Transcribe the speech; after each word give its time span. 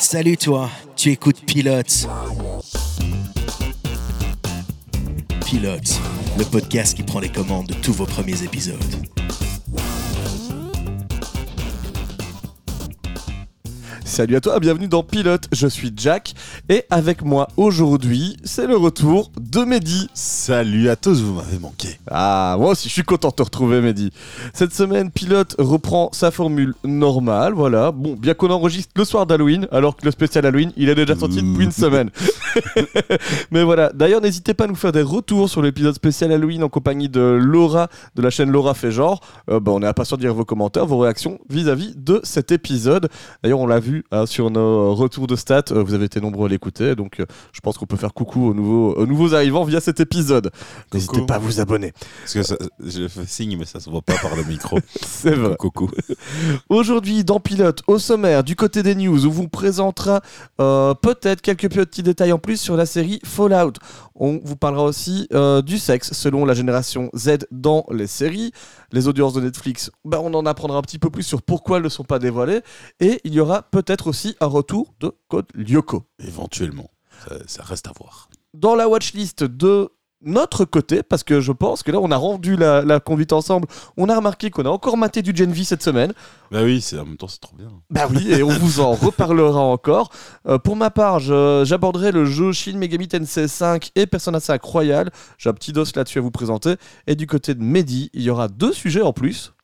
Salut 0.00 0.38
toi, 0.38 0.70
tu 0.96 1.10
écoutes 1.10 1.44
Pilote. 1.44 2.08
Pilote, 5.44 6.00
le 6.38 6.44
podcast 6.44 6.96
qui 6.96 7.02
prend 7.02 7.20
les 7.20 7.28
commandes 7.28 7.66
de 7.66 7.74
tous 7.74 7.92
vos 7.92 8.06
premiers 8.06 8.42
épisodes. 8.42 8.78
Salut 14.10 14.34
à 14.34 14.40
toi, 14.40 14.58
bienvenue 14.58 14.88
dans 14.88 15.04
Pilote, 15.04 15.46
je 15.52 15.68
suis 15.68 15.92
Jack 15.96 16.34
et 16.68 16.82
avec 16.90 17.22
moi 17.22 17.46
aujourd'hui 17.56 18.36
c'est 18.42 18.66
le 18.66 18.76
retour 18.76 19.30
de 19.40 19.60
Mehdi. 19.60 20.08
Salut 20.14 20.88
à 20.88 20.96
tous, 20.96 21.22
vous 21.22 21.34
m'avez 21.34 21.60
manqué. 21.60 22.00
Ah, 22.10 22.56
moi 22.58 22.72
aussi 22.72 22.88
je 22.88 22.92
suis 22.92 23.04
content 23.04 23.28
de 23.28 23.34
te 23.34 23.42
retrouver 23.44 23.80
Mehdi. 23.80 24.10
Cette 24.52 24.74
semaine 24.74 25.12
Pilote 25.12 25.54
reprend 25.58 26.10
sa 26.12 26.32
formule 26.32 26.74
normale, 26.82 27.52
voilà. 27.52 27.92
Bon, 27.92 28.14
bien 28.14 28.34
qu'on 28.34 28.50
enregistre 28.50 28.92
le 28.96 29.04
soir 29.04 29.26
d'Halloween 29.26 29.68
alors 29.70 29.94
que 29.94 30.04
le 30.04 30.10
spécial 30.10 30.44
Halloween 30.44 30.72
il 30.76 30.88
est 30.88 30.96
déjà 30.96 31.14
sorti 31.14 31.36
depuis 31.36 31.66
une 31.66 31.70
semaine. 31.70 32.10
Mais 33.52 33.62
voilà, 33.62 33.92
d'ailleurs 33.94 34.20
n'hésitez 34.20 34.54
pas 34.54 34.64
à 34.64 34.66
nous 34.66 34.74
faire 34.74 34.90
des 34.90 35.02
retours 35.02 35.48
sur 35.48 35.62
l'épisode 35.62 35.94
spécial 35.94 36.32
Halloween 36.32 36.64
en 36.64 36.68
compagnie 36.68 37.08
de 37.08 37.20
Laura 37.20 37.86
de 38.16 38.22
la 38.22 38.30
chaîne 38.30 38.50
Laura 38.50 38.74
fait 38.74 38.90
genre. 38.90 39.20
Euh, 39.48 39.60
bah, 39.60 39.70
on 39.72 39.80
est 39.82 39.86
impatient 39.86 40.16
de 40.16 40.22
lire 40.22 40.34
vos 40.34 40.44
commentaires, 40.44 40.84
vos 40.84 40.98
réactions 40.98 41.38
vis-à-vis 41.48 41.94
de 41.96 42.20
cet 42.24 42.50
épisode. 42.50 43.08
D'ailleurs 43.44 43.60
on 43.60 43.68
l'a 43.68 43.78
vu 43.78 43.99
hein, 44.10 44.26
sur 44.26 44.50
nos 44.50 44.94
retours 44.94 45.26
de 45.26 45.36
stats, 45.36 45.64
euh, 45.72 45.82
vous 45.82 45.94
avez 45.94 46.04
été 46.04 46.20
nombreux 46.20 46.46
à 46.46 46.48
l'écouter, 46.48 46.94
donc 46.94 47.20
euh, 47.20 47.26
je 47.52 47.60
pense 47.60 47.78
qu'on 47.78 47.86
peut 47.86 47.96
faire 47.96 48.14
coucou 48.14 48.48
aux 48.48 48.54
nouveaux, 48.54 48.94
aux 48.94 49.06
nouveaux 49.06 49.34
arrivants 49.34 49.64
via 49.64 49.80
cet 49.80 50.00
épisode. 50.00 50.50
N'hésitez 50.92 51.24
pas 51.26 51.36
à 51.36 51.38
vous 51.38 51.60
abonner. 51.60 51.92
Parce 52.20 52.34
que 52.34 52.42
ça, 52.42 52.56
je 52.84 53.08
fais 53.08 53.26
signe, 53.26 53.56
mais 53.58 53.64
ça 53.64 53.80
se 53.80 53.90
voit 53.90 54.02
pas 54.02 54.16
par 54.16 54.36
le 54.36 54.44
micro. 54.44 54.78
C'est 55.02 55.34
vrai. 55.34 55.56
Coucou. 55.58 55.90
Aujourd'hui, 56.68 57.24
dans 57.24 57.40
Pilote, 57.40 57.82
au 57.86 57.98
sommaire, 57.98 58.44
du 58.44 58.56
côté 58.56 58.82
des 58.82 58.94
news, 58.94 59.26
on 59.26 59.30
vous 59.30 59.48
présentera 59.48 60.20
euh, 60.60 60.94
peut-être 60.94 61.40
quelques 61.40 61.70
petits 61.70 62.02
détails 62.02 62.32
en 62.32 62.38
plus 62.38 62.60
sur 62.60 62.76
la 62.76 62.86
série 62.86 63.20
Fallout. 63.24 63.74
On 64.14 64.38
vous 64.44 64.56
parlera 64.56 64.84
aussi 64.84 65.26
euh, 65.32 65.62
du 65.62 65.78
sexe 65.78 66.12
selon 66.12 66.44
la 66.44 66.54
génération 66.54 67.10
Z 67.16 67.46
dans 67.50 67.86
les 67.90 68.06
séries. 68.06 68.52
Les 68.92 69.08
audiences 69.08 69.32
de 69.32 69.40
Netflix, 69.40 69.90
bah, 70.04 70.20
on 70.22 70.34
en 70.34 70.44
apprendra 70.46 70.78
un 70.78 70.82
petit 70.82 70.98
peu 70.98 71.10
plus 71.10 71.22
sur 71.22 71.42
pourquoi 71.42 71.78
elles 71.78 71.84
ne 71.84 71.88
sont 71.88 72.04
pas 72.04 72.18
dévoilées. 72.18 72.60
Et 73.00 73.20
il 73.24 73.32
y 73.32 73.40
aura 73.40 73.62
peut-être 73.62 73.89
aussi 74.06 74.36
un 74.40 74.46
retour 74.46 74.94
de 75.00 75.12
Code 75.28 75.46
Lyoko. 75.54 76.04
Éventuellement. 76.18 76.90
Ça, 77.28 77.36
ça 77.46 77.62
reste 77.64 77.86
à 77.88 77.92
voir. 77.98 78.30
Dans 78.54 78.74
la 78.74 78.88
watchlist 78.88 79.44
de 79.44 79.90
notre 80.22 80.66
côté, 80.66 81.02
parce 81.02 81.24
que 81.24 81.40
je 81.40 81.50
pense 81.50 81.82
que 81.82 81.90
là, 81.90 81.98
on 81.98 82.10
a 82.10 82.16
rendu 82.18 82.54
la, 82.54 82.82
la 82.82 83.00
conduite 83.00 83.32
ensemble. 83.32 83.66
On 83.96 84.10
a 84.10 84.16
remarqué 84.16 84.50
qu'on 84.50 84.66
a 84.66 84.68
encore 84.68 84.98
maté 84.98 85.22
du 85.22 85.34
Gen 85.34 85.50
V 85.50 85.64
cette 85.64 85.82
semaine. 85.82 86.12
Bah 86.50 86.62
oui, 86.62 86.82
c'est 86.82 86.98
en 86.98 87.06
même 87.06 87.16
temps 87.16 87.26
c'est 87.28 87.40
trop 87.40 87.56
bien. 87.56 87.68
Bah 87.88 88.06
oui, 88.10 88.30
et 88.30 88.42
on 88.42 88.50
vous 88.50 88.80
en 88.80 88.92
reparlera 88.94 89.60
encore. 89.60 90.10
Euh, 90.46 90.58
pour 90.58 90.76
ma 90.76 90.90
part, 90.90 91.20
je- 91.20 91.62
j'aborderai 91.64 92.12
le 92.12 92.26
jeu 92.26 92.52
Shin 92.52 92.76
Megami 92.76 93.08
Tensei 93.08 93.48
5 93.48 93.92
et 93.94 94.06
Persona 94.06 94.40
5 94.40 94.62
Royal. 94.62 95.10
J'ai 95.38 95.48
un 95.48 95.54
petit 95.54 95.72
dos 95.72 95.84
là-dessus 95.96 96.18
à 96.18 96.22
vous 96.22 96.30
présenter. 96.30 96.74
Et 97.06 97.14
du 97.16 97.26
côté 97.26 97.54
de 97.54 97.62
Mehdi, 97.62 98.10
il 98.12 98.20
y 98.22 98.28
aura 98.28 98.48
deux 98.48 98.74
sujets 98.74 99.02
en 99.02 99.14
plus. 99.14 99.54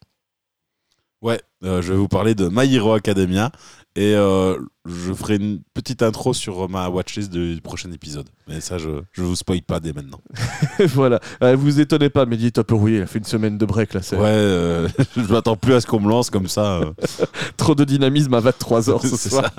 Ouais, 1.22 1.40
euh, 1.64 1.82
je 1.82 1.92
vais 1.92 1.98
vous 1.98 2.08
parler 2.08 2.34
de 2.34 2.48
My 2.50 2.72
Hero 2.74 2.92
Academia 2.92 3.50
et 3.96 4.14
euh, 4.14 4.58
je 4.84 5.12
ferai 5.12 5.36
une 5.36 5.60
petite 5.74 6.02
intro 6.02 6.34
sur 6.34 6.68
ma 6.68 6.88
watchlist 6.88 7.32
du 7.32 7.60
prochain 7.62 7.90
épisode. 7.92 8.28
Mais 8.46 8.60
ça, 8.60 8.76
je, 8.78 8.90
je 9.12 9.22
vous 9.22 9.34
spoil 9.34 9.62
pas 9.62 9.80
dès 9.80 9.92
maintenant. 9.94 10.20
voilà. 10.94 11.18
Euh, 11.42 11.56
vous 11.56 11.80
étonnez 11.80 12.10
pas, 12.10 12.26
Mehdi 12.26 12.46
est 12.46 12.58
un 12.58 12.62
peu 12.62 12.74
rouillé. 12.74 12.98
Il 12.98 13.02
a 13.02 13.06
fait 13.06 13.18
une 13.18 13.24
semaine 13.24 13.56
de 13.58 13.64
break 13.64 13.94
là. 13.94 14.00
Ouais, 14.12 14.18
euh, 14.22 14.88
je 15.16 15.32
m'attends 15.32 15.56
plus 15.56 15.72
à 15.74 15.80
ce 15.80 15.86
qu'on 15.86 15.98
me 16.00 16.08
lance 16.08 16.28
comme 16.30 16.46
ça. 16.46 16.80
euh. 16.80 16.92
trop 17.56 17.74
de 17.74 17.84
dynamisme 17.84 18.34
à 18.34 18.40
23 18.40 18.90
heures 18.90 19.02
ce 19.02 19.16
C'est 19.16 19.30
soir. 19.30 19.50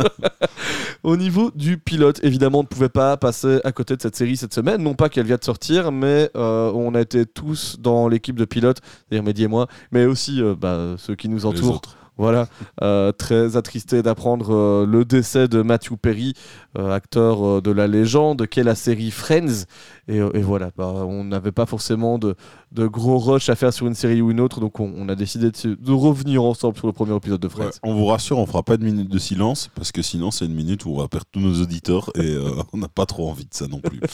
Au 1.03 1.17
niveau 1.17 1.51
du 1.55 1.77
pilote, 1.77 2.19
évidemment, 2.23 2.59
on 2.59 2.63
ne 2.63 2.67
pouvait 2.67 2.89
pas 2.89 3.17
passer 3.17 3.59
à 3.63 3.71
côté 3.71 3.95
de 3.95 4.01
cette 4.01 4.15
série 4.15 4.37
cette 4.37 4.53
semaine. 4.53 4.81
Non 4.83 4.93
pas 4.93 5.09
qu'elle 5.09 5.25
vient 5.25 5.37
de 5.37 5.43
sortir, 5.43 5.91
mais 5.91 6.29
euh, 6.35 6.71
on 6.73 6.93
a 6.95 7.01
été 7.01 7.25
tous 7.25 7.77
dans 7.79 8.07
l'équipe 8.07 8.35
de 8.37 8.45
pilote, 8.45 8.77
c'est-à-dire 9.09 9.23
Mehdi 9.23 9.43
et 9.43 9.47
moi, 9.47 9.67
mais 9.91 10.05
aussi 10.05 10.41
bah, 10.59 10.95
ceux 10.97 11.15
qui 11.15 11.27
nous 11.27 11.45
entourent. 11.45 11.81
Voilà, 12.17 12.47
euh, 12.81 13.11
très 13.11 13.57
attristé 13.57 14.01
d'apprendre 14.01 14.53
euh, 14.53 14.85
le 14.87 15.05
décès 15.05 15.47
de 15.47 15.61
Matthew 15.61 15.97
Perry, 16.01 16.33
euh, 16.77 16.91
acteur 16.91 17.61
de 17.61 17.71
la 17.71 17.85
légende, 17.85 18.47
qu'est 18.47 18.63
la 18.63 18.73
série 18.73 19.11
Friends. 19.11 19.65
Et, 20.07 20.17
et 20.17 20.41
voilà, 20.41 20.71
bah, 20.75 20.87
on 20.87 21.25
n'avait 21.25 21.51
pas 21.51 21.65
forcément 21.65 22.17
de, 22.17 22.35
de 22.71 22.87
gros 22.87 23.19
rush 23.19 23.49
à 23.49 23.55
faire 23.55 23.71
sur 23.71 23.87
une 23.87 23.93
série 23.93 24.21
ou 24.21 24.31
une 24.31 24.39
autre, 24.39 24.59
donc 24.59 24.79
on, 24.79 24.91
on 24.97 25.09
a 25.09 25.15
décidé 25.15 25.51
de, 25.51 25.91
revenir 25.91 26.43
ensemble 26.43 26.77
sur 26.77 26.87
le 26.87 26.93
premier 26.93 27.15
épisode 27.15 27.41
de 27.41 27.47
Friends. 27.47 27.65
Ouais, 27.65 27.71
on 27.83 27.93
vous 27.93 28.05
rassure, 28.05 28.39
on 28.39 28.45
fera 28.45 28.63
pas 28.63 28.77
de 28.77 28.83
minute 28.83 29.09
de 29.09 29.19
silence 29.19 29.69
parce 29.75 29.91
que 29.91 30.01
sinon 30.01 30.31
c'est 30.31 30.45
une 30.45 30.55
minute 30.55 30.85
où 30.85 30.91
on 30.95 30.99
va 30.99 31.07
perdre 31.07 31.27
tous 31.31 31.39
nos 31.39 31.61
auditeurs 31.61 32.09
et 32.15 32.37
on 32.73 32.77
n'a 32.77 32.87
pas 32.87 33.05
trop 33.05 33.29
envie 33.29 33.45
de 33.45 33.53
ça 33.53 33.67
non 33.67 33.79
plus. 33.79 33.99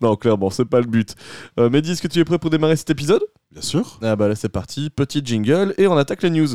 Non, 0.00 0.16
clairement, 0.16 0.50
c'est 0.50 0.64
pas 0.64 0.80
le 0.80 0.86
but. 0.86 1.14
Mehdi, 1.56 1.92
est-ce 1.92 2.02
que 2.02 2.08
tu 2.08 2.18
es 2.18 2.24
prêt 2.24 2.38
pour 2.38 2.50
démarrer 2.50 2.76
cet 2.76 2.90
épisode? 2.90 3.22
Bien 3.52 3.62
sûr. 3.62 3.98
Ah 4.02 4.16
bah 4.16 4.28
là, 4.28 4.34
c'est 4.34 4.48
parti. 4.48 4.90
Petit 4.90 5.22
jingle 5.24 5.74
et 5.78 5.86
on 5.86 5.96
attaque 5.96 6.22
les 6.22 6.30
news. 6.30 6.48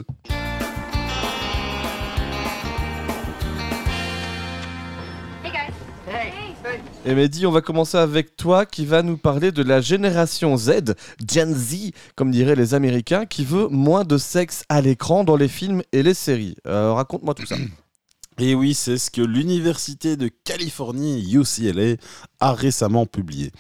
Et 7.05 7.15
Mehdi, 7.15 7.45
on 7.45 7.51
va 7.51 7.61
commencer 7.61 7.97
avec 7.97 8.35
toi 8.35 8.65
qui 8.65 8.85
va 8.85 9.03
nous 9.03 9.17
parler 9.17 9.53
de 9.53 9.63
la 9.63 9.79
génération 9.79 10.57
Z, 10.57 10.95
Gen 11.25 11.55
Z, 11.55 11.91
comme 12.15 12.29
diraient 12.29 12.57
les 12.57 12.73
Américains, 12.73 13.25
qui 13.25 13.45
veut 13.45 13.69
moins 13.69 14.03
de 14.03 14.17
sexe 14.17 14.65
à 14.67 14.81
l'écran 14.81 15.23
dans 15.23 15.37
les 15.37 15.47
films 15.47 15.81
et 15.93 16.03
les 16.03 16.13
séries. 16.13 16.55
Euh, 16.67 16.91
Raconte-moi 16.93 17.33
tout 17.35 17.45
ça. 17.45 17.55
Et 18.37 18.53
oui, 18.53 18.73
c'est 18.73 18.97
ce 18.97 19.11
que 19.11 19.21
l'Université 19.21 20.15
de 20.15 20.29
Californie, 20.45 21.29
UCLA, 21.33 21.95
a 22.39 22.53
récemment 22.53 23.05
publié. 23.05 23.51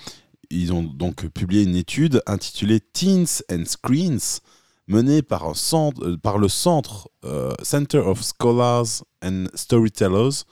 Ils 0.49 0.71
ont 0.73 0.83
donc 0.83 1.27
publié 1.27 1.63
une 1.63 1.75
étude 1.75 2.21
intitulée 2.25 2.79
Teens 2.79 3.41
and 3.51 3.63
Screens, 3.65 4.39
menée 4.87 5.21
euh, 5.21 6.17
par 6.17 6.37
le 6.37 6.47
Centre 6.49 7.09
euh, 7.23 7.53
Center 7.61 7.99
of 7.99 8.21
Scholars 8.21 9.03
and 9.23 9.45
Storytellers. 9.53 10.43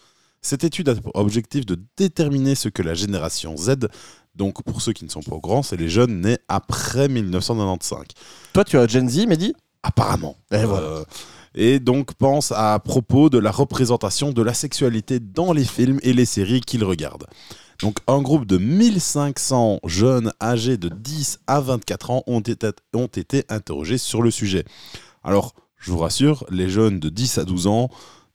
Cette 0.48 0.64
étude 0.64 0.88
a 0.88 0.96
pour 0.96 1.14
objectif 1.18 1.66
de 1.66 1.78
déterminer 1.98 2.56
ce 2.56 2.70
que 2.70 2.82
la 2.82 2.94
génération 2.94 3.58
Z, 3.58 3.90
donc 4.34 4.64
pour 4.64 4.82
ceux 4.82 4.94
qui 4.94 5.04
ne 5.04 5.10
sont 5.10 5.22
pas 5.22 5.36
au 5.36 5.42
grand, 5.42 5.62
c'est 5.62 5.76
les 5.76 5.90
jeunes 5.90 6.22
nés 6.22 6.38
après 6.48 7.10
1995. 7.10 8.06
toi, 8.54 8.64
tu 8.64 8.78
as 8.78 8.88
Gen 8.88 9.10
Z, 9.10 9.28
Mehdi? 9.28 9.54
Apparemment. 9.84 10.38
Et 10.54 10.64
voilà. 10.64 10.88
Euh, 10.88 11.04
et 11.54 11.82
donc 11.82 12.14
pense 12.14 12.54
à 12.54 12.80
propos 12.80 13.30
de 13.30 13.38
la 13.38 13.52
représentation 13.52 14.32
de 14.32 14.42
la 14.42 14.54
sexualité 14.54 15.20
dans 15.20 15.52
les 15.52 15.66
films 15.66 16.00
et 16.02 16.14
les 16.14 16.24
séries 16.24 16.62
qu'ils 16.62 16.86
regardent. 16.86 17.28
Donc 17.82 17.98
un 18.08 18.22
groupe 18.22 18.46
de 18.46 18.58
1500 18.58 19.82
jeunes 19.84 20.32
âgés 20.42 20.78
de 20.78 20.88
10 20.88 21.40
à 21.48 21.60
24 21.60 22.12
ans 22.12 22.24
ont 22.26 22.40
été, 22.40 22.70
ont 22.94 23.08
été 23.08 23.44
interrogés 23.50 23.98
sur 23.98 24.22
le 24.22 24.32
sujet. 24.32 24.64
Alors, 25.26 25.54
je 25.76 25.92
vous 25.92 25.98
rassure, 25.98 26.46
les 26.50 26.70
jeunes 26.70 27.02
de 27.02 27.10
10 27.10 27.38
à 27.38 27.44
12 27.44 27.68
ans 27.68 27.90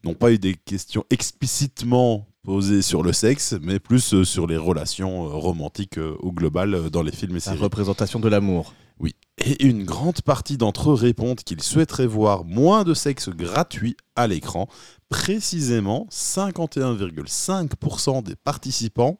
n'ont 0.05 0.15
pas 0.15 0.33
eu 0.33 0.39
des 0.39 0.55
questions 0.55 1.05
explicitement 1.11 2.27
posées 2.43 2.81
sur 2.83 3.03
le 3.03 3.13
sexe, 3.13 3.55
mais 3.63 3.79
plus 3.79 4.15
euh, 4.15 4.25
sur 4.25 4.47
les 4.49 4.57
relations 4.57 5.27
euh, 5.27 5.35
romantiques 5.35 5.99
au 5.99 6.33
global 6.33 6.75
euh, 6.75 6.91
dans 6.91 7.03
les 7.03 7.13
films 7.13 7.33
et 7.33 7.35
La 7.35 7.41
séries. 7.41 7.59
représentation 7.59 8.19
de 8.19 8.29
l'amour. 8.29 8.75
Oui. 8.99 9.15
Et 9.39 9.65
une 9.65 9.85
grande 9.85 10.23
partie 10.23 10.57
d'entre 10.59 10.91
eux 10.91 10.95
répondent 10.95 11.39
qu'ils 11.41 11.62
souhaiteraient 11.62 12.07
voir 12.07 12.45
moins 12.45 12.83
de 12.85 12.95
sexe 12.95 13.29
gratuit 13.29 13.97
à 14.17 14.27
l'écran. 14.27 14.69
Précisément, 15.09 16.09
51,5% 16.11 18.25
des 18.25 18.35
participants, 18.37 19.19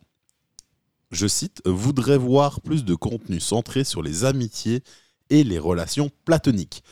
je 1.11 1.27
cite, 1.27 1.63
voudraient 1.65 2.19
voir 2.19 2.61
plus 2.61 2.85
de 2.85 2.95
contenu 2.95 3.41
centré 3.41 3.85
sur 3.85 4.03
les 4.03 4.25
amitiés 4.25 4.83
et 5.31 5.45
les 5.45 5.59
relations 5.59 6.11
platoniques. 6.25 6.83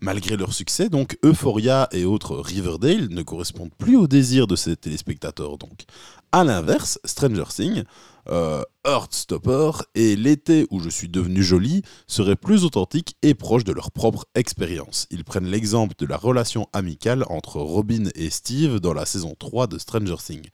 Malgré 0.00 0.36
leur 0.36 0.52
succès, 0.52 0.88
donc 0.88 1.18
Euphoria 1.24 1.88
et 1.90 2.04
autres 2.04 2.36
Riverdale 2.36 3.08
ne 3.10 3.22
correspondent 3.22 3.74
plus 3.76 3.96
aux 3.96 4.06
désirs 4.06 4.46
de 4.46 4.54
ces 4.54 4.76
téléspectateurs. 4.76 5.58
Donc, 5.58 5.86
à 6.30 6.44
l'inverse, 6.44 7.00
Stranger 7.04 7.46
Things, 7.48 7.82
euh, 8.28 8.62
Heartstopper 8.84 9.70
et 9.96 10.14
L'été 10.14 10.68
où 10.70 10.78
je 10.78 10.88
suis 10.88 11.08
devenu 11.08 11.42
jolie 11.42 11.82
seraient 12.06 12.36
plus 12.36 12.62
authentiques 12.62 13.16
et 13.22 13.34
proches 13.34 13.64
de 13.64 13.72
leur 13.72 13.90
propre 13.90 14.26
expérience. 14.36 15.08
Ils 15.10 15.24
prennent 15.24 15.50
l'exemple 15.50 15.94
de 15.98 16.06
la 16.06 16.16
relation 16.16 16.68
amicale 16.72 17.24
entre 17.28 17.56
Robin 17.56 18.04
et 18.14 18.30
Steve 18.30 18.78
dans 18.78 18.94
la 18.94 19.04
saison 19.04 19.34
3 19.36 19.66
de 19.66 19.78
Stranger 19.78 20.16
Things. 20.24 20.48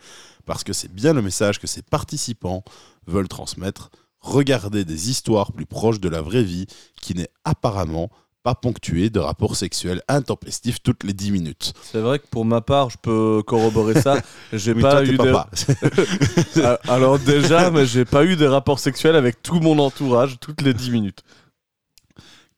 Parce 0.46 0.64
que 0.64 0.72
c'est 0.72 0.92
bien 0.92 1.12
le 1.12 1.20
message 1.20 1.58
que 1.58 1.66
ces 1.66 1.82
participants 1.82 2.64
veulent 3.06 3.28
transmettre, 3.28 3.90
regarder 4.20 4.86
des 4.86 5.10
histoires 5.10 5.52
plus 5.52 5.66
proches 5.66 6.00
de 6.00 6.08
la 6.08 6.22
vraie 6.22 6.44
vie 6.44 6.66
qui 7.02 7.14
n'est 7.14 7.28
apparemment 7.44 8.08
pas 8.44 8.54
ponctuée 8.54 9.08
de 9.08 9.18
rapports 9.20 9.56
sexuels 9.56 10.02
intempestifs 10.06 10.80
toutes 10.82 11.02
les 11.02 11.14
10 11.14 11.32
minutes. 11.32 11.72
C'est 11.82 11.98
vrai 11.98 12.18
que 12.18 12.26
pour 12.30 12.44
ma 12.44 12.60
part, 12.60 12.90
je 12.90 12.98
peux 13.00 13.42
corroborer 13.44 14.00
ça. 14.00 14.18
J'ai 14.52 14.72
Oui, 14.74 14.82
pas 14.82 15.02
toi, 15.02 15.04
eu 15.04 15.08
des... 15.08 15.16
papa. 15.16 15.48
Ah, 16.62 16.78
Alors 16.88 17.18
déjà, 17.18 17.70
mais 17.70 17.86
j'ai 17.86 18.04
pas 18.04 18.24
eu 18.24 18.36
des 18.36 18.46
rapports 18.46 18.78
sexuels 18.78 19.16
avec 19.16 19.42
tout 19.42 19.60
mon 19.60 19.78
entourage 19.78 20.36
toutes 20.40 20.60
les 20.60 20.74
10 20.74 20.90
minutes. 20.90 21.22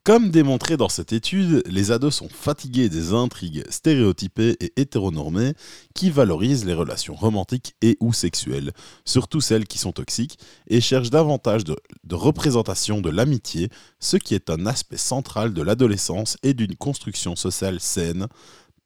Comme 0.07 0.31
démontré 0.31 0.77
dans 0.77 0.89
cette 0.89 1.13
étude, 1.13 1.65
les 1.67 1.91
ados 1.91 2.15
sont 2.15 2.29
fatigués 2.29 2.89
des 2.89 3.13
intrigues 3.13 3.65
stéréotypées 3.69 4.57
et 4.61 4.73
hétéronormées 4.77 5.55
qui 5.97 6.11
valorisent 6.11 6.65
les 6.65 6.75
relations 6.75 7.17
romantiques 7.17 7.75
et 7.83 7.97
ou 7.99 8.13
sexuelles, 8.13 8.71
surtout 9.05 9.41
celles 9.41 9.67
qui 9.67 9.79
sont 9.79 9.91
toxiques, 9.91 10.39
et 10.69 10.81
cherchent 10.81 11.11
davantage 11.11 11.65
de, 11.65 11.77
de 12.05 12.15
représentation 12.15 13.01
de 13.01 13.11
l'amitié, 13.11 13.69
ce 13.99 14.17
qui 14.17 14.37
est 14.37 14.49
un 14.49 14.65
aspect 14.67 14.97
central 14.97 15.53
de 15.53 15.63
l'adolescence 15.63 16.37
et 16.45 16.55
d'une 16.55 16.77
construction 16.77 17.35
sociale 17.35 17.81
saine. 17.81 18.29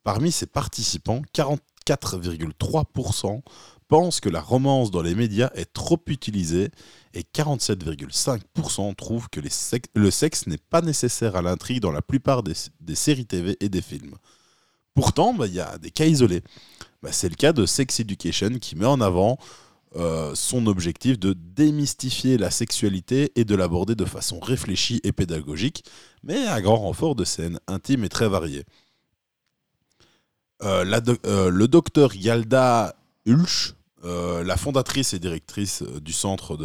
Parmi 0.03 0.31
ces 0.31 0.47
participants, 0.47 1.21
44,3% 1.35 3.43
pensent 3.91 4.21
que 4.21 4.29
la 4.29 4.39
romance 4.39 4.89
dans 4.89 5.01
les 5.01 5.15
médias 5.15 5.49
est 5.53 5.73
trop 5.73 5.99
utilisée 6.07 6.69
et 7.13 7.23
47,5% 7.23 8.95
trouvent 8.95 9.27
que 9.29 9.41
sex- 9.49 9.89
le 9.93 10.09
sexe 10.09 10.47
n'est 10.47 10.57
pas 10.57 10.81
nécessaire 10.81 11.35
à 11.35 11.41
l'intrigue 11.41 11.81
dans 11.81 11.91
la 11.91 12.01
plupart 12.01 12.41
des, 12.41 12.53
séries 12.95 13.25
TV 13.25 13.57
et 13.59 13.67
des 13.67 13.81
films. 13.81 14.15
Pourtant, 14.93 15.33
bah, 15.33 15.45
il 15.45 15.55
y 15.55 15.59
a 15.59 15.77
des 15.77 15.91
cas 15.91 16.05
isolés. 16.05 16.41
Bah, 17.03 17.11
C'est 17.11 17.27
le 17.27 17.35
cas 17.35 17.51
de 17.51 17.65
Sex 17.65 17.99
Education 17.99 18.59
qui 18.61 18.77
met 18.77 18.85
en 18.85 19.01
avant 19.01 19.37
euh, 19.97 20.33
son 20.35 20.67
objectif 20.67 21.19
de 21.19 21.33
démystifier 21.33 22.37
la 22.37 22.49
sexualité 22.49 23.33
et 23.35 23.43
de 23.43 23.55
l'aborder 23.55 23.95
de 23.95 24.05
façon 24.05 24.39
réfléchie 24.39 25.01
et 25.03 25.11
pédagogique, 25.11 25.83
mais 26.23 26.47
à 26.47 26.61
grand 26.61 26.77
renfort 26.77 27.15
de 27.15 27.25
scènes 27.25 27.59
intimes 27.67 28.05
et 28.05 28.09
très 28.09 28.29
variées. 28.29 28.63
Euh, 30.63 30.85
euh, 31.25 31.49
le 31.49 31.67
docteur 31.67 32.15
Yalda 32.15 32.95
Hulch, 33.27 33.75
euh, 34.03 34.43
la 34.43 34.57
fondatrice 34.57 35.13
et 35.13 35.19
directrice 35.19 35.83
euh, 35.83 35.99
du 35.99 36.11
centre 36.11 36.57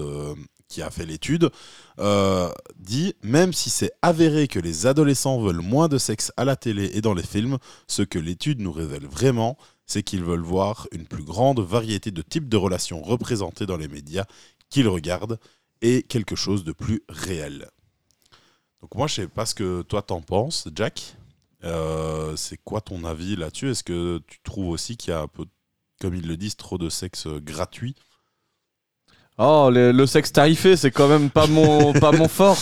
qui 0.68 0.80
a 0.80 0.90
fait 0.90 1.04
l'étude, 1.04 1.50
euh, 1.98 2.50
dit 2.76 3.14
même 3.22 3.52
si 3.52 3.68
c'est 3.68 3.92
avéré 4.00 4.48
que 4.48 4.58
les 4.58 4.86
adolescents 4.86 5.38
veulent 5.40 5.60
moins 5.60 5.88
de 5.88 5.98
sexe 5.98 6.32
à 6.36 6.44
la 6.44 6.56
télé 6.56 6.90
et 6.94 7.02
dans 7.02 7.14
les 7.14 7.22
films, 7.22 7.58
ce 7.88 8.02
que 8.02 8.18
l'étude 8.18 8.60
nous 8.60 8.72
révèle 8.72 9.06
vraiment, 9.06 9.58
c'est 9.84 10.02
qu'ils 10.02 10.24
veulent 10.24 10.40
voir 10.40 10.88
une 10.92 11.06
plus 11.06 11.22
grande 11.22 11.60
variété 11.60 12.10
de 12.10 12.22
types 12.22 12.48
de 12.48 12.56
relations 12.56 13.02
représentées 13.02 13.66
dans 13.66 13.76
les 13.76 13.88
médias 13.88 14.24
qu'ils 14.70 14.88
regardent 14.88 15.38
et 15.82 16.02
quelque 16.02 16.36
chose 16.36 16.64
de 16.64 16.72
plus 16.72 17.02
réel. 17.08 17.68
Donc 18.80 18.94
moi, 18.94 19.06
je 19.06 19.14
sais 19.14 19.28
pas 19.28 19.46
ce 19.46 19.54
que 19.54 19.82
toi 19.82 20.02
t'en 20.02 20.22
penses, 20.22 20.68
Jack. 20.74 21.16
C'est 22.36 22.58
quoi 22.64 22.80
ton 22.80 23.04
avis 23.04 23.36
là-dessus? 23.36 23.70
Est-ce 23.70 23.82
que 23.82 24.20
tu 24.26 24.38
trouves 24.42 24.68
aussi 24.68 24.96
qu'il 24.96 25.10
y 25.10 25.14
a 25.14 25.20
un 25.20 25.28
peu, 25.28 25.44
comme 26.00 26.14
ils 26.14 26.26
le 26.26 26.36
disent, 26.36 26.56
trop 26.56 26.78
de 26.78 26.88
sexe 26.88 27.26
euh, 27.26 27.40
gratuit 27.40 27.94
Oh, 29.38 29.68
le, 29.70 29.92
le 29.92 30.06
sexe 30.06 30.32
tarifé, 30.32 30.76
c'est 30.76 30.90
quand 30.90 31.08
même 31.08 31.28
pas 31.28 31.46
mon, 31.46 31.92
pas 32.00 32.10
mon 32.10 32.26
fort. 32.26 32.58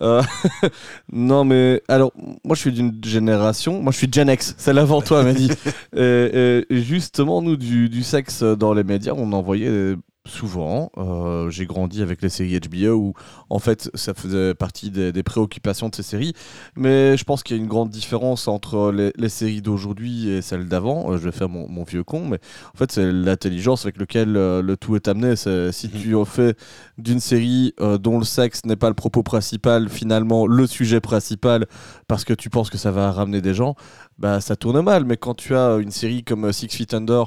Euh, 0.00 0.22
non, 1.12 1.44
mais 1.44 1.82
alors, 1.86 2.12
moi 2.44 2.56
je 2.56 2.60
suis 2.60 2.72
d'une 2.72 2.98
génération, 3.04 3.82
moi 3.82 3.92
je 3.92 3.98
suis 3.98 4.08
Gen 4.10 4.30
X, 4.30 4.54
c'est 4.56 4.72
l'avant 4.72 5.02
toi, 5.02 5.22
m'a 5.22 5.34
dit. 5.34 5.50
et, 5.96 6.64
et 6.70 6.82
justement, 6.82 7.42
nous, 7.42 7.56
du, 7.56 7.90
du 7.90 8.02
sexe 8.02 8.42
dans 8.42 8.72
les 8.72 8.84
médias, 8.84 9.12
on 9.14 9.32
en 9.32 9.42
voyait 9.42 9.96
souvent. 10.26 10.90
Euh, 10.96 11.50
J'ai 11.50 11.66
grandi 11.66 12.02
avec 12.02 12.22
les 12.22 12.28
séries 12.28 12.58
HBO 12.58 12.94
où, 12.94 13.14
en 13.50 13.58
fait, 13.58 13.90
ça 13.94 14.14
faisait 14.14 14.54
partie 14.54 14.90
des, 14.90 15.12
des 15.12 15.22
préoccupations 15.22 15.88
de 15.88 15.94
ces 15.94 16.02
séries. 16.02 16.32
Mais 16.76 17.16
je 17.16 17.24
pense 17.24 17.42
qu'il 17.42 17.56
y 17.56 17.58
a 17.58 17.62
une 17.62 17.68
grande 17.68 17.90
différence 17.90 18.48
entre 18.48 18.90
les, 18.90 19.12
les 19.16 19.28
séries 19.28 19.62
d'aujourd'hui 19.62 20.28
et 20.30 20.42
celles 20.42 20.66
d'avant. 20.66 21.12
Euh, 21.12 21.18
je 21.18 21.24
vais 21.24 21.32
faire 21.32 21.48
mon, 21.48 21.68
mon 21.68 21.84
vieux 21.84 22.04
con, 22.04 22.26
mais 22.26 22.38
en 22.74 22.78
fait, 22.78 22.90
c'est 22.92 23.12
l'intelligence 23.12 23.84
avec 23.84 23.98
laquelle 23.98 24.36
euh, 24.36 24.62
le 24.62 24.76
tout 24.76 24.96
est 24.96 25.08
amené. 25.08 25.34
Si 25.36 25.90
tu 25.90 26.14
en 26.14 26.24
fais 26.24 26.54
d'une 26.98 27.20
série 27.20 27.74
dont 28.00 28.18
le 28.18 28.24
sexe 28.24 28.64
n'est 28.64 28.76
pas 28.76 28.88
le 28.88 28.94
propos 28.94 29.22
principal, 29.22 29.88
finalement 29.88 30.46
le 30.46 30.66
sujet 30.66 31.00
principal, 31.00 31.66
parce 32.08 32.24
que 32.24 32.32
tu 32.32 32.50
penses 32.50 32.70
que 32.70 32.78
ça 32.78 32.90
va 32.90 33.10
ramener 33.12 33.40
des 33.40 33.54
gens, 33.54 33.74
bah 34.18 34.40
ça 34.40 34.56
tourne 34.56 34.80
mal. 34.80 35.04
Mais 35.04 35.16
quand 35.16 35.34
tu 35.34 35.54
as 35.54 35.76
une 35.76 35.90
série 35.90 36.24
comme 36.24 36.52
Six 36.52 36.68
Feet 36.68 36.94
Under, 36.94 37.24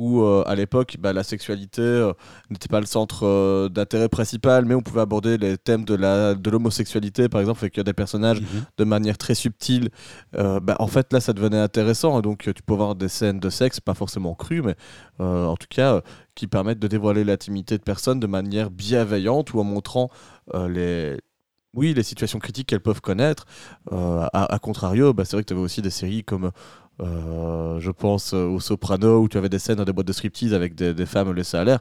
où 0.00 0.22
euh, 0.22 0.42
à 0.46 0.54
l'époque 0.54 0.96
bah, 0.98 1.12
la 1.12 1.22
sexualité 1.22 1.82
euh, 1.82 2.14
n'était 2.48 2.68
pas 2.68 2.80
le 2.80 2.86
centre 2.86 3.26
euh, 3.26 3.68
d'intérêt 3.68 4.08
principal, 4.08 4.64
mais 4.64 4.74
on 4.74 4.80
pouvait 4.80 5.02
aborder 5.02 5.36
les 5.36 5.58
thèmes 5.58 5.84
de 5.84 5.94
la 5.94 6.34
de 6.34 6.50
l'homosexualité, 6.50 7.28
par 7.28 7.42
exemple, 7.42 7.60
avec 7.60 7.78
des 7.78 7.92
personnages 7.92 8.40
de 8.78 8.84
manière 8.84 9.18
très 9.18 9.34
subtile. 9.34 9.90
Bah, 10.32 10.76
en 10.78 10.86
fait, 10.86 11.12
là, 11.12 11.20
ça 11.20 11.32
devenait 11.32 11.58
intéressant. 11.58 12.18
Et 12.18 12.22
donc, 12.22 12.50
tu 12.54 12.62
peux 12.62 12.72
avoir 12.72 12.94
des 12.94 13.08
scènes 13.08 13.40
de 13.40 13.50
sexe, 13.50 13.78
pas 13.80 13.94
forcément 13.94 14.34
crues, 14.34 14.62
mais 14.62 14.74
en 15.18 15.56
tout 15.56 15.66
cas, 15.68 16.00
qui 16.34 16.46
permettent 16.46 16.78
de 16.78 16.88
dévoiler 16.88 17.24
l'intimité 17.24 17.76
de 17.76 17.82
personnes 17.82 18.20
de 18.20 18.26
manière 18.26 18.70
bienveillante 18.70 19.52
ou 19.52 19.60
en 19.60 19.64
montrant 19.64 20.08
les. 20.54 21.18
Oui, 21.72 21.94
les 21.94 22.02
situations 22.02 22.40
critiques 22.40 22.66
qu'elles 22.66 22.80
peuvent 22.80 23.00
connaître. 23.00 23.44
Euh, 23.92 24.26
à, 24.32 24.52
à 24.52 24.58
contrario, 24.58 25.12
bah, 25.12 25.24
c'est 25.24 25.36
vrai 25.36 25.42
que 25.42 25.48
tu 25.48 25.54
avais 25.54 25.62
aussi 25.62 25.82
des 25.82 25.90
séries 25.90 26.24
comme, 26.24 26.50
euh, 27.00 27.80
je 27.80 27.90
pense, 27.90 28.34
euh, 28.34 28.44
au 28.46 28.60
Soprano, 28.60 29.20
où 29.22 29.28
tu 29.28 29.38
avais 29.38 29.48
des 29.48 29.58
scènes 29.58 29.76
dans 29.76 29.84
des 29.84 29.92
boîtes 29.92 30.06
de 30.06 30.12
striptease 30.12 30.52
avec 30.54 30.74
des, 30.74 30.92
des 30.94 31.06
femmes 31.06 31.32
laissées 31.32 31.56
à 31.56 31.64
l'air. 31.64 31.78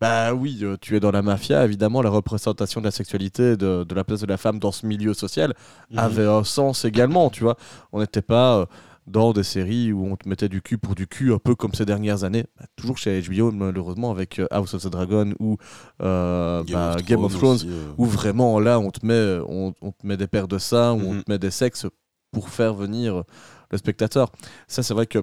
Bah 0.00 0.32
oui, 0.34 0.58
euh, 0.62 0.76
tu 0.80 0.96
es 0.96 1.00
dans 1.00 1.10
la 1.10 1.22
mafia, 1.22 1.64
évidemment, 1.64 2.02
la 2.02 2.10
représentation 2.10 2.80
de 2.80 2.86
la 2.86 2.90
sexualité, 2.90 3.56
de, 3.56 3.84
de 3.84 3.94
la 3.94 4.02
place 4.04 4.20
de 4.20 4.26
la 4.26 4.36
femme 4.36 4.58
dans 4.58 4.72
ce 4.72 4.86
milieu 4.86 5.14
social 5.14 5.54
Mhm. 5.90 5.98
avait 5.98 6.26
un 6.26 6.42
sens 6.44 6.84
également, 6.84 7.28
tu 7.30 7.42
vois. 7.44 7.56
On 7.92 8.00
n'était 8.00 8.22
pas 8.22 8.56
euh, 8.58 8.66
dans 9.06 9.32
des 9.32 9.42
séries 9.42 9.92
où 9.92 10.06
on 10.06 10.16
te 10.16 10.28
mettait 10.28 10.48
du 10.48 10.62
cul 10.62 10.78
pour 10.78 10.94
du 10.94 11.06
cul, 11.06 11.32
un 11.32 11.38
peu 11.38 11.54
comme 11.54 11.74
ces 11.74 11.84
dernières 11.84 12.24
années. 12.24 12.44
Bah, 12.58 12.66
toujours 12.76 12.98
chez 12.98 13.20
HBO, 13.20 13.50
malheureusement, 13.52 14.10
avec 14.10 14.40
House 14.50 14.74
of 14.74 14.82
the 14.84 14.88
Dragon 14.88 15.34
ou 15.40 15.56
euh, 16.02 16.62
bah, 16.72 16.96
Game 17.06 17.24
of 17.24 17.32
Thrones, 17.36 17.54
aussi, 17.56 17.68
euh. 17.68 17.92
où 17.98 18.06
vraiment 18.06 18.58
là, 18.60 18.78
on 18.78 18.90
te 18.90 19.04
met, 19.04 19.40
on, 19.48 19.74
on 19.82 19.92
te 19.92 20.06
met 20.06 20.16
des 20.16 20.26
paires 20.26 20.48
de 20.48 20.58
seins, 20.58 20.92
où 20.92 21.00
on 21.00 21.14
Mhm. 21.14 21.22
te 21.24 21.30
met 21.30 21.38
des 21.38 21.50
sexes 21.50 21.86
pour 22.32 22.48
faire 22.48 22.74
venir 22.74 23.24
le 23.72 23.78
spectateur. 23.78 24.30
Ça, 24.68 24.82
c'est 24.82 24.94
vrai 24.94 25.06
que 25.06 25.18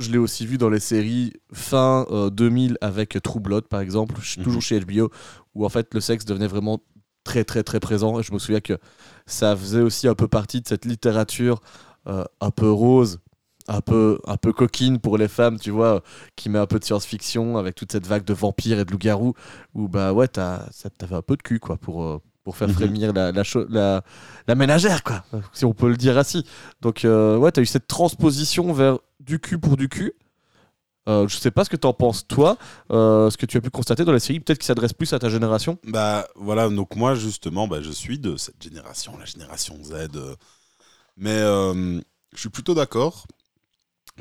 je 0.00 0.10
l'ai 0.12 0.18
aussi 0.18 0.46
vu 0.46 0.58
dans 0.58 0.68
les 0.70 0.78
séries 0.80 1.32
fin 1.52 2.06
euh, 2.10 2.30
2000 2.30 2.78
avec 2.80 3.20
True 3.22 3.40
Blood, 3.40 3.66
par 3.66 3.80
exemple, 3.80 4.14
Mhm. 4.36 4.44
toujours 4.44 4.62
chez 4.62 4.78
HBO, 4.80 5.10
où 5.54 5.64
en 5.64 5.68
fait 5.68 5.92
le 5.94 6.00
sexe 6.00 6.24
devenait 6.24 6.46
vraiment 6.46 6.78
très 7.24 7.44
très 7.44 7.62
très 7.64 7.80
présent. 7.80 8.20
Et 8.20 8.22
je 8.22 8.32
me 8.32 8.38
souviens 8.38 8.60
que 8.60 8.78
ça 9.26 9.56
faisait 9.56 9.80
aussi 9.80 10.06
un 10.06 10.14
peu 10.14 10.28
partie 10.28 10.60
de 10.60 10.68
cette 10.68 10.84
littérature 10.84 11.60
euh, 12.06 12.24
un 12.40 12.50
peu 12.50 12.70
rose, 12.70 13.18
un 13.66 13.80
peu, 13.82 14.18
un 14.26 14.36
peu 14.38 14.52
coquine 14.52 14.98
pour 14.98 15.18
les 15.18 15.28
femmes, 15.28 15.58
tu 15.58 15.70
vois, 15.70 16.02
qui 16.36 16.48
met 16.48 16.58
un 16.58 16.66
peu 16.66 16.78
de 16.78 16.84
science-fiction 16.84 17.58
avec 17.58 17.74
toute 17.74 17.92
cette 17.92 18.06
vague 18.06 18.24
de 18.24 18.32
vampires 18.32 18.78
et 18.78 18.84
de 18.84 18.92
loups-garous, 18.92 19.34
où 19.74 19.88
bah 19.88 20.12
ouais, 20.14 20.28
t'avait 20.28 21.14
un 21.16 21.22
peu 21.22 21.36
de 21.36 21.42
cul, 21.42 21.58
quoi, 21.58 21.76
pour, 21.76 22.04
euh, 22.04 22.18
pour 22.48 22.56
faire 22.56 22.68
Mhm. 22.68 22.74
frémir 22.74 23.12
la, 23.12 23.30
la, 23.30 23.44
cho- 23.44 23.66
la, 23.68 24.02
la 24.46 24.54
ménagère, 24.54 25.02
quoi, 25.02 25.22
si 25.52 25.66
on 25.66 25.74
peut 25.74 25.90
le 25.90 25.98
dire 25.98 26.16
ainsi. 26.16 26.46
Donc 26.80 27.04
euh, 27.04 27.36
ouais, 27.36 27.52
t'as 27.52 27.60
eu 27.60 27.66
cette 27.66 27.86
transposition 27.86 28.72
vers 28.72 29.00
du 29.20 29.38
cul 29.38 29.58
pour 29.58 29.76
du 29.76 29.90
cul. 29.90 30.14
Euh, 31.10 31.28
je 31.28 31.36
sais 31.36 31.50
pas 31.50 31.64
ce 31.66 31.68
que 31.68 31.76
t'en 31.76 31.92
penses 31.92 32.26
toi, 32.26 32.56
euh, 32.90 33.28
ce 33.28 33.36
que 33.36 33.44
tu 33.44 33.58
as 33.58 33.60
pu 33.60 33.68
constater 33.68 34.06
dans 34.06 34.12
la 34.12 34.18
série, 34.18 34.40
peut-être 34.40 34.60
qui 34.60 34.66
s'adresse 34.66 34.94
plus 34.94 35.12
à 35.12 35.18
ta 35.18 35.28
génération. 35.28 35.76
Bah 35.84 36.26
voilà, 36.36 36.70
donc 36.70 36.96
moi 36.96 37.14
justement, 37.14 37.68
bah, 37.68 37.82
je 37.82 37.90
suis 37.90 38.18
de 38.18 38.38
cette 38.38 38.62
génération, 38.62 39.18
la 39.18 39.26
génération 39.26 39.76
Z. 39.84 39.92
euh, 40.16 40.34
mais 41.18 41.36
euh, 41.36 42.00
je 42.34 42.40
suis 42.40 42.48
plutôt 42.48 42.72
d'accord 42.72 43.26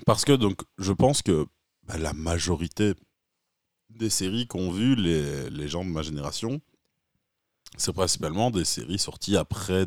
parce 0.05 0.25
que 0.25 0.33
donc 0.33 0.59
je 0.79 0.91
pense 0.91 1.21
que 1.21 1.45
bah, 1.87 1.97
la 1.97 2.11
majorité 2.11 2.93
des 3.89 4.09
séries 4.09 4.47
qu'ont 4.47 4.69
vu 4.71 4.95
les, 4.95 5.49
les 5.49 5.67
gens 5.69 5.85
de 5.85 5.89
ma 5.89 6.01
génération, 6.01 6.59
c'est 7.75 7.93
principalement 7.93 8.51
des 8.51 8.65
séries 8.65 8.99
sorties 8.99 9.37
après 9.37 9.85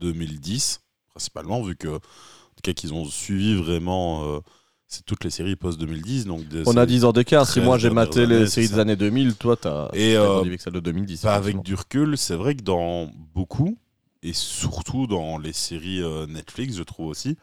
2010, 0.00 0.80
principalement 1.10 1.62
vu 1.62 1.76
que 1.76 1.88
en 1.88 1.98
tout 1.98 2.62
cas 2.62 2.72
qu'ils 2.72 2.94
ont 2.94 3.04
suivi 3.06 3.54
vraiment 3.56 4.24
euh, 4.36 4.40
c'est 4.86 5.04
toutes 5.04 5.24
les 5.24 5.30
séries 5.30 5.56
post 5.56 5.78
2010 5.80 6.26
donc 6.26 6.46
des 6.48 6.62
On 6.66 6.70
a 6.72 6.74
séries- 6.74 6.86
10 6.86 7.04
ans 7.04 7.12
d'écart, 7.12 7.46
si 7.46 7.54
13 7.54 7.64
moi 7.64 7.78
j'ai 7.78 7.90
maté 7.90 8.22
années, 8.22 8.40
les 8.40 8.46
séries 8.46 8.68
des 8.68 8.78
années 8.78 8.96
2000, 8.96 9.34
toi 9.34 9.56
t'as 9.56 9.88
Et, 9.94 10.16
euh, 10.16 10.40
avec 10.40 10.60
celle 10.60 10.74
de 10.74 10.80
2010. 10.80 11.22
Pas 11.22 11.34
avec 11.34 11.62
du 11.62 11.74
recul, 11.74 12.16
c'est 12.16 12.36
vrai 12.36 12.54
que 12.54 12.62
dans 12.62 13.10
beaucoup, 13.34 13.76
et 14.22 14.32
surtout 14.32 15.06
dans 15.06 15.38
les 15.38 15.52
séries 15.52 16.02
euh, 16.02 16.26
Netflix, 16.26 16.76
je 16.76 16.82
trouve 16.82 17.08
aussi, 17.08 17.36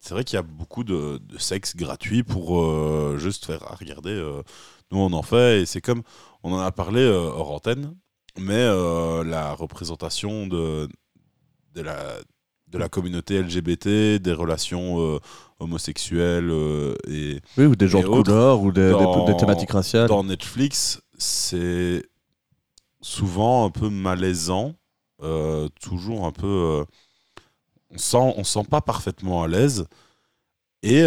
c'est 0.00 0.14
vrai 0.14 0.24
qu'il 0.24 0.36
y 0.36 0.38
a 0.38 0.42
beaucoup 0.42 0.82
de, 0.82 1.18
de 1.22 1.38
sexe 1.38 1.76
gratuit 1.76 2.22
pour 2.22 2.60
euh, 2.60 3.16
juste 3.18 3.44
faire 3.46 3.62
ah, 3.68 3.76
regardez, 3.78 4.10
euh, 4.10 4.42
nous 4.90 4.98
on 4.98 5.12
en 5.12 5.22
fait, 5.22 5.62
et 5.62 5.66
c'est 5.66 5.80
comme, 5.80 6.02
on 6.42 6.52
en 6.52 6.58
a 6.58 6.72
parlé 6.72 7.06
hors 7.06 7.52
antenne, 7.52 7.94
mais 8.38 8.54
euh, 8.54 9.24
la 9.24 9.52
représentation 9.52 10.46
de, 10.46 10.88
de, 11.74 11.80
la, 11.82 12.18
de 12.68 12.78
la 12.78 12.88
communauté 12.88 13.40
LGBT, 13.42 14.18
des 14.20 14.32
relations 14.32 15.00
euh, 15.00 15.18
homosexuelles 15.58 16.50
euh, 16.50 16.94
et 17.08 17.40
Oui, 17.56 17.66
ou 17.66 17.76
des 17.76 17.88
gens 17.88 18.00
de 18.02 18.06
couleur, 18.06 18.60
ou 18.62 18.72
des, 18.72 18.86
des- 18.86 18.90
dans- 18.92 19.24
des 19.26 19.36
thématiques 19.36 19.72
raciales. 19.72 20.08
dans 20.08 20.24
Netflix, 20.24 21.00
c'est 21.18 22.02
souvent 23.00 23.64
un 23.66 23.70
peu 23.70 23.88
malaisant, 23.88 24.74
toujours 25.80 26.26
un 26.26 26.32
peu. 26.32 26.84
on 27.90 27.98
sent, 27.98 28.34
on 28.36 28.44
sent 28.44 28.64
pas 28.70 28.80
parfaitement 28.80 29.42
à 29.42 29.48
l'aise. 29.48 29.86
Et 30.82 31.02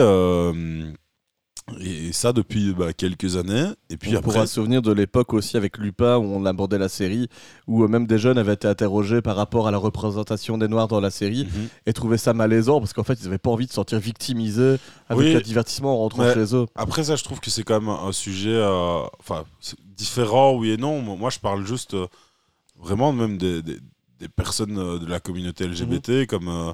Et 1.79 2.11
ça 2.11 2.33
depuis 2.33 2.73
bah, 2.73 2.91
quelques 2.93 3.37
années. 3.37 3.67
Et 3.89 3.95
puis 3.97 4.11
on 4.15 4.19
après, 4.19 4.31
pourra 4.33 4.47
se 4.47 4.55
souvenir 4.55 4.81
de 4.81 4.91
l'époque 4.91 5.33
aussi 5.33 5.55
avec 5.55 5.77
Lupin 5.77 6.17
où 6.17 6.23
on 6.23 6.45
abordait 6.45 6.77
la 6.77 6.89
série, 6.89 7.29
où 7.67 7.83
euh, 7.83 7.87
même 7.87 8.05
des 8.05 8.17
jeunes 8.17 8.37
avaient 8.37 8.53
été 8.53 8.67
interrogés 8.67 9.21
par 9.21 9.35
rapport 9.37 9.67
à 9.67 9.71
la 9.71 9.77
représentation 9.77 10.57
des 10.57 10.67
Noirs 10.67 10.89
dans 10.89 10.99
la 10.99 11.09
série 11.09 11.45
Mhm. 11.45 11.67
et 11.85 11.93
trouvaient 11.93 12.17
ça 12.17 12.33
malaisant 12.33 12.79
parce 12.79 12.91
qu'en 12.91 13.03
fait 13.03 13.13
ils 13.21 13.25
n'avaient 13.25 13.37
pas 13.37 13.49
envie 13.49 13.65
de 13.65 13.69
se 13.71 13.75
sentir 13.75 13.97
victimisés 13.99 14.75
avec 15.07 15.25
Oui. 15.25 15.33
le 15.33 15.41
divertissement 15.41 15.93
en 15.93 15.97
rentrant 15.99 16.33
chez 16.33 16.53
eux. 16.55 16.65
Après 16.75 17.05
ça, 17.05 17.15
je 17.15 17.23
trouve 17.23 17.39
que 17.39 17.49
c'est 17.49 17.63
quand 17.63 17.79
même 17.79 17.89
un 17.89 18.11
sujet, 18.11 18.53
euh, 18.53 18.99
enfin, 19.19 19.45
différent, 19.95 20.55
oui 20.55 20.71
et 20.71 20.77
non. 20.77 21.01
Moi, 21.01 21.29
je 21.29 21.39
parle 21.39 21.65
juste 21.65 21.93
euh, 21.93 22.07
vraiment 22.77 23.13
même 23.13 23.37
des, 23.37 23.61
des- 23.61 23.79
des 24.19 24.27
personnes 24.29 24.77
euh, 24.77 24.99
de 24.99 25.05
la 25.05 25.19
communauté 25.19 25.65
LGBT, 25.67 26.27
comme 26.27 26.73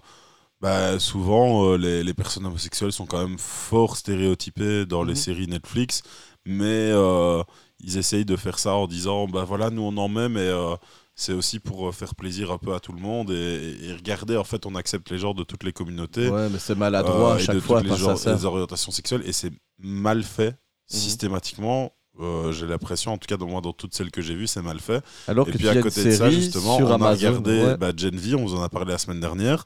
bah, 0.62 1.00
souvent 1.00 1.72
euh, 1.74 1.78
les, 1.78 2.04
les 2.04 2.14
personnes 2.14 2.46
homosexuelles 2.46 2.92
sont 2.92 3.06
quand 3.06 3.26
même 3.26 3.38
fort 3.40 3.98
stéréotypées 3.98 4.86
dans 4.86 5.04
les 5.04 5.14
Mhm. 5.14 5.16
séries 5.16 5.48
Netflix, 5.48 6.02
mais 6.46 6.66
euh, 6.92 7.44
ils 7.80 7.98
essayent 7.98 8.26
de 8.26 8.36
faire 8.36 8.60
ça 8.60 8.74
en 8.74 8.88
disant, 8.88 9.28
bah 9.28 9.44
voilà, 9.46 9.70
nous 9.70 9.82
on 9.84 9.96
en 9.98 10.08
met, 10.10 10.30
mais 10.30 10.42
euh, 10.42 10.76
c'est 11.16 11.34
aussi 11.34 11.60
pour 11.60 11.94
faire 11.96 12.16
plaisir 12.16 12.52
un 12.52 12.58
peu 12.58 12.74
à 12.74 12.80
tout 12.80 12.92
le 12.94 13.00
monde 13.02 13.32
et, 13.32 13.78
et 13.84 13.94
regardez, 13.94 14.38
en 14.38 14.44
fait, 14.44 14.66
on 14.66 14.76
accepte 14.76 15.10
les 15.12 15.18
genres 15.20 15.36
de 15.36 15.44
toutes 15.44 15.64
les 15.64 15.74
communautés. 15.74 16.30
Ouais, 16.30 16.50
mais 16.50 16.60
c'est 16.60 16.76
maladroit 16.76 17.36
à 17.36 17.38
et 17.38 17.40
chaque 17.40 17.56
de 17.56 17.60
fois. 17.60 17.82
toutes 17.82 17.90
les, 17.90 17.96
genres- 17.96 18.20
les 18.26 18.46
orientations 18.46 18.92
sexuelles 18.92 19.24
et 19.26 19.34
c'est 19.34 19.52
mal 19.80 20.24
fait 20.24 20.58
systématiquement. 20.88 21.94
Euh, 22.20 22.52
j'ai 22.52 22.68
l'impression, 22.68 23.14
en 23.14 23.18
tout 23.18 23.28
cas, 23.28 23.38
dans, 23.38 23.48
moi, 23.48 23.62
dans 23.62 23.72
toutes 23.72 23.94
celles 23.94 24.12
que 24.12 24.22
j'ai 24.22 24.36
vues, 24.36 24.48
c'est 24.48 24.62
mal 24.62 24.80
fait. 24.80 25.04
Alors 25.28 25.48
et 25.48 25.52
que 25.52 25.58
puis 25.58 25.70
à 25.70 25.82
côté 25.82 26.04
de 26.04 26.12
ça, 26.12 26.30
justement, 26.30 26.78
on 26.78 26.88
a 26.88 26.96
Amazon. 26.96 27.12
regardé 27.12 27.64
ouais. 27.64 27.78
bah, 27.78 27.92
Gen 27.96 28.16
V, 28.16 28.36
on 28.36 28.46
vous 28.46 28.56
en 28.56 28.62
a 28.62 28.70
parlé 28.70 28.92
la 28.92 28.98
semaine 28.98 29.22
dernière. 29.22 29.64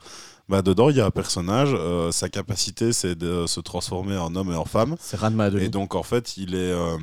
Bah, 0.49 0.61
dedans, 0.61 0.89
il 0.89 0.97
y 0.97 1.01
a 1.01 1.05
un 1.05 1.11
personnage, 1.11 1.69
euh, 1.73 2.11
sa 2.11 2.29
capacité, 2.29 2.93
c'est 2.93 3.15
de 3.15 3.47
se 3.47 3.59
transformer 3.59 4.17
en 4.17 4.35
homme 4.35 4.51
et 4.51 4.55
en 4.55 4.65
femme. 4.65 4.95
C'est 4.99 5.17
Ran 5.17 5.31
Madoni. 5.31 5.65
Et 5.65 5.69
donc, 5.69 5.95
en 5.95 6.03
fait, 6.03 6.37
il 6.37 6.53
est. 6.53 6.71
Euh, 6.71 6.97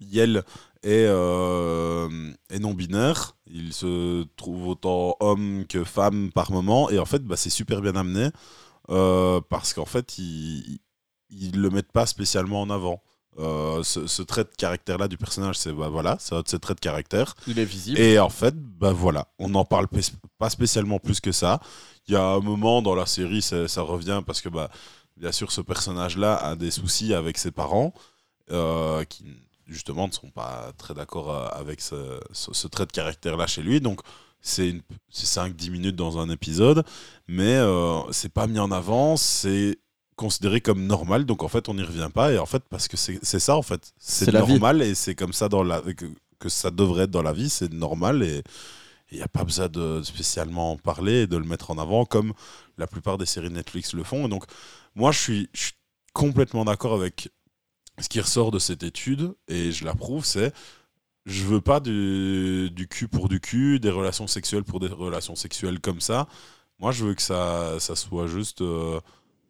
Yel 0.00 0.44
est, 0.82 1.06
euh, 1.06 2.08
est 2.48 2.58
non-binaire. 2.58 3.36
Il 3.46 3.72
se 3.72 4.24
trouve 4.36 4.68
autant 4.68 5.16
homme 5.20 5.64
que 5.68 5.84
femme 5.84 6.30
par 6.32 6.50
moment. 6.50 6.90
Et 6.90 6.98
en 6.98 7.04
fait, 7.04 7.22
bah, 7.22 7.36
c'est 7.36 7.50
super 7.50 7.82
bien 7.82 7.94
amené. 7.94 8.30
parce 8.88 9.74
qu'en 9.74 9.84
fait, 9.84 10.18
ils 10.18 10.80
ils 11.30 11.60
le 11.60 11.70
mettent 11.70 11.92
pas 11.92 12.06
spécialement 12.06 12.60
en 12.62 12.70
avant. 12.70 13.02
Euh, 13.38 13.82
ce, 13.84 14.06
ce 14.06 14.22
trait 14.22 14.44
de 14.44 14.50
caractère-là 14.56 15.06
du 15.08 15.16
personnage, 15.16 15.56
c'est 15.56 15.72
bah, 15.72 15.88
voilà, 15.88 16.16
c'est 16.18 16.34
ses 16.48 16.58
traits 16.58 16.76
de 16.78 16.80
caractère. 16.80 17.34
Il 17.46 17.58
est 17.58 17.64
visible. 17.64 17.98
Et 18.00 18.18
en 18.18 18.28
fait, 18.28 18.54
bah 18.56 18.92
voilà, 18.92 19.28
on 19.38 19.48
n'en 19.48 19.64
parle 19.64 19.86
pas 20.38 20.50
spécialement 20.50 20.98
plus 20.98 21.20
que 21.20 21.32
ça. 21.32 21.60
Il 22.08 22.14
y 22.14 22.16
a 22.16 22.24
un 22.24 22.40
moment 22.40 22.82
dans 22.82 22.94
la 22.94 23.06
série, 23.06 23.40
ça, 23.40 23.68
ça 23.68 23.82
revient 23.82 24.20
parce 24.26 24.40
que, 24.40 24.48
bah, 24.48 24.68
bien 25.16 25.32
sûr, 25.32 25.52
ce 25.52 25.60
personnage-là 25.60 26.34
a 26.36 26.56
des 26.56 26.70
soucis 26.72 27.14
avec 27.14 27.38
ses 27.38 27.50
parents, 27.52 27.94
euh, 28.50 29.04
qui 29.04 29.24
justement 29.68 30.08
ne 30.08 30.12
sont 30.12 30.30
pas 30.30 30.72
très 30.76 30.94
d'accord 30.94 31.30
euh, 31.30 31.46
avec 31.52 31.80
ce, 31.80 32.18
ce- 32.32 32.52
ce 32.52 32.66
trait 32.66 32.86
de 32.86 32.92
caractère-là 32.92 33.46
chez 33.46 33.62
lui. 33.62 33.80
Donc, 33.80 34.00
c'est 34.42 34.74
5-10 35.12 35.70
minutes 35.70 35.96
dans 35.96 36.18
un 36.18 36.28
épisode, 36.30 36.82
mais 37.28 37.54
euh, 37.56 38.00
c'est 38.10 38.32
pas 38.32 38.46
mis 38.48 38.58
en 38.58 38.72
avant, 38.72 39.16
c'est 39.16 39.78
considéré 40.20 40.60
comme 40.60 40.86
normal, 40.86 41.24
donc 41.24 41.42
en 41.42 41.48
fait 41.48 41.70
on 41.70 41.74
n'y 41.74 41.82
revient 41.82 42.10
pas, 42.12 42.30
et 42.30 42.38
en 42.38 42.44
fait 42.44 42.62
parce 42.68 42.88
que 42.88 42.98
c'est 42.98 43.38
ça 43.38 43.56
en 43.56 43.62
fait, 43.62 43.94
c'est 43.98 44.30
normal 44.30 44.82
et 44.82 44.94
c'est 44.94 45.14
comme 45.14 45.32
ça 45.32 45.48
dans 45.48 45.62
la, 45.62 45.80
que, 45.80 46.04
que 46.38 46.50
ça 46.50 46.70
devrait 46.70 47.04
être 47.04 47.10
dans 47.10 47.22
la 47.22 47.32
vie, 47.32 47.48
c'est 47.48 47.72
normal 47.72 48.22
et 48.22 48.42
il 49.10 49.16
n'y 49.16 49.22
a 49.22 49.28
pas 49.28 49.44
besoin 49.44 49.68
de 49.68 50.02
spécialement 50.02 50.72
en 50.72 50.76
parler 50.76 51.22
et 51.22 51.26
de 51.26 51.38
le 51.38 51.44
mettre 51.44 51.70
en 51.70 51.78
avant 51.78 52.04
comme 52.04 52.34
la 52.76 52.86
plupart 52.86 53.16
des 53.16 53.24
séries 53.24 53.50
Netflix 53.50 53.94
le 53.94 54.04
font. 54.04 54.26
Et 54.26 54.28
donc, 54.28 54.44
moi, 54.94 55.10
je 55.10 55.18
suis, 55.18 55.48
je 55.52 55.62
suis 55.62 55.72
complètement 56.12 56.64
d'accord 56.64 56.94
avec 56.94 57.28
ce 57.98 58.08
qui 58.08 58.20
ressort 58.20 58.50
de 58.50 58.60
cette 58.60 58.82
étude 58.82 59.34
et 59.48 59.72
je 59.72 59.84
l'approuve 59.84 60.24
c'est 60.24 60.52
je 61.26 61.44
veux 61.44 61.60
pas 61.60 61.80
du, 61.80 62.70
du 62.70 62.88
cul 62.88 63.08
pour 63.08 63.28
du 63.28 63.40
cul, 63.40 63.80
des 63.80 63.90
relations 63.90 64.26
sexuelles 64.26 64.64
pour 64.64 64.80
des 64.80 64.88
relations 64.88 65.36
sexuelles 65.36 65.80
comme 65.80 66.00
ça. 66.00 66.28
Moi, 66.78 66.92
je 66.92 67.04
veux 67.04 67.14
que 67.14 67.22
ça, 67.22 67.78
ça 67.78 67.94
soit 67.94 68.26
juste 68.26 68.62
euh, 68.62 69.00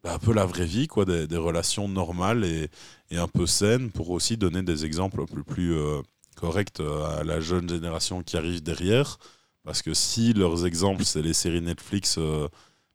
un 0.09 0.19
peu 0.19 0.33
la 0.33 0.45
vraie 0.45 0.65
vie, 0.65 0.87
quoi, 0.87 1.05
des, 1.05 1.37
relations 1.37 1.87
normales 1.87 2.43
et, 2.43 2.69
et 3.11 3.17
un 3.17 3.27
peu 3.27 3.45
saines 3.45 3.91
pour 3.91 4.09
aussi 4.09 4.37
donner 4.37 4.63
des 4.63 4.85
exemples 4.85 5.21
un 5.21 5.25
peu 5.25 5.43
plus 5.43 5.75
euh, 5.75 6.01
corrects 6.35 6.79
euh, 6.79 7.19
à 7.19 7.23
la 7.23 7.39
jeune 7.39 7.69
génération 7.69 8.23
qui 8.23 8.37
arrive 8.37 8.63
derrière. 8.63 9.19
Parce 9.63 9.81
que 9.81 9.93
si 9.93 10.33
leurs 10.33 10.65
exemples, 10.65 11.03
c'est 11.05 11.21
les 11.21 11.33
séries 11.33 11.61
Netflix 11.61 12.15
euh, 12.17 12.47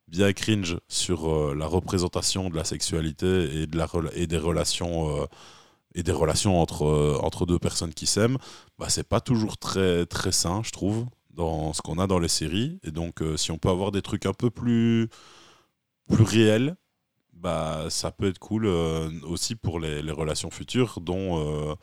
bien 0.08 0.32
cringe 0.32 0.78
sur 0.88 1.54
la 1.54 1.66
représentation 1.66 2.50
de 2.50 2.56
la 2.56 2.64
sexualité 2.64 3.62
et, 3.62 3.66
de 3.66 3.76
la, 3.76 3.88
et 4.14 4.26
des 4.26 4.38
relations. 4.38 5.26
et 5.94 6.02
des 6.02 6.12
relations 6.12 6.60
entre, 6.60 7.18
entre 7.22 7.46
deux 7.46 7.58
personnes 7.58 7.94
qui 7.94 8.06
s'aiment, 8.06 8.38
bah, 8.78 8.88
c'est 8.88 9.08
pas 9.08 9.20
toujours 9.20 9.56
très, 9.58 10.06
très 10.06 10.30
sain, 10.30 10.62
je 10.64 10.70
trouve, 10.70 11.06
dans 11.30 11.72
ce 11.72 11.82
qu'on 11.82 11.98
a 11.98 12.06
dans 12.06 12.18
les 12.18 12.28
séries. 12.28 12.78
Et 12.84 12.90
donc, 12.92 13.22
si 13.36 13.50
on 13.50 13.58
peut 13.58 13.70
avoir 13.70 13.92
des 13.92 14.02
trucs 14.02 14.26
un 14.26 14.32
peu 14.32 14.50
plus, 14.50 15.08
plus 16.08 16.24
réels, 16.24 16.76
bah, 17.40 17.86
ça 17.90 18.10
peut 18.10 18.28
être 18.28 18.38
cool 18.38 18.66
euh, 18.66 19.08
aussi 19.24 19.54
pour 19.54 19.78
les, 19.80 20.02
les 20.02 20.12
relations 20.12 20.50
futures 20.50 21.00
dont 21.00 21.38
euh, 21.70 21.74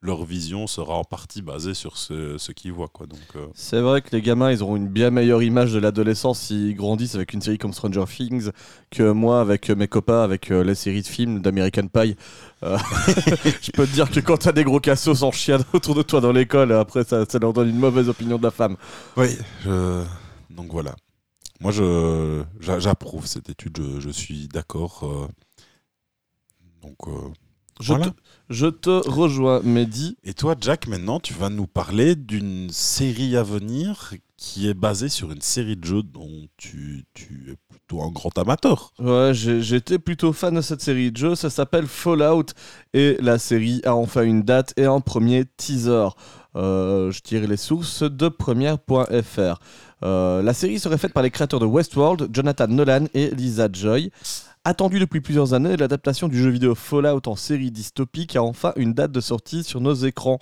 leur 0.00 0.24
vision 0.24 0.66
sera 0.66 0.94
en 0.94 1.04
partie 1.04 1.42
basée 1.42 1.74
sur 1.74 1.96
ce, 1.96 2.36
ce 2.38 2.50
qu'ils 2.50 2.72
voient. 2.72 2.88
Quoi. 2.88 3.06
Donc, 3.06 3.20
euh, 3.36 3.46
C'est 3.54 3.80
vrai 3.80 4.02
que 4.02 4.08
les 4.10 4.20
gamins, 4.22 4.50
ils 4.50 4.60
auront 4.62 4.74
une 4.74 4.88
bien 4.88 5.10
meilleure 5.10 5.42
image 5.44 5.72
de 5.72 5.78
l'adolescence 5.78 6.40
s'ils 6.40 6.74
grandissent 6.74 7.14
avec 7.14 7.32
une 7.34 7.40
série 7.40 7.58
comme 7.58 7.72
Stranger 7.72 8.04
Things 8.08 8.50
que 8.90 9.12
moi 9.12 9.40
avec 9.40 9.70
mes 9.70 9.86
copains, 9.86 10.22
avec 10.22 10.48
les 10.48 10.74
séries 10.74 11.02
de 11.02 11.06
films 11.06 11.40
d'American 11.40 11.86
Pie. 11.86 12.16
Je 12.62 13.70
peux 13.72 13.86
te 13.86 13.92
dire 13.92 14.10
que 14.10 14.20
quand 14.20 14.38
t'as 14.38 14.52
des 14.52 14.64
gros 14.64 14.80
cassos 14.80 15.22
en 15.22 15.30
chien 15.30 15.58
autour 15.72 15.94
de 15.94 16.02
toi 16.02 16.20
dans 16.20 16.32
l'école, 16.32 16.72
après 16.72 17.04
ça, 17.04 17.24
ça 17.28 17.38
leur 17.38 17.52
donne 17.52 17.68
une 17.68 17.78
mauvaise 17.78 18.08
opinion 18.08 18.38
de 18.38 18.42
la 18.42 18.50
femme. 18.50 18.76
Oui, 19.16 19.28
je- 19.64 20.04
donc 20.50 20.72
voilà. 20.72 20.94
Moi, 21.62 21.70
je 21.72 22.42
j'a- 22.60 22.78
j'approuve 22.80 23.26
cette 23.26 23.48
étude, 23.48 23.78
je, 23.80 24.00
je 24.00 24.10
suis 24.10 24.48
d'accord. 24.48 25.00
euh. 25.04 25.28
Donc, 26.82 26.96
euh, 27.06 27.28
Je, 27.80 27.94
Voilà. 27.94 28.10
te, 28.10 28.16
je 28.50 28.66
te 28.66 29.08
rejoins, 29.08 29.60
Mehdi. 29.62 30.16
Et 30.24 30.34
toi, 30.34 30.54
Jack, 30.60 30.86
maintenant, 30.88 31.18
tu 31.20 31.32
vas 31.34 31.48
nous 31.48 31.66
parler 31.66 32.14
d'une 32.16 32.68
série 32.70 33.34
à 33.36 33.42
venir 33.42 34.12
qui 34.36 34.68
est 34.68 34.74
basée 34.74 35.08
sur 35.08 35.32
une 35.32 35.40
série 35.40 35.76
de 35.76 35.84
jeux 35.84 36.02
dont 36.02 36.46
tu, 36.56 37.06
tu 37.14 37.50
es 37.52 37.56
plutôt 37.70 38.02
un 38.02 38.10
grand 38.10 38.36
amateur. 38.38 38.92
Ouais, 38.98 39.32
j'étais 39.34 39.98
plutôt 39.98 40.32
fan 40.32 40.54
de 40.54 40.60
cette 40.60 40.82
série 40.82 41.10
de 41.12 41.16
jeux. 41.16 41.34
Ça 41.34 41.48
s'appelle 41.48 41.86
Fallout 41.86 42.46
et 42.92 43.16
la 43.20 43.38
série 43.38 43.80
a 43.84 43.94
enfin 43.94 44.22
une 44.22 44.42
date 44.42 44.74
et 44.76 44.84
un 44.84 45.00
premier 45.00 45.44
teaser. 45.56 46.08
Euh, 46.56 47.10
je 47.10 47.20
tire 47.20 47.46
les 47.48 47.56
sources 47.56 48.02
de 48.02 48.28
première.fr. 48.28 49.60
Euh, 50.04 50.42
la 50.42 50.54
série 50.54 50.78
serait 50.78 50.98
faite 50.98 51.12
par 51.12 51.22
les 51.22 51.30
créateurs 51.30 51.60
de 51.60 51.66
Westworld, 51.66 52.28
Jonathan 52.32 52.68
Nolan 52.68 53.04
et 53.14 53.30
Lisa 53.30 53.68
Joy. 53.72 54.10
Attendue 54.64 54.98
depuis 54.98 55.20
plusieurs 55.20 55.54
années, 55.54 55.76
l'adaptation 55.76 56.28
du 56.28 56.40
jeu 56.40 56.50
vidéo 56.50 56.74
Fallout 56.74 57.26
en 57.26 57.36
série 57.36 57.70
dystopique 57.70 58.36
a 58.36 58.42
enfin 58.42 58.72
une 58.76 58.94
date 58.94 59.12
de 59.12 59.20
sortie 59.20 59.64
sur 59.64 59.80
nos 59.80 59.94
écrans. 59.94 60.38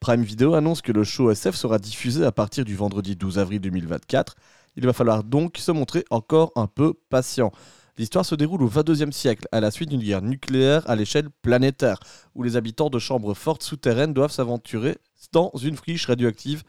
Prime 0.00 0.22
Video 0.22 0.54
annonce 0.54 0.82
que 0.82 0.92
le 0.92 1.04
show 1.04 1.30
SF 1.30 1.54
sera 1.54 1.78
diffusé 1.78 2.24
à 2.24 2.32
partir 2.32 2.64
du 2.64 2.74
vendredi 2.74 3.16
12 3.16 3.38
avril 3.38 3.60
2024. 3.60 4.34
Il 4.76 4.86
va 4.86 4.92
falloir 4.92 5.22
donc 5.24 5.58
se 5.58 5.70
montrer 5.70 6.04
encore 6.10 6.52
un 6.56 6.66
peu 6.66 6.94
patient. 7.08 7.52
L'histoire 7.98 8.24
se 8.24 8.34
déroule 8.34 8.62
au 8.62 8.68
22e 8.68 9.12
siècle, 9.12 9.46
à 9.52 9.60
la 9.60 9.70
suite 9.70 9.90
d'une 9.90 10.00
guerre 10.00 10.22
nucléaire 10.22 10.82
à 10.88 10.96
l'échelle 10.96 11.28
planétaire, 11.42 11.98
où 12.34 12.42
les 12.42 12.56
habitants 12.56 12.88
de 12.88 12.98
chambres 12.98 13.34
fortes 13.34 13.62
souterraines 13.62 14.14
doivent 14.14 14.32
s'aventurer 14.32 14.96
dans 15.32 15.52
une 15.62 15.76
friche 15.76 16.06
radioactive 16.06 16.62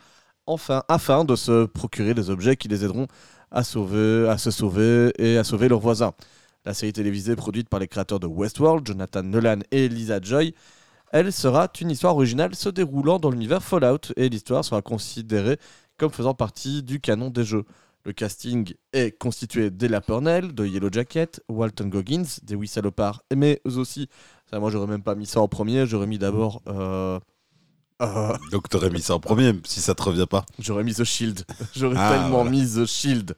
enfin, 0.45 0.83
afin 0.87 1.25
de 1.25 1.35
se 1.35 1.65
procurer 1.65 2.13
des 2.13 2.29
objets 2.29 2.55
qui 2.55 2.67
les 2.67 2.83
aideront 2.83 3.07
à, 3.51 3.63
sauver, 3.63 4.27
à 4.29 4.37
se 4.37 4.51
sauver 4.51 5.11
et 5.17 5.37
à 5.37 5.43
sauver 5.43 5.67
leurs 5.69 5.79
voisins. 5.79 6.13
La 6.65 6.73
série 6.73 6.93
télévisée 6.93 7.35
produite 7.35 7.69
par 7.69 7.79
les 7.79 7.87
créateurs 7.87 8.19
de 8.19 8.27
Westworld, 8.27 8.87
Jonathan 8.87 9.23
Nolan 9.23 9.59
et 9.71 9.89
Lisa 9.89 10.19
Joy, 10.21 10.53
elle 11.11 11.31
sera 11.31 11.67
une 11.79 11.91
histoire 11.91 12.15
originale 12.15 12.55
se 12.55 12.69
déroulant 12.69 13.19
dans 13.19 13.29
l'univers 13.29 13.61
Fallout 13.61 14.13
et 14.15 14.29
l'histoire 14.29 14.65
sera 14.65 14.81
considérée 14.81 15.57
comme 15.97 16.09
faisant 16.09 16.33
partie 16.33 16.81
du 16.81 16.99
canon 16.99 17.29
des 17.29 17.43
jeux. 17.43 17.65
Le 18.05 18.13
casting 18.13 18.73
est 18.91 19.17
constitué 19.17 19.69
d'Ella 19.69 20.01
Purnell, 20.01 20.53
de 20.53 20.65
Yellow 20.65 20.89
Jacket, 20.91 21.41
Walton 21.47 21.87
Goggins, 21.87 22.23
des 22.41 22.55
Oui 22.55 22.67
Salopards, 22.67 23.21
mais 23.33 23.61
aussi, 23.63 24.09
ça 24.49 24.59
moi 24.59 24.71
j'aurais 24.71 24.87
même 24.87 25.03
pas 25.03 25.15
mis 25.15 25.25
ça 25.25 25.39
en 25.39 25.47
premier, 25.47 25.85
j'aurais 25.85 26.07
mis 26.07 26.17
d'abord... 26.17 26.61
euh, 26.67 27.19
euh, 28.01 28.33
Donc, 28.51 28.69
t'aurais 28.69 28.89
mis 28.89 29.01
ça 29.01 29.15
en 29.15 29.19
premier, 29.19 29.53
si 29.65 29.79
ça 29.81 29.93
te 29.95 30.03
revient 30.03 30.25
pas. 30.29 30.45
J'aurais 30.59 30.83
mis 30.83 30.93
The 30.93 31.03
Shield. 31.03 31.43
J'aurais 31.75 31.95
Ah, 31.97 32.11
tellement 32.11 32.43
voilà. 32.43 32.49
mis 32.51 32.65
The 32.75 32.85
Shield. 32.85 33.35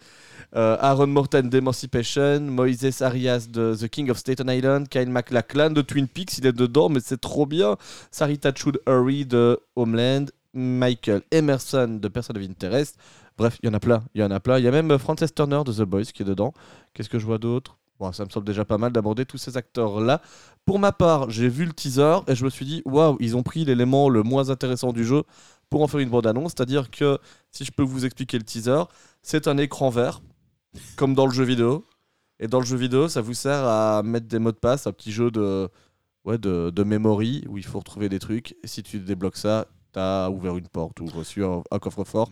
Euh, 0.55 0.77
Aaron 0.79 1.07
Morton 1.07 1.43
d'Emancipation, 1.49 2.39
Moises 2.39 3.01
Arias 3.01 3.47
de 3.49 3.75
The 3.75 3.89
King 3.89 4.09
of 4.09 4.17
Staten 4.17 4.49
Island, 4.49 4.87
Kyle 4.87 5.09
MacLachlan 5.09 5.71
de 5.71 5.81
Twin 5.81 6.07
Peaks, 6.07 6.37
il 6.37 6.45
est 6.45 6.53
dedans, 6.53 6.87
mais 6.87 7.01
c'est 7.03 7.19
trop 7.19 7.45
bien. 7.45 7.75
Sarita 8.11 8.53
Chud 8.53 8.79
Hurry 8.87 9.25
de 9.25 9.59
Homeland, 9.75 10.25
Michael 10.53 11.21
Emerson 11.31 11.99
de 12.01 12.07
Person 12.07 12.35
of 12.37 12.43
Interest. 12.43 12.95
Bref, 13.37 13.57
il 13.61 13.67
y 13.67 13.69
en 13.69 13.73
a 13.73 13.79
plein, 13.81 14.03
il 14.13 14.21
y 14.21 14.23
en 14.23 14.31
a 14.31 14.39
plein. 14.39 14.57
Il 14.57 14.63
y 14.63 14.67
a 14.69 14.71
même 14.71 14.97
Frances 14.97 15.33
Turner 15.35 15.61
de 15.65 15.73
The 15.73 15.81
Boys 15.81 16.05
qui 16.05 16.21
est 16.21 16.25
dedans. 16.25 16.53
Qu'est-ce 16.93 17.09
que 17.09 17.19
je 17.19 17.25
vois 17.25 17.37
d'autre? 17.37 17.75
Bon, 17.99 18.11
ça 18.11 18.25
me 18.25 18.29
semble 18.29 18.45
déjà 18.45 18.65
pas 18.65 18.77
mal 18.77 18.91
d'aborder 18.91 19.25
tous 19.25 19.37
ces 19.37 19.55
acteurs-là. 19.55 20.21
Pour 20.65 20.79
ma 20.79 20.91
part, 20.91 21.29
j'ai 21.29 21.47
vu 21.47 21.65
le 21.65 21.71
teaser 21.71 22.17
et 22.27 22.35
je 22.35 22.43
me 22.43 22.49
suis 22.49 22.65
dit, 22.65 22.81
waouh, 22.85 23.15
ils 23.21 23.37
ont 23.37 23.43
pris 23.43 23.63
l'élément 23.63 24.09
le 24.09 24.21
moins 24.21 24.49
intéressant 24.49 24.91
du 24.91 25.05
jeu 25.05 25.23
pour 25.69 25.81
en 25.81 25.87
faire 25.87 26.01
une 26.01 26.09
bande-annonce. 26.09 26.53
C'est-à-dire 26.55 26.91
que, 26.91 27.19
si 27.51 27.63
je 27.63 27.71
peux 27.71 27.83
vous 27.83 28.05
expliquer 28.05 28.37
le 28.37 28.43
teaser, 28.43 28.83
c'est 29.21 29.47
un 29.47 29.57
écran 29.57 29.89
vert, 29.89 30.21
comme 30.97 31.13
dans 31.15 31.25
le 31.25 31.31
jeu 31.31 31.45
vidéo. 31.45 31.85
Et 32.39 32.47
dans 32.49 32.59
le 32.59 32.65
jeu 32.65 32.75
vidéo, 32.75 33.07
ça 33.07 33.21
vous 33.21 33.33
sert 33.33 33.63
à 33.63 34.03
mettre 34.03 34.27
des 34.27 34.39
mots 34.39 34.51
de 34.51 34.57
passe, 34.57 34.87
un 34.87 34.91
petit 34.91 35.13
jeu 35.13 35.31
de, 35.31 35.69
ouais, 36.25 36.37
de, 36.37 36.69
de 36.69 36.83
memory 36.83 37.45
où 37.47 37.57
il 37.57 37.63
faut 37.65 37.79
retrouver 37.79 38.09
des 38.09 38.19
trucs. 38.19 38.57
Et 38.61 38.67
si 38.67 38.83
tu 38.83 38.99
débloques 38.99 39.37
ça, 39.37 39.67
t'as 39.93 40.29
ouvert 40.29 40.57
une 40.57 40.67
porte 40.67 40.99
ou 40.99 41.05
reçu 41.05 41.45
un, 41.45 41.63
un 41.71 41.79
coffre-fort. 41.79 42.29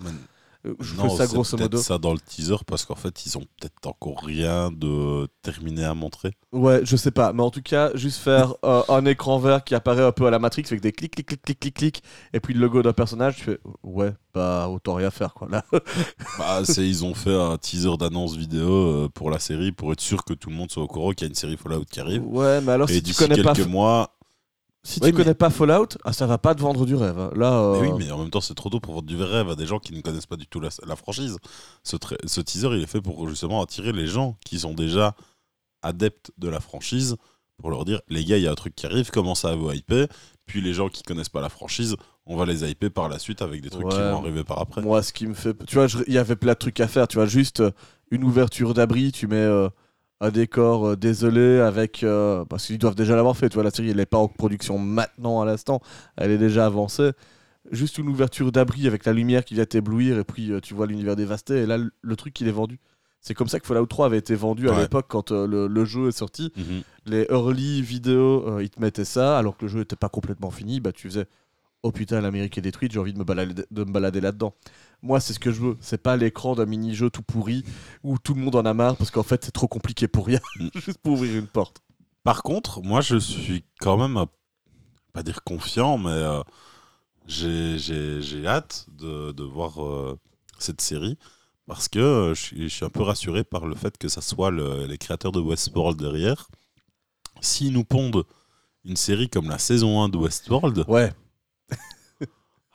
Euh, 0.65 0.73
Je 0.79 0.95
non, 0.95 1.09
fais 1.09 1.17
ça 1.17 1.27
grosso 1.27 1.57
modo. 1.57 1.77
ça 1.77 1.97
dans 1.97 2.13
le 2.13 2.19
teaser 2.19 2.55
parce 2.65 2.85
qu'en 2.85 2.95
fait, 2.95 3.25
ils 3.25 3.37
ont 3.37 3.41
peut-être 3.59 3.85
encore 3.85 4.21
rien 4.23 4.71
de 4.71 5.27
terminé 5.41 5.83
à 5.83 5.93
montrer. 5.93 6.31
Ouais, 6.53 6.81
je 6.85 6.95
sais 6.95 7.11
pas, 7.11 7.33
mais 7.33 7.43
en 7.43 7.49
tout 7.51 7.61
cas, 7.61 7.91
juste 7.95 8.19
faire 8.19 8.53
euh, 8.63 8.81
un 8.87 9.05
écran 9.05 9.39
vert 9.39 9.63
qui 9.63 9.75
apparaît 9.75 10.03
un 10.05 10.11
peu 10.13 10.25
à 10.25 10.31
la 10.31 10.39
Matrix 10.39 10.63
avec 10.67 10.81
des 10.81 10.91
clics, 10.93 11.11
clics, 11.15 11.27
clics, 11.27 11.41
clics, 11.41 11.59
clics, 11.59 11.73
clics, 11.75 12.03
et 12.33 12.39
puis 12.39 12.53
le 12.53 12.61
logo 12.61 12.81
d'un 12.81 12.93
personnage, 12.93 13.35
tu 13.37 13.43
fais 13.43 13.59
ouais, 13.83 14.13
bah 14.33 14.69
autant 14.69 14.93
rien 14.93 15.11
faire 15.11 15.33
quoi. 15.33 15.47
Là, 15.49 15.63
Bah, 16.39 16.61
c'est, 16.63 16.87
ils 16.87 17.03
ont 17.03 17.13
fait 17.13 17.35
un 17.35 17.57
teaser 17.57 17.97
d'annonce 17.97 18.35
vidéo 18.37 18.69
euh, 18.69 19.09
pour 19.13 19.29
la 19.31 19.39
série 19.39 19.71
pour 19.71 19.91
être 19.91 20.01
sûr 20.01 20.23
que 20.23 20.33
tout 20.33 20.49
le 20.49 20.55
monde 20.55 20.71
soit 20.71 20.83
au 20.83 20.87
courant 20.87 21.11
qu'il 21.11 21.25
y 21.25 21.27
a 21.27 21.29
une 21.29 21.35
série 21.35 21.57
Fallout 21.57 21.85
qui 21.89 21.99
arrive. 21.99 22.23
ouais, 22.25 22.61
mais 22.61 22.71
alors 22.71 22.89
Et 22.89 22.93
si 22.93 23.03
tu 23.03 23.13
connais 23.13 23.41
pas, 23.43 23.53
quelques 23.53 23.67
mois. 23.67 24.15
Si 24.85 24.99
Oui, 25.01 25.09
tu 25.11 25.15
mais- 25.17 25.23
connais 25.23 25.33
pas 25.33 25.49
Fallout, 25.49 25.87
ah, 26.03 26.11
ça 26.13 26.27
va 26.27 26.37
pas 26.37 26.53
te 26.55 26.61
vendre 26.61 26.85
du 26.85 26.95
rêve. 26.95 27.17
hein. 27.17 27.31
Là, 27.35 27.53
euh, 27.53 27.81
Mais 27.81 27.87
oui, 27.91 27.95
mais 28.05 28.11
en 28.11 28.17
même 28.17 28.29
temps, 28.29 28.41
c'est 28.41 28.53
trop 28.53 28.69
tôt 28.69 28.79
pour 28.79 28.93
vendre 28.95 29.07
du 29.07 29.15
rêve 29.21 29.49
à 29.49 29.55
des 29.55 29.65
gens 29.65 29.79
qui 29.79 29.93
ne 29.93 30.01
connaissent 30.01 30.25
pas 30.25 30.35
du 30.35 30.45
tout 30.47 30.59
la, 30.59 30.69
la 30.85 30.95
franchise. 30.95 31.37
Ce, 31.83 31.95
teaser, 32.41 32.67
il 32.73 32.83
est 32.83 32.87
fait 32.87 33.01
pour 33.01 33.27
justement 33.29 33.61
attirer 33.61 33.91
les 33.93 34.07
gens 34.07 34.35
qui 34.45 34.59
sont 34.59 34.73
déjà 34.73 35.15
adeptes 35.81 36.31
de 36.37 36.49
la 36.49 36.59
franchise 36.59 37.15
pour 37.57 37.69
leur 37.69 37.85
dire 37.85 38.01
les 38.09 38.25
gars, 38.25 38.37
il 38.37 38.43
y 38.43 38.47
a 38.47 38.51
un 38.51 38.55
truc 38.55 38.75
qui 38.75 38.85
arrive, 38.85 39.09
commencez 39.11 39.47
à 39.47 39.55
vous 39.55 39.71
hyper. 39.71 40.07
Puis 40.45 40.59
les 40.59 40.73
gens 40.73 40.89
qui 40.89 41.03
connaissent 41.03 41.29
pas 41.29 41.39
la 41.39 41.49
franchise, 41.49 41.95
on 42.25 42.35
va 42.35 42.45
les 42.45 42.69
hyper 42.69 42.91
par 42.91 43.07
la 43.07 43.19
suite 43.19 43.41
avec 43.41 43.61
des 43.61 43.69
trucs 43.69 43.87
qui 43.87 43.95
vont 43.97 44.17
arriver 44.19 44.43
par 44.43 44.59
après. 44.59 44.81
moi, 44.81 45.01
ce 45.01 45.13
qui 45.13 45.27
me 45.27 45.33
fait, 45.33 45.55
tu 45.65 45.75
vois, 45.75 45.87
il 46.07 46.13
y 46.13 46.17
avait 46.17 46.35
plein 46.35 46.53
de 46.53 46.57
trucs 46.57 46.79
à 46.81 46.87
faire. 46.89 47.07
Tu 47.07 47.15
vois, 47.17 47.25
juste 47.25 47.61
euh, 47.61 47.71
une 48.11 48.23
ouverture 48.25 48.73
d'abri, 48.73 49.11
tu 49.13 49.27
mets 49.27 49.35
euh, 49.37 49.69
un 50.23 50.31
décor 50.31 50.87
euh, 50.87 50.95
désolé 50.95 51.59
avec, 51.59 52.01
euh, 52.03 52.45
parce 52.45 52.65
qu'ils 52.67 52.77
doivent 52.77 52.95
déjà 52.95 53.15
l'avoir 53.15 53.35
fait. 53.35 53.49
Tu 53.49 53.55
vois, 53.55 53.63
la 53.63 53.71
série, 53.71 53.89
elle 53.89 53.99
est 53.99 54.05
pas 54.05 54.17
en 54.17 54.27
production 54.29 54.77
maintenant 54.79 55.41
à 55.41 55.45
l'instant, 55.45 55.81
elle 56.15 56.31
est 56.31 56.37
déjà 56.37 56.65
avancée. 56.65 57.11
juste 57.71 57.97
une 57.97 58.07
ouverture 58.09 58.51
d'abri 58.51 58.87
avec 58.87 59.05
la 59.05 59.13
lumière 59.13 59.43
qui 59.45 59.53
vient 59.53 59.65
t'éblouir 59.65 60.17
et 60.19 60.23
puis 60.23 60.51
euh, 60.51 60.59
tu 60.59 60.73
vois 60.73 60.85
l'univers 60.87 61.15
dévasté 61.15 61.59
et 61.63 61.65
là 61.65 61.77
le, 61.77 62.15
truc 62.15 62.39
il 62.41 62.47
est 62.47 62.51
vendu. 62.51 62.79
C'est 63.21 63.33
comme 63.33 63.47
ça 63.47 63.59
que 63.59 63.65
Fallout 63.67 63.85
3 63.85 64.05
avait 64.07 64.17
été 64.17 64.35
vendu 64.35 64.67
à 64.69 64.73
Ouais. 64.73 64.81
l'époque 64.81 65.05
quand 65.07 65.31
le, 65.31 65.67
le 65.67 65.85
jeu 65.85 66.09
est 66.09 66.17
sorti. 66.17 66.51
Mhm. 66.57 66.81
Les 67.05 67.25
early 67.29 67.81
vidéos, 67.81 68.59
ils 68.59 68.69
te 68.69 68.81
mettaient 68.81 69.05
ça 69.05 69.37
alors 69.37 69.55
que 69.57 69.63
le 69.65 69.69
jeu 69.69 69.79
n'était 69.79 69.95
pas 69.95 70.09
complètement 70.09 70.51
fini. 70.51 70.79
Bah 70.81 70.91
tu 70.91 71.07
faisais 71.09 71.25
oh 71.83 71.91
putain 71.91 72.19
l'Amérique 72.21 72.57
est 72.57 72.61
détruite, 72.61 72.91
j'ai 72.91 72.99
envie 72.99 73.13
de 73.13 73.19
me 73.19 73.23
balader, 73.25 73.63
de 73.71 73.83
me 73.85 73.91
balader 73.91 74.19
là-dedans. 74.21 74.53
Moi 75.03 75.19
c'est 75.19 75.33
ce 75.33 75.39
que 75.39 75.51
je 75.51 75.61
veux. 75.61 75.77
C'est 75.81 76.01
pas 76.01 76.15
l'écran 76.17 76.55
d'un 76.55 76.65
mini-jeu 76.65 77.09
tout 77.11 77.21
pourri 77.21 77.63
où 78.03 78.17
tout 78.17 78.33
le 78.33 78.41
monde 78.41 78.55
en 78.55 78.65
a 78.65 78.73
marre 78.73 78.95
parce 78.95 79.11
qu'en 79.11 79.21
fait 79.21 79.43
c'est 79.45 79.51
trop 79.51 79.67
compliqué 79.67 80.07
pour 80.07 80.25
rien, 80.25 80.39
Mm. 80.59 80.67
juste 80.75 80.97
pour 80.97 81.13
ouvrir 81.13 81.37
une 81.37 81.45
porte. 81.47 81.81
Par 82.23 82.41
contre, 82.41 82.81
moi, 82.81 83.01
je 83.01 83.17
suis 83.17 83.65
quand 83.81 83.97
même, 83.97 84.25
pas 85.11 85.23
dire 85.23 85.43
confiant, 85.43 85.97
mais 85.97 86.09
euh, 86.09 86.41
j'ai- 87.27 88.47
hâte 88.47 88.85
de, 88.97 89.31
de 89.33 89.43
voir 89.43 89.83
euh, 89.83 90.17
cette 90.57 90.81
série 90.81 91.17
parce 91.67 91.87
que 91.89 91.99
euh, 91.99 92.33
je 92.33 92.41
suis, 92.41 92.63
je 92.69 92.73
suis 92.75 92.85
un 92.85 92.89
peu 92.89 93.01
rassuré 93.03 93.43
par 93.43 93.65
le 93.65 93.75
fait 93.75 93.97
que 93.97 94.07
ça 94.07 94.21
soit 94.21 94.51
le- 94.51 94.85
les 94.85 94.97
créateurs 94.97 95.31
de 95.33 95.39
Westworld 95.41 95.99
derrière. 95.99 96.47
S'ils 97.41 97.73
nous 97.73 97.83
pondent 97.83 98.23
une 98.85 98.95
série 98.95 99.29
comme 99.29 99.49
la 99.49 99.57
saison 99.59 100.01
1 100.01 100.09
de 100.09 100.17
Westworld, 100.17 100.85
Ouais. 100.87 101.11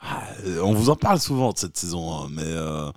Ah, 0.01 0.23
on 0.63 0.73
vous 0.73 0.89
en 0.89 0.95
parle 0.95 1.19
souvent 1.19 1.51
de 1.51 1.57
cette 1.57 1.77
saison 1.77 2.13
1, 2.25 2.29
mais 2.29 2.41
euh, 2.45 2.89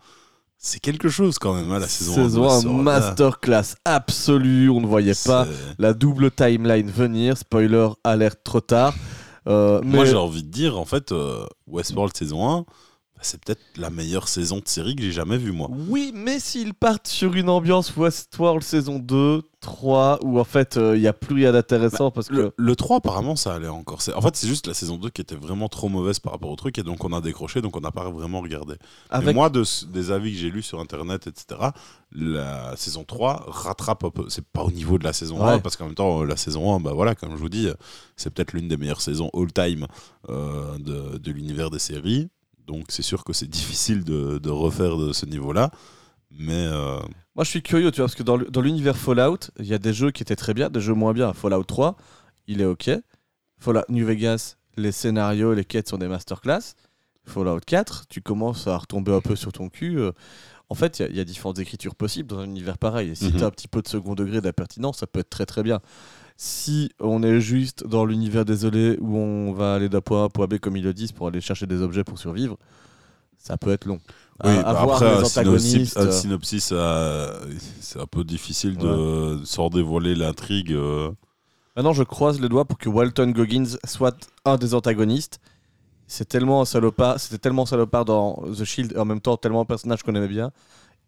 c'est 0.59 0.79
quelque 0.81 1.09
chose 1.09 1.39
quand 1.39 1.55
même, 1.55 1.71
hein, 1.73 1.79
la 1.81 1.89
saison, 1.89 2.13
1 2.13 2.17
de 2.17 2.23
Saison 2.29 2.43
1 2.45 2.55
Westworld. 2.55 2.79
Ah, 2.81 2.83
masterclass 2.83 3.75
absolue, 3.85 4.71
on 4.71 4.81
ne 4.81 4.87
voyait 4.87 5.15
pas 5.27 5.47
C'est- 5.47 5.51
la 5.79 5.93
double 5.95 6.31
timeline 6.31 6.91
venir. 6.91 7.37
Spoiler, 7.37 7.89
alerte 8.05 8.41
trop 8.45 8.61
tard. 8.61 8.95
Euh, 9.49 9.81
mais 9.85 9.97
Moi, 9.97 10.05
j'ai 10.05 10.15
envie 10.17 10.45
de 10.45 10.51
dire, 10.51 10.79
en 10.79 10.85
fait, 10.85 11.11
euh, 11.11 11.45
Westworld 11.67 12.17
saison 12.17 12.49
1, 12.49 12.59
bah, 12.61 12.67
c'est 13.23 13.43
peut-être 13.43 13.61
la 13.77 13.91
meilleure 13.91 14.29
saison 14.29 14.59
de 14.59 14.67
série 14.69 14.95
que 14.97 15.03
j'ai 15.03 15.13
jamais 15.13 15.39
vue, 15.39 15.53
moi. 15.53 15.69
oui, 15.89 16.13
mais 16.15 16.39
s'ils 16.41 16.75
partent 16.75 17.09
sur 17.09 17.35
une 17.35 17.49
ambiance 17.49 17.97
Westworld 17.97 18.63
saison 18.63 18.99
2, 18.99 19.43
3, 19.61 20.19
où 20.25 20.41
en 20.41 20.45
fait 20.45 20.75
il 20.77 21.01
n'y 21.01 21.07
a 21.07 21.13
plus 21.13 21.37
rien 21.37 21.53
d'intéressant 21.53 22.11
parce 22.11 22.29
que. 22.29 22.35
Le, 22.35 22.53
le 22.57 22.77
3, 22.77 22.97
apparemment, 22.97 23.37
ça 23.37 23.55
allait 23.55 23.69
encore. 23.69 24.01
En 24.15 24.21
fait, 24.21 24.35
c'est 24.35 24.49
juste 24.49 24.67
la 24.67 24.75
saison 24.75 24.97
2 24.97 25.09
qui 25.11 25.21
était 25.21 25.37
vraiment 25.37 25.69
trop 25.69 25.89
mauvaise 25.89 26.19
par 26.19 26.33
rapport 26.33 26.51
au 26.51 26.57
truc, 26.57 26.79
et 26.79 26.83
donc 26.83 27.05
on 27.05 27.13
a 27.13 27.21
décroché, 27.21 27.61
donc 27.63 27.77
on 27.77 27.81
n'a 27.81 27.93
pas 27.93 28.11
vraiment 28.11 28.41
regardé. 28.41 28.75
Mais 29.25 29.33
moi, 29.33 29.51
de, 29.51 29.63
des 29.93 30.11
avis 30.11 30.33
que 30.33 30.39
j'ai 30.39 30.51
lus 30.51 30.63
sur 30.63 30.81
Internet, 30.81 31.29
etc., 31.29 31.61
la 32.15 32.75
saison 32.77 33.05
3 33.05 33.45
rattrape 33.49 34.05
un 34.05 34.11
peu. 34.11 34.25
C'est 34.29 34.45
pas 34.47 34.63
au 34.63 34.71
niveau 34.71 34.99
de 34.99 35.05
la 35.05 35.13
saison 35.13 35.43
Ouais. 35.43 35.53
1, 35.53 35.59
parce 35.61 35.77
qu'en 35.77 35.87
même 35.87 35.95
temps, 35.95 36.23
euh, 36.23 36.27
la 36.27 36.37
saison 36.37 36.75
1, 36.75 36.81
bah 36.81 36.93
voilà, 36.93 37.15
comme 37.15 37.33
je 37.33 37.37
vous 37.41 37.49
dis, 37.49 37.69
euh, 37.69 37.75
c'est 38.17 38.33
peut-être 38.35 38.53
l'une 38.53 38.69
des 38.69 38.77
meilleures 38.77 39.01
saisons 39.01 39.31
all-time 39.35 39.87
euh, 40.29 40.77
de, 40.79 41.19
de 41.19 41.31
l'univers 41.33 41.71
des 41.71 41.79
séries. 41.79 42.29
Donc 42.67 42.87
c'est 42.89 43.03
sûr 43.03 43.25
que 43.25 43.33
c'est 43.33 43.49
difficile 43.49 44.05
de, 44.05 44.51
refaire 44.51 44.97
de 44.97 45.13
ce 45.13 45.27
niveau-là. 45.27 45.71
Mais 46.31 46.67
euh, 46.67 46.99
Moi 47.35 47.45
je 47.45 47.51
suis 47.51 47.63
curieux, 47.63 47.91
tu 47.91 47.99
vois, 47.99 48.07
parce 48.07 48.15
que 48.15 48.23
dans 48.23 48.61
l'univers 48.61 48.97
Fallout, 48.97 49.51
il 49.59 49.67
y 49.67 49.75
a 49.75 49.79
des 49.79 49.93
jeux 49.93 50.11
qui 50.11 50.23
étaient 50.23 50.37
très 50.37 50.55
bien, 50.55 50.71
des 50.71 50.81
jeux 50.81 50.95
moins 50.95 51.13
bien. 51.13 51.33
Fallout 51.33 51.65
3, 51.65 51.97
il 52.47 52.61
est 52.61 52.67
ok. 52.67 52.91
Fallout 53.59 53.85
New 53.89 54.07
Vegas, 54.07 54.57
les 54.77 54.93
scénarios, 54.93 55.55
les 55.55 55.65
quêtes 55.65 55.89
sont 55.89 55.99
des 55.99 56.09
masterclass. 56.09 56.75
Fallout 57.25 57.61
4, 57.67 58.07
tu 58.09 58.21
commences 58.23 58.67
à 58.67 58.77
retomber 58.79 59.13
un 59.13 59.21
peu 59.21 59.37
sur 59.37 59.53
ton 59.53 59.69
cul. 59.69 60.01
Euh, 60.73 60.75
En 60.75 60.75
fait, 60.75 60.99
il 60.99 61.03
y 61.03 61.05
a- 61.05 61.09
il 61.11 61.17
y, 61.17 61.21
a 61.21 61.25
différentes 61.25 61.59
écritures 61.59 61.95
possibles 61.95 62.29
dans 62.29 62.39
un 62.39 62.45
univers 62.45 62.79
pareil. 62.79 63.11
Et 63.11 63.15
si 63.15 63.27
Mhm. 63.27 63.33
tu 63.37 63.45
as 63.45 63.47
un 63.47 63.51
petit 63.51 63.69
peu 63.69 63.83
de 63.83 63.89
second 63.89 64.15
degré 64.15 64.41
d'impertinence, 64.41 64.99
ça 64.99 65.07
peut 65.07 65.21
être 65.21 65.31
très 65.31 65.47
très 65.47 65.63
bien. 65.63 65.81
Si 66.37 66.91
on 66.99 67.23
est 67.23 67.41
juste 67.41 67.87
dans 67.87 68.05
l'univers 68.05 68.45
désolé 68.45 68.97
où 69.01 69.17
on 69.17 69.53
va 69.53 69.75
aller 69.75 69.89
d'un 69.89 70.01
point 70.01 70.23
A 70.23 70.25
à 70.27 70.29
point 70.29 70.47
B, 70.47 70.59
comme 70.59 70.77
ils 70.77 70.83
le 70.85 70.95
disent, 70.95 71.13
pour 71.13 71.27
aller 71.29 71.41
chercher 71.41 71.67
des 71.67 71.81
objets 71.83 72.05
pour 72.05 72.19
survivre, 72.19 72.57
ça 73.39 73.57
peut 73.57 73.71
être 73.73 73.85
long. 73.85 74.01
oui, 74.45 74.51
À- 74.51 74.63
bah 74.73 74.81
après, 74.83 75.07
un 75.07 75.25
synopsis, 75.25 75.37
antagonistes. 75.39 75.97
un 75.99 76.11
synopsis, 76.11 76.69
euh, 76.73 77.39
c'est 77.81 78.01
un 78.01 78.07
peu 78.07 78.25
difficile 78.25 78.77
de 78.77 79.39
sans 79.45 79.69
dévoiler 79.69 80.15
l'intrigue. 80.15 80.73
euh. 80.73 81.11
Maintenant, 81.77 81.93
je 81.93 82.03
croise 82.03 82.41
les 82.41 82.49
doigts 82.49 82.65
pour 82.65 82.77
que 82.79 82.89
Walton 82.89 83.31
Goggins 83.31 83.77
soit 83.85 84.17
un 84.45 84.57
des 84.57 84.75
antagonistes. 84.75 85.39
C'est 86.13 86.29
tellement 86.29 86.61
un 86.61 86.67
salopard, 86.67 87.19
c'était 87.19 87.39
tellement 87.39 87.63
un 87.63 87.67
salopard 87.67 88.05
dans 88.05 88.35
The 88.55 88.65
Shield 88.65 88.93
et 88.93 88.99
en 88.99 89.07
même 89.07 89.23
temps 89.23 89.39
tellement 89.39 89.63
un 89.63 89.65
personnage 89.65 90.03
qu'on 90.03 90.15
aimait 90.15 90.29
bien. 90.29 90.53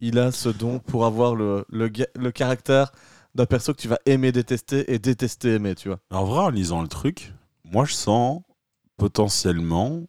Il 0.00 0.18
a 0.18 0.32
ce 0.32 0.48
don 0.48 0.78
pour 0.78 1.04
avoir 1.04 1.34
le, 1.34 1.66
le, 1.68 1.92
le 2.16 2.32
caractère 2.32 2.90
d'un 3.34 3.46
perso 3.46 3.74
que 3.74 3.82
tu 3.82 3.88
vas 3.88 3.98
aimer 4.06 4.32
détester 4.32 4.94
et 4.94 4.98
détester 4.98 5.56
aimer, 5.56 5.74
tu 5.74 5.88
vois. 5.88 5.98
En 6.10 6.24
vrai, 6.24 6.40
en 6.40 6.48
lisant 6.48 6.80
le 6.80 6.88
truc, 6.88 7.34
moi 7.64 7.84
je 7.84 7.92
sens 7.92 8.42
potentiellement 8.96 10.04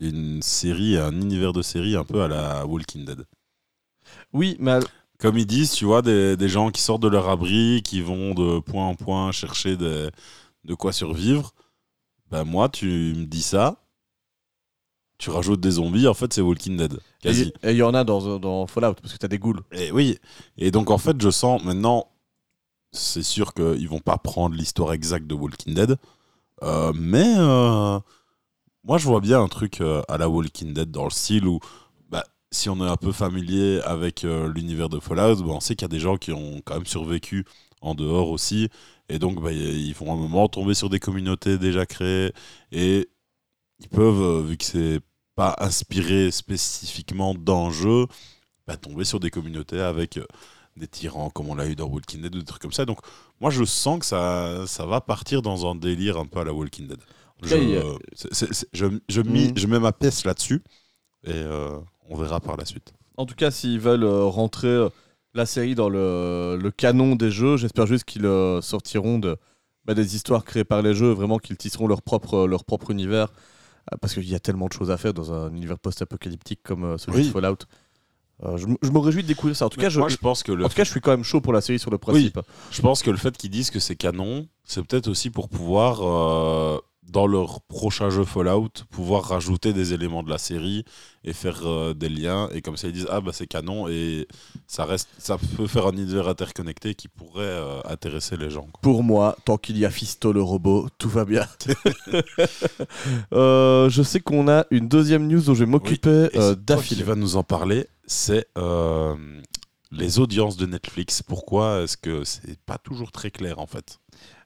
une 0.00 0.42
série, 0.42 0.98
un 0.98 1.12
univers 1.12 1.52
de 1.52 1.62
série 1.62 1.94
un 1.94 2.04
peu 2.04 2.22
à 2.22 2.28
la 2.28 2.66
Walking 2.66 3.04
Dead. 3.04 3.24
Oui, 4.32 4.56
mais 4.58 4.80
Comme 5.18 5.38
ils 5.38 5.46
disent, 5.46 5.70
tu 5.72 5.84
vois, 5.84 6.02
des, 6.02 6.36
des 6.36 6.48
gens 6.48 6.70
qui 6.70 6.82
sortent 6.82 7.02
de 7.02 7.08
leur 7.08 7.28
abri, 7.28 7.82
qui 7.84 8.00
vont 8.00 8.34
de 8.34 8.58
point 8.58 8.88
en 8.88 8.96
point 8.96 9.30
chercher 9.30 9.76
des- 9.76 10.10
de 10.64 10.74
quoi 10.74 10.92
survivre. 10.92 11.52
Ben 12.30 12.44
moi, 12.44 12.68
tu 12.68 12.86
me 13.16 13.26
dis 13.26 13.42
ça, 13.42 13.81
tu 15.22 15.30
rajoutes 15.30 15.60
des 15.60 15.70
zombies, 15.70 16.08
en 16.08 16.14
fait 16.14 16.32
c'est 16.32 16.40
Walking 16.40 16.76
Dead. 16.76 16.98
Quasi. 17.22 17.52
et 17.62 17.70
il 17.70 17.76
y 17.76 17.82
en 17.84 17.94
a 17.94 18.02
dans, 18.02 18.40
dans 18.40 18.66
Fallout 18.66 18.94
parce 18.94 19.12
que 19.12 19.18
t'as 19.18 19.28
des 19.28 19.38
ghouls. 19.38 19.60
Et 19.70 19.92
oui, 19.92 20.18
et 20.58 20.72
donc 20.72 20.90
en 20.90 20.98
fait, 20.98 21.22
je 21.22 21.30
sens 21.30 21.62
maintenant, 21.62 22.08
c'est 22.90 23.22
sûr 23.22 23.54
qu'ils 23.54 23.88
vont 23.88 24.00
pas 24.00 24.18
prendre 24.18 24.56
l'histoire 24.56 24.92
exacte 24.92 25.28
de 25.28 25.34
Walking 25.34 25.74
Dead, 25.74 25.96
euh, 26.64 26.92
mais 26.96 27.34
euh, 27.38 28.00
moi 28.82 28.98
je 28.98 29.06
vois 29.06 29.20
bien 29.20 29.40
un 29.40 29.46
truc 29.46 29.80
euh, 29.80 30.02
à 30.08 30.18
la 30.18 30.28
Walking 30.28 30.74
Dead 30.74 30.90
dans 30.90 31.04
le 31.04 31.10
style 31.10 31.46
où, 31.46 31.60
bah, 32.10 32.24
si 32.50 32.68
on 32.68 32.84
est 32.84 32.90
un 32.90 32.96
peu 32.96 33.12
familier 33.12 33.80
avec 33.84 34.24
l'univers 34.24 34.88
de 34.88 34.98
Fallout, 34.98 35.36
bah, 35.36 35.52
on 35.52 35.60
sait 35.60 35.76
qu'il 35.76 35.84
y 35.84 35.90
a 35.90 35.94
des 35.94 36.00
gens 36.00 36.16
qui 36.16 36.32
ont 36.32 36.60
quand 36.64 36.74
même 36.74 36.86
survécu 36.86 37.46
en 37.80 37.94
dehors 37.94 38.30
aussi, 38.30 38.70
et 39.08 39.20
donc 39.20 39.40
bah, 39.40 39.52
ils 39.52 39.94
vont 39.94 40.10
à 40.10 40.14
un 40.14 40.18
moment 40.18 40.48
tomber 40.48 40.74
sur 40.74 40.90
des 40.90 40.98
communautés 40.98 41.58
déjà 41.58 41.86
créées, 41.86 42.32
et 42.72 43.08
ils 43.78 43.88
peuvent, 43.88 44.48
vu 44.48 44.56
que 44.56 44.64
c'est 44.64 45.00
pas 45.42 45.56
inspiré 45.58 46.30
spécifiquement 46.30 47.34
d'un 47.34 47.70
jeu, 47.70 48.06
bah, 48.66 48.76
tomber 48.76 49.04
sur 49.04 49.18
des 49.18 49.30
communautés 49.30 49.80
avec 49.80 50.16
euh, 50.16 50.24
des 50.76 50.86
tyrans 50.86 51.30
comme 51.30 51.48
on 51.48 51.56
l'a 51.56 51.66
eu 51.66 51.74
dans 51.74 51.88
Walking 51.88 52.22
Dead, 52.22 52.32
des 52.32 52.44
trucs 52.44 52.62
comme 52.62 52.72
ça. 52.72 52.84
Donc 52.84 52.98
moi 53.40 53.50
je 53.50 53.64
sens 53.64 53.98
que 54.00 54.06
ça, 54.06 54.64
ça 54.66 54.86
va 54.86 55.00
partir 55.00 55.42
dans 55.42 55.58
un 55.68 55.74
délire 55.74 56.16
un 56.16 56.26
peu 56.26 56.38
à 56.40 56.44
la 56.44 56.52
Walking 56.52 56.86
Dead. 56.86 57.00
Je, 57.42 59.20
mis- 59.22 59.66
mets 59.66 59.80
ma 59.80 59.92
pièce 59.92 60.24
là-dessus 60.24 60.62
et 61.24 61.32
euh, 61.32 61.78
on 62.08 62.16
verra 62.16 62.38
par 62.38 62.56
la 62.56 62.64
suite. 62.64 62.92
En 63.16 63.26
tout 63.26 63.34
cas, 63.34 63.50
s'ils 63.50 63.80
veulent 63.80 64.04
euh, 64.04 64.24
rentrer 64.24 64.88
la 65.34 65.46
série 65.46 65.74
dans 65.74 65.88
le, 65.88 66.56
le 66.60 66.70
canon 66.70 67.16
des 67.16 67.32
jeux. 67.32 67.56
J'espère 67.56 67.86
juste 67.86 68.04
qu'ils 68.04 68.28
sortiront 68.60 69.18
de, 69.18 69.36
bah, 69.86 69.94
des 69.94 70.14
histoires 70.14 70.44
créées 70.44 70.64
par 70.64 70.82
les 70.82 70.94
jeux, 70.94 71.10
vraiment 71.10 71.38
qu'ils 71.38 71.56
tisseront 71.56 71.88
leur 71.88 72.02
propre, 72.02 72.46
leur 72.46 72.64
propre 72.64 72.90
univers. 72.92 73.32
Euh, 73.92 73.96
Parce 74.00 74.14
qu'il 74.14 74.28
y 74.28 74.34
a 74.34 74.40
tellement 74.40 74.66
de 74.66 74.72
choses 74.72 74.90
à 74.90 74.96
faire 74.96 75.14
dans 75.14 75.32
un 75.32 75.50
univers 75.52 75.78
post-apocalyptique 75.78 76.60
comme 76.62 76.84
euh, 76.84 76.98
celui 76.98 77.18
Oui. 77.18 77.26
de 77.26 77.32
Fallout. 77.32 77.56
Euh, 78.44 78.56
je, 78.56 78.66
me 78.66 78.98
réjouis 78.98 79.22
de 79.22 79.28
découvrir 79.28 79.56
ça. 79.56 79.66
En 79.66 79.68
tout 79.68 79.80
cas, 79.80 79.88
je, 79.88 80.00
Moi, 80.00 80.08
je 80.08 80.16
pense 80.16 80.42
que 80.42 80.50
le 80.52 80.64
en 80.64 80.68
tout 80.68 80.74
cas, 80.74 80.84
je 80.84 80.90
suis 80.90 81.00
quand 81.00 81.12
même 81.12 81.22
chaud 81.22 81.40
pour 81.40 81.52
la 81.52 81.60
série 81.60 81.78
sur 81.78 81.90
le 81.90 81.98
principe. 81.98 82.40
Je 82.70 82.82
pense 82.82 83.02
que 83.02 83.10
le 83.10 83.16
fait 83.16 83.36
qu'ils 83.36 83.50
disent 83.50 83.70
que 83.70 83.78
c'est 83.78 83.94
canon, 83.94 84.48
c'est 84.64 84.82
peut-être 84.84 85.08
aussi 85.08 85.30
pour 85.30 85.48
pouvoir, 85.48 86.00
euh, 86.02 86.78
dans 87.12 87.26
leur 87.26 87.60
prochain 87.62 88.10
jeu 88.10 88.24
Fallout, 88.24 88.70
pouvoir 88.90 89.24
rajouter 89.24 89.72
des 89.72 89.92
éléments 89.92 90.22
de 90.22 90.30
la 90.30 90.38
série 90.38 90.84
et 91.24 91.32
faire 91.32 91.60
euh, 91.64 91.94
des 91.94 92.08
liens. 92.08 92.48
Et 92.54 92.62
comme 92.62 92.76
ça, 92.76 92.88
ils 92.88 92.92
disent 92.92 93.06
Ah, 93.10 93.20
bah 93.20 93.32
c'est 93.32 93.46
canon 93.46 93.86
et 93.88 94.26
ça, 94.66 94.84
reste, 94.84 95.08
ça 95.18 95.36
peut 95.56 95.66
faire 95.66 95.86
un 95.86 95.92
univers 95.92 96.26
interconnecté 96.26 96.94
qui 96.94 97.08
pourrait 97.08 97.44
euh, 97.44 97.80
intéresser 97.84 98.36
les 98.36 98.50
gens. 98.50 98.66
quoi. 98.72 98.80
Pour 98.80 99.02
moi, 99.04 99.36
tant 99.44 99.58
qu'il 99.58 99.78
y 99.78 99.84
a 99.84 99.90
Fisto 99.90 100.32
le 100.32 100.42
robot, 100.42 100.88
tout 100.98 101.08
va 101.08 101.24
bien. 101.24 101.46
Euh, 103.32 103.88
je 103.88 104.02
sais 104.02 104.20
qu'on 104.20 104.48
a 104.48 104.66
une 104.70 104.88
deuxième 104.88 105.26
news 105.26 105.40
dont 105.40 105.54
je 105.54 105.64
vais 105.64 105.70
m'occuper 105.70 106.28
toi 106.32 106.54
d'affilée. 106.54 107.02
va 107.02 107.14
nous 107.14 107.36
en 107.36 107.42
parler, 107.42 107.86
c'est 108.06 108.46
les 109.90 110.18
audiences 110.18 110.56
de 110.56 110.66
Netflix. 110.66 111.22
Pourquoi 111.22 111.82
est-ce 111.82 111.96
que 111.96 112.24
c'est 112.24 112.58
pas 112.60 112.78
toujours 112.78 113.12
très 113.12 113.30
clair 113.30 113.58
en 113.58 113.66
fait? 113.66 113.98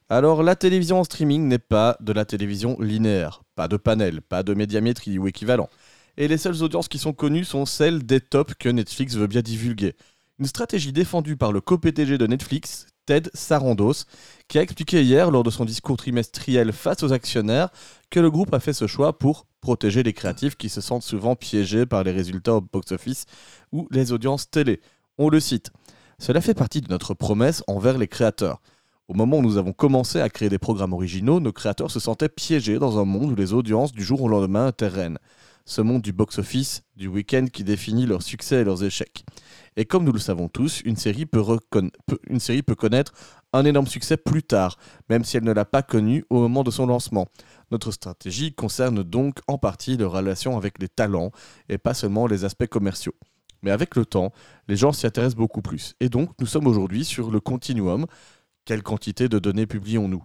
Alors, 0.09 0.41
la 0.41 0.55
télévision 0.55 1.01
en 1.01 1.03
streaming 1.03 1.49
n'est 1.49 1.59
pas 1.59 1.97
de 1.99 2.13
la 2.13 2.23
télévision 2.23 2.79
linéaire. 2.79 3.43
Pas 3.55 3.67
de 3.67 3.75
panel, 3.75 4.21
pas 4.21 4.41
de 4.41 4.53
médiamétrie 4.53 5.19
ou 5.19 5.27
équivalent. 5.27 5.69
Et 6.15 6.29
les 6.29 6.37
seules 6.37 6.63
audiences 6.63 6.87
qui 6.87 6.97
sont 6.97 7.11
connues 7.11 7.43
sont 7.43 7.65
celles 7.65 8.05
des 8.05 8.21
tops 8.21 8.53
que 8.57 8.69
Netflix 8.69 9.15
veut 9.15 9.27
bien 9.27 9.41
divulguer. 9.41 9.95
Une 10.39 10.45
stratégie 10.45 10.93
défendue 10.93 11.35
par 11.35 11.51
le 11.51 11.59
co-PTG 11.59 12.17
de 12.17 12.25
Netflix, 12.25 12.87
Ted 13.05 13.29
Sarandos, 13.33 14.05
qui 14.47 14.57
a 14.57 14.61
expliqué 14.61 15.03
hier 15.03 15.29
lors 15.29 15.43
de 15.43 15.49
son 15.49 15.65
discours 15.65 15.97
trimestriel 15.97 16.71
face 16.71 17.03
aux 17.03 17.11
actionnaires 17.11 17.69
que 18.09 18.21
le 18.21 18.31
groupe 18.31 18.53
a 18.53 18.61
fait 18.61 18.73
ce 18.73 18.87
choix 18.87 19.17
pour 19.17 19.45
protéger 19.59 20.03
les 20.03 20.13
créatifs 20.13 20.55
qui 20.55 20.69
se 20.69 20.79
sentent 20.79 21.03
souvent 21.03 21.35
piégés 21.35 21.85
par 21.85 22.03
les 22.05 22.11
résultats 22.11 22.55
au 22.55 22.61
box-office 22.61 23.25
ou 23.73 23.89
les 23.91 24.13
audiences 24.13 24.49
télé. 24.49 24.79
On 25.17 25.29
le 25.29 25.41
cite. 25.41 25.71
Cela 26.17 26.39
fait 26.39 26.53
partie 26.53 26.79
de 26.79 26.89
notre 26.89 27.13
promesse 27.13 27.61
envers 27.67 27.97
les 27.97 28.07
créateurs. 28.07 28.61
Au 29.09 29.13
moment 29.13 29.37
où 29.37 29.41
nous 29.41 29.55
avons 29.55 29.71
commencé 29.71 30.19
à 30.19 30.27
créer 30.27 30.49
des 30.49 30.57
programmes 30.57 30.91
originaux, 30.91 31.39
nos 31.39 31.53
créateurs 31.53 31.91
se 31.91 31.99
sentaient 31.99 32.27
piégés 32.27 32.77
dans 32.77 32.99
un 32.99 33.05
monde 33.05 33.31
où 33.31 33.35
les 33.35 33.53
audiences 33.53 33.93
du 33.93 34.03
jour 34.03 34.21
au 34.21 34.27
lendemain 34.27 34.73
reines. 34.81 35.17
Ce 35.63 35.79
monde 35.79 36.01
du 36.01 36.11
box-office, 36.11 36.83
du 36.97 37.07
week-end 37.07 37.45
qui 37.51 37.63
définit 37.63 38.05
leurs 38.05 38.21
succès 38.21 38.57
et 38.57 38.63
leurs 38.65 38.83
échecs. 38.83 39.23
Et 39.77 39.85
comme 39.85 40.03
nous 40.03 40.11
le 40.11 40.19
savons 40.19 40.49
tous, 40.49 40.81
une 40.81 40.97
série 40.97 41.25
peut- 41.25 41.41
une 42.27 42.41
série 42.41 42.63
peut 42.63 42.75
connaître 42.75 43.13
un 43.53 43.63
énorme 43.63 43.87
succès 43.87 44.17
plus 44.17 44.43
tard, 44.43 44.77
même 45.09 45.23
si 45.23 45.37
elle 45.37 45.45
ne 45.45 45.53
l'a 45.53 45.65
pas 45.65 45.83
connu 45.83 46.25
au 46.29 46.39
moment 46.41 46.63
de 46.63 46.71
son 46.71 46.85
lancement. 46.85 47.27
Notre 47.71 47.91
stratégie 47.91 48.53
concerne 48.53 49.03
donc 49.03 49.39
en 49.47 49.57
partie 49.57 49.95
leur 49.95 50.11
relation 50.11 50.57
avec 50.57 50.79
les 50.79 50.89
talents 50.89 51.31
et 51.69 51.77
pas 51.77 51.93
seulement 51.93 52.27
les 52.27 52.43
aspects 52.43 52.67
commerciaux. 52.67 53.15
Mais 53.63 53.71
avec 53.71 53.95
le 53.95 54.05
temps, 54.05 54.33
les 54.67 54.75
gens 54.75 54.91
s'y 54.91 55.07
intéressent 55.07 55.37
beaucoup 55.37 55.61
plus. 55.61 55.95
Et 55.99 56.09
donc, 56.09 56.29
nous 56.39 56.45
sommes 56.45 56.67
aujourd'hui 56.67 57.03
sur 57.03 57.31
le 57.31 57.39
continuum. 57.39 58.05
Quelle 58.67 58.83
quantité 58.83 59.29
de 59.29 59.39
données 59.39 59.65
publions-nous 59.65 60.21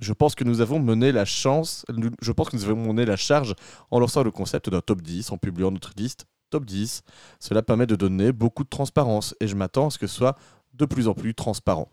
Je 0.00 0.12
pense 0.12 0.34
que 0.34 0.44
nous 0.44 0.60
avons 0.60 0.78
mené 0.78 1.12
la 1.12 1.24
chance, 1.24 1.86
je 2.20 2.30
pense 2.30 2.50
que 2.50 2.56
nous 2.56 2.64
avons 2.64 2.92
mené 2.92 3.06
la 3.06 3.16
charge 3.16 3.54
en 3.90 3.98
lançant 3.98 4.22
le 4.22 4.30
concept 4.30 4.68
d'un 4.68 4.82
top 4.82 5.00
10, 5.00 5.32
en 5.32 5.38
publiant 5.38 5.70
notre 5.70 5.92
liste 5.96 6.26
top 6.50 6.66
10. 6.66 7.00
Cela 7.40 7.62
permet 7.62 7.86
de 7.86 7.96
donner 7.96 8.32
beaucoup 8.32 8.64
de 8.64 8.68
transparence 8.68 9.34
et 9.40 9.48
je 9.48 9.56
m'attends 9.56 9.86
à 9.86 9.90
ce 9.90 9.96
que 9.96 10.06
ce 10.06 10.14
soit 10.14 10.36
de 10.74 10.84
plus 10.84 11.08
en 11.08 11.14
plus 11.14 11.34
transparent. 11.34 11.88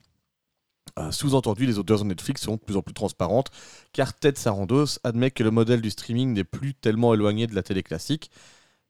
Euh, 1.00 1.10
Sous-entendu, 1.12 1.66
les 1.66 1.80
auteurs 1.80 2.00
de 2.00 2.04
Netflix 2.04 2.42
sont 2.42 2.56
de 2.56 2.60
plus 2.60 2.76
en 2.76 2.82
plus 2.82 2.94
transparentes, 2.94 3.48
car 3.94 4.14
Ted 4.14 4.38
Sarandos 4.38 5.00
admet 5.06 5.32
que 5.32 5.42
le 5.44 5.52
modèle 5.52 5.80
du 5.80 5.90
streaming 5.90 6.34
n'est 6.34 6.44
plus 6.44 6.74
tellement 6.74 7.14
éloigné 7.14 7.48
de 7.48 7.56
la 7.56 7.64
télé 7.64 7.82
classique. 7.82 8.30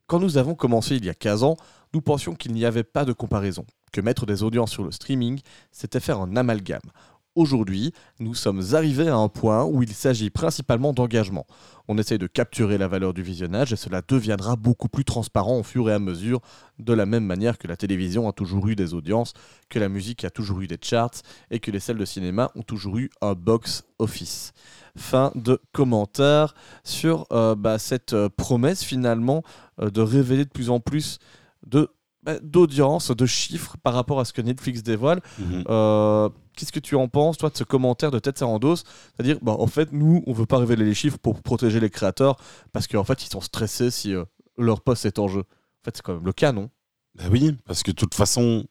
Quand 0.07 0.19
nous 0.19 0.39
avons 0.39 0.55
commencé 0.55 0.95
il 0.95 1.05
y 1.05 1.09
a 1.09 1.13
15 1.13 1.43
ans, 1.43 1.57
nous 1.93 2.01
pensions 2.01 2.33
qu'il 2.33 2.53
n'y 2.53 2.65
avait 2.65 2.83
pas 2.83 3.05
de 3.05 3.13
comparaison, 3.13 3.67
que 3.93 4.01
mettre 4.01 4.25
des 4.25 4.43
audiences 4.43 4.71
sur 4.71 4.83
le 4.83 4.91
streaming, 4.91 5.39
c'était 5.71 6.01
faire 6.01 6.19
un 6.19 6.35
amalgame. 6.35 6.81
Aujourd'hui, 7.35 7.93
nous 8.19 8.35
sommes 8.35 8.61
arrivés 8.73 9.07
à 9.07 9.15
un 9.15 9.27
point 9.27 9.65
où 9.65 9.81
il 9.81 9.91
s'agit 9.91 10.29
principalement 10.29 10.93
d'engagement. 10.93 11.47
On 11.87 11.97
essaye 11.97 12.19
de 12.19 12.27
capturer 12.27 12.77
la 12.77 12.87
valeur 12.87 13.11
du 13.11 13.23
visionnage 13.23 13.73
et 13.73 13.75
cela 13.75 14.03
deviendra 14.07 14.55
beaucoup 14.55 14.87
plus 14.87 15.03
transparent 15.03 15.57
au 15.57 15.63
fur 15.63 15.89
et 15.89 15.93
à 15.93 15.97
mesure, 15.97 16.41
de 16.77 16.93
la 16.93 17.07
même 17.07 17.25
manière 17.25 17.57
que 17.57 17.67
la 17.67 17.75
télévision 17.75 18.29
a 18.29 18.33
toujours 18.33 18.67
eu 18.67 18.75
des 18.75 18.93
audiences, 18.93 19.33
que 19.67 19.79
la 19.79 19.89
musique 19.89 20.23
a 20.25 20.29
toujours 20.29 20.61
eu 20.61 20.67
des 20.67 20.77
charts 20.79 21.23
et 21.49 21.59
que 21.59 21.71
les 21.71 21.79
salles 21.79 21.97
de 21.97 22.05
cinéma 22.05 22.51
ont 22.53 22.61
toujours 22.61 22.99
eu 22.99 23.09
un 23.21 23.33
box-office. 23.33 24.53
Fin 24.95 25.31
de 25.33 25.59
commentaire 25.71 26.53
sur 26.83 27.25
euh, 27.31 27.55
bah, 27.55 27.79
cette 27.79 28.13
euh, 28.13 28.29
promesse 28.29 28.83
finalement 28.83 29.41
euh, 29.81 29.89
de 29.89 30.01
révéler 30.01 30.45
de 30.45 30.51
plus 30.51 30.69
en 30.69 30.79
plus 30.79 31.17
de 31.65 31.89
bah, 32.23 32.39
d'audience, 32.41 33.11
de 33.11 33.25
chiffres 33.25 33.75
par 33.83 33.93
rapport 33.93 34.19
à 34.19 34.25
ce 34.25 34.33
que 34.33 34.41
Netflix 34.41 34.81
dévoile. 34.83 35.21
Euh, 35.69 36.29
Qu'est-ce 36.55 36.71
que 36.71 36.79
tu 36.79 36.95
en 36.95 37.07
penses, 37.07 37.37
toi, 37.37 37.49
de 37.49 37.57
ce 37.57 37.63
commentaire 37.63 38.11
de 38.11 38.19
Ted 38.19 38.37
Sarandos 38.37 38.75
C'est-à-dire, 39.15 39.39
bah, 39.41 39.55
en 39.57 39.67
fait, 39.67 39.91
nous, 39.91 40.23
on 40.27 40.33
veut 40.33 40.45
pas 40.45 40.59
révéler 40.59 40.85
les 40.85 40.93
chiffres 40.93 41.17
pour 41.17 41.41
protéger 41.41 41.79
les 41.79 41.89
créateurs 41.89 42.37
parce 42.71 42.87
qu'en 42.87 43.03
fait, 43.03 43.23
ils 43.25 43.29
sont 43.29 43.41
stressés 43.41 43.89
si 43.89 44.13
euh, 44.13 44.23
leur 44.57 44.81
poste 44.81 45.05
est 45.05 45.19
en 45.19 45.27
jeu. 45.27 45.39
En 45.41 45.83
fait, 45.85 45.97
c'est 45.97 46.01
quand 46.03 46.13
même 46.13 46.25
le 46.25 46.33
cas, 46.33 46.51
non 46.51 46.69
Bah 47.15 47.25
oui, 47.31 47.55
parce 47.65 47.81
que 47.81 47.91
de 47.91 47.95
toute 47.95 48.13
façon, 48.13 48.65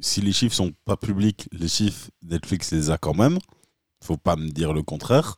si 0.00 0.20
les 0.20 0.32
chiffres 0.32 0.54
sont 0.54 0.72
pas 0.84 0.96
publics, 0.96 1.48
les 1.52 1.68
chiffres, 1.68 2.10
Netflix 2.22 2.70
les 2.70 2.90
a 2.90 2.98
quand 2.98 3.14
même. 3.14 3.38
Faut 4.02 4.16
pas 4.16 4.36
me 4.36 4.48
dire 4.48 4.72
le 4.72 4.82
contraire. 4.82 5.36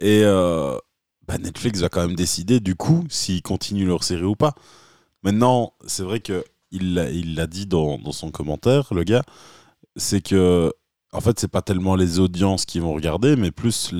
Et 0.00 0.22
euh, 0.24 0.78
bah 1.26 1.36
Netflix 1.38 1.80
va 1.80 1.88
quand 1.88 2.06
même 2.06 2.16
décider 2.16 2.60
du 2.60 2.74
coup 2.76 3.04
s'ils 3.10 3.42
continuent 3.42 3.86
leur 3.86 4.04
série 4.04 4.22
ou 4.22 4.36
pas. 4.36 4.54
Maintenant, 5.22 5.74
c'est 5.86 6.04
vrai 6.04 6.20
que 6.20 6.44
il 6.70 6.94
l'a 6.94 7.10
il 7.10 7.34
dit 7.48 7.66
dans, 7.66 7.98
dans 7.98 8.12
son 8.12 8.30
commentaire, 8.30 8.92
le 8.92 9.04
gars, 9.04 9.22
c'est 9.96 10.20
que 10.20 10.72
en 11.12 11.20
fait, 11.20 11.38
c'est 11.40 11.48
pas 11.48 11.62
tellement 11.62 11.96
les 11.96 12.18
audiences 12.18 12.66
qui 12.66 12.80
vont 12.80 12.92
regarder, 12.92 13.34
mais 13.34 13.50
plus 13.50 13.92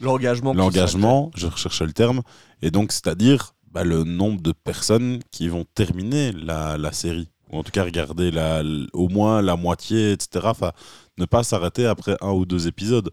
L'engagement. 0.00 0.54
l'engagement, 0.54 1.30
je 1.34 1.46
recherchais 1.46 1.84
le 1.84 1.92
terme, 1.92 2.22
et 2.62 2.70
donc 2.70 2.92
c'est-à-dire 2.92 3.54
bah, 3.70 3.84
le 3.84 4.04
nombre 4.04 4.40
de 4.40 4.52
personnes 4.52 5.20
qui 5.30 5.48
vont 5.48 5.66
terminer 5.74 6.32
la, 6.32 6.78
la 6.78 6.92
série, 6.92 7.28
ou 7.50 7.58
en 7.58 7.62
tout 7.62 7.70
cas 7.72 7.84
regarder 7.84 8.30
la, 8.30 8.62
au 8.94 9.08
moins 9.08 9.42
la 9.42 9.56
moitié, 9.56 10.12
etc. 10.12 10.46
Enfin, 10.48 10.72
ne 11.18 11.26
pas 11.26 11.42
s'arrêter 11.42 11.86
après 11.86 12.16
un 12.22 12.30
ou 12.30 12.46
deux 12.46 12.66
épisodes. 12.66 13.10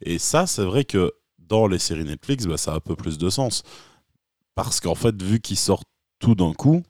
Et 0.00 0.18
ça, 0.18 0.46
c'est 0.46 0.64
vrai 0.64 0.84
que 0.84 1.12
dans 1.38 1.66
les 1.66 1.78
séries 1.78 2.04
Netflix, 2.04 2.46
bah, 2.46 2.56
ça 2.56 2.72
a 2.72 2.76
un 2.76 2.80
peu 2.80 2.96
plus 2.96 3.18
de 3.18 3.28
sens. 3.28 3.62
Parce 4.54 4.80
qu'en 4.80 4.94
fait, 4.94 5.20
vu 5.22 5.40
qu'ils 5.40 5.58
sortent 5.58 5.88
tout 6.18 6.34
d'un 6.34 6.54
coup, 6.54 6.82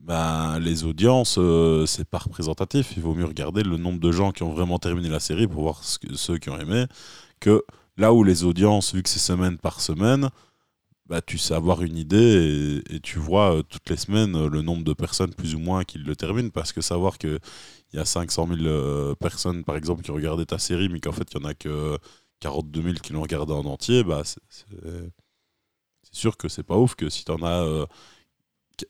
bah, 0.00 0.58
les 0.60 0.84
audiences, 0.84 1.36
euh, 1.38 1.86
c'est 1.86 2.08
pas 2.08 2.18
représentatif. 2.18 2.94
Il 2.96 3.02
vaut 3.02 3.14
mieux 3.14 3.26
regarder 3.26 3.62
le 3.62 3.76
nombre 3.76 4.00
de 4.00 4.12
gens 4.12 4.32
qui 4.32 4.42
ont 4.42 4.52
vraiment 4.52 4.78
terminé 4.78 5.08
la 5.08 5.20
série 5.20 5.46
pour 5.46 5.62
voir 5.62 5.82
ceux 5.84 6.38
qui 6.38 6.50
ont 6.50 6.58
aimé 6.58 6.86
que 7.40 7.64
là 7.96 8.12
où 8.12 8.24
les 8.24 8.44
audiences, 8.44 8.94
vu 8.94 9.02
que 9.02 9.08
c'est 9.08 9.18
semaine 9.18 9.58
par 9.58 9.80
semaine, 9.80 10.30
bah, 11.10 11.20
tu 11.20 11.38
sais 11.38 11.54
avoir 11.54 11.82
une 11.82 11.96
idée 11.96 12.82
et, 12.88 13.00
tu 13.00 13.18
vois 13.18 13.56
euh, 13.56 13.62
toutes 13.64 13.90
les 13.90 13.96
semaines 13.96 14.36
euh, 14.36 14.48
le 14.48 14.62
nombre 14.62 14.84
de 14.84 14.92
personnes 14.92 15.34
plus 15.34 15.56
ou 15.56 15.58
moins 15.58 15.82
qui 15.84 15.98
le 15.98 16.14
terminent. 16.16 16.50
Parce 16.50 16.72
que 16.72 16.80
savoir 16.80 17.18
qu'il 17.18 17.40
y 17.92 17.98
a 17.98 18.04
500 18.04 18.46
000 18.46 18.60
euh, 18.66 19.14
personnes, 19.16 19.64
par 19.64 19.76
exemple, 19.76 20.02
qui 20.02 20.12
ont 20.12 20.14
regardé 20.14 20.46
ta 20.46 20.58
série, 20.58 20.88
mais 20.88 21.00
qu'en 21.00 21.12
fait, 21.12 21.26
il 21.34 21.40
y 21.40 21.44
en 21.44 21.48
a 21.48 21.54
que 21.54 21.98
42 22.40 22.82
000 22.82 22.94
qui 23.02 23.12
l'ont 23.12 23.22
regardé 23.22 23.52
en 23.52 23.64
entier, 23.64 24.04
bah, 24.04 24.22
c'est 24.24 24.38
sûr 26.12 26.36
que 26.36 26.48
c'est 26.48 26.62
pas 26.62 26.76
ouf 26.76 26.94
que 26.94 27.08
si 27.10 27.24
tu 27.24 27.32
en 27.32 27.42
as 27.42 27.86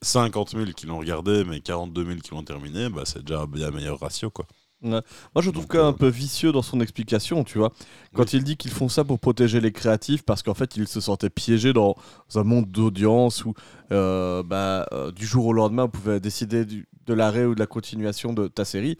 50 0.01 0.51
000 0.51 0.65
qui 0.75 0.85
l'ont 0.85 0.97
regardé, 0.99 1.43
mais 1.43 1.59
42 1.61 2.05
000 2.05 2.17
qui 2.19 2.31
l'ont 2.31 2.43
terminé, 2.43 2.89
bah, 2.89 3.03
c'est 3.05 3.23
déjà 3.23 3.41
un 3.41 3.47
bien 3.47 3.71
meilleur 3.71 3.99
ratio. 3.99 4.29
Quoi. 4.29 4.45
Moi, 4.83 5.01
je 5.41 5.51
trouve 5.51 5.67
quand 5.67 5.77
même 5.77 5.87
un 5.87 5.93
peu 5.93 6.07
vicieux 6.07 6.51
dans 6.51 6.63
son 6.63 6.79
explication, 6.81 7.43
tu 7.43 7.59
vois. 7.59 7.71
Quand 8.15 8.33
il 8.33 8.43
dit 8.43 8.57
qu'ils 8.57 8.71
font 8.71 8.89
ça 8.89 9.03
pour 9.03 9.19
protéger 9.19 9.61
les 9.61 9.71
créatifs, 9.71 10.23
parce 10.23 10.41
qu'en 10.41 10.55
fait, 10.55 10.75
ils 10.75 10.87
se 10.87 10.99
sentaient 10.99 11.29
piégés 11.29 11.71
dans 11.71 11.95
un 12.33 12.43
monde 12.43 12.65
d'audience 12.67 13.45
où, 13.45 13.53
euh, 13.91 14.41
bah, 14.41 14.87
euh, 14.91 15.11
du 15.11 15.25
jour 15.27 15.45
au 15.45 15.53
lendemain, 15.53 15.83
on 15.83 15.89
pouvait 15.89 16.19
décider 16.19 16.65
du- 16.65 16.87
de 17.05 17.13
l'arrêt 17.13 17.45
ou 17.45 17.53
de 17.53 17.59
la 17.59 17.67
continuation 17.67 18.33
de 18.33 18.47
ta 18.47 18.65
série. 18.65 18.97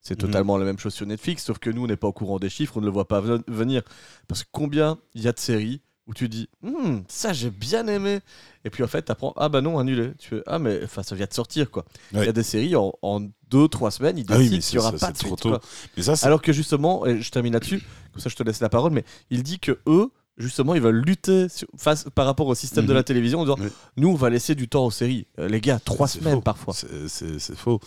C'est 0.00 0.14
Mhm. 0.22 0.28
totalement 0.28 0.56
la 0.56 0.64
même 0.64 0.78
chose 0.78 0.94
sur 0.94 1.04
Netflix, 1.06 1.44
sauf 1.44 1.58
que 1.58 1.68
nous, 1.68 1.84
on 1.84 1.86
n'est 1.88 1.96
pas 1.96 2.08
au 2.08 2.12
courant 2.12 2.38
des 2.38 2.48
chiffres, 2.48 2.76
on 2.76 2.80
ne 2.80 2.86
le 2.86 2.92
voit 2.92 3.08
pas 3.08 3.20
ven- 3.20 3.42
venir. 3.48 3.82
Parce 4.28 4.44
que 4.44 4.48
combien 4.52 4.96
il 5.14 5.22
y 5.22 5.28
a 5.28 5.32
de 5.32 5.38
séries 5.38 5.82
où 6.08 6.14
tu 6.14 6.28
dis, 6.28 6.48
Hmm, 6.62 7.00
ça 7.06 7.32
j'ai 7.32 7.50
bien 7.50 7.86
aimé, 7.86 8.20
et 8.64 8.70
puis 8.70 8.82
en 8.82 8.88
fait, 8.88 9.04
tu 9.04 9.12
apprends, 9.12 9.32
ah 9.36 9.48
bah 9.48 9.60
non, 9.60 9.78
annulé. 9.78 10.12
Tu 10.18 10.28
fais, 10.30 10.42
ah 10.46 10.58
mais 10.58 10.80
enfin, 10.82 11.02
ça 11.04 11.14
vient 11.14 11.26
de 11.26 11.32
sortir, 11.34 11.70
quoi. 11.70 11.84
Il 12.12 12.18
y 12.18 12.28
a 12.28 12.32
des 12.32 12.42
séries, 12.42 12.74
en, 12.74 12.92
en 13.02 13.20
deux, 13.50 13.68
trois 13.68 13.90
semaines, 13.90 14.18
ils 14.18 14.24
Ah 14.30 14.38
décident 14.38 14.38
oui, 14.38 14.50
mais 14.56 14.58
qu'il 14.62 14.78
n'y 14.78 14.84
aura 14.84 14.92
pas 14.92 15.12
de 15.12 15.16
trop 15.18 15.28
suite. 15.28 15.40
tôt. 15.40 15.48
quoi. 15.50 15.60
Mais 15.96 16.02
ça, 16.02 16.14
Alors 16.26 16.42
que 16.42 16.52
justement, 16.52 17.06
et 17.06 17.20
je 17.20 17.30
termine 17.30 17.52
là-dessus, 17.52 17.82
comme 18.12 18.20
ça 18.22 18.28
je 18.30 18.34
te 18.36 18.42
laisse 18.42 18.60
la 18.60 18.68
parole, 18.70 18.92
mais 18.92 19.04
il 19.30 19.42
dit 19.42 19.58
que 19.60 19.78
eux, 19.86 20.10
justement, 20.38 20.74
ils 20.74 20.80
veulent 20.80 21.02
lutter 21.04 21.48
sur- 21.48 21.68
face, 21.76 22.06
par 22.14 22.24
rapport 22.26 22.46
au 22.46 22.54
système 22.54 22.84
de 22.86 22.90
Mhm. 22.90 22.96
la 22.96 23.02
télévision 23.04 23.40
en 23.40 23.44
disant 23.44 23.56
Oui. 23.60 23.68
nous, 23.96 24.08
on 24.08 24.14
va 24.14 24.30
laisser 24.30 24.54
du 24.54 24.68
temps 24.68 24.86
aux 24.86 24.90
séries. 24.90 25.26
Euh, 25.38 25.48
les 25.48 25.60
gars, 25.60 25.78
trois 25.78 26.08
semaines 26.08 26.36
faux. 26.36 26.40
parfois. 26.40 26.74
C'est- 26.74 27.38
faux. 27.56 27.80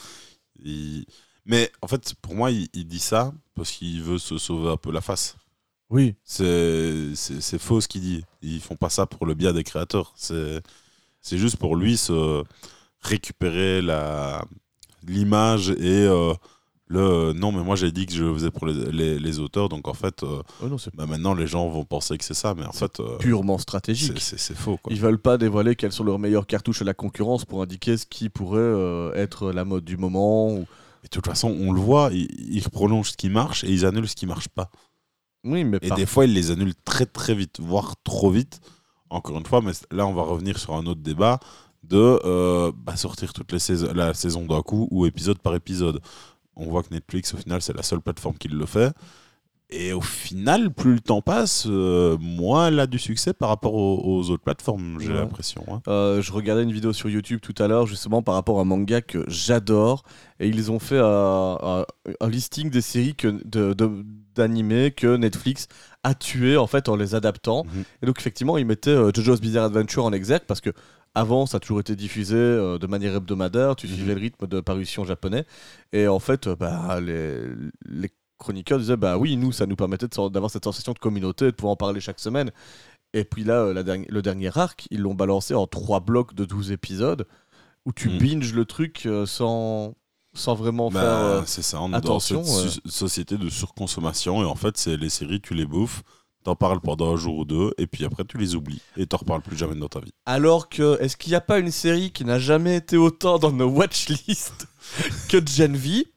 Il- 0.64 1.06
Mais 1.46 1.72
en 1.82 1.88
fait, 1.88 2.14
pour 2.22 2.36
moi, 2.36 2.52
il, 2.52 2.68
il 2.74 2.86
dit 2.88 3.00
ça 3.00 3.34
parce 3.56 3.72
qu'il 3.72 4.02
veut 4.04 4.20
se 4.20 4.38
sauver 4.38 4.70
un 4.70 4.78
peu 4.78 4.92
la 4.92 5.02
face. 5.02 5.36
Oui. 5.92 6.16
C'est 6.24 7.60
faux 7.60 7.82
ce 7.82 7.88
qu'il 7.88 8.02
dit. 8.02 8.24
Ils 8.42 8.60
font 8.62 8.76
pas 8.76 8.90
ça 8.90 9.06
pour 9.06 9.26
le 9.26 9.34
bien 9.34 9.54
des 9.54 9.64
créateurs. 9.64 10.14
C'est 10.16 11.38
juste 11.38 11.58
pour 11.58 11.76
lui 11.76 11.98
se 11.98 12.44
récupérer 13.02 13.82
l'image 15.08 15.70
et 15.72 16.06
euh, 16.06 16.34
le 16.88 17.34
non 17.34 17.52
mais 17.52 17.64
moi 17.64 17.76
j'ai 17.76 17.92
dit 17.92 18.06
que 18.06 18.14
je 18.14 18.24
le 18.24 18.34
faisais 18.34 18.52
pour 18.52 18.68
les, 18.68 18.92
les- 18.92 19.18
les 19.20 19.40
auteurs 19.40 19.70
donc 19.70 19.88
en 19.88 19.94
fait 19.94 20.22
euh, 20.24 20.44
Oh 20.62 20.68
non, 20.68 20.76
bah, 20.94 21.06
maintenant 21.08 21.34
les 21.34 21.48
gens 21.48 21.68
vont 21.70 21.86
penser 21.86 22.18
que 22.18 22.24
c'est 22.24 22.34
ça 22.36 22.54
mais 22.56 22.66
en 22.66 22.72
fait 22.72 23.00
euh, 23.00 23.18
purement 23.18 23.58
stratégique. 23.58 24.20
c'est- 24.20 24.38
c'est 24.38 24.56
faux 24.56 24.78
quoi. 24.78 24.94
Ils 24.94 25.00
veulent 25.00 25.18
pas 25.18 25.38
dévoiler 25.38 25.76
quelles 25.76 25.92
sont 25.94 26.04
leurs 26.04 26.20
meilleures 26.20 26.46
cartouches 26.46 26.82
à 26.82 26.86
la 26.86 26.94
concurrence 26.94 27.46
pour 27.46 27.62
indiquer 27.64 27.98
ce 27.98 28.06
qui 28.06 28.30
pourrait 28.30 29.12
être 29.18 29.52
la 29.52 29.66
mode 29.66 29.84
du 29.86 29.98
moment. 29.98 30.50
ou- 30.52 30.62
Et 31.04 31.06
de 31.06 31.10
toute 31.10 31.26
façon 31.26 31.50
on 31.60 31.72
le 31.72 31.80
voit 31.82 32.10
ils, 32.14 32.28
ils 32.56 32.70
prolongent 32.70 33.12
ce 33.12 33.18
qui 33.18 33.30
marche 33.30 33.64
et 33.64 33.70
ils 33.72 33.86
annulent 33.86 34.08
ce 34.10 34.16
qui 34.16 34.28
marche 34.28 34.50
pas. 34.50 34.70
Oui, 35.44 35.64
mais 35.64 35.78
Et 35.82 35.88
par- 35.90 35.98
des 35.98 36.06
fois, 36.06 36.26
ils 36.26 36.34
les 36.34 36.52
annulent 36.52 36.76
très 36.86 37.06
très 37.06 37.34
vite, 37.34 37.60
voire 37.60 37.96
trop 38.04 38.30
vite. 38.30 38.60
Encore 39.10 39.38
une 39.38 39.46
fois, 39.46 39.62
mais 39.62 39.72
là, 39.92 40.06
on 40.08 40.14
va 40.14 40.22
revenir 40.24 40.58
sur 40.60 40.74
un 40.76 40.86
autre 40.86 41.02
débat 41.02 41.40
de 41.84 42.20
euh, 42.24 42.72
bah, 42.76 42.96
sortir 42.96 43.34
toute 43.34 43.58
saisons, 43.58 43.92
la 43.94 44.14
saison 44.14 44.46
d'un 44.46 44.62
coup 44.62 44.88
ou 44.92 45.06
épisode 45.06 45.40
par 45.40 45.56
épisode. 45.56 46.00
On 46.56 46.70
voit 46.70 46.84
que 46.84 46.94
Netflix, 46.94 47.34
au 47.34 47.38
final, 47.38 47.62
c'est 47.62 47.76
la 47.76 47.84
seule 47.84 48.02
plateforme 48.02 48.38
qui 48.38 48.48
le 48.48 48.66
fait. 48.66 48.94
Et 49.74 49.94
au 49.94 50.02
final, 50.02 50.74
plus 50.74 50.94
le 50.96 51.00
temps 51.00 51.22
passe, 51.22 51.66
euh, 51.68 52.18
moins 52.20 52.68
elle 52.68 52.80
a 52.82 52.88
du 52.88 53.00
succès 53.00 53.34
par 53.34 53.48
rapport 53.50 53.74
aux, 53.74 54.02
aux 54.04 54.30
autres 54.30 54.44
plateformes, 54.44 55.00
j'ai 55.00 55.08
Ouais. 55.08 55.14
l'impression. 55.14 55.64
hein. 55.72 55.82
Euh, 55.88 56.22
je 56.22 56.32
regardais 56.34 56.64
une 56.64 56.74
vidéo 56.74 56.92
sur 56.92 57.10
YouTube 57.10 57.40
tout 57.42 57.56
à 57.58 57.70
l'heure 57.70 57.88
justement 57.88 58.22
par 58.22 58.36
rapport 58.36 58.60
à 58.60 58.64
un 58.64 58.66
manga 58.66 59.02
que 59.02 59.24
j'adore 59.30 60.04
et 60.42 60.50
ils 60.50 60.72
ont 60.72 60.80
fait 60.80 61.00
un, 61.00 61.58
un- 61.64 61.86
un 62.20 62.30
listing 62.30 62.70
des 62.70 62.82
séries 62.82 63.16
que, 63.16 63.28
de, 63.46 63.72
de- 63.74 64.06
d'animés 64.36 64.92
que 64.92 65.16
Netflix 65.18 65.68
a 66.04 66.14
tué 66.16 66.58
en 66.58 66.68
fait 66.68 66.90
en 66.90 66.96
les 66.96 67.16
adaptant 67.16 67.64
Mhm. 67.66 67.84
et 68.02 68.06
donc 68.06 68.20
effectivement 68.20 68.58
ils 68.58 68.66
mettaient 68.66 68.90
euh, 68.92 69.12
JoJo's 69.14 69.42
Bizarre 69.42 69.66
Adventure 69.66 70.06
en 70.06 70.14
exergue 70.14 70.44
parce 70.48 70.62
que 70.62 70.72
avant 71.16 71.46
ça 71.46 71.58
a 71.58 71.60
toujours 71.60 71.80
été 71.82 71.96
diffusé 71.96 72.36
euh, 72.38 72.78
de 72.78 72.88
manière 72.88 73.16
hebdomadaire 73.16 73.76
tu 73.76 73.88
Mhm. 73.88 73.94
suivais 73.94 74.16
le 74.16 74.22
rythme 74.22 74.48
de 74.48 74.62
parution 74.62 75.04
japonais 75.06 75.46
et 75.94 76.08
en 76.08 76.20
fait 76.20 76.48
euh, 76.48 76.56
bah, 76.56 77.00
les, 77.02 77.38
les 77.90 78.10
chroniqueurs 78.38 78.80
disaient 78.80 78.98
bah 78.98 79.18
oui 79.18 79.38
nous 79.38 79.52
ça 79.52 79.66
nous 79.66 79.76
permettait 79.76 80.08
d'avoir 80.32 80.50
cette 80.50 80.64
sensation 80.64 80.94
de 80.94 81.00
communauté 81.00 81.46
de 81.46 81.52
pouvoir 81.52 81.74
en 81.74 81.76
parler 81.78 82.00
chaque 82.00 82.20
semaine 82.20 82.52
et 83.14 83.26
puis 83.26 83.44
là, 83.44 83.74
la 83.74 83.84
derni- 83.84 84.08
le 84.10 84.22
dernier 84.22 84.58
arc, 84.58 84.88
ils 84.90 85.02
l'ont 85.02 85.14
balancé 85.16 85.54
en 85.54 85.68
trois 85.68 86.00
blocs 86.00 86.34
de 86.34 86.46
12 86.46 86.72
épisodes 86.72 87.28
où 87.86 87.92
tu 87.92 88.08
Mm. 88.10 88.18
binges 88.18 88.54
le 88.54 88.64
truc 88.64 89.06
sans, 89.26 89.96
sans 90.34 90.56
vraiment 90.56 90.90
Bah, 90.90 91.02
faire. 91.02 91.10
euh, 91.10 91.42
c'est 91.46 91.62
ça, 91.62 91.82
on 91.82 91.92
est 91.94 91.96
attention, 91.96 92.42
dans 92.42 92.46
cette 92.46 92.72
su- 92.72 92.80
société 92.86 93.38
de 93.38 93.50
surconsommation 93.50 94.42
et 94.42 94.46
en 94.46 94.56
fait, 94.56 94.78
c'est 94.78 94.98
les 94.98 95.10
séries, 95.10 95.42
tu 95.42 95.54
les 95.54 95.66
bouffes, 95.66 96.04
t'en 96.44 96.56
parles 96.56 96.80
pendant 96.82 97.14
un 97.14 97.18
jour 97.18 97.38
ou 97.38 97.46
deux 97.46 97.72
et 97.78 97.86
puis 97.88 98.06
après, 98.06 98.24
tu 98.26 98.38
les 98.38 98.56
oublies 98.56 98.82
et 98.98 99.06
t'en 99.06 99.18
reparles 99.18 99.42
plus 99.42 99.58
jamais 99.58 99.76
dans 99.76 99.90
ta 99.90 100.00
vie. 100.00 100.14
Alors 100.26 100.70
que, 100.70 101.00
est-ce 101.02 101.18
qu'il 101.18 101.32
n'y 101.32 101.36
a 101.36 101.42
pas 101.42 101.60
une 101.60 101.72
série 101.72 102.12
qui 102.12 102.26
n'a 102.26 102.40
jamais 102.40 102.78
été 102.78 102.98
autant 102.98 103.40
dans 103.40 103.52
nos 103.52 103.68
watchlists 103.70 104.68
que 105.30 105.38
Gen 105.46 105.76
V 105.76 106.08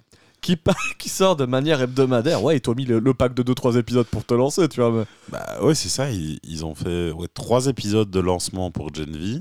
qui, 0.98 1.08
sort 1.08 1.36
de 1.36 1.46
manière 1.46 1.80
hebdomadaire? 1.80 2.42
Ouais, 2.44 2.58
ils 2.58 2.60
t'ont 2.60 2.74
mis 2.74 2.84
le, 2.84 2.98
le 2.98 3.14
pack 3.14 3.32
de 3.34 3.42
2-3 3.42 3.78
épisodes 3.78 4.06
pour 4.06 4.26
te 4.26 4.34
lancer, 4.34 4.68
tu 4.68 4.80
vois. 4.80 4.90
mais- 4.92 5.06
Bah 5.30 5.58
ouais, 5.62 5.74
c'est 5.74 5.88
ça. 5.88 6.10
Ils, 6.10 6.38
ils 6.42 6.64
ont 6.66 6.74
fait 6.74 7.10
ouais, 7.12 7.28
trois 7.32 7.66
épisodes 7.66 8.10
de 8.10 8.20
lancement 8.20 8.70
pour 8.70 8.94
Gen 8.94 9.16
V 9.16 9.40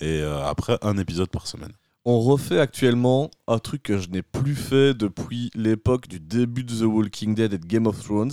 et 0.00 0.20
euh, 0.20 0.44
après 0.44 0.76
un 0.82 0.98
épisode 0.98 1.28
par 1.30 1.46
semaine. 1.46 1.72
On 2.10 2.20
refait 2.20 2.58
actuellement 2.58 3.30
un 3.48 3.58
truc 3.58 3.82
que 3.82 3.98
je 3.98 4.08
n'ai 4.08 4.22
plus 4.22 4.54
fait 4.54 4.94
depuis 4.94 5.50
l'époque 5.54 6.08
du 6.08 6.18
début 6.20 6.64
de 6.64 6.72
The 6.74 6.84
Walking 6.84 7.34
Dead 7.34 7.52
et 7.52 7.58
de 7.58 7.66
Game 7.66 7.86
of 7.86 8.02
Thrones. 8.02 8.32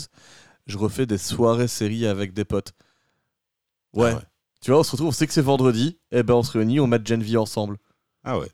Je 0.66 0.78
refais 0.78 1.06
des 1.06 1.18
soirées 1.18 1.68
séries 1.68 2.08
avec 2.08 2.32
des 2.32 2.46
potes. 2.46 2.72
Ouais. 3.92 4.12
Ah 4.14 4.16
ouais. 4.16 4.22
Tu 4.62 4.72
vois, 4.72 4.80
on 4.80 4.84
se 4.84 4.92
retrouve, 4.92 5.10
on 5.10 5.12
sait 5.12 5.28
que 5.28 5.34
c'est 5.34 5.42
vendredi, 5.42 5.98
et 6.14 6.24
ben 6.24 6.36
on 6.36 6.44
se 6.44 6.54
réunit, 6.58 6.80
on 6.80 6.88
met 6.88 7.02
Gen 7.04 7.22
V 7.22 7.36
ensemble. 7.36 7.76
Ah 8.24 8.40
ouais. 8.40 8.48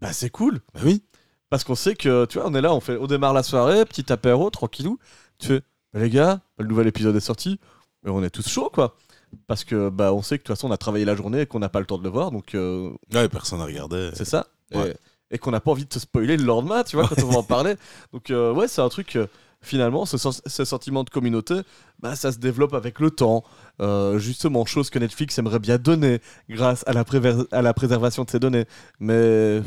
Bah 0.00 0.12
c'est 0.12 0.30
cool, 0.30 0.60
Bah 0.74 0.80
oui. 0.84 1.02
parce 1.50 1.64
qu'on 1.64 1.74
sait 1.74 1.96
que, 1.96 2.24
tu 2.26 2.38
vois, 2.38 2.46
on 2.48 2.54
est 2.54 2.60
là, 2.60 2.72
on, 2.72 2.78
fait, 2.78 2.98
on 2.98 3.08
démarre 3.08 3.32
la 3.34 3.42
soirée, 3.42 3.84
petit 3.84 4.12
apéro, 4.12 4.48
tranquillou. 4.50 5.00
Tu 5.40 5.48
fais, 5.48 5.62
bah, 5.92 5.98
les 5.98 6.08
gars, 6.08 6.40
le 6.60 6.66
nouvel 6.66 6.86
épisode 6.86 7.16
est 7.16 7.20
sorti, 7.20 7.58
et 8.06 8.10
on 8.10 8.22
est 8.22 8.30
tous 8.30 8.48
chauds, 8.48 8.70
quoi. 8.72 8.96
Parce 9.46 9.64
que, 9.64 9.88
bah, 9.90 10.12
on 10.12 10.22
sait 10.22 10.38
que 10.38 10.42
de 10.42 10.46
toute 10.46 10.56
façon, 10.56 10.68
on 10.68 10.72
a 10.72 10.76
travaillé 10.76 11.04
la 11.04 11.14
journée 11.16 11.42
et 11.42 11.46
qu'on 11.46 11.58
n'a 11.58 11.68
pas 11.68 11.80
le 11.80 11.86
temps 11.86 11.98
de 11.98 12.04
le 12.04 12.10
voir, 12.10 12.30
donc 12.30 12.54
euh, 12.54 12.90
Ouais, 13.12 13.28
personne 13.28 13.58
n'a 13.58 13.64
regardé. 13.66 14.10
C'est 14.14 14.24
ça. 14.24 14.46
Ouais. 14.74 14.94
Et, 15.30 15.34
et 15.36 15.38
qu'on 15.38 15.50
n'a 15.50 15.60
pas 15.60 15.70
envie 15.70 15.84
de 15.84 15.88
te 15.88 15.98
spoiler 15.98 16.36
le 16.36 16.44
lendemain, 16.44 16.82
tu 16.84 16.96
vois, 16.96 17.08
quand 17.08 17.22
on 17.22 17.28
va 17.28 17.38
en 17.38 17.42
parler. 17.42 17.74
Donc, 18.12 18.30
euh, 18.30 18.52
ouais, 18.52 18.68
c'est 18.68 18.80
un 18.80 18.88
truc, 18.88 19.16
euh, 19.16 19.26
finalement, 19.60 20.06
ce, 20.06 20.16
sens- 20.18 20.40
ce 20.46 20.64
sentiment 20.64 21.02
de 21.02 21.10
communauté, 21.10 21.54
bah, 21.98 22.14
ça 22.14 22.30
se 22.30 22.38
développe 22.38 22.74
avec 22.74 23.00
le 23.00 23.10
temps. 23.10 23.42
Euh, 23.80 24.18
justement, 24.18 24.64
chose 24.64 24.88
que 24.90 24.98
Netflix 24.98 25.36
aimerait 25.38 25.58
bien 25.58 25.78
donner 25.78 26.20
grâce 26.48 26.84
à 26.86 26.92
la, 26.92 27.04
à 27.50 27.62
la 27.62 27.74
préservation 27.74 28.22
de 28.24 28.30
ses 28.30 28.38
données. 28.38 28.66
Mais, 29.00 29.60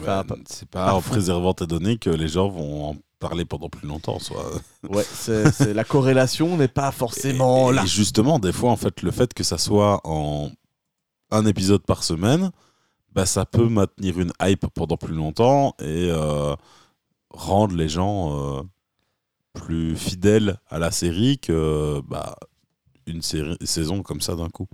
c'est 0.48 0.70
pas 0.70 0.94
en 0.94 1.02
préservant 1.02 1.54
tes 1.54 1.68
données 1.68 1.98
que 1.98 2.10
les 2.10 2.28
gens 2.30 2.48
vont 2.50 2.90
en 2.92 2.96
parler 3.20 3.46
pendant 3.46 3.70
plus 3.70 3.88
longtemps, 3.88 4.20
soit. 4.20 4.46
ouais, 4.90 5.04
c'est, 5.04 5.74
la 5.74 5.84
corrélation 5.84 6.58
n'est 6.58 6.68
pas 6.68 6.92
forcément 6.92 7.72
et, 7.72 7.76
là. 7.76 7.84
et 7.84 7.88
justement, 7.88 8.40
des 8.40 8.54
fois, 8.54 8.72
en 8.72 8.78
fait, 8.78 9.02
le 9.02 9.12
fait 9.12 9.34
que 9.34 9.44
ça 9.44 9.58
soit 9.58 10.02
en 10.06 10.50
un 11.32 11.46
épisode 11.46 11.84
par 11.86 12.04
semaine, 12.04 12.52
bah, 13.14 13.26
ça 13.26 13.46
peut 13.46 13.68
maintenir 13.68 14.20
une 14.20 14.32
hype 14.42 14.68
pendant 14.68 14.98
plus 14.98 15.14
longtemps 15.14 15.76
et 15.80 16.10
euh, 16.12 16.56
rendre 17.30 17.76
les 17.76 17.90
gens 17.90 18.60
euh, 18.60 18.62
plus 19.54 19.96
fidèles 19.96 20.60
à 20.70 20.80
la 20.80 20.92
série 20.92 21.40
que 21.40 22.02
bah, 22.08 22.36
une 23.08 23.22
série, 23.22 23.58
saison 23.64 24.04
comme 24.04 24.22
ça 24.22 24.36
d'un 24.36 24.50
coup. 24.50 24.68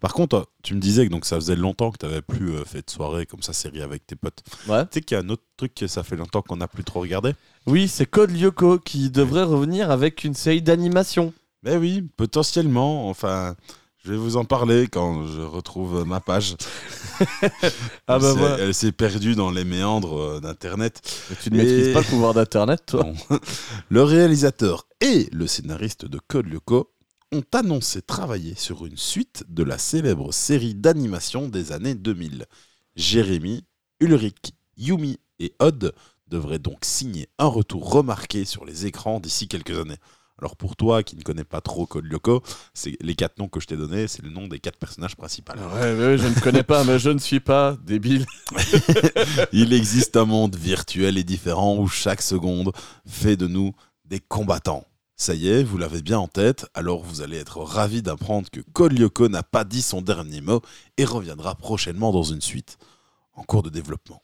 Par 0.00 0.12
contre, 0.12 0.46
tu 0.62 0.74
me 0.74 0.80
disais 0.80 1.06
que 1.06 1.10
donc, 1.10 1.24
ça 1.24 1.36
faisait 1.36 1.56
longtemps 1.56 1.90
que 1.90 1.98
tu 1.98 2.06
n'avais 2.06 2.22
plus 2.22 2.50
euh, 2.54 2.64
fait 2.64 2.84
de 2.86 2.90
soirée 2.90 3.24
comme 3.26 3.42
ça, 3.42 3.52
série 3.52 3.82
avec 3.82 4.06
tes 4.06 4.14
potes. 4.16 4.42
Ouais. 4.68 4.82
Tu 4.84 4.88
sais 4.94 5.00
qu'il 5.00 5.16
y 5.16 5.20
a 5.20 5.24
un 5.24 5.28
autre 5.30 5.42
truc 5.56 5.74
que 5.74 5.86
ça 5.86 6.02
fait 6.02 6.16
longtemps 6.16 6.42
qu'on 6.42 6.56
n'a 6.56 6.68
plus 6.68 6.84
trop 6.84 7.00
regardé? 7.00 7.34
Oui, 7.66 7.88
c'est 7.88 8.06
Code 8.06 8.30
Lyoko 8.30 8.78
qui 8.78 9.10
devrait 9.10 9.42
revenir 9.42 9.90
avec 9.90 10.24
une 10.24 10.34
série 10.34 10.62
d'animation. 10.62 11.32
Ben 11.62 11.78
oui, 11.80 12.02
potentiellement. 12.16 13.08
Enfin, 13.08 13.56
je 14.04 14.10
vais 14.12 14.16
vous 14.18 14.36
en 14.36 14.44
parler 14.44 14.86
quand 14.86 15.26
je 15.26 15.40
retrouve 15.40 16.04
ma 16.06 16.20
page. 16.20 16.56
Ah 18.08 18.18
bah 18.18 18.18
Elle 18.18 18.22
s'est- 18.22 18.38
voilà. 18.38 18.58
Elle 18.58 18.74
s'est 18.74 18.92
perdue 18.92 19.34
dans 19.34 19.50
les 19.50 19.64
méandres 19.64 20.18
euh, 20.20 20.40
d'Internet. 20.40 21.00
Mais 21.30 21.36
tu 21.42 21.50
ne 21.50 21.56
maîtrises 21.56 21.92
pas 21.94 22.00
le 22.00 22.04
pouvoir 22.06 22.34
d'Internet, 22.34 22.82
toi 22.86 23.04
Non. 23.30 23.38
le 23.88 24.02
réalisateur 24.02 24.86
et 25.00 25.28
le 25.32 25.46
scénariste 25.46 26.04
de 26.04 26.18
Code 26.28 26.46
Lyoko 26.46 26.90
ont 27.32 27.44
annoncé 27.52 28.02
travailler 28.02 28.54
sur 28.54 28.86
une 28.86 28.96
suite 28.96 29.44
de 29.48 29.62
la 29.62 29.78
célèbre 29.78 30.32
série 30.32 30.74
d'animation 30.74 31.48
des 31.48 31.72
années 31.72 31.94
2000. 31.94 32.46
Jérémy, 32.94 33.64
Ulrich, 34.00 34.52
Yumi 34.76 35.18
et 35.38 35.54
Odd 35.58 35.92
devraient 36.28 36.58
donc 36.58 36.84
signer 36.84 37.28
un 37.38 37.46
retour 37.46 37.90
remarqué 37.92 38.44
sur 38.44 38.64
les 38.64 38.86
écrans 38.86 39.20
d'ici 39.20 39.48
quelques 39.48 39.78
années. 39.78 39.98
Alors 40.38 40.56
pour 40.56 40.76
toi 40.76 41.02
qui 41.02 41.16
ne 41.16 41.22
connais 41.22 41.44
pas 41.44 41.62
trop 41.62 41.86
Code 41.86 42.04
Lyoko, 42.04 42.42
c'est 42.74 42.96
les 43.00 43.14
quatre 43.14 43.38
noms 43.38 43.48
que 43.48 43.58
je 43.58 43.66
t'ai 43.66 43.76
donnés, 43.76 44.06
c'est 44.06 44.22
le 44.22 44.28
nom 44.28 44.48
des 44.48 44.58
quatre 44.58 44.78
personnages 44.78 45.16
principaux. 45.16 45.54
Ouais, 45.54 45.94
ouais, 45.94 46.18
je 46.18 46.26
ne 46.26 46.40
connais 46.40 46.62
pas, 46.62 46.84
mais 46.84 46.98
je 46.98 47.08
ne 47.08 47.18
suis 47.18 47.40
pas 47.40 47.78
débile. 47.82 48.26
Il 49.52 49.72
existe 49.72 50.16
un 50.16 50.26
monde 50.26 50.54
virtuel 50.54 51.16
et 51.16 51.24
différent 51.24 51.78
où 51.78 51.88
chaque 51.88 52.20
seconde 52.20 52.72
fait 53.06 53.36
de 53.36 53.46
nous 53.46 53.72
des 54.04 54.20
combattants. 54.20 54.84
Ça 55.18 55.34
y 55.34 55.48
est, 55.48 55.62
vous 55.62 55.78
l'avez 55.78 56.02
bien 56.02 56.18
en 56.18 56.28
tête, 56.28 56.66
alors 56.74 57.02
vous 57.02 57.22
allez 57.22 57.38
être 57.38 57.62
ravis 57.62 58.02
d'apprendre 58.02 58.50
que 58.50 58.60
Code 58.60 58.92
Lyoko 58.92 59.30
n'a 59.30 59.42
pas 59.42 59.64
dit 59.64 59.80
son 59.80 60.02
dernier 60.02 60.42
mot 60.42 60.60
et 60.98 61.06
reviendra 61.06 61.54
prochainement 61.54 62.12
dans 62.12 62.22
une 62.22 62.42
suite, 62.42 62.76
en 63.32 63.42
cours 63.42 63.62
de 63.62 63.70
développement. 63.70 64.20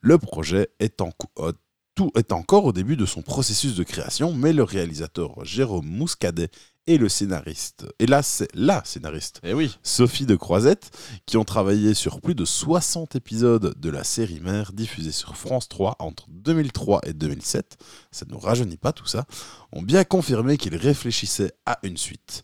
Le 0.00 0.16
projet 0.16 0.68
est, 0.78 1.02
euh, 1.40 1.52
tout 1.96 2.12
est 2.14 2.30
encore 2.30 2.66
au 2.66 2.72
début 2.72 2.96
de 2.96 3.04
son 3.04 3.20
processus 3.20 3.74
de 3.74 3.82
création, 3.82 4.32
mais 4.32 4.52
le 4.52 4.62
réalisateur 4.62 5.44
Jérôme 5.44 5.86
Mouscadet 5.86 6.50
et 6.88 6.96
le 6.96 7.10
scénariste, 7.10 7.86
et 7.98 8.06
là 8.06 8.22
c'est 8.22 8.48
la 8.54 8.82
scénariste 8.82 9.40
Eh 9.44 9.52
oui. 9.52 9.76
Sophie 9.82 10.24
de 10.24 10.34
Croisette, 10.34 10.90
qui 11.26 11.36
ont 11.36 11.44
travaillé 11.44 11.92
sur 11.92 12.22
plus 12.22 12.34
de 12.34 12.46
60 12.46 13.14
épisodes 13.14 13.78
de 13.78 13.90
la 13.90 14.04
série 14.04 14.40
mère 14.40 14.72
diffusée 14.72 15.12
sur 15.12 15.36
France 15.36 15.68
3 15.68 15.96
entre 15.98 16.24
2003 16.30 17.02
et 17.04 17.12
2007, 17.12 17.76
ça 18.10 18.24
ne 18.24 18.32
nous 18.32 18.38
rajeunit 18.38 18.78
pas 18.78 18.92
tout 18.92 19.06
ça, 19.06 19.26
ont 19.70 19.82
bien 19.82 20.02
confirmé 20.02 20.56
qu'ils 20.56 20.76
réfléchissaient 20.76 21.52
à 21.66 21.78
une 21.82 21.98
suite. 21.98 22.42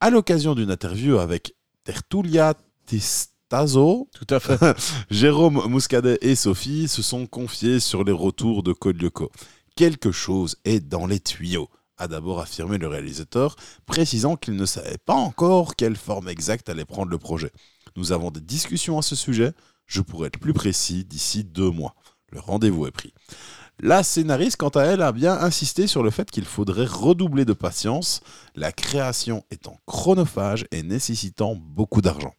À 0.00 0.10
l'occasion 0.10 0.54
d'une 0.54 0.70
interview 0.70 1.18
avec 1.18 1.54
Tertulia 1.84 2.54
Tistazo, 2.84 4.10
Tout 4.12 4.34
à 4.34 4.38
fait. 4.38 4.58
Jérôme 5.10 5.62
Mouscadet 5.66 6.18
et 6.20 6.34
Sophie 6.34 6.88
se 6.88 7.00
sont 7.00 7.26
confiés 7.26 7.80
sur 7.80 8.04
les 8.04 8.12
retours 8.12 8.62
de 8.62 8.74
Code 8.74 9.00
Lyoko. 9.00 9.32
Quelque 9.76 10.12
chose 10.12 10.56
est 10.66 10.80
dans 10.80 11.06
les 11.06 11.20
tuyaux, 11.20 11.70
a 11.98 12.08
d'abord 12.08 12.40
affirmé 12.40 12.78
le 12.78 12.88
réalisateur, 12.88 13.56
précisant 13.86 14.36
qu'il 14.36 14.56
ne 14.56 14.66
savait 14.66 14.98
pas 15.04 15.14
encore 15.14 15.76
quelle 15.76 15.96
forme 15.96 16.28
exacte 16.28 16.68
allait 16.68 16.84
prendre 16.84 17.10
le 17.10 17.18
projet. 17.18 17.52
Nous 17.96 18.12
avons 18.12 18.30
des 18.30 18.40
discussions 18.40 18.98
à 18.98 19.02
ce 19.02 19.16
sujet, 19.16 19.52
je 19.86 20.00
pourrais 20.00 20.28
être 20.28 20.38
plus 20.38 20.52
précis 20.52 21.04
d'ici 21.04 21.44
deux 21.44 21.70
mois. 21.70 21.94
Le 22.30 22.40
rendez-vous 22.40 22.86
est 22.86 22.92
pris. 22.92 23.14
La 23.78 24.02
scénariste, 24.02 24.56
quant 24.56 24.70
à 24.70 24.84
elle, 24.84 25.02
a 25.02 25.12
bien 25.12 25.38
insisté 25.38 25.86
sur 25.86 26.02
le 26.02 26.10
fait 26.10 26.30
qu'il 26.30 26.46
faudrait 26.46 26.86
redoubler 26.86 27.44
de 27.44 27.52
patience, 27.52 28.20
la 28.54 28.72
création 28.72 29.44
étant 29.50 29.80
chronophage 29.86 30.66
et 30.70 30.82
nécessitant 30.82 31.54
beaucoup 31.56 32.00
d'argent. 32.00 32.32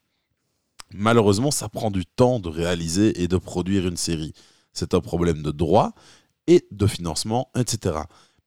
Malheureusement, 0.94 1.52
ça 1.52 1.70
prend 1.70 1.92
du 1.92 2.06
temps 2.06 2.40
de 2.40 2.50
réaliser 2.50 3.22
et 3.22 3.28
de 3.28 3.38
produire 3.38 3.88
une 3.88 3.98
série. 3.98 4.34
C'est 4.74 4.94
un 4.94 5.00
problème 5.00 5.44
de 5.44 5.52
droit 5.52 5.94
et 6.48 6.66
de 6.72 6.88
financement, 6.88 7.52
etc. 7.56 8.00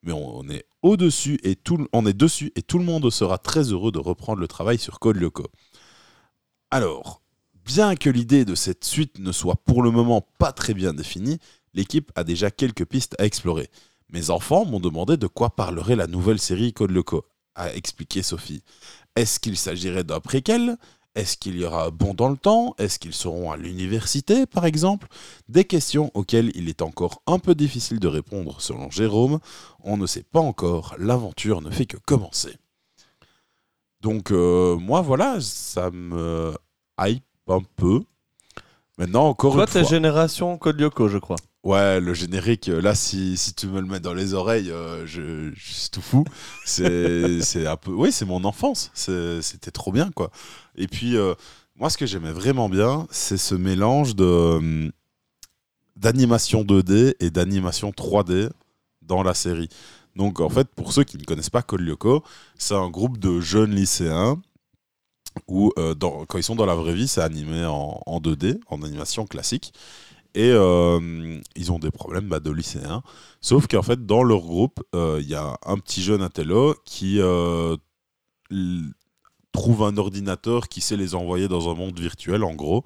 Mais 0.02 0.12
on 0.12 0.48
est 0.48 0.64
au-dessus 0.82 1.38
et 1.42 1.56
tout, 1.56 1.86
on 1.92 2.06
est 2.06 2.16
dessus 2.16 2.52
et 2.56 2.62
tout 2.62 2.78
le 2.78 2.84
monde 2.84 3.10
sera 3.10 3.38
très 3.38 3.64
heureux 3.72 3.92
de 3.92 3.98
reprendre 3.98 4.40
le 4.40 4.48
travail 4.48 4.78
sur 4.78 4.98
Code 4.98 5.16
Lyoko. 5.16 5.46
Alors, 6.70 7.20
bien 7.64 7.94
que 7.96 8.08
l'idée 8.08 8.44
de 8.44 8.54
cette 8.54 8.84
suite 8.84 9.18
ne 9.18 9.32
soit 9.32 9.56
pour 9.56 9.82
le 9.82 9.90
moment 9.90 10.26
pas 10.38 10.52
très 10.52 10.72
bien 10.72 10.94
définie, 10.94 11.38
l'équipe 11.74 12.10
a 12.14 12.24
déjà 12.24 12.50
quelques 12.50 12.86
pistes 12.86 13.14
à 13.18 13.24
explorer. 13.24 13.68
Mes 14.08 14.30
enfants 14.30 14.64
m'ont 14.64 14.80
demandé 14.80 15.16
de 15.16 15.26
quoi 15.26 15.50
parlerait 15.50 15.96
la 15.96 16.06
nouvelle 16.06 16.40
série 16.40 16.72
Code 16.72 16.90
Lyoko, 16.90 17.26
a 17.54 17.74
expliqué 17.74 18.22
Sophie. 18.22 18.62
Est-ce 19.16 19.38
qu'il 19.38 19.56
s'agirait 19.56 20.04
d'un 20.04 20.20
préquel? 20.20 20.76
Est-ce 21.16 21.36
qu'il 21.36 21.58
y 21.58 21.64
aura 21.64 21.86
un 21.86 21.90
bond 21.90 22.14
dans 22.14 22.28
le 22.28 22.36
temps? 22.36 22.74
Est-ce 22.78 22.98
qu'ils 22.98 23.14
seront 23.14 23.50
à 23.50 23.56
l'université, 23.56 24.46
par 24.46 24.64
exemple? 24.64 25.08
Des 25.48 25.64
questions 25.64 26.10
auxquelles 26.14 26.52
il 26.54 26.68
est 26.68 26.82
encore 26.82 27.22
un 27.26 27.38
peu 27.38 27.54
difficile 27.54 27.98
de 27.98 28.06
répondre 28.06 28.60
selon 28.60 28.90
Jérôme. 28.90 29.40
On 29.82 29.96
ne 29.96 30.06
sait 30.06 30.22
pas 30.22 30.40
encore, 30.40 30.94
l'aventure 30.98 31.62
ne 31.62 31.70
fait 31.70 31.86
que 31.86 31.96
commencer. 31.96 32.56
Donc 34.00 34.30
euh, 34.30 34.76
moi 34.76 35.00
voilà, 35.00 35.40
ça 35.40 35.90
me 35.90 36.54
hype 36.98 37.24
un 37.48 37.62
peu. 37.76 38.02
Maintenant 39.00 39.28
encore 39.28 39.54
Toi, 39.54 39.62
une 39.62 39.72
t'es 39.72 39.80
fois. 39.80 39.88
génération 39.88 40.58
Code 40.58 40.78
Lyoko, 40.78 41.08
je 41.08 41.16
crois. 41.16 41.36
Ouais, 41.64 42.00
le 42.00 42.12
générique, 42.12 42.68
euh, 42.68 42.82
là, 42.82 42.94
si, 42.94 43.38
si 43.38 43.54
tu 43.54 43.66
me 43.66 43.80
le 43.80 43.86
mets 43.86 43.98
dans 43.98 44.12
les 44.12 44.34
oreilles, 44.34 44.70
euh, 44.70 45.06
je, 45.06 45.50
je 45.54 45.72
suis 45.72 45.88
tout 45.88 46.02
fou. 46.02 46.24
C'est 46.66 47.40
c'est 47.40 47.66
un 47.66 47.78
peu. 47.78 47.92
Oui, 47.92 48.12
c'est 48.12 48.26
mon 48.26 48.44
enfance. 48.44 48.90
C'était 48.92 49.70
trop 49.70 49.90
bien, 49.90 50.10
quoi. 50.10 50.30
Et 50.76 50.86
puis, 50.86 51.16
euh, 51.16 51.34
moi, 51.76 51.88
ce 51.88 51.96
que 51.96 52.04
j'aimais 52.04 52.30
vraiment 52.32 52.68
bien, 52.68 53.06
c'est 53.10 53.38
ce 53.38 53.54
mélange 53.54 54.14
de 54.16 54.24
hum, 54.24 54.92
d'animation 55.96 56.62
2D 56.62 57.14
et 57.20 57.30
d'animation 57.30 57.92
3D 57.92 58.50
dans 59.00 59.22
la 59.22 59.32
série. 59.32 59.70
Donc, 60.14 60.40
en 60.40 60.50
fait, 60.50 60.68
pour 60.76 60.92
ceux 60.92 61.04
qui 61.04 61.16
ne 61.16 61.24
connaissent 61.24 61.48
pas 61.48 61.62
Code 61.62 61.80
Lyoko, 61.80 62.22
c'est 62.58 62.74
un 62.74 62.90
groupe 62.90 63.16
de 63.16 63.40
jeunes 63.40 63.74
lycéens 63.74 64.42
où, 65.48 65.72
euh, 65.78 65.94
quand 66.28 66.38
ils 66.38 66.42
sont 66.42 66.56
dans 66.56 66.66
la 66.66 66.74
vraie 66.74 66.94
vie, 66.94 67.08
c'est 67.08 67.22
animé 67.22 67.64
en, 67.64 68.00
en 68.06 68.20
2D, 68.20 68.60
en 68.68 68.82
animation 68.82 69.26
classique. 69.26 69.72
Et 70.34 70.50
euh, 70.52 71.40
ils 71.56 71.72
ont 71.72 71.78
des 71.78 71.90
problèmes 71.90 72.28
bah, 72.28 72.40
de 72.40 72.50
lycéens. 72.50 73.02
Sauf 73.40 73.66
qu'en 73.66 73.82
fait, 73.82 74.06
dans 74.06 74.22
leur 74.22 74.42
groupe, 74.42 74.80
euh, 74.94 75.18
il 75.20 75.28
y 75.28 75.34
a 75.34 75.58
un 75.66 75.76
petit 75.78 76.02
jeune 76.02 76.22
intello 76.22 76.76
qui 76.84 77.20
euh, 77.20 77.76
trouve 79.52 79.82
un 79.82 79.96
ordinateur 79.96 80.68
qui 80.68 80.80
sait 80.80 80.96
les 80.96 81.14
envoyer 81.14 81.48
dans 81.48 81.70
un 81.70 81.74
monde 81.74 81.98
virtuel, 81.98 82.44
en 82.44 82.54
gros. 82.54 82.84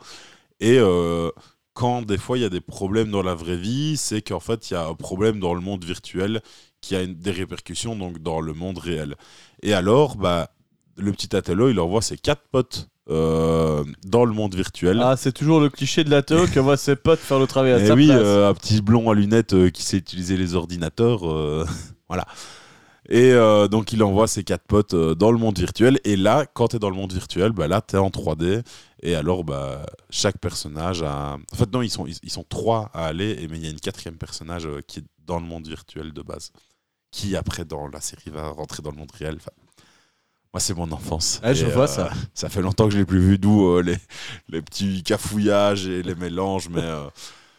Et 0.61 0.79
euh, 0.79 1.31
quand 1.75 2.03
des 2.03 2.19
fois 2.19 2.39
il 2.39 2.43
y 2.43 2.45
a 2.45 2.51
des 2.51 2.61
problèmes 2.61 3.11
dans 3.11 3.23
la 3.23 3.35
vraie 3.35 3.57
vie, 3.57 3.97
c'est 3.97 4.23
qu'en 4.23 4.41
fait, 4.41 4.71
il 4.71 4.75
y 4.75 4.77
a 4.77 4.87
un 4.87 4.95
problème 4.95 5.41
dans 5.41 5.55
le 5.55 5.61
monde 5.61 5.85
virtuel 5.85 6.41
qui 6.81 6.97
a 6.97 7.07
des 7.07 7.31
répercussions 7.31 7.97
donc, 7.97 8.19
dans 8.21 8.41
le 8.41 8.55
monde 8.55 8.79
réel. 8.79 9.17
Et 9.63 9.75
alors, 9.75 10.17
bah, 10.17 10.54
le 10.97 11.13
petit 11.13 11.35
intello, 11.37 11.69
il 11.69 11.79
envoie 11.81 12.03
ses 12.03 12.17
quatre 12.17 12.43
potes 12.51 12.89
euh, 13.11 13.85
dans 14.07 14.25
le 14.25 14.33
monde 14.33 14.55
virtuel. 14.55 15.01
Ah, 15.03 15.17
c'est 15.17 15.33
toujours 15.33 15.61
le 15.61 15.69
cliché 15.69 16.05
de 16.05 16.11
la 16.11 16.23
Théo 16.23 16.47
qui 16.47 16.59
envoie 16.59 16.77
ses 16.77 16.97
potes 16.97 17.19
faire 17.19 17.39
le 17.39 17.47
travail 17.47 17.73
à 17.73 17.79
Eh 17.79 17.87
sa 17.87 17.95
oui, 17.95 18.07
place. 18.07 18.19
euh, 18.23 18.49
un 18.49 18.55
petit 18.55 18.81
blond 18.81 19.11
à 19.11 19.15
lunettes 19.15 19.53
euh, 19.55 19.71
qui 19.71 19.83
sait 19.83 19.99
utiliser 19.99 20.37
les 20.37 20.55
ordinateurs. 20.55 21.21
voilà. 22.09 22.27
Et 23.11 23.33
donc, 23.71 23.93
il 23.93 24.03
envoie 24.03 24.27
ses 24.27 24.45
quatre 24.45 24.65
potes 24.67 24.95
dans 24.95 25.31
le 25.31 25.37
monde 25.37 25.59
virtuel. 25.59 26.01
Et 26.05 26.17
là, 26.17 26.47
quand 26.47 26.69
tu 26.69 26.77
es 26.77 26.79
dans 26.79 26.89
le 26.89 26.97
monde 26.97 27.13
virtuel, 27.13 27.53
bah, 27.53 27.69
là, 27.69 27.83
tu 27.87 27.97
es 27.97 27.99
en 27.99 28.09
3D. 28.09 28.63
Et 29.03 29.15
alors, 29.15 29.45
bah, 29.45 29.85
chaque 30.09 30.39
personnage 30.39 31.03
a. 31.03 31.37
En 31.53 31.57
fait, 31.57 31.71
non, 31.71 31.83
ils 31.83 31.91
sont, 31.91 32.07
ils, 32.07 32.17
ils 32.23 32.31
sont 32.31 32.47
trois 32.49 32.91
à 32.95 33.05
aller. 33.05 33.37
Et, 33.43 33.49
mais 33.49 33.59
il 33.59 33.65
y 33.65 33.67
a 33.67 33.71
une 33.71 33.79
quatrième 33.81 34.17
personnage 34.17 34.67
qui 34.87 35.01
est 35.01 35.05
dans 35.27 35.39
le 35.39 35.45
monde 35.45 35.69
virtuel 35.69 36.15
de 36.15 36.23
base. 36.23 36.51
Qui, 37.11 37.37
après, 37.37 37.67
dans 37.67 37.89
la 37.89 38.01
série, 38.01 38.31
va 38.31 38.49
rentrer 38.49 38.83
dans 38.83 38.91
le 38.91 38.97
monde 38.97 39.13
réel. 39.13 39.35
Enfin, 39.37 39.51
moi, 40.55 40.61
c'est 40.61 40.73
mon 40.75 40.91
enfance. 40.93 41.41
Ouais, 41.45 41.55
je 41.55 41.67
Et, 41.67 41.71
vois 41.71 41.85
euh, 41.85 41.87
ça. 41.89 42.11
Ça 42.33 42.49
fait 42.49 42.63
longtemps 42.63 42.87
que 42.87 42.93
je 42.95 42.99
l'ai 42.99 43.05
plus 43.05 43.21
vu, 43.21 43.37
d'où 43.39 43.67
euh, 43.67 43.83
les, 43.83 43.97
les 44.49 44.63
petits 44.63 45.03
cafouillages 45.03 45.87
et 45.87 46.03
les 46.03 46.15
mélanges. 46.15 46.69
Mais. 46.71 46.81
euh, 46.83 47.05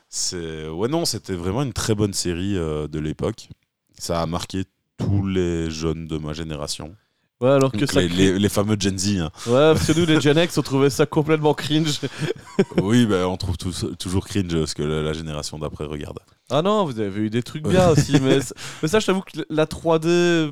c'est 0.08 0.68
ouais 0.70 0.88
non 0.88 1.04
c'était 1.04 1.34
vraiment 1.36 1.62
une 1.64 1.74
très 1.74 1.94
bonne 1.94 2.14
série 2.14 2.54
de 2.54 3.00
l'époque 3.00 3.50
ça 3.98 4.22
a 4.22 4.26
marqué 4.26 4.64
tous 4.98 5.26
les 5.28 5.70
jeunes 5.70 6.08
de 6.08 6.18
ma 6.18 6.32
génération 6.32 6.96
Ouais, 7.42 7.50
alors 7.50 7.70
que 7.74 7.86
ça. 7.86 8.00
les, 8.00 8.08
crie- 8.08 8.16
les- 8.18 8.40
les 8.40 8.50
fameux 8.50 8.78
Gen 8.80 8.98
Z 8.98 9.18
hein. 9.20 9.30
Ouais, 9.46 9.74
parce 9.74 9.86
que 9.88 10.00
nous, 10.00 10.06
les 10.06 10.22
Gen 10.22 10.38
X, 10.38 10.58
on 10.58 10.62
trouvait 10.62 10.90
ça 10.90 11.06
complètement 11.06 11.54
cringe. 11.54 12.00
oui 12.82 13.06
ben 13.06 13.26
on 13.26 13.36
trouve 13.36 13.58
tous- 13.58 13.88
toujours 14.00 14.26
cringe 14.26 14.64
ce 14.66 14.74
que 14.74 14.84
la, 14.84 15.02
la 15.02 15.12
génération 15.12 15.60
d'après 15.60 15.84
regarde 15.84 16.20
Ah 16.50 16.62
non, 16.62 16.86
vous 16.86 16.98
avez 17.02 17.20
eu 17.24 17.30
des 17.30 17.44
trucs 17.44 17.68
bien 17.68 17.90
aussi, 17.90 18.18
mais, 18.22 18.40
ça- 18.40 18.56
mais 18.82 18.88
ça, 18.88 19.00
je 19.02 19.06
t'avoue 19.08 19.22
que 19.22 19.42
la 19.50 19.66
3D 19.66 20.52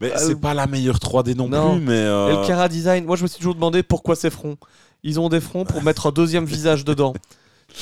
mais 0.00 0.12
Ah, 0.14 0.18
c'est 0.18 0.40
pas 0.40 0.54
la 0.54 0.66
meilleure 0.66 0.98
3D 0.98 1.34
non, 1.34 1.48
non. 1.48 1.76
plus 1.76 1.84
mais 1.86 1.92
euh, 1.94 2.28
et 2.28 2.36
le 2.40 2.46
Cara 2.46 2.68
Design, 2.68 3.04
moi, 3.04 3.16
je 3.16 3.22
me 3.22 3.28
suis 3.28 3.38
toujours 3.38 3.54
demandé 3.54 3.82
pourquoi 3.82 4.16
ces 4.16 4.30
fronts. 4.30 4.56
Ils 5.02 5.20
ont 5.20 5.28
des 5.28 5.40
fronts 5.40 5.64
pour 5.64 5.82
mettre 5.82 6.06
un 6.08 6.12
deuxième 6.12 6.44
visage 6.44 6.84
dedans. 6.84 7.12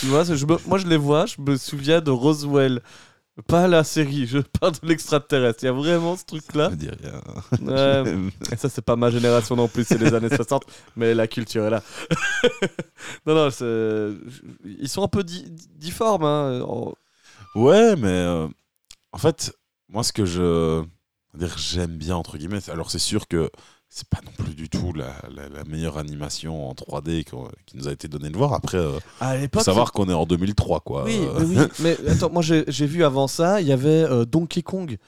Tu 0.01 0.07
vois, 0.07 0.25
je 0.25 0.45
me- 0.47 0.59
moi, 0.66 0.79
je 0.79 0.87
les 0.88 0.97
vois, 0.97 1.27
je 1.27 1.37
me 1.40 1.57
souviens 1.57 2.01
de 2.01 2.11
Roswell. 2.11 2.83
Pas 3.47 3.69
la 3.69 3.85
série, 3.85 4.27
je 4.27 4.38
parle 4.38 4.73
de 4.83 4.88
l'extraterrestre. 4.88 5.62
Il 5.62 5.66
y 5.66 5.69
a 5.69 5.73
vraiment 5.73 6.14
ce 6.16 6.21
ça 6.21 6.25
truc-là. 6.27 6.71
me 6.71 6.75
dit 6.77 6.88
rien. 6.88 8.03
Ouais. 8.03 8.57
Ça, 8.57 8.69
c'est 8.71 8.83
pas 8.85 8.97
ma 8.97 9.11
génération 9.11 9.55
non 9.57 9.69
plus, 9.69 9.85
c'est 9.87 9.99
les 9.99 10.12
années 10.14 10.35
60, 10.35 10.64
mais 10.97 11.14
la 11.14 11.27
culture 11.29 11.66
est 11.66 11.71
là. 11.71 11.83
non, 13.27 13.35
non, 13.35 13.49
ils 14.64 14.88
sont 14.88 15.03
un 15.05 15.09
peu 15.09 15.23
di- 15.23 15.45
difformes. 15.77 16.25
Hein. 16.25 16.62
en- 16.66 16.95
ouais 17.55 17.95
mais 17.97 18.09
euh, 18.09 18.49
en 19.12 19.19
fait 19.19 19.53
moi 19.88 20.03
ce 20.03 20.12
que 20.12 20.25
je 20.27 20.83
dire 21.37 21.57
j'aime 21.59 21.96
bien 21.96 22.16
entre 22.16 22.38
guillemets 22.38 22.68
alors 22.70 22.90
c'est 22.90 22.99
sûr 22.99 23.29
que 23.29 23.51
c'est 23.88 24.09
pas 24.09 24.18
non 24.25 24.33
plus 24.44 24.55
du 24.55 24.68
tout 24.68 24.92
la, 24.92 25.12
la- 25.35 25.49
la 25.49 25.64
meilleure 25.64 25.96
animation 25.96 26.68
en 26.68 26.75
3D 26.75 27.25
qu'on- 27.25 27.49
qui 27.66 27.77
nous 27.77 27.87
a 27.88 27.92
été 27.92 28.09
donnée 28.09 28.31
de 28.31 28.37
voir. 28.37 28.53
Après 28.53 28.79
euh, 28.79 28.99
À 29.20 29.37
faut 29.53 29.61
savoir 29.61 29.92
qu'on 29.92 30.09
est 30.09 30.12
en 30.12 30.27
2003 30.27 30.81
quoi. 30.81 31.05
Oui, 31.05 31.18
Euh, 31.22 31.44
mais, 31.46 31.61
oui, 31.61 31.66
mais 32.03 32.11
attends, 32.11 32.31
moi 32.31 32.42
j'ai 32.42 32.64
j'ai 32.68 32.87
vu 32.87 33.05
avant 33.05 33.29
ça, 33.29 33.61
il 33.61 33.66
y 33.68 33.72
avait 33.72 33.88
euh, 34.05 34.25
Donkey 34.25 34.62
Kong, 34.62 34.99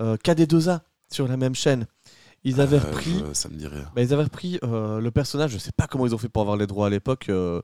euh, 0.00 0.16
KD2A 0.16 0.80
sur 1.10 1.26
la 1.26 1.36
même 1.36 1.54
chaîne. 1.54 1.86
Ils 2.48 2.60
avaient 2.60 2.78
repris, 2.78 3.22
ça 3.32 3.48
me 3.48 3.56
bah, 3.94 4.02
ils 4.02 4.12
avaient 4.12 4.24
repris 4.24 4.58
euh, 4.64 5.00
le 5.00 5.10
personnage. 5.10 5.50
Je 5.52 5.58
sais 5.58 5.72
pas 5.76 5.86
comment 5.86 6.06
ils 6.06 6.14
ont 6.14 6.18
fait 6.18 6.28
pour 6.28 6.42
avoir 6.42 6.56
les 6.56 6.66
droits 6.66 6.86
à 6.86 6.90
l'époque. 6.90 7.26
euh, 7.28 7.60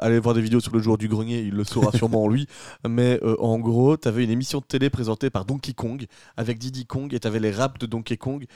allez 0.00 0.18
voir 0.18 0.34
des 0.34 0.40
vidéos 0.40 0.60
sur 0.60 0.72
le 0.74 0.80
joueur 0.80 0.98
du 0.98 1.08
grenier, 1.08 1.40
il 1.40 1.54
le 1.54 1.64
saura 1.64 1.92
sûrement 1.92 2.28
lui. 2.28 2.46
Mais 2.88 3.20
euh, 3.22 3.36
en 3.40 3.58
gros, 3.58 3.96
tu 3.96 4.08
avais 4.08 4.24
une 4.24 4.30
émission 4.30 4.58
de 4.60 4.64
télé 4.64 4.90
présentée 4.90 5.30
par 5.30 5.44
Donkey 5.44 5.72
Kong 5.72 6.06
avec 6.36 6.58
Diddy 6.58 6.86
Kong 6.86 7.12
et 7.14 7.20
tu 7.20 7.26
avais 7.28 7.40
les 7.40 7.50
raps 7.50 7.78
de 7.78 7.86
Donkey 7.86 8.16
Kong. 8.16 8.46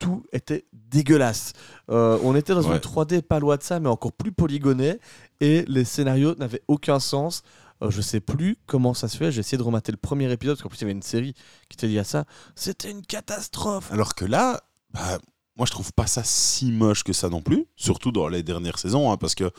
Tout 0.00 0.24
était 0.32 0.66
dégueulasse. 0.72 1.52
Euh, 1.90 2.18
on 2.24 2.34
était 2.34 2.52
dans 2.54 2.62
Ouais. 2.68 2.74
une 2.74 2.80
3D 2.80 3.22
pas 3.22 3.38
loin 3.38 3.56
de 3.56 3.62
ça, 3.62 3.78
mais 3.80 3.88
encore 3.88 4.12
plus 4.12 4.32
polygonée. 4.32 4.98
Et 5.40 5.64
les 5.68 5.84
scénarios 5.84 6.34
n'avaient 6.34 6.62
aucun 6.68 6.98
sens. 6.98 7.42
Euh, 7.82 7.90
je 7.90 8.00
sais 8.00 8.20
plus 8.20 8.56
comment 8.66 8.92
ça 8.94 9.08
se 9.08 9.16
fait. 9.16 9.30
J'ai 9.32 9.40
essayé 9.40 9.56
de 9.58 9.62
remater 9.62 9.92
le 9.92 9.98
premier 9.98 10.30
épisode, 10.32 10.56
parce 10.56 10.62
qu'en 10.62 10.68
plus 10.68 10.78
il 10.78 10.82
y 10.82 10.84
avait 10.84 10.92
une 10.92 11.02
série 11.02 11.32
qui 11.68 11.74
était 11.76 11.86
liée 11.86 11.98
à 12.00 12.04
ça. 12.04 12.24
C'était 12.56 12.90
une 12.90 13.02
catastrophe. 13.02 13.90
Alors 13.92 14.14
que 14.14 14.24
là, 14.24 14.62
bah, 14.94 15.18
moi 15.56 15.66
je 15.66 15.72
trouve 15.72 15.92
pas 15.92 16.06
ça 16.06 16.22
si 16.24 16.72
moche 16.72 17.02
que 17.04 17.12
ça 17.12 17.28
non 17.28 17.42
plus, 17.42 17.66
surtout 17.76 18.12
dans 18.12 18.28
les 18.28 18.42
dernières 18.42 18.78
saisons, 18.78 19.10
hein, 19.12 19.16
parce 19.18 19.34
que 19.34 19.50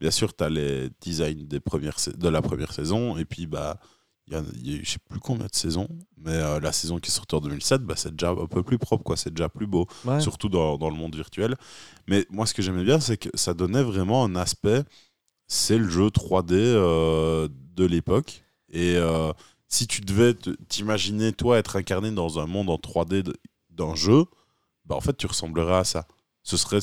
bien 0.00 0.10
sûr 0.10 0.34
tu 0.34 0.42
as 0.44 0.48
les 0.50 0.90
designs 1.00 1.46
des 1.46 1.60
premières 1.60 1.96
de 2.16 2.28
la 2.28 2.42
première 2.42 2.72
saison, 2.72 3.16
et 3.16 3.24
puis 3.24 3.46
bah 3.46 3.78
il 4.26 4.34
y 4.34 4.36
a, 4.36 4.42
il 4.56 4.70
y 4.70 4.74
a 4.74 4.76
eu 4.78 4.84
je 4.84 4.90
sais 4.90 4.98
plus 5.08 5.20
combien 5.20 5.46
de 5.46 5.54
saisons, 5.54 5.88
mais 6.18 6.32
euh, 6.34 6.60
la 6.60 6.72
saison 6.72 6.98
qui 6.98 7.08
est 7.10 7.14
sortie 7.14 7.34
en 7.34 7.40
2007, 7.40 7.82
bah, 7.82 7.94
c'est 7.96 8.14
déjà 8.14 8.30
un 8.32 8.46
peu 8.46 8.62
plus 8.62 8.76
propre, 8.78 9.02
quoi, 9.02 9.16
c'est 9.16 9.32
déjà 9.32 9.48
plus 9.48 9.66
beau, 9.66 9.86
Ouais. 10.04 10.20
surtout 10.20 10.50
dans, 10.50 10.76
dans 10.76 10.90
le 10.90 10.96
monde 10.96 11.14
virtuel. 11.16 11.56
Mais 12.08 12.26
moi 12.28 12.44
ce 12.44 12.52
que 12.52 12.60
j'aimais 12.60 12.84
bien, 12.84 13.00
c'est 13.00 13.16
que 13.16 13.30
ça 13.34 13.54
donnait 13.54 13.82
vraiment 13.82 14.24
un 14.24 14.36
aspect, 14.36 14.82
c'est 15.46 15.78
le 15.78 15.88
jeu 15.88 16.08
3D 16.10 16.52
euh, 16.52 17.48
de 17.74 17.84
l'époque, 17.86 18.42
et 18.70 18.96
euh, 18.96 19.32
si 19.66 19.86
tu 19.86 20.02
devais 20.02 20.34
t'imaginer 20.68 21.32
toi 21.32 21.56
être 21.58 21.76
incarné 21.76 22.10
dans 22.10 22.38
un 22.38 22.46
monde 22.46 22.68
en 22.68 22.76
3D 22.76 23.22
de- 23.22 23.34
d'un 23.70 23.94
jeu, 23.94 24.24
bah 24.88 24.96
en 24.96 25.00
fait 25.00 25.16
tu 25.16 25.26
ressemblerais 25.26 25.76
à 25.78 25.84
ça. 25.84 26.06
Ce 26.42 26.56
serait, 26.56 26.78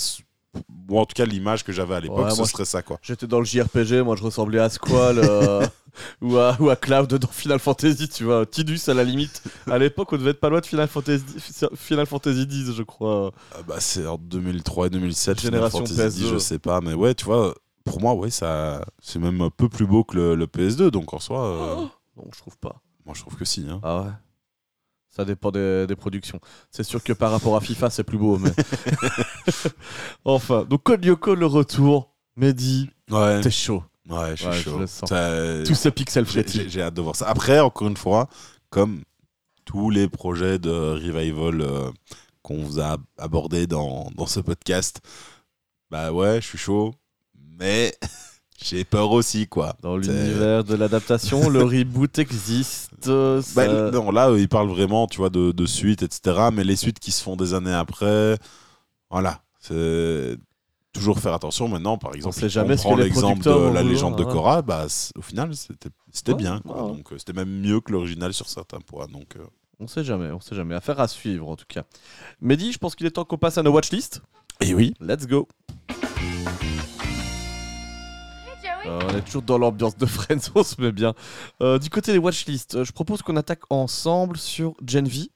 moi 0.88 1.02
en 1.02 1.06
tout 1.06 1.14
cas 1.16 1.26
l'image 1.26 1.64
que 1.64 1.72
j'avais 1.74 1.96
à 1.96 2.00
l'époque, 2.00 2.26
Ouais, 2.26 2.32
ce 2.32 2.44
serait 2.46 2.66
ça 2.66 2.82
quoi. 2.82 2.98
J'étais 3.02 3.28
dans 3.28 3.40
le 3.40 3.46
JRPG, 3.46 4.04
moi 4.04 4.16
je 4.16 4.24
ressemblais 4.24 4.60
à 4.60 4.70
Squall 4.70 5.20
euh, 5.20 5.66
ou, 6.22 6.38
à, 6.38 6.56
ou 6.60 6.70
à 6.70 6.76
Cloud 6.76 7.14
dans 7.16 7.28
Final 7.28 7.60
Fantasy, 7.60 8.08
tu 8.10 8.24
vois, 8.26 8.46
Tidus 8.46 8.80
à 8.88 8.94
la 8.94 9.04
limite. 9.04 9.42
À 9.70 9.78
l'époque, 9.78 10.14
on 10.14 10.18
devait 10.18 10.32
être 10.32 10.40
pas 10.40 10.50
loin 10.50 10.60
de 10.62 10.66
Final 10.66 10.88
Fantasy, 10.88 11.24
Final 11.76 12.06
Fantasy 12.06 12.44
X, 12.44 12.74
je 12.74 12.84
crois. 12.84 13.32
Ah 13.54 13.62
bah, 13.68 13.76
c'est 13.80 14.06
en 14.06 14.18
2003 14.18 14.88
et 14.88 14.90
2007, 14.92 15.40
Final 15.40 15.54
Génération 15.54 15.80
Fantasy 15.80 16.00
PS2. 16.02 16.22
X, 16.22 16.30
je 16.34 16.38
sais 16.38 16.60
pas, 16.60 16.80
mais 16.82 16.94
ouais, 16.94 17.16
tu 17.16 17.26
vois, 17.26 17.56
pour 17.84 18.00
moi, 18.02 18.14
ouais, 18.14 18.30
ça, 18.30 18.86
c'est 19.02 19.20
même 19.20 19.42
un 19.42 19.50
peu 19.50 19.68
plus 19.70 19.86
beau 19.88 20.04
que 20.04 20.16
le, 20.16 20.36
le 20.36 20.46
PS2, 20.46 20.90
donc 20.90 21.14
en 21.14 21.20
soi, 21.20 21.46
euh, 21.46 21.76
Non, 22.18 22.30
je 22.34 22.40
trouve 22.40 22.58
pas. 22.58 22.82
Moi, 23.06 23.14
je 23.16 23.22
trouve 23.22 23.36
que 23.36 23.46
si. 23.46 23.66
hein. 23.70 23.80
Ah 23.84 24.02
ouais. 24.02 24.10
Ça 25.16 25.24
dépend 25.26 25.50
des, 25.52 25.86
des 25.88 25.96
productions. 25.96 26.40
C'est 26.72 26.84
sûr 26.84 27.02
que 27.04 27.14
par 27.14 27.32
rapport 27.32 27.56
à 27.56 27.62
FIFA, 27.62 27.90
c'est 27.90 28.04
plus 28.04 28.18
beau, 28.18 28.38
mais. 28.38 28.52
enfin, 30.26 30.66
donc 30.66 30.84
Code 30.84 31.06
Lyoko, 31.06 31.36
le 31.36 31.46
retour. 31.46 32.12
Mehdi, 32.38 32.90
Ouais, 33.10 33.40
t'es 33.40 33.50
chaud. 33.50 33.82
ouais, 34.10 34.32
je 34.32 34.36
suis 34.36 34.46
Ouais, 34.48 34.54
je 34.58 34.62
chaud. 34.64 34.78
le 34.80 34.88
sens. 34.88 35.08
Ça- 35.08 35.64
Tous 35.66 35.74
ces 35.76 35.90
pixels 35.92 36.26
J'ai- 36.26 36.32
frétillés. 36.32 36.64
J'ai 36.66 36.70
j'ai 36.70 36.82
hâte 36.82 36.94
de 36.96 37.02
voir 37.02 37.16
ça. 37.16 37.30
Après, 37.30 37.62
encore 37.62 37.88
une 37.88 37.96
fois, 37.96 38.28
comme 38.70 39.04
tous 39.64 39.90
les 39.90 40.10
projets 40.10 40.60
de 40.60 40.70
revival 40.70 41.62
euh, 41.62 41.90
qu'on 42.42 42.62
vous 42.62 42.82
a 42.82 42.98
abordés 43.18 43.68
dans, 43.68 44.12
dans 44.16 44.26
ce 44.26 44.42
podcast, 44.42 45.00
bah 45.90 46.12
ouais, 46.12 46.42
je 46.42 46.48
suis 46.48 46.58
chaud, 46.58 46.94
mais 47.58 47.96
j'ai 48.68 48.84
peur 48.84 49.12
aussi, 49.12 49.48
quoi. 49.48 49.76
Dans 49.82 49.96
l'univers 49.98 50.64
de 50.64 50.76
l'adaptation, 50.76 51.50
le 51.50 51.64
reboot 51.64 52.18
existe. 52.20 52.92
Bah, 53.56 53.92
non, 53.92 54.10
là, 54.12 54.30
euh, 54.32 54.40
il 54.40 54.50
parle 54.50 54.68
vraiment, 54.70 55.06
tu 55.06 55.18
vois, 55.18 55.30
de, 55.30 55.52
de 55.52 55.66
suites, 55.68 56.02
etc. 56.02 56.48
Mais 56.52 56.64
les 56.64 56.76
suites 56.76 56.98
qui 57.00 57.12
se 57.12 57.22
font 57.22 57.36
des 57.36 57.54
années 57.54 57.74
après, 57.74 58.38
voilà, 59.12 59.42
c'est 59.60 60.38
toujours 60.92 61.20
faire 61.20 61.34
attention. 61.34 61.68
Maintenant, 61.68 61.98
par 62.00 62.16
exemple, 62.16 62.36
sait 62.36 62.50
jamais 62.50 62.74
on 62.80 62.82
prend 62.82 62.96
l'exemple 62.96 63.44
de 63.44 63.72
la 63.74 63.84
légende 63.84 64.18
de 64.18 64.24
ouais. 64.24 64.32
Korra, 64.32 64.62
bah, 64.64 64.88
au 65.16 65.22
final, 65.22 65.52
c'était 65.54 65.90
Ouais, 66.32 66.38
bien. 66.38 66.62
quoi. 66.66 66.84
ouais. 66.84 66.96
Donc, 66.98 67.12
euh, 67.12 67.18
c'était 67.20 67.34
même 67.34 67.50
mieux 67.62 67.80
que 67.80 67.92
l'original 67.92 68.34
sur 68.34 68.48
certains 68.50 68.80
points. 68.80 69.06
Donc, 69.08 69.36
euh, 69.36 69.44
On 69.80 69.88
sait 69.88 70.04
jamais, 70.04 70.32
on 70.32 70.40
sait 70.40 70.56
jamais. 70.56 70.74
Affaire 70.74 71.00
à 71.00 71.08
suivre 71.08 71.48
en 71.48 71.56
tout 71.56 71.66
cas. 71.68 71.84
Mehdi, 72.42 72.72
je 72.72 72.78
pense 72.80 72.96
qu'il 72.96 73.06
est 73.06 73.12
temps 73.12 73.26
qu'on 73.26 73.38
passe 73.38 73.58
à 73.60 73.62
nos 73.64 73.72
watchlist. 73.72 74.22
Et 74.62 74.74
oui. 74.74 74.94
Let's 75.00 75.28
go. 75.28 75.48
Euh, 78.86 79.00
on 79.12 79.18
est 79.18 79.22
toujours 79.22 79.42
dans 79.42 79.58
l'ambiance 79.58 79.98
de 79.98 80.06
Friends, 80.06 80.52
on 80.56 80.64
se 80.64 80.80
met 80.80 80.92
bien. 80.92 81.14
Euh, 81.62 81.80
du 81.80 81.90
côté 81.90 82.12
des 82.12 82.18
watchlists, 82.20 82.76
euh, 82.76 82.84
je 82.84 82.92
propose 82.92 83.22
qu'on 83.22 83.36
attaque 83.36 83.62
ensemble 83.70 84.38
sur 84.38 84.74
Gen 84.86 85.08
V. 85.08 85.30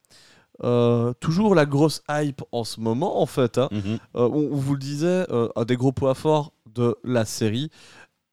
Euh, 0.64 1.14
toujours 1.22 1.56
la 1.56 1.66
grosse 1.66 2.04
hype 2.10 2.41
en 2.52 2.64
ce 2.66 2.80
moment 2.82 3.22
en 3.22 3.26
fait. 3.26 3.58
hein. 3.58 3.70
Mhm. 3.72 3.97
On, 4.14 4.24
on 4.26 4.56
vous 4.58 4.74
le 4.74 4.80
disait, 4.80 5.26
un 5.56 5.66
des 5.66 5.78
gros 5.78 5.91
points 5.93 6.14
forts 6.14 6.52
de 6.76 6.95
la 7.04 7.26
série, 7.26 7.72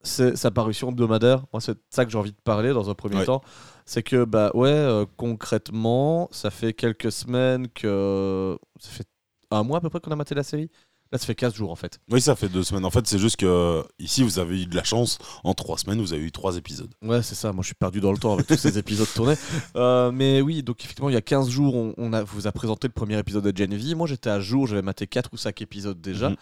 c'est 0.02 0.36
sa 0.36 0.50
parution 0.50 0.90
hebdomadaire. 0.90 1.44
Moi, 1.52 1.60
c'est 1.60 1.78
ça 1.90 2.04
que 2.04 2.10
j'ai 2.10 2.18
envie 2.18 2.32
de 2.32 2.40
parler 2.44 2.72
dans 2.72 2.90
un 2.90 2.94
premier 2.94 3.16
Ouais. 3.18 3.24
temps. 3.24 3.42
C'est 3.86 4.02
que, 4.02 4.24
bah 4.24 4.50
ouais, 4.54 5.04
concrètement, 5.16 6.28
ça 6.32 6.50
fait 6.50 6.72
quelques 6.72 7.12
semaines 7.12 7.68
que. 7.68 8.58
Ça 8.80 8.90
fait 8.90 9.06
un 9.52 9.62
mois 9.62 9.78
à 9.78 9.80
peu 9.80 9.88
près 9.90 10.00
qu'on 10.00 10.10
a 10.10 10.16
maté 10.16 10.34
la 10.34 10.42
série. 10.42 10.68
Là, 11.12 11.18
ça 11.18 11.26
fait 11.26 11.34
15 11.34 11.54
jours 11.54 11.70
en 11.70 11.76
fait. 11.76 12.00
Oui, 12.10 12.20
ça 12.20 12.34
fait 12.34 12.48
deux 12.48 12.62
semaines. 12.62 12.84
En 12.84 12.90
fait, 12.90 13.06
c'est 13.06 13.18
juste 13.18 13.36
que 13.36 13.84
ici, 13.98 14.22
vous 14.22 14.38
avez 14.38 14.62
eu 14.62 14.66
de 14.66 14.74
la 14.74 14.84
chance. 14.84 15.18
En 15.44 15.54
trois 15.54 15.78
semaines, 15.78 16.00
vous 16.00 16.12
avez 16.12 16.22
eu 16.22 16.32
trois 16.32 16.56
épisodes. 16.56 16.92
Ouais, 17.02 17.22
c'est 17.22 17.34
ça. 17.34 17.52
Moi, 17.52 17.62
je 17.62 17.66
suis 17.66 17.74
perdu 17.74 18.00
dans 18.00 18.12
le 18.12 18.18
temps 18.18 18.34
avec 18.34 18.46
tous 18.46 18.56
ces 18.56 18.78
épisodes 18.78 19.08
tournés. 19.14 19.36
Euh, 19.76 20.10
mais 20.10 20.40
oui, 20.40 20.62
donc 20.62 20.82
effectivement, 20.82 21.10
il 21.10 21.12
y 21.12 21.18
a 21.18 21.22
15 21.22 21.48
jours, 21.48 21.74
on, 21.74 21.92
on 21.98 22.12
a, 22.12 22.22
vous 22.22 22.46
a 22.46 22.52
présenté 22.52 22.88
le 22.88 22.92
premier 22.92 23.18
épisode 23.18 23.44
de 23.44 23.56
Gen 23.56 23.74
V. 23.74 23.94
Moi, 23.94 24.06
j'étais 24.06 24.30
à 24.30 24.40
jour, 24.40 24.66
j'avais 24.66 24.80
maté 24.82 25.06
4 25.06 25.30
ou 25.32 25.36
5 25.36 25.60
épisodes 25.60 26.00
déjà. 26.00 26.30
Mhm. 26.30 26.36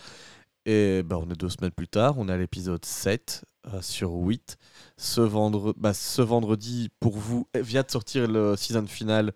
Et 0.67 1.03
bah, 1.03 1.19
on 1.21 1.31
est 1.31 1.39
deux 1.39 1.51
semaines 1.51 1.73
plus 1.73 1.89
tard, 1.89 2.15
on 2.19 2.29
est 2.29 2.33
à 2.33 2.37
l'épisode 2.37 2.85
7 2.85 3.43
euh, 3.43 3.54
sur 3.81 4.13
8. 4.13 4.57
Ce, 4.97 5.21
vendre... 5.21 5.75
bah, 5.77 5.93
ce 5.93 6.23
vendredi, 6.23 6.89
pour 7.01 7.17
vous, 7.17 7.49
vient 7.55 7.83
de 7.83 7.91
sortir 7.91 8.29
le 8.29 8.55
season 8.57 8.87
final. 8.87 9.33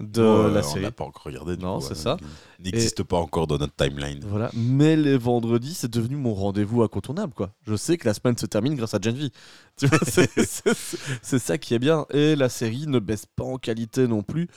De 0.00 0.22
la 0.22 0.60
on 0.60 0.62
série. 0.62 0.84
n'a 0.84 0.90
pas 0.90 1.04
encore 1.04 1.24
regardé. 1.24 1.56
du 1.56 1.62
Non, 1.62 1.80
c'est 1.80 1.92
euh, 1.92 1.94
ça. 1.94 2.16
Il 2.58 2.64
n'existe 2.66 3.02
pas 3.02 3.18
encore 3.18 3.46
dans 3.46 3.58
notre 3.58 3.74
timeline. 3.76 4.20
Voilà. 4.26 4.50
Mais 4.54 4.96
les 4.96 5.18
vendredis, 5.18 5.74
c'est 5.74 5.90
devenu 5.90 6.16
mon 6.16 6.32
rendez-vous 6.34 6.82
incontournable. 6.82 7.34
quoi. 7.34 7.50
Je 7.66 7.74
sais 7.76 7.98
que 7.98 8.06
la 8.08 8.14
semaine 8.14 8.38
se 8.38 8.46
termine 8.46 8.74
grâce 8.74 8.94
à 8.94 8.98
Gen 9.02 9.14
V. 9.16 9.28
Tu 9.76 9.86
vois, 9.86 9.98
c'est- 10.06 10.30
c'est 10.44 10.76
c'est 11.22 11.38
ça 11.38 11.58
qui 11.58 11.74
est 11.74 11.78
bien. 11.78 12.06
Et 12.10 12.36
la 12.36 12.48
série 12.48 12.86
ne 12.86 12.98
baisse 12.98 13.26
pas 13.26 13.44
en 13.44 13.58
qualité 13.58 14.06
non 14.06 14.22
plus. 14.22 14.48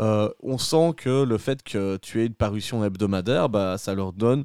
Euh, 0.00 0.28
on 0.42 0.56
sent 0.58 0.92
que 0.96 1.24
le 1.24 1.36
fait 1.38 1.62
que 1.64 1.96
tu 1.98 2.20
aies 2.22 2.26
une 2.26 2.34
parution 2.34 2.84
hebdomadaire, 2.84 3.48
bah, 3.48 3.76
ça 3.78 3.94
leur 3.94 4.12
donne 4.12 4.44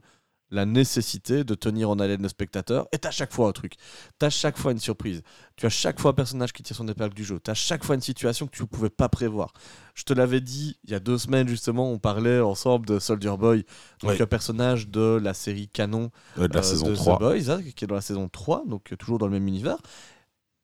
la 0.56 0.66
nécessité 0.66 1.44
de 1.44 1.54
tenir 1.54 1.90
en 1.90 2.00
haleine 2.00 2.22
le 2.24 2.28
spectateur. 2.30 2.88
Et 2.92 2.98
t'as 2.98 3.12
chaque 3.12 3.32
fois 3.34 3.48
un 3.48 3.52
truc. 3.52 3.74
T'as 4.18 4.30
chaque 4.30 4.58
fois 4.58 4.72
une 4.72 4.80
surprise. 4.80 5.22
Tu 5.56 5.66
as 5.66 5.70
chaque 5.70 6.00
fois 6.00 6.12
un 6.12 6.14
personnage 6.16 6.52
qui 6.54 6.64
tire 6.64 6.76
son 6.76 6.88
épingle 6.88 7.14
du 7.14 7.24
jeu. 7.24 7.40
T'as 7.40 7.54
chaque 7.54 7.84
fois 7.84 7.96
une 7.96 8.02
situation 8.02 8.48
que 8.48 8.52
tu 8.56 8.62
ne 8.64 8.68
pouvais 8.68 8.90
pas 8.90 9.10
prévoir. 9.10 9.54
Je 9.94 10.04
te 10.04 10.14
l'avais 10.14 10.42
dit 10.42 10.78
il 10.84 10.90
y 10.92 10.94
a 10.96 11.00
deux 11.00 11.18
semaines 11.18 11.48
justement, 11.48 11.92
on 11.92 12.00
parlait 12.00 12.40
ensemble 12.40 12.86
de 12.88 12.98
Soldier 13.00 13.36
Boy, 13.38 13.66
donc 14.02 14.12
Oui. 14.12 14.22
un 14.22 14.26
personnage 14.26 14.90
de 14.90 15.20
la 15.22 15.34
série 15.34 15.68
canon 15.68 16.10
de 16.38 16.48
la 16.48 16.60
euh, 16.60 16.62
saison 16.64 16.88
de 16.90 16.96
3. 16.96 17.18
The 17.18 17.20
Boys, 17.20 17.50
hein, 17.52 17.62
qui 17.76 17.84
est 17.86 17.88
dans 17.88 17.96
la 17.96 18.02
saison 18.02 18.28
3, 18.28 18.64
donc 18.68 18.92
euh, 18.92 18.96
toujours 18.98 19.20
dans 19.20 19.28
le 19.28 19.34
même 19.34 19.48
univers. 19.48 19.78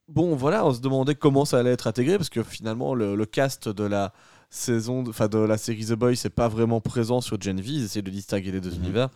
Bon, 0.07 0.35
voilà, 0.35 0.65
on 0.65 0.73
se 0.73 0.81
demandait 0.81 1.15
comment 1.15 1.45
ça 1.45 1.59
allait 1.59 1.71
être 1.71 1.87
intégré, 1.87 2.17
parce 2.17 2.29
que 2.29 2.43
finalement, 2.43 2.93
le, 2.95 3.15
le 3.15 3.25
cast 3.25 3.69
de 3.69 3.83
la 3.85 4.11
saison, 4.49 5.05
enfin 5.07 5.29
de 5.29 5.37
la 5.37 5.57
série 5.57 5.85
The 5.85 5.93
Boys, 5.93 6.15
c'est 6.15 6.29
pas 6.29 6.49
vraiment 6.49 6.81
présent 6.81 7.21
sur 7.21 7.39
Gen 7.39 7.61
V. 7.61 7.67
Ils 7.71 7.85
essaient 7.85 8.01
de 8.01 8.11
distinguer 8.11 8.51
les 8.51 8.59
deux 8.59 8.71
Mhm. 8.71 8.83
univers. 8.83 9.09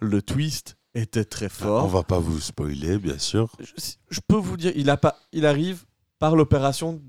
Le 0.00 0.22
twist 0.22 0.76
était 0.94 1.24
très 1.24 1.48
fort. 1.48 1.84
On 1.84 1.88
va 1.88 2.02
pas 2.02 2.18
vous 2.18 2.40
spoiler, 2.40 2.98
bien 2.98 3.18
sûr. 3.18 3.50
Je, 3.60 3.92
je 4.10 4.20
peux 4.26 4.36
vous 4.36 4.56
dire, 4.56 4.72
il, 4.76 4.90
a 4.90 4.96
pas, 4.96 5.16
il 5.32 5.46
arrive 5.46 5.84
par 6.18 6.36
l'opération 6.36 7.02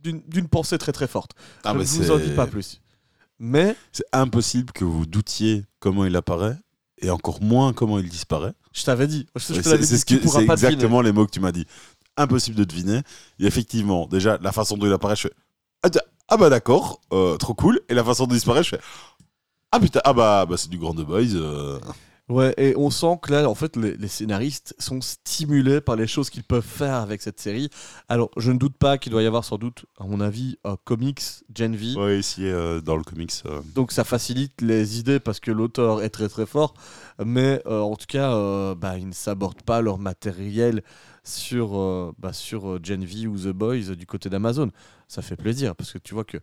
d'une 0.00 0.48
pensée 0.48 0.78
très 0.78 0.92
très 0.92 1.06
forte. 1.06 1.32
Ah, 1.64 1.72
je 1.74 1.78
ne 1.78 1.84
vous 1.84 2.10
en 2.10 2.18
dis 2.18 2.34
pas 2.34 2.46
plus. 2.46 2.80
Mais 3.38 3.76
C'est 3.92 4.06
impossible 4.12 4.72
que 4.72 4.84
vous 4.84 5.06
doutiez 5.06 5.64
comment 5.80 6.04
il 6.04 6.16
apparaît 6.16 6.56
et 7.00 7.10
encore 7.10 7.40
moins 7.40 7.72
comment 7.72 7.98
il 7.98 8.08
disparaît. 8.08 8.52
je 8.72 8.84
t'avais 8.84 9.06
dit, 9.06 9.26
c'est 9.36 9.62
ce 9.62 10.52
exactement 10.52 11.00
les 11.00 11.12
mots 11.12 11.26
que 11.26 11.30
tu 11.30 11.40
m'as 11.40 11.52
dit. 11.52 11.64
Impossible 12.16 12.56
de 12.56 12.64
deviner. 12.64 13.02
Et 13.38 13.46
effectivement, 13.46 14.06
déjà, 14.06 14.38
la 14.40 14.50
façon 14.50 14.76
dont 14.76 14.86
il 14.86 14.92
apparaît, 14.92 15.14
je 15.14 15.22
fais 15.22 15.34
Ah, 15.84 15.88
ah 16.28 16.36
bah 16.36 16.50
d'accord, 16.50 17.00
euh, 17.12 17.36
trop 17.36 17.54
cool. 17.54 17.80
Et 17.88 17.94
la 17.94 18.02
façon 18.02 18.26
dont 18.26 18.34
il 18.34 18.38
disparaît, 18.38 18.64
je 18.64 18.70
fais 18.70 18.80
Ah 19.72 19.80
putain, 19.80 20.00
ah 20.04 20.12
bah, 20.14 20.46
bah 20.48 20.56
c'est 20.56 20.70
du 20.70 20.78
Grand 20.78 20.94
The 20.94 21.04
Boys. 21.04 21.34
euh. 21.34 21.78
Ouais, 22.30 22.52
et 22.58 22.74
on 22.76 22.90
sent 22.90 23.18
que 23.22 23.32
là, 23.32 23.48
en 23.48 23.54
fait, 23.54 23.74
les, 23.76 23.96
les 23.96 24.08
scénaristes 24.08 24.74
sont 24.78 25.00
stimulés 25.00 25.80
par 25.80 25.96
les 25.96 26.06
choses 26.06 26.28
qu'ils 26.28 26.42
peuvent 26.44 26.62
faire 26.62 26.96
avec 26.96 27.22
cette 27.22 27.40
série. 27.40 27.70
Alors, 28.08 28.30
je 28.36 28.52
ne 28.52 28.58
doute 28.58 28.76
pas 28.76 28.98
qu'il 28.98 29.12
doit 29.12 29.22
y 29.22 29.26
avoir 29.26 29.44
sans 29.46 29.56
doute, 29.56 29.86
à 29.98 30.04
mon 30.04 30.20
avis, 30.20 30.58
un 30.64 30.76
comics 30.84 31.22
Gen 31.54 31.74
V. 31.74 31.96
Ouais, 31.96 32.18
ici, 32.18 32.46
euh, 32.46 32.82
dans 32.82 32.96
le 32.96 33.02
comics. 33.02 33.32
euh, 33.46 33.60
Donc, 33.74 33.92
ça 33.92 34.04
facilite 34.04 34.60
les 34.60 34.98
idées 34.98 35.20
parce 35.20 35.40
que 35.40 35.50
l'auteur 35.50 36.02
est 36.02 36.10
très 36.10 36.28
très 36.28 36.44
fort. 36.44 36.74
Mais 37.24 37.62
euh, 37.66 37.80
en 37.80 37.96
tout 37.96 38.06
cas, 38.06 38.74
bah, 38.74 38.98
ils 38.98 39.08
ne 39.08 39.12
s'abordent 39.14 39.62
pas 39.62 39.80
leur 39.80 39.98
matériel 39.98 40.82
sur, 41.24 42.14
bah, 42.18 42.34
sur 42.34 42.82
Gen 42.84 43.04
V 43.06 43.26
ou 43.26 43.38
The 43.38 43.48
Boys 43.54 43.94
du 43.96 44.04
côté 44.06 44.28
d'Amazon. 44.28 44.70
Ça 45.08 45.22
fait 45.22 45.36
plaisir 45.36 45.74
parce 45.76 45.92
que 45.92 45.98
tu 45.98 46.12
vois 46.14 46.24
que. 46.24 46.38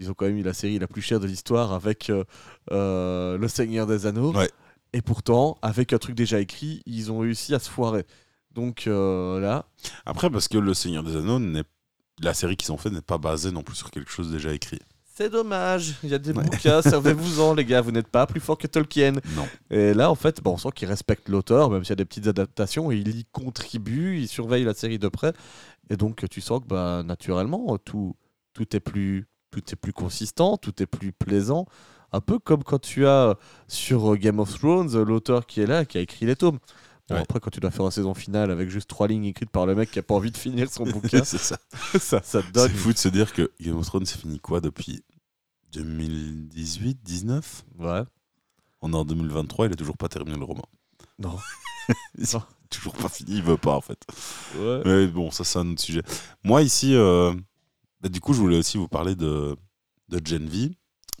Ils 0.00 0.10
ont 0.10 0.14
quand 0.14 0.24
même 0.26 0.38
eu 0.38 0.42
la 0.42 0.54
série 0.54 0.78
la 0.78 0.86
plus 0.88 1.02
chère 1.02 1.20
de 1.20 1.26
l'histoire 1.26 1.72
avec 1.72 2.10
euh, 2.10 2.24
euh, 2.72 3.36
Le 3.38 3.46
Seigneur 3.48 3.86
des 3.86 4.06
Anneaux. 4.06 4.32
Ouais. 4.34 4.50
Et 4.92 5.02
pourtant, 5.02 5.58
avec 5.62 5.92
un 5.92 5.98
truc 5.98 6.14
déjà 6.16 6.40
écrit, 6.40 6.82
ils 6.86 7.12
ont 7.12 7.18
réussi 7.20 7.54
à 7.54 7.58
se 7.58 7.70
foirer. 7.70 8.04
Donc 8.52 8.86
euh, 8.86 9.38
là, 9.38 9.66
Après, 10.06 10.28
parce 10.30 10.48
que 10.48 10.58
Le 10.58 10.74
Seigneur 10.74 11.04
des 11.04 11.14
Anneaux, 11.16 11.38
n'est- 11.38 11.62
la 12.22 12.34
série 12.34 12.56
qu'ils 12.56 12.72
ont 12.72 12.76
fait 12.76 12.90
n'est 12.90 13.00
pas 13.02 13.18
basée 13.18 13.52
non 13.52 13.62
plus 13.62 13.76
sur 13.76 13.90
quelque 13.90 14.10
chose 14.10 14.30
déjà 14.32 14.52
écrit. 14.52 14.80
c'est 15.14 15.28
dommage. 15.30 15.94
Il 16.02 16.08
y 16.08 16.14
a 16.14 16.18
des 16.18 16.32
Ouais. 16.32 16.42
bouquins, 16.44 16.80
servez-vous-en, 16.82 17.54
les 17.54 17.64
gars. 17.66 17.82
Vous 17.82 17.92
n'êtes 17.92 18.08
pas 18.08 18.26
plus 18.26 18.40
fort 18.40 18.56
que 18.58 18.66
Tolkien. 18.66 19.12
Non. 19.36 19.46
Et 19.70 19.92
là, 19.92 20.10
en 20.10 20.14
fait, 20.14 20.42
bon, 20.42 20.54
on 20.54 20.56
sent 20.56 20.70
qu'ils 20.74 20.88
respectent 20.88 21.28
l'auteur, 21.28 21.70
même 21.70 21.84
s'il 21.84 21.90
y 21.90 21.92
a 21.92 21.96
des 21.96 22.04
petites 22.06 22.26
adaptations, 22.26 22.90
et 22.90 22.96
il 22.96 23.16
y 23.16 23.24
contribue, 23.26 24.18
il 24.18 24.28
surveille 24.28 24.64
la 24.64 24.72
série 24.74 24.98
de 24.98 25.08
près. 25.08 25.34
Et 25.90 25.96
donc, 25.98 26.24
tu 26.30 26.40
sens 26.40 26.60
que 26.60 26.66
bah, 26.66 27.02
naturellement, 27.04 27.76
tout, 27.78 28.16
tout, 28.54 28.74
est 28.74 28.80
plus, 28.80 29.26
tout 29.50 29.62
est 29.70 29.76
plus 29.76 29.92
consistant, 29.92 30.56
tout 30.56 30.82
est 30.82 30.86
plus 30.86 31.12
plaisant. 31.12 31.66
Un 32.12 32.20
peu 32.20 32.38
comme 32.38 32.64
quand 32.64 32.80
tu 32.80 33.06
as 33.06 33.28
euh, 33.28 33.34
sur 33.68 34.12
euh, 34.12 34.16
Game 34.16 34.40
of 34.40 34.52
Thrones 34.58 34.94
euh, 34.96 35.04
l'auteur 35.04 35.46
qui 35.46 35.60
est 35.60 35.66
là, 35.66 35.84
qui 35.84 35.98
a 35.98 36.00
écrit 36.00 36.26
les 36.26 36.36
tomes. 36.36 36.58
Bon, 37.08 37.16
Ouais. 37.16 37.22
Après, 37.22 37.40
quand 37.40 37.50
tu 37.50 37.58
dois 37.58 37.72
faire 37.72 37.84
une 37.84 37.90
saison 37.90 38.14
finale 38.14 38.52
avec 38.52 38.70
juste 38.70 38.88
trois 38.88 39.08
lignes 39.08 39.24
écrites 39.24 39.50
par 39.50 39.66
le 39.66 39.74
mec 39.74 39.90
qui 39.90 39.98
a 39.98 40.02
pas 40.02 40.14
envie 40.14 40.30
de 40.30 40.36
finir 40.36 40.70
son 40.70 40.84
bouquin, 40.90 41.24
c'est 41.24 41.38
ça. 41.38 41.58
ça, 41.98 42.20
ça 42.22 42.40
te 42.40 42.46
C'est 42.46 42.52
donne. 42.52 42.70
fou 42.70 42.92
de 42.92 42.98
se 42.98 43.08
dire 43.08 43.32
que 43.32 43.50
Game 43.60 43.76
of 43.76 43.86
Thrones, 43.86 44.06
c'est 44.06 44.18
fini 44.20 44.38
quoi 44.38 44.60
depuis 44.60 45.02
2018, 45.72 46.98
19 47.02 47.64
Ouais. 47.78 48.02
On 48.82 48.92
est 48.92 48.96
en 48.96 49.04
2023, 49.04 49.66
il 49.66 49.72
a 49.72 49.76
toujours 49.76 49.96
pas 49.96 50.08
terminé 50.08 50.36
le 50.38 50.44
roman. 50.44 50.64
Non. 51.18 51.36
Toujours 52.70 52.94
pas 52.94 53.08
fini, 53.08 53.36
il 53.36 53.42
veut 53.42 53.56
pas 53.56 53.74
en 53.74 53.80
fait. 53.80 53.98
Ouais. 54.58 54.80
Mais 54.84 55.06
bon, 55.08 55.30
ça 55.30 55.42
c'est 55.44 55.58
un 55.58 55.70
autre 55.72 55.82
sujet. 55.82 56.02
Moi 56.44 56.62
ici, 56.62 56.94
euh, 56.94 57.34
bah, 58.00 58.08
du 58.08 58.20
coup, 58.20 58.32
je 58.32 58.40
voulais 58.40 58.58
aussi 58.58 58.76
vous 58.78 58.88
parler 58.88 59.14
de, 59.14 59.56
de 60.08 60.20
Gen 60.26 60.46
V, 60.48 60.70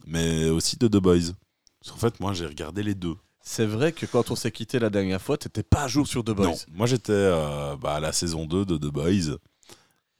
mais 0.06 0.48
aussi 0.50 0.76
de 0.76 0.88
The 0.88 0.96
Boys. 0.96 1.32
Parce 1.80 1.92
qu'en 1.92 1.98
fait, 1.98 2.20
moi 2.20 2.32
j'ai 2.32 2.46
regardé 2.46 2.82
les 2.82 2.94
deux. 2.94 3.14
C'est 3.42 3.64
vrai 3.66 3.92
que 3.92 4.04
quand 4.06 4.30
on 4.30 4.36
s'est 4.36 4.52
quitté 4.52 4.78
la 4.78 4.90
dernière 4.90 5.20
fois, 5.22 5.38
t'étais 5.38 5.62
pas 5.62 5.84
à 5.84 5.88
jour 5.88 6.06
sur 6.06 6.22
The 6.22 6.30
Boys. 6.32 6.46
Non, 6.46 6.54
moi 6.72 6.86
j'étais 6.86 7.12
euh, 7.12 7.76
bah, 7.76 7.94
à 7.94 8.00
la 8.00 8.12
saison 8.12 8.44
2 8.46 8.64
de 8.66 8.76
The 8.76 8.92
Boys. 8.92 9.36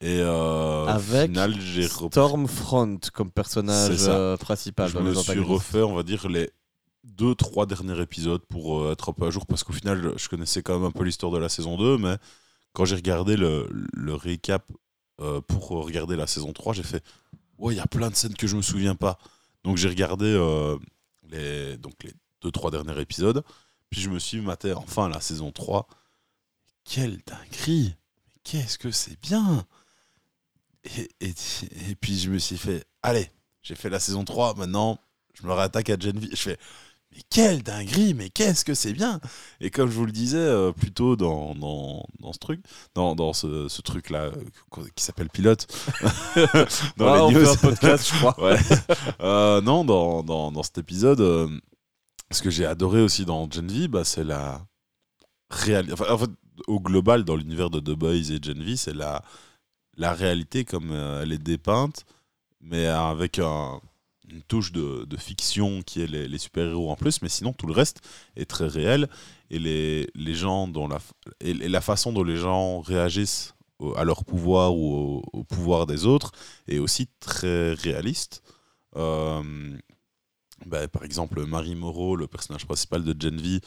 Et 0.03 0.21
euh, 0.21 0.87
Avec 0.87 1.25
au 1.25 1.33
final, 1.33 1.61
j'ai 1.61 1.85
repris. 1.87 2.09
Stormfront 2.13 2.99
comme 3.13 3.31
personnage 3.31 3.91
C'est 3.91 4.05
ça. 4.07 4.17
euh, 4.17 4.37
principal 4.39 4.89
Je 4.89 4.95
dans 4.95 5.03
me 5.03 5.09
les 5.11 5.15
suis 5.15 5.21
antagonistes. 5.31 5.51
refait, 5.53 5.83
on 5.83 5.95
va 5.95 6.03
dire, 6.03 6.27
les 6.31 6.51
deux, 7.05 7.35
trois 7.35 7.67
derniers 7.67 8.01
épisodes 8.01 8.41
pour 8.49 8.81
euh, 8.81 8.93
être 8.93 9.11
un 9.11 9.13
peu 9.13 9.27
à 9.27 9.31
jour 9.31 9.45
parce 9.47 9.63
qu'au 9.63 9.75
final, 9.75 10.15
je 10.17 10.29
connaissais 10.31 10.63
quand 10.63 10.73
même 10.79 10.87
un 10.89 10.91
peu 10.91 11.05
l'histoire 11.05 11.31
de 11.33 11.37
la 11.39 11.51
saison 11.51 11.77
2, 11.77 11.99
mais 11.99 12.17
quand 12.73 12.87
j'ai 12.87 12.95
regardé 12.97 13.37
le, 13.37 13.69
le 13.93 14.15
récap 14.15 14.65
euh, 15.21 15.41
pour 15.41 15.69
regarder 15.69 16.17
la 16.17 16.27
saison 16.27 16.53
3, 16.53 16.75
j'ai 16.75 16.83
fait 16.83 17.03
Ouais, 17.59 17.75
il 17.75 17.77
y 17.77 17.81
a 17.81 17.87
plein 17.87 18.09
de 18.09 18.15
scènes 18.15 18.35
que 18.35 18.47
je 18.47 18.57
me 18.57 18.63
souviens 18.63 18.95
pas. 18.95 19.19
Donc 19.65 19.77
j'ai 19.77 19.89
regardé 19.89 20.25
euh, 20.27 20.79
les, 21.29 21.77
donc 21.77 21.93
les 22.03 22.13
deux, 22.41 22.51
trois 22.51 22.71
derniers 22.71 22.99
épisodes. 23.01 23.43
Puis 23.91 24.01
je 24.01 24.09
me 24.09 24.19
suis 24.19 24.41
maté 24.41 24.73
enfin 24.73 25.09
la 25.09 25.21
saison 25.21 25.53
3. 25.53 25.87
Quelle 26.85 27.19
dinguerie 27.27 27.95
Qu'est-ce 28.45 28.79
que 28.79 28.91
c'est 28.91 29.21
bien 29.21 29.67
et, 30.85 31.11
et, 31.21 31.35
et 31.91 31.95
puis 31.95 32.19
je 32.19 32.31
me 32.31 32.39
suis 32.39 32.57
fait 32.57 32.87
Allez, 33.03 33.31
j'ai 33.63 33.75
fait 33.75 33.91
la 33.91 34.01
saison 34.01 34.25
3, 34.25 34.55
maintenant 34.55 34.99
je 35.35 35.47
me 35.47 35.53
réattaque 35.53 35.91
à 35.91 35.99
Gen. 35.99 36.21
Je 36.31 36.37
fais 36.37 36.59
mais 37.13 37.23
quelle 37.29 37.63
dinguerie, 37.63 38.15
mais 38.15 38.31
qu'est-ce 38.31 38.65
que 38.65 38.75
c'est 38.75 38.93
bien 38.93 39.21
Et 39.61 39.71
comme 39.71 39.91
je 39.91 39.95
vous 39.97 40.07
le 40.07 40.13
disais 40.13 40.39
euh, 40.39 40.71
plus 40.73 40.93
tôt 40.93 41.17
dans, 41.17 41.55
dans, 41.55 42.05
dans 42.21 42.33
ce 42.33 42.39
truc, 42.39 42.61
dans, 42.95 43.15
dans 43.17 43.33
ce, 43.33 43.69
ce 43.69 43.83
truc-là 43.83 44.25
euh, 44.27 44.85
qui 44.95 45.03
s'appelle 45.05 45.29
Pilote, 45.29 45.67
dans 46.97 47.13
Ah, 47.13 47.17
les 47.17 47.21
on 47.23 47.31
news. 47.33 47.45
fait 47.45 47.51
un 47.51 47.57
podcast, 47.57 48.09
je 48.13 48.19
crois. 48.19 48.37
Ouais. 48.43 48.59
Euh, 49.21 49.61
non, 49.61 49.85
dans, 49.85 50.23
dans, 50.23 50.53
dans 50.53 50.63
cet 50.63 50.79
épisode, 50.79 51.21
euh, 51.21 51.49
ce 52.31 52.43
que 52.43 52.51
j'ai 52.51 52.65
adoré 52.67 53.03
aussi 53.03 53.25
dans 53.25 53.51
Gen 53.51 53.67
V, 53.69 53.89
bah, 53.89 54.05
c'est 54.05 54.25
la 54.25 54.65
réalité. 55.51 55.93
Enfin, 55.95 56.13
en 56.15 56.19
fait, 56.19 56.31
au 56.69 56.79
global, 56.79 57.25
dans 57.25 57.37
l'univers 57.37 57.71
de 57.71 57.81
The 57.81 57.97
Boys 57.99 58.31
et 58.31 58.39
Gen 58.43 58.63
V, 58.63 58.77
c'est 58.77 58.95
la, 58.95 59.23
la 59.97 60.13
réalité 60.13 60.65
comme 60.65 60.93
elle 60.93 61.33
est 61.33 61.39
dépeinte, 61.39 62.05
mais 62.61 62.87
avec 62.87 63.39
un- 63.41 63.81
une 64.31 64.43
touche 64.43 64.73
de, 64.73 65.07
fiction 65.19 65.83
qui 65.83 66.03
est 66.03 66.07
les, 66.07 66.39
super-héros 66.39 66.91
en 66.91 66.97
plus, 66.97 67.23
mais 67.23 67.29
sinon 67.29 67.53
tout 67.53 67.67
le 67.67 67.73
reste 67.73 68.01
est 68.37 68.49
très 68.49 68.67
réel. 68.67 69.09
Et 69.51 69.59
les, 69.59 70.09
les 70.15 70.35
gens 70.35 70.69
dont 70.69 70.89
la, 70.89 70.99
et, 71.41 71.55
la 71.55 71.81
façon 71.81 72.13
dont 72.13 72.25
les 72.25 72.37
gens 72.37 72.81
réagissent 72.81 73.55
à 73.97 74.05
leur 74.05 74.25
pouvoir 74.25 74.75
ou 74.77 75.23
au, 75.33 75.45
pouvoir 75.45 75.87
des 75.87 76.07
autres 76.07 76.33
est 76.69 76.79
aussi 76.79 77.09
très 77.19 77.73
réaliste. 77.75 78.43
Euh, 78.97 79.43
bah, 80.67 80.87
par 80.89 81.05
exemple, 81.05 81.45
Marie 81.47 81.75
Moreau, 81.75 82.17
le 82.17 82.27
personnage 82.27 82.67
principal 82.67 83.03
de 83.05 83.21
Gen 83.21 83.41
V, 83.41 83.61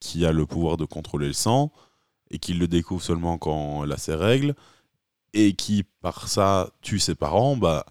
qui 0.00 0.26
a 0.26 0.32
le 0.32 0.46
pouvoir 0.46 0.76
de 0.76 0.84
contrôler 0.84 1.26
le 1.26 1.32
sang 1.32 1.72
et 2.30 2.38
qui 2.38 2.52
le 2.54 2.68
découvre 2.68 3.02
seulement 3.02 3.38
quand 3.38 3.84
elle 3.84 3.92
a 3.92 3.96
ses 3.96 4.14
règles 4.14 4.54
et 5.32 5.54
qui, 5.54 5.84
par 6.00 6.28
ça, 6.28 6.70
tue 6.82 6.98
ses 6.98 7.14
parents, 7.14 7.56
bah, 7.56 7.84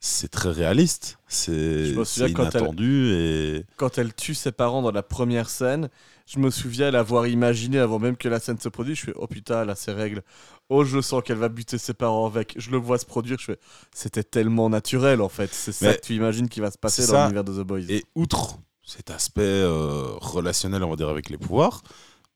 c'est 0.00 0.30
très 0.30 0.50
réaliste. 0.50 1.18
C'est 1.28 1.94
c'est 2.04 2.32
quand 2.32 2.44
elle- 2.44 2.60
inattendu 2.60 3.12
et. 3.12 3.66
Quand 3.76 3.98
elle 3.98 4.14
tue 4.14 4.34
ses 4.34 4.50
parents 4.50 4.80
dans 4.80 4.90
la 4.90 5.02
première 5.02 5.50
scène, 5.50 5.90
je 6.26 6.38
me 6.38 6.50
souviens 6.50 6.90
l'avoir 6.90 7.26
imaginé 7.26 7.78
avant 7.78 7.98
même 7.98 8.16
que 8.16 8.28
la 8.28 8.40
scène 8.40 8.58
se 8.58 8.70
produise. 8.70 8.96
Je 8.96 9.04
fais 9.06 9.12
oh 9.16 9.26
putain, 9.26 9.64
là 9.66 9.74
ses 9.74 9.92
règles. 9.92 10.22
Oh, 10.70 10.84
je 10.84 11.00
sens 11.02 11.22
qu'elle 11.22 11.36
va 11.36 11.50
buter 11.50 11.76
ses 11.76 11.92
parents 11.92 12.26
avec. 12.26 12.54
Je 12.56 12.70
le 12.70 12.78
vois 12.78 12.98
se 12.98 13.04
produire. 13.04 13.38
Je 13.38 13.44
fais 13.44 13.58
c'était 13.94 14.22
tellement 14.22 14.70
naturel 14.70 15.20
en 15.20 15.28
fait. 15.28 15.52
C'est 15.52 15.72
ça 15.72 15.92
que 15.92 16.00
tu 16.00 16.14
imagines 16.14 16.48
qui 16.48 16.60
va 16.60 16.70
se 16.70 16.78
passer 16.78 17.06
dans 17.06 17.24
l'univers 17.24 17.44
de 17.44 17.62
The 17.62 17.66
Boys. 17.66 17.80
Et 17.90 18.04
outre 18.14 18.58
cet 18.82 19.10
aspect 19.10 19.42
euh, 19.42 20.14
relationnel, 20.16 20.82
on 20.82 20.90
va 20.90 20.96
dire, 20.96 21.10
avec 21.10 21.28
les 21.28 21.38
pouvoirs, 21.38 21.82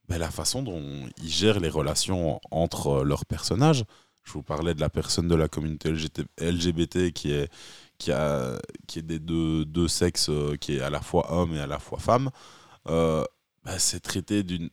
bah, 0.07 0.17
la 0.17 0.29
façon 0.29 0.61
dont 0.61 1.09
ils 1.23 1.29
gèrent 1.29 1.59
les 1.59 1.69
relations 1.69 2.39
entre 2.51 3.03
leurs 3.03 3.25
personnages. 3.25 3.85
Je 4.25 4.33
vous 4.33 4.43
parlais 4.43 4.73
de 4.73 4.81
la 4.81 4.89
personne 4.89 5.27
de 5.27 5.35
la 5.35 5.47
communauté 5.47 5.93
LGBT 6.39 7.11
qui 7.13 7.31
est, 7.31 7.49
qui 7.99 8.11
a, 8.11 8.59
qui 8.87 8.99
est 8.99 9.03
des 9.03 9.19
deux, 9.19 9.65
deux 9.65 9.87
sexes, 9.87 10.29
euh, 10.29 10.57
qui 10.57 10.75
est 10.75 10.81
à 10.81 10.89
la 10.89 10.99
fois 10.99 11.31
homme 11.31 11.53
et 11.53 11.59
à 11.59 11.67
la 11.67 11.77
fois 11.77 11.99
femme. 11.99 12.31
Euh, 12.87 13.23
bah, 13.63 13.77
c'est 13.77 13.99
traité 13.99 14.41
d'une 14.41 14.69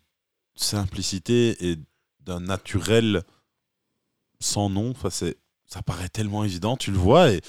simplicité 0.54 1.70
et 1.70 1.76
d'un 2.20 2.40
naturel 2.40 3.22
sans 4.40 4.70
nom. 4.70 4.90
Enfin, 4.90 5.10
ça 5.10 5.82
paraît 5.82 6.08
tellement 6.08 6.44
évident, 6.44 6.76
tu 6.78 6.90
le 6.90 6.98
vois, 6.98 7.30
et 7.30 7.42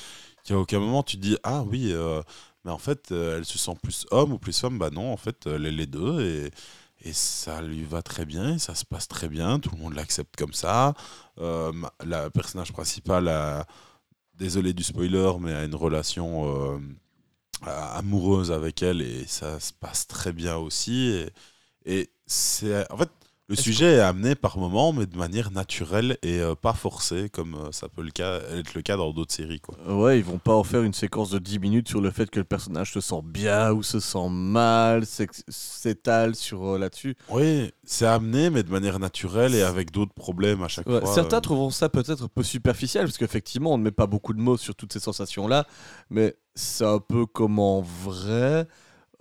qu'à 0.43 0.57
aucun 0.57 0.79
moment 0.79 1.03
tu 1.03 1.15
te 1.15 1.21
dis 1.21 1.37
Ah 1.43 1.63
oui, 1.63 1.93
euh, 1.93 2.21
mais 2.65 2.71
en 2.71 2.77
fait, 2.77 3.11
elle 3.11 3.45
se 3.45 3.57
sent 3.57 3.75
plus 3.81 4.05
homme 4.11 4.33
ou 4.33 4.39
plus 4.39 4.59
femme. 4.59 4.77
Bah 4.77 4.89
non, 4.89 5.11
en 5.11 5.17
fait, 5.17 5.47
elle 5.47 5.65
est 5.65 5.71
les 5.71 5.87
deux 5.87 6.21
et, 6.21 6.51
et 7.03 7.13
ça 7.13 7.61
lui 7.61 7.83
va 7.83 8.01
très 8.01 8.25
bien, 8.25 8.57
ça 8.57 8.75
se 8.75 8.85
passe 8.85 9.07
très 9.07 9.27
bien, 9.29 9.59
tout 9.59 9.71
le 9.75 9.81
monde 9.81 9.93
l'accepte 9.93 10.35
comme 10.35 10.53
ça. 10.53 10.93
Euh, 11.39 11.71
la 12.05 12.29
personnage 12.29 12.71
principal 12.71 13.27
a, 13.27 13.65
désolé 14.35 14.73
du 14.73 14.83
spoiler, 14.83 15.31
mais 15.39 15.53
a 15.53 15.63
une 15.63 15.75
relation 15.75 16.75
euh, 16.75 16.79
amoureuse 17.65 18.51
avec 18.51 18.81
elle 18.83 19.01
et 19.01 19.25
ça 19.27 19.59
se 19.59 19.73
passe 19.73 20.07
très 20.07 20.33
bien 20.33 20.57
aussi. 20.57 21.25
Et 21.85 22.09
c'est 22.25 22.91
en 22.91 22.97
fait. 22.97 23.09
Le 23.49 23.57
sujet 23.57 23.95
est 23.95 23.99
amené 23.99 24.35
par 24.35 24.57
moments, 24.57 24.93
mais 24.93 25.05
de 25.05 25.17
manière 25.17 25.51
naturelle 25.51 26.17
et 26.23 26.39
euh, 26.39 26.55
pas 26.55 26.71
forcée, 26.71 27.29
comme 27.29 27.55
euh, 27.55 27.71
ça 27.73 27.89
peut 27.89 28.01
le 28.01 28.09
cas, 28.09 28.39
être 28.53 28.73
le 28.73 28.81
cas 28.81 28.95
dans 28.95 29.11
d'autres 29.11 29.33
séries. 29.33 29.59
Quoi. 29.59 29.75
Ouais, 29.93 30.17
ils 30.17 30.23
vont 30.23 30.37
pas 30.37 30.53
en 30.55 30.63
faire 30.63 30.81
une 30.81 30.93
séquence 30.93 31.29
de 31.29 31.39
10 31.39 31.59
minutes 31.59 31.89
sur 31.89 31.99
le 31.99 32.09
fait 32.09 32.29
que 32.29 32.39
le 32.39 32.45
personnage 32.45 32.93
se 32.93 33.01
sent 33.01 33.19
bien 33.21 33.73
ou 33.73 33.83
se 33.83 33.99
sent 33.99 34.29
mal, 34.29 35.03
s'étale 35.49 36.35
sur 36.35 36.65
euh, 36.65 36.77
là-dessus. 36.79 37.17
Oui, 37.29 37.69
c'est 37.83 38.05
amené, 38.05 38.49
mais 38.49 38.63
de 38.63 38.71
manière 38.71 38.97
naturelle 38.97 39.55
et 39.55 39.61
avec 39.61 39.91
d'autres 39.91 40.13
problèmes 40.13 40.63
à 40.63 40.69
chaque 40.69 40.87
Ouais, 40.87 41.01
fois. 41.01 41.13
certains 41.13 41.37
euh. 41.37 41.41
trouveront 41.41 41.69
ça 41.69 41.89
peut-être 41.89 42.23
un 42.23 42.29
peu 42.29 42.43
superficiel, 42.43 43.03
parce 43.05 43.17
qu'effectivement, 43.17 43.73
on 43.73 43.77
ne 43.77 43.83
met 43.83 43.91
pas 43.91 44.07
beaucoup 44.07 44.33
de 44.33 44.39
mots 44.39 44.55
sur 44.57 44.73
toutes 44.73 44.93
ces 44.93 45.01
sensations-là, 45.01 45.67
mais 46.09 46.37
c'est 46.55 46.85
un 46.85 46.99
peu 46.99 47.25
comme 47.25 47.59
en 47.59 47.81
vrai. 47.81 48.67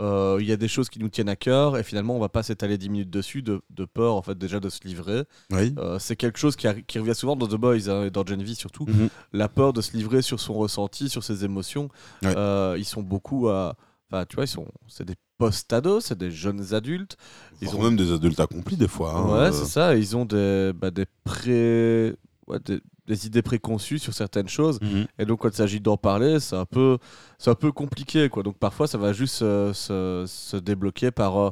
Euh, 0.03 0.36
Il 0.40 0.46
y 0.46 0.53
a 0.53 0.57
des 0.57 0.68
choses 0.68 0.88
qui 0.90 0.98
nous 0.98 1.09
tiennent 1.09 1.28
à 1.30 1.36
cœur, 1.36 1.78
et 1.78 1.82
finalement, 1.82 2.14
on 2.16 2.20
va 2.20 2.28
pas 2.28 2.42
s'étaler 2.42 2.76
10 2.76 2.88
minutes 2.90 3.11
dessus, 3.11 3.40
de, 3.42 3.62
de 3.70 3.84
peur, 3.86 4.14
en 4.14 4.22
fait, 4.22 4.36
déjà 4.36 4.61
de 4.61 4.68
se 4.68 4.80
livrer. 4.84 5.24
Oui. 5.50 5.74
Euh, 5.78 5.98
c'est 5.98 6.16
quelque 6.16 6.38
chose 6.38 6.57
qui, 6.57 6.66
revient 6.68 7.14
souvent 7.14 7.36
dans 7.36 7.46
The 7.46 7.55
Boys, 7.55 7.88
hein, 7.88 8.05
et 8.05 8.11
dans 8.11 8.26
Gen 8.26 8.42
V 8.42 8.55
surtout. 8.55 8.84
Mhm. 8.86 9.09
La 9.32 9.48
peur 9.48 9.72
de 9.72 9.80
se 9.80 9.96
livrer 9.96 10.20
sur 10.20 10.40
son 10.40 10.55
ressenti, 10.55 11.09
sur 11.09 11.24
ses 11.24 11.44
émotions. 11.44 11.88
Euh, 12.24 12.74
ils 12.78 12.84
sont 12.84 13.03
beaucoup 13.03 13.48
à. 13.48 13.76
Enfin, 14.11 14.26
tu 14.28 14.34
vois, 14.36 14.44
ils 14.44 14.48
sont. 14.48 14.66
C'est 14.88 15.07
des 15.07 15.14
post-ados, 15.38 16.05
c'est 16.05 16.18
des 16.18 16.30
jeunes 16.30 16.74
adultes. 16.74 17.16
Ils 17.62 17.68
Voire 17.68 17.80
ont- 17.80 17.84
même 17.84 17.96
des 17.96 18.12
adultes 18.12 18.38
accomplis 18.40 18.76
des 18.76 18.88
fois. 18.88 19.14
hein, 19.14 19.24
Ouais, 19.32 19.38
euh. 19.48 19.53
c'est 19.53 19.64
ça. 19.64 19.96
Ils 19.96 20.16
ont 20.16 20.24
des, 20.26 20.72
bah, 20.74 20.90
des, 20.90 21.07
pré... 21.24 22.14
ouais, 22.46 22.59
des, 22.64 22.80
des 23.07 23.26
idées 23.26 23.42
préconçues 23.42 23.98
sur 23.98 24.14
certaines 24.14 24.48
choses. 24.48 24.80
Mhm. 24.80 25.07
Et 25.18 25.24
donc, 25.24 25.40
quand 25.40 25.48
il 25.48 25.55
s'agit 25.57 25.80
d'en 25.80 25.96
parler, 25.96 26.38
c'est 26.40 26.57
un, 26.57 26.64
peu, 26.66 26.98
c'est 27.38 27.50
un 27.50 27.55
peu 27.57 27.72
compliqué. 27.72 28.28
Quoi. 28.28 28.42
Donc, 28.42 28.59
parfois, 28.59 28.86
ça 28.86 28.98
va 28.98 29.12
juste 29.12 29.42
euh, 29.42 29.72
se, 29.74 30.24
se 30.28 30.57
débloquer 30.57 31.11
par. 31.11 31.36
euh, 31.38 31.50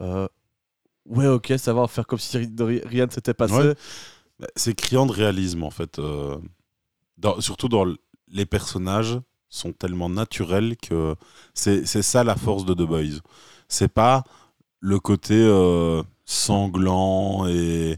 euh, 0.00 0.28
ouais, 1.06 1.26
ok, 1.28 1.52
ça 1.58 1.72
va, 1.72 1.86
faire 1.86 2.06
comme 2.06 2.18
si 2.18 2.36
rien 2.38 3.06
ne 3.06 3.10
s'était 3.10 3.34
passé. 3.34 3.54
Ouais. 3.54 3.74
C'est 4.56 4.74
criant 4.74 5.06
de 5.06 5.12
réalisme 5.12 5.64
en 5.64 5.70
fait. 5.70 5.98
euh, 5.98 6.36
dans- 7.16 7.40
surtout 7.40 7.68
dans 7.68 7.84
les 8.28 8.46
personnages 8.46 9.18
sont 9.48 9.72
tellement 9.72 10.08
naturels 10.10 10.76
que 10.76 11.16
c'est 11.54 11.86
c'est 11.86 12.02
ça 12.02 12.22
la 12.22 12.36
force 12.36 12.64
de 12.64 12.74
The 12.74 12.82
Boys. 12.86 13.20
C'est 13.68 13.88
pas 13.92 14.22
le 14.80 15.00
côté 15.00 15.34
sanglant 16.24 17.46
et, 17.48 17.96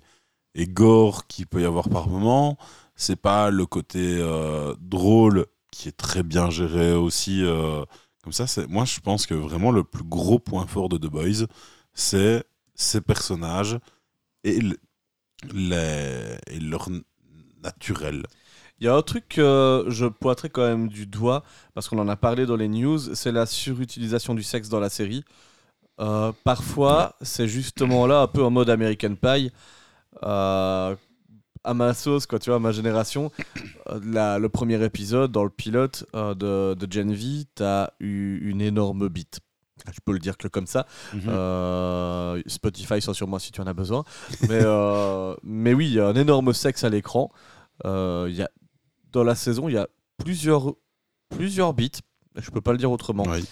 et 0.55 0.67
gore 0.67 1.27
qu'il 1.27 1.47
peut 1.47 1.61
y 1.61 1.65
avoir 1.65 1.89
par 1.89 2.09
moment. 2.09 2.57
C'est 3.01 3.17
pas 3.17 3.51
le 3.51 3.65
côté 3.67 4.19
euh, 4.21 4.75
drôle 4.81 5.47
qui 5.73 5.89
est 5.89 5.97
très 5.97 6.23
bien 6.23 6.51
géré 6.51 6.93
aussi. 6.93 7.43
euh, 7.45 7.85
comme 8.23 8.33
ça, 8.35 8.47
c'est 8.47 8.67
moi 8.69 8.85
je 8.85 9.01
pense 9.01 9.27
que 9.27 9.35
vraiment 9.35 9.71
le 9.73 9.85
plus 9.85 10.05
gros 10.05 10.39
point 10.39 10.67
fort 10.67 10.89
de 10.91 10.99
The 10.99 11.07
Boys, 11.11 11.47
c'est 11.95 12.45
ces 12.75 13.01
personnages 13.01 13.79
et 14.45 14.61
le- 14.61 14.79
les, 15.55 16.37
et 16.49 16.61
leur 16.61 16.89
naturel. 17.63 18.25
Il 18.81 18.87
y 18.87 18.89
a 18.89 18.95
un 18.97 19.03
truc 19.03 19.29
que 19.29 19.85
je 19.89 20.07
pointerai 20.07 20.51
quand 20.51 20.63
même 20.67 20.89
du 20.89 21.07
doigt, 21.07 21.45
parce 21.75 21.89
qu'on 21.89 21.99
en 21.99 22.09
a 22.09 22.17
parlé 22.17 22.47
dans 22.47 22.57
les 22.57 22.69
news, 22.69 22.99
c'est 23.15 23.33
la 23.33 23.47
surutilisation 23.47 24.35
du 24.35 24.43
sexe 24.43 24.69
dans 24.69 24.81
la 24.81 24.89
série. 24.91 25.25
Euh, 26.01 26.33
parfois, 26.45 27.17
c'est 27.23 27.49
justement 27.49 28.07
là, 28.07 28.23
un 28.23 28.27
peu 28.29 28.45
en 28.45 28.51
mode 28.51 28.71
American 28.71 29.15
Pie. 29.17 29.53
Euh, 30.25 30.97
à 31.65 31.75
ma 31.75 31.93
sauce, 31.95 32.27
quoi, 32.27 32.39
tu 32.39 32.51
vois, 32.51 32.57
à 32.57 32.59
ma 32.61 32.73
génération, 32.73 33.31
euh, 33.89 34.01
la- 34.05 34.39
le 34.39 34.49
premier 34.49 34.83
épisode, 34.85 35.31
dans 35.33 35.45
le 35.45 35.51
pilote 35.51 36.05
euh, 36.15 36.35
de, 36.35 36.75
de 36.75 36.93
Gen 36.93 37.13
V, 37.13 37.45
t'as 37.55 37.91
eu 38.01 38.39
une 38.49 38.61
énorme 38.61 39.09
bite. 39.09 39.41
Je 39.93 39.99
peux 40.05 40.13
le 40.13 40.19
dire 40.19 40.37
que 40.37 40.47
comme 40.49 40.67
ça. 40.67 40.87
Euh, 41.31 42.43
Spotify 42.47 43.01
censure 43.01 43.27
moi 43.29 43.41
si 43.41 43.51
tu 43.51 43.61
en 43.63 43.67
as 43.67 43.73
besoin. 43.73 44.05
Mais, 44.49 44.61
euh, 44.63 45.35
mais 45.43 45.73
oui, 45.73 45.87
il 45.87 45.95
y 45.95 46.01
a 46.01 46.07
un 46.07 46.15
énorme 46.15 46.53
sexe 46.53 46.85
à 46.85 46.89
l'écran. 46.91 47.31
Il 47.85 48.35
y 48.35 48.43
a, 48.43 48.51
dans 49.13 49.25
la 49.25 49.35
saison, 49.35 49.69
il 49.69 49.75
y 49.75 49.79
a 49.79 49.89
plusieurs, 50.19 50.75
plusieurs 51.31 51.73
bits. 51.73 51.93
Je 52.37 52.51
peux 52.51 52.61
pas 52.61 52.73
le 52.73 52.79
dire 52.79 52.91
autrement. 52.91 53.25
Oui. 53.27 53.45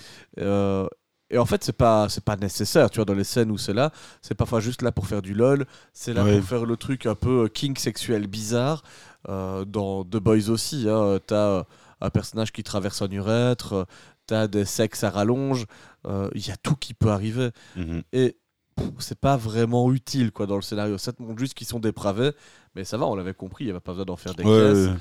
Et 1.30 1.36
en 1.38 1.44
fait, 1.44 1.62
c'est 1.62 1.72
pas, 1.76 2.08
c'est 2.08 2.24
pas 2.24 2.36
nécessaire, 2.36 2.88
tu 2.90 2.96
vois, 2.96 3.04
dans 3.04 3.14
les 3.14 3.24
scènes 3.24 3.50
où 3.50 3.58
c'est 3.58 3.74
là. 3.74 3.90
C'est 4.22 4.34
parfois 4.34 4.60
juste 4.60 4.80
là 4.82 4.92
pour 4.92 5.06
faire 5.06 5.20
du 5.20 5.34
lol. 5.34 5.66
C'est 5.92 6.14
là 6.14 6.24
Ouais. 6.24 6.38
pour 6.38 6.48
faire 6.48 6.64
le 6.64 6.76
truc 6.76 7.04
un 7.06 7.14
peu 7.14 7.44
euh, 7.44 7.48
king 7.48 7.76
sexuel 7.76 8.26
bizarre. 8.26 8.82
Euh, 9.28 9.64
dans 9.66 10.04
The 10.04 10.16
Boys 10.16 10.48
aussi, 10.48 10.86
hein, 10.88 11.18
t'as 11.26 11.36
euh, 11.58 11.62
un 12.00 12.08
personnage 12.10 12.50
qui 12.52 12.62
traverse 12.62 13.02
un 13.02 13.10
urètre, 13.10 13.86
t'as 14.26 14.46
des 14.46 14.64
sexes 14.64 15.04
à 15.04 15.10
rallonge. 15.10 15.66
euh, 16.06 16.30
Il 16.34 16.46
y 16.46 16.50
a 16.50 16.56
tout 16.56 16.76
qui 16.76 16.94
peut 16.94 17.10
arriver. 17.10 17.50
Mhm. 17.76 18.02
Et 18.12 18.36
pff, 18.76 18.88
c'est 18.98 19.18
pas 19.20 19.36
vraiment 19.36 19.92
utile 19.92 20.30
quoi 20.32 20.46
dans 20.46 20.56
le 20.56 20.62
scénario. 20.62 20.96
Ça 20.96 21.12
te 21.12 21.20
montre 21.22 21.38
juste 21.40 21.52
qu'ils 21.54 21.66
sont 21.66 21.80
dépravés, 21.80 22.30
mais 22.74 22.84
ça 22.84 22.96
va, 22.96 23.06
on 23.06 23.14
l'avait 23.16 23.34
compris, 23.34 23.64
il 23.64 23.66
n'y 23.66 23.70
avait 23.72 23.80
pas 23.80 23.92
besoin 23.92 24.06
d'en 24.06 24.16
faire 24.16 24.34
des 24.34 24.44
Ouais, 24.44 24.72
caisses. 24.72 24.88
ouais. 24.88 24.94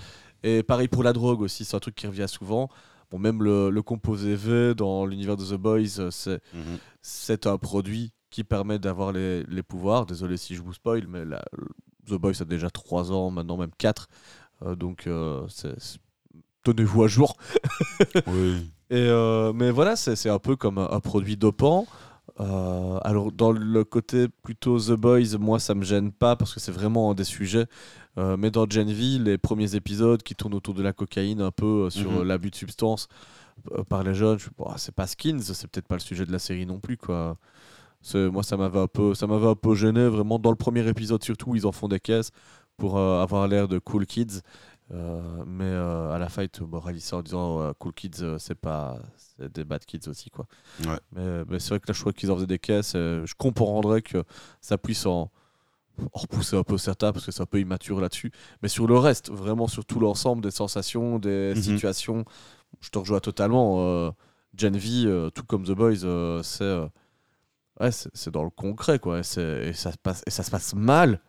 Et 0.44 0.64
pareil 0.64 0.88
pour 0.90 1.04
la 1.04 1.14
drogue 1.14 1.42
aussi, 1.42 1.64
c'est 1.64 1.76
un 1.78 1.80
truc 1.80 1.96
qui 1.96 2.06
revient 2.08 2.26
souvent. 2.28 2.70
Bon, 3.12 3.20
même 3.20 3.42
le, 3.44 3.70
le 3.70 3.82
composé 3.82 4.36
V 4.36 4.76
dans 4.76 5.06
l'univers 5.06 5.38
de 5.38 5.46
The 5.46 5.54
Boys, 5.54 6.00
euh, 6.00 6.12
c'est 6.12 6.42
Mhm. 6.54 6.78
c'est 7.02 7.48
un 7.48 7.58
produit 7.58 8.12
qui 8.30 8.44
permet 8.44 8.80
d'avoir 8.80 9.12
les, 9.14 9.44
les 9.44 9.64
pouvoirs. 9.64 10.06
Désolé 10.06 10.36
si 10.38 10.56
je 10.56 10.62
vous 10.62 10.74
spoil, 10.74 11.08
mais 11.08 11.24
la- 11.26 11.46
The 12.08 12.14
Boys 12.16 12.42
a 12.42 12.46
déjà 12.46 12.70
3 12.70 13.12
ans, 13.12 13.32
maintenant 13.32 13.58
même 13.58 13.72
4. 13.78 14.08
donc 14.78 15.06
euh, 15.08 15.46
c'est- 15.50 15.80
c'est- 15.80 16.00
tenez-vous 16.64 17.04
à 17.04 17.08
jour. 17.08 17.38
Oui. 18.28 18.70
Et, 18.90 18.96
euh, 18.96 19.52
mais 19.54 19.70
voilà, 19.70 19.96
c'est 19.98 20.16
c'est 20.16 20.30
un 20.30 20.40
peu 20.40 20.56
comme 20.56 20.78
un, 20.78 20.88
un 20.92 21.00
produit 21.02 21.36
dopant. 21.38 21.86
Euh, 22.40 23.00
alors 23.04 23.32
dans 23.32 23.52
le 23.52 23.84
côté 23.84 24.28
plutôt 24.44 24.80
The 24.80 24.92
Boys, 24.92 25.38
moi 25.40 25.60
ça 25.60 25.74
me 25.74 25.84
gêne 25.84 26.12
pas 26.12 26.36
parce 26.36 26.54
que 26.54 26.60
c'est 26.60 26.72
vraiment 26.72 27.10
un 27.12 27.16
des 27.16 27.24
sujets. 27.24 27.66
Euh, 28.20 28.38
mais 28.38 28.52
dans 28.52 28.70
Gen 28.70 28.88
V, 28.92 29.20
les 29.20 29.38
premiers 29.40 29.76
épisodes 29.76 30.22
qui 30.24 30.36
tournent 30.36 30.54
autour 30.54 30.74
de 30.76 30.84
la 30.84 30.94
cocaïne, 30.94 31.42
un 31.42 31.52
peu 31.52 31.86
euh, 31.86 31.90
sur 31.90 32.12
Mhm. 32.12 32.24
l'abus 32.24 32.52
de 32.52 32.56
substances 32.56 33.08
euh, 33.74 33.84
par 33.84 34.04
les 34.04 34.14
jeunes, 34.14 34.40
je 34.40 34.50
Bon, 34.58 34.68
c'est 34.78 34.94
pas 34.94 35.08
Skins, 35.08 35.42
c'est 35.42 35.68
peut-être 35.68 35.88
pas 35.88 35.96
le 35.96 36.02
sujet 36.02 36.26
de 36.26 36.32
la 36.32 36.40
série 36.40 36.66
non 36.68 36.80
plus 36.80 36.98
quoi. 36.98 37.38
Moi 38.14 38.44
ça 38.44 38.56
m'avait 38.58 38.80
un 38.80 38.88
peu, 38.88 39.14
ça 39.16 39.28
m'avait 39.28 39.48
un 39.48 39.56
peu 39.56 39.76
gêné 39.76 40.08
vraiment 40.08 40.40
dans 40.40 40.52
le 40.52 40.56
premier 40.56 40.88
épisode 40.88 41.24
surtout 41.24 41.56
ils 41.56 41.66
en 41.66 41.72
font 41.74 41.88
des 41.90 42.00
caisses 42.00 42.32
pour 42.78 42.98
avoir 43.00 43.48
l'air 43.48 43.68
de 43.68 43.80
cool 43.80 44.06
kids. 44.06 44.42
Euh, 44.92 45.44
mais 45.46 45.66
euh, 45.66 46.12
à 46.12 46.18
la 46.18 46.30
fin, 46.30 46.44
ils 46.44 46.50
te 46.50 46.64
en 46.64 47.22
disant 47.22 47.62
euh, 47.62 47.74
Cool 47.78 47.94
Kids, 47.94 48.24
c'est 48.40 48.56
pas 48.56 49.00
c'est 49.38 49.52
des 49.54 49.64
bad 49.66 49.84
kids 49.86 50.08
aussi. 50.08 50.30
quoi. 50.30 50.46
Ouais. 50.86 50.98
Mais, 51.12 51.44
mais 51.46 51.60
c'est 51.60 51.70
vrai 51.70 51.80
que 51.80 51.88
là, 51.88 51.94
je 51.94 52.00
crois 52.00 52.14
qu'ils 52.14 52.32
en 52.32 52.36
faisaient 52.36 52.48
des 52.48 52.60
caisses. 52.60 52.94
je 52.94 53.34
comprendrais 53.38 54.02
que 54.02 54.24
ça 54.62 54.78
puisse 54.78 55.06
en, 55.06 55.30
en 56.00 56.08
repousser 56.14 56.56
un 56.56 56.64
peu 56.64 56.78
certains 56.78 57.12
parce 57.12 57.26
que 57.26 57.32
c'est 57.32 57.42
un 57.42 57.46
peu 57.48 57.60
immature 57.60 58.00
là-dessus. 58.00 58.32
Mais 58.62 58.70
sur 58.70 58.88
le 58.88 58.98
reste, 58.98 59.30
vraiment 59.30 59.68
sur 59.68 59.84
tout 59.86 60.00
l'ensemble 60.00 60.42
des 60.42 60.52
sensations, 60.52 61.20
des 61.20 61.54
Mhm. 61.56 61.62
situations, 61.62 62.26
je 62.80 62.90
te 62.90 62.98
rejoins 62.98 63.20
totalement. 63.20 64.14
Gen 64.56 64.78
V, 64.78 65.30
tout 65.36 65.44
comme 65.44 65.64
The 65.66 65.72
Boys, 65.72 66.42
c'est 66.44 66.78
ouais, 67.80 67.92
c'est 67.92 68.32
dans 68.32 68.44
le 68.44 68.50
concret. 68.50 69.00
quoi. 69.00 69.20
Et, 69.20 69.24
c'est- 69.24 69.68
et 69.68 69.74
ça, 69.74 69.92
se 69.92 69.98
passe, 69.98 70.24
et 70.26 70.30
ça 70.32 70.44
se 70.44 70.52
passe 70.52 70.74
mal. 70.76 71.20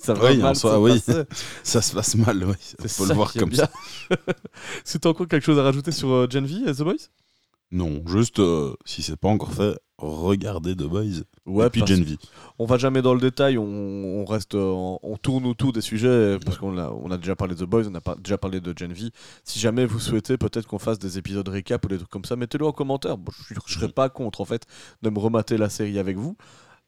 Ça 0.00 0.14
va 0.14 0.30
Oui, 0.30 0.42
en 0.42 0.54
soi, 0.54 0.72
se 0.72 0.76
oui. 0.78 1.02
Ça 1.62 1.82
se 1.82 1.94
passe 1.94 2.14
mal, 2.16 2.44
oui. 2.44 2.88
Faut 2.88 3.06
le 3.06 3.14
voir 3.14 3.32
comme 3.32 3.50
bien. 3.50 3.64
ça. 3.64 3.70
Est-ce 4.84 4.94
que 4.94 4.98
tu 4.98 5.08
as 5.08 5.10
encore 5.10 5.28
quelque 5.28 5.44
chose 5.44 5.58
à 5.58 5.62
rajouter 5.62 5.92
sur 5.92 6.10
euh, 6.10 6.26
Gen 6.30 6.46
V 6.46 6.70
et 6.70 6.72
The 6.74 6.82
Boys? 6.82 7.08
Non, 7.70 8.02
juste, 8.06 8.38
euh, 8.38 8.74
si 8.84 9.02
c'est 9.02 9.16
pas 9.16 9.28
encore 9.28 9.52
fait, 9.52 9.76
regardez 9.98 10.76
The 10.76 10.84
Boys. 10.84 11.22
Ouais, 11.44 11.66
et 11.66 11.70
puis 11.70 11.84
Gen 11.84 12.04
V. 12.04 12.16
on 12.58 12.66
va 12.66 12.78
jamais 12.78 13.02
dans 13.02 13.14
le 13.14 13.20
détail, 13.20 13.58
on, 13.58 13.64
on 13.64 14.24
reste, 14.24 14.54
euh, 14.54 14.96
on 15.02 15.16
tourne 15.16 15.44
autour 15.46 15.72
des 15.72 15.80
sujets 15.80 16.38
parce 16.44 16.56
qu'on 16.58 16.78
a, 16.78 16.90
on 16.90 17.10
a 17.10 17.16
déjà 17.18 17.34
parlé 17.34 17.54
de 17.54 17.64
The 17.64 17.68
Boys, 17.68 17.84
on 17.90 17.94
a 17.94 18.14
déjà 18.16 18.38
parlé 18.38 18.60
de 18.60 18.72
Gen 18.78 18.92
V. 18.92 19.10
Si 19.42 19.58
jamais 19.58 19.86
vous 19.86 19.98
souhaitez 19.98 20.38
peut-être 20.38 20.66
qu'on 20.66 20.78
fasse 20.78 20.98
des 20.98 21.18
épisodes 21.18 21.48
récap 21.48 21.84
ou 21.84 21.88
des 21.88 21.96
trucs 21.98 22.10
comme 22.10 22.24
ça, 22.24 22.36
mettez-le 22.36 22.64
en 22.66 22.72
commentaire. 22.72 23.18
Bon, 23.18 23.32
je, 23.48 23.54
je 23.66 23.74
serais 23.74 23.88
pas 23.88 24.08
contre 24.08 24.40
en 24.40 24.44
fait 24.44 24.62
de 25.02 25.10
me 25.10 25.18
remater 25.18 25.56
la 25.56 25.68
série 25.68 25.98
avec 25.98 26.16
vous, 26.16 26.36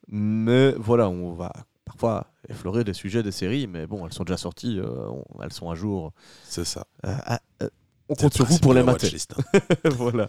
mais 0.08 0.72
voilà, 0.78 1.08
on 1.08 1.32
va 1.34 1.52
parfois 1.86 2.26
effleurer 2.48 2.84
des 2.84 2.92
sujets 2.92 3.22
des 3.22 3.32
séries, 3.32 3.66
mais 3.66 3.86
bon, 3.86 4.04
elles 4.06 4.12
sont 4.12 4.24
déjà 4.24 4.36
sorties, 4.36 4.78
euh, 4.78 5.08
on- 5.08 5.42
elles 5.42 5.52
sont 5.52 5.70
à 5.70 5.74
jour. 5.74 6.12
C'est 6.44 6.64
ça. 6.66 6.86
Euh, 7.06 7.14
ah, 7.24 7.40
euh, 7.62 7.68
on 8.10 8.14
compte 8.14 8.34
sur 8.34 8.44
vous 8.44 8.58
pour 8.58 8.74
les 8.74 8.82
mater. 8.82 9.08
hein. 9.54 9.60
voilà. 9.90 10.28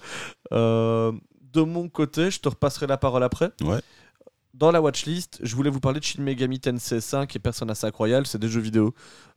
Euh, 0.53 1.11
de 1.41 1.61
mon 1.61 1.89
côté, 1.89 2.31
je 2.31 2.39
te 2.39 2.47
repasserai 2.47 2.87
la 2.87 2.97
parole 2.97 3.23
après. 3.23 3.51
Ouais. 3.61 3.81
Dans 4.53 4.71
la 4.71 4.81
watchlist, 4.81 5.39
je 5.43 5.55
voulais 5.55 5.69
vous 5.69 5.79
parler 5.79 5.99
de 5.99 6.05
Shin 6.05 6.21
Megami 6.23 6.59
Tensei 6.59 6.99
5 7.01 7.35
et 7.35 7.39
Persona 7.39 7.75
5 7.75 7.93
Royal. 7.93 8.25
C'est 8.25 8.39
des 8.39 8.47
jeux 8.47 8.61
vidéo. 8.61 8.93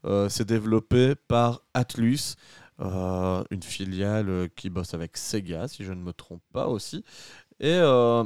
Euh, 0.07 0.29
c'est 0.31 0.47
développé 0.47 1.15
par 1.15 1.61
Atlus, 1.75 2.37
euh, 2.81 3.45
une 3.51 3.63
filiale 3.63 4.49
qui 4.57 4.71
bosse 4.71 4.95
avec 4.95 5.17
Sega, 5.19 5.69
si 5.69 5.85
je 5.85 5.93
ne 5.93 6.01
me 6.03 6.13
trompe 6.15 6.43
pas 6.55 6.69
aussi. 6.69 7.05
Et 7.59 7.75
euh, 7.75 8.25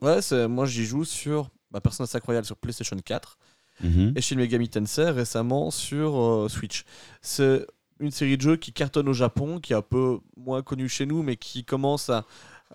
ouais, 0.00 0.22
c'est- 0.22 0.48
moi 0.48 0.64
j'y 0.64 0.86
joue 0.86 1.04
sur 1.04 1.50
bah, 1.74 1.80
Persona 1.80 2.06
5 2.06 2.22
Royal 2.24 2.44
sur 2.44 2.56
PlayStation 2.56 2.96
4 2.96 3.36
Mhm. 3.82 4.12
et 4.14 4.20
Shin 4.20 4.36
Megami 4.36 4.68
Tensei 4.68 5.10
récemment 5.10 5.72
sur 5.72 6.16
euh, 6.16 6.48
Switch. 6.48 6.84
C'est 7.20 7.66
une 7.98 8.12
série 8.12 8.36
de 8.36 8.42
jeux 8.42 8.56
qui 8.56 8.72
cartonne 8.72 9.08
au 9.08 9.12
Japon, 9.12 9.58
qui 9.58 9.72
est 9.72 9.76
un 9.76 9.82
peu 9.82 10.18
moins 10.36 10.62
connue 10.62 10.88
chez 10.88 11.06
nous, 11.06 11.24
mais 11.24 11.34
qui 11.36 11.64
commence 11.64 12.08
à, 12.08 12.24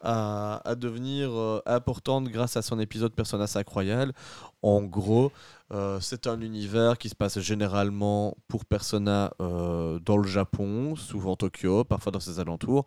à, 0.01 0.75
devenir 0.75 1.31
euh, 1.31 1.61
importante 1.65 2.29
grâce 2.29 2.57
à 2.57 2.61
son 2.61 2.79
épisode 2.79 3.13
Persona 3.13 3.47
5 3.47 3.67
Royal. 3.67 4.13
En 4.61 4.81
gros, 4.81 5.31
euh, 5.71 5.99
c'est 6.01 6.27
un 6.27 6.41
univers 6.41 6.97
qui 6.97 7.09
se 7.09 7.15
passe 7.15 7.39
généralement 7.39 8.35
pour 8.47 8.65
Persona 8.65 9.33
euh, 9.41 9.99
dans 9.99 10.17
le 10.17 10.27
Japon, 10.27 10.95
souvent 10.95 11.35
Tokyo, 11.35 11.83
parfois 11.83 12.11
dans 12.11 12.19
ses 12.19 12.39
alentours, 12.39 12.85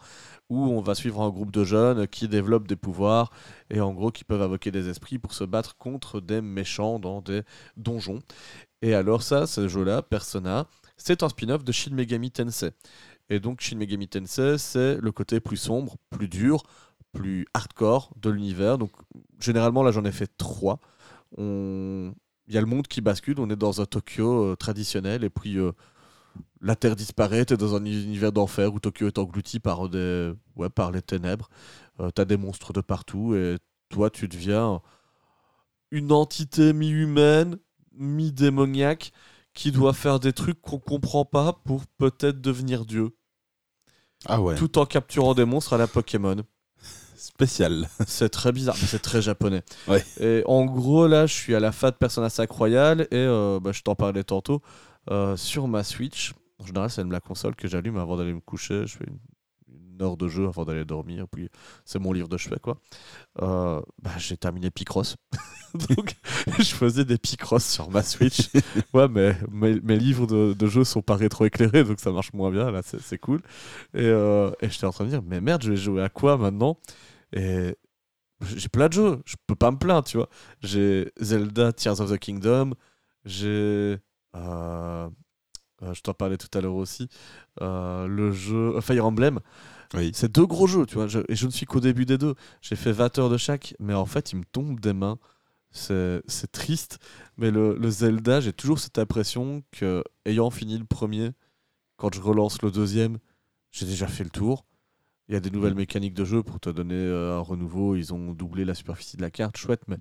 où 0.51 0.67
on 0.67 0.81
va 0.81 0.95
suivre 0.95 1.23
un 1.23 1.31
groupe 1.31 1.53
de 1.53 1.65
jeunes 1.65 2.07
qui 2.09 2.29
développent 2.29 2.69
des 2.69 2.77
pouvoirs 2.77 3.31
et 3.71 3.81
en 3.81 3.93
gros 3.93 4.11
qui 4.11 4.25
peuvent 4.25 4.43
invoquer 4.43 4.71
des 4.71 4.89
esprits 4.89 5.19
pour 5.19 5.33
se 5.33 5.45
battre 5.45 5.77
contre 5.77 6.21
des 6.21 6.41
méchants 6.41 6.99
dans 6.99 7.21
des 7.21 7.43
donjons. 7.77 8.21
Et 8.83 8.95
alors 8.95 9.23
ça, 9.23 9.47
ce 9.47 9.69
jeu-là, 9.69 10.03
Persona, 10.03 10.67
c'est 10.97 11.23
un 11.23 11.29
spin-off 11.29 11.65
de 11.65 11.73
Shin 11.73 11.95
Megami 11.95 12.31
Tensei. 12.31 12.73
Et 13.31 13.41
donc 13.41 13.61
Shin 13.61 13.77
Megami 13.77 14.09
Tensei, 14.09 14.59
c'est 14.59 14.99
le 15.01 15.13
côté 15.13 15.41
plus 15.41 15.57
sombre, 15.57 15.97
plus 16.11 16.29
dur, 16.29 16.65
plus 17.13 17.47
hardcore 17.55 18.13
de 18.21 18.31
l'univers. 18.31 18.79
Donc 18.79 18.91
généralement, 19.39 19.83
là 19.83 19.91
j'en 19.91 20.05
ai 20.05 20.13
fait 20.13 20.31
trois. 20.37 20.81
On... 21.37 22.13
Il 22.49 22.55
y 22.55 22.59
a 22.59 22.61
le 22.61 22.67
monde 22.67 22.89
qui 22.89 23.01
bascule, 23.01 23.39
on 23.39 23.49
est 23.51 23.57
dans 23.57 23.81
un 23.81 23.87
Tokyo 23.87 24.45
euh, 24.45 24.57
traditionnel, 24.57 25.23
et 25.23 25.31
puis 25.31 25.59
euh, 25.59 25.73
la 26.61 26.75
Terre 26.75 26.97
disparaît, 26.97 27.45
tu 27.45 27.55
es 27.55 27.57
dans 27.57 27.77
un 27.77 27.85
univers 27.85 28.33
d'enfer 28.33 28.75
où 28.75 28.81
Tokyo 28.81 29.07
est 29.07 29.19
englouti 29.19 29.61
par, 29.61 29.89
des... 29.89 30.33
ouais, 30.57 30.69
par 30.69 30.91
les 30.91 31.03
ténèbres. 31.03 31.49
Euh, 32.01 32.11
tu 32.15 32.21
as 32.21 32.25
des 32.25 32.37
monstres 32.37 32.73
de 32.73 32.81
partout, 32.81 33.35
et 33.35 33.57
toi 33.89 34.11
tu 34.11 34.27
deviens 34.27 34.83
une 35.93 36.11
entité 36.11 36.73
mi-humaine, 36.73 37.59
mi-démoniaque, 37.95 39.13
qui 39.55 39.71
doit 39.71 39.93
faire 39.93 40.19
des 40.19 40.33
trucs 40.33 40.61
qu'on 40.61 40.79
comprend 40.79 41.25
pas 41.25 41.53
pour 41.65 41.87
peut-être 41.99 42.41
devenir 42.41 42.85
Dieu, 42.85 43.11
Ah 44.25 44.41
ouais, 44.41 44.57
tout 44.57 44.79
en 44.79 44.87
capturant 44.87 45.35
des 45.35 45.45
monstres 45.45 45.75
à 45.75 45.79
la 45.79 45.87
Pokémon. 45.87 46.43
Spécial. 47.23 47.89
C'est 48.07 48.29
très 48.29 48.53
bizarre, 48.53 48.77
mais 48.81 48.87
c'est 48.87 48.99
très 49.03 49.23
japonais. 49.23 49.63
Ouais. 49.87 50.05
Et 50.21 50.43
en 50.47 50.65
gros, 50.65 51.07
là, 51.07 51.27
je 51.27 51.33
suis 51.35 51.55
à 51.55 51.61
la 51.61 51.73
fin 51.73 51.91
de 51.91 51.95
Persona 51.97 52.29
5 52.31 52.51
Royal 52.51 53.03
et 53.03 53.07
euh, 53.13 53.61
bah, 53.61 53.73
je 53.73 53.83
t'en 53.83 53.95
parlais 53.95 54.25
tantôt. 54.25 54.61
euh, 55.11 55.37
sur 55.37 55.69
ma 55.69 55.83
Switch, 55.85 56.33
en 56.59 56.67
général, 56.67 56.91
c'est 56.91 57.05
la 57.05 57.21
console 57.21 57.55
que 57.57 57.69
j'allume 57.69 57.97
avant 57.99 58.17
d'aller 58.17 58.33
me 58.33 58.41
coucher. 58.41 58.87
Je 58.87 58.97
fais 58.99 59.05
une, 59.07 59.19
une 59.95 60.03
heure 60.03 60.17
de 60.17 60.29
jeu 60.29 60.47
avant 60.47 60.65
d'aller 60.65 60.85
dormir, 60.85 61.27
puis 61.31 61.49
c'est 61.85 61.99
mon 61.99 62.13
livre 62.13 62.29
de 62.29 62.37
chevet, 62.37 62.59
quoi. 62.63 62.79
Euh, 63.43 63.81
bah, 64.03 64.11
j'ai 64.19 64.37
terminé 64.37 64.71
Picross. 64.71 65.17
Donc, 65.89 66.15
je 66.59 66.75
faisais 66.75 67.05
des 67.05 67.19
Picross 67.19 67.65
sur 67.65 67.91
ma 67.91 68.03
Switch. 68.03 68.51
ouais, 68.95 69.09
mais 69.09 69.37
mes, 69.51 69.81
mes 69.81 69.99
livres 69.99 70.27
de, 70.27 70.53
de 70.53 70.67
jeux 70.67 70.85
sont 70.85 71.03
pas 71.03 71.17
rétroéclairés, 71.17 71.83
donc 71.85 71.99
ça 71.99 72.13
marche 72.13 72.33
moins 72.35 72.51
bien. 72.51 72.71
Là, 72.71 72.83
c'est 72.85 73.01
c'est 73.01 73.19
cool. 73.19 73.41
Et, 73.95 74.01
euh, 74.03 74.51
et 74.61 74.69
j'étais 74.69 74.87
en 74.87 74.93
train 74.93 75.05
de 75.05 75.11
dire, 75.11 75.23
mais 75.23 75.41
merde, 75.41 75.63
je 75.65 75.71
vais 75.71 75.77
jouer 75.77 76.03
à 76.03 76.09
quoi 76.11 76.37
maintenant? 76.37 76.77
Et 77.33 77.77
j'ai 78.57 78.69
plein 78.69 78.89
de 78.89 78.95
jeux, 78.95 79.23
je 79.27 79.37
peux 79.47 79.57
pas 79.57 79.71
me 79.71 79.79
plaindre, 79.79 80.07
tu 80.09 80.17
vois. 80.19 80.29
J'ai 80.63 81.13
Zelda 81.21 81.73
Tears 81.73 82.01
of 82.01 82.11
the 82.13 82.19
Kingdom, 82.19 82.75
j'ai. 83.25 83.99
euh, 84.37 85.09
euh, 85.83 85.95
je 85.95 86.01
t'en 86.03 86.15
parlais 86.15 86.37
tout 86.39 86.49
à 86.57 86.61
l'heure 86.61 86.75
aussi. 86.77 87.09
euh, 87.63 88.07
le 88.07 88.33
jeu 88.33 88.81
Fire 88.81 89.07
Emblem. 89.07 89.41
Oui. 89.95 90.13
C'est 90.15 90.33
deux 90.33 90.47
gros 90.47 90.67
jeux, 90.67 90.87
tu 90.87 90.95
vois. 90.97 91.09
je- 91.09 91.21
et 91.29 91.37
je 91.37 91.47
ne 91.47 91.51
suis 91.53 91.67
qu'au 91.67 91.81
début 91.81 92.07
des 92.07 92.19
deux. 92.19 92.35
J'ai 92.63 92.77
fait 92.77 92.93
20 92.93 93.19
heures 93.19 93.31
de 93.31 93.37
chaque, 93.39 93.75
mais 93.81 93.95
en 93.95 94.07
fait, 94.07 94.33
ils 94.33 94.39
me 94.39 94.45
tombent 94.45 94.81
des 94.81 94.93
mains. 94.95 95.19
C'est 95.73 96.23
c'est 96.29 96.53
triste. 96.53 96.99
Mais 97.39 97.51
le, 97.51 97.77
le 97.79 97.91
Zelda, 97.91 98.41
j'ai 98.41 98.53
toujours 98.55 98.79
cette 98.81 98.99
impression 98.99 99.63
que, 99.73 100.05
ayant 100.27 100.51
fini 100.51 100.79
le 100.79 100.85
premier, 100.87 101.33
quand 101.97 102.15
je 102.15 102.21
relance 102.21 102.63
le 102.63 102.71
deuxième, 102.71 103.19
j'ai 103.73 103.87
déjà 103.87 104.07
fait 104.09 104.25
le 104.25 104.31
tour. 104.31 104.67
Il 105.29 105.35
y 105.35 105.37
a 105.37 105.41
des 105.41 105.51
nouvelles 105.51 105.75
Mm. 105.75 105.79
mécaniques 105.79 106.15
de 106.15 106.25
jeu 106.25 106.43
pour 106.43 106.59
te 106.61 106.69
donner 106.71 106.95
euh, 106.97 107.37
un 107.39 107.41
renouveau. 107.41 107.95
Ils 107.97 108.13
ont 108.13 108.33
doublé 108.33 108.65
la 108.65 108.75
superficie 108.75 109.17
de 109.17 109.23
la 109.23 109.31
carte, 109.31 109.57
chouette, 109.57 109.83
mais 109.89 109.97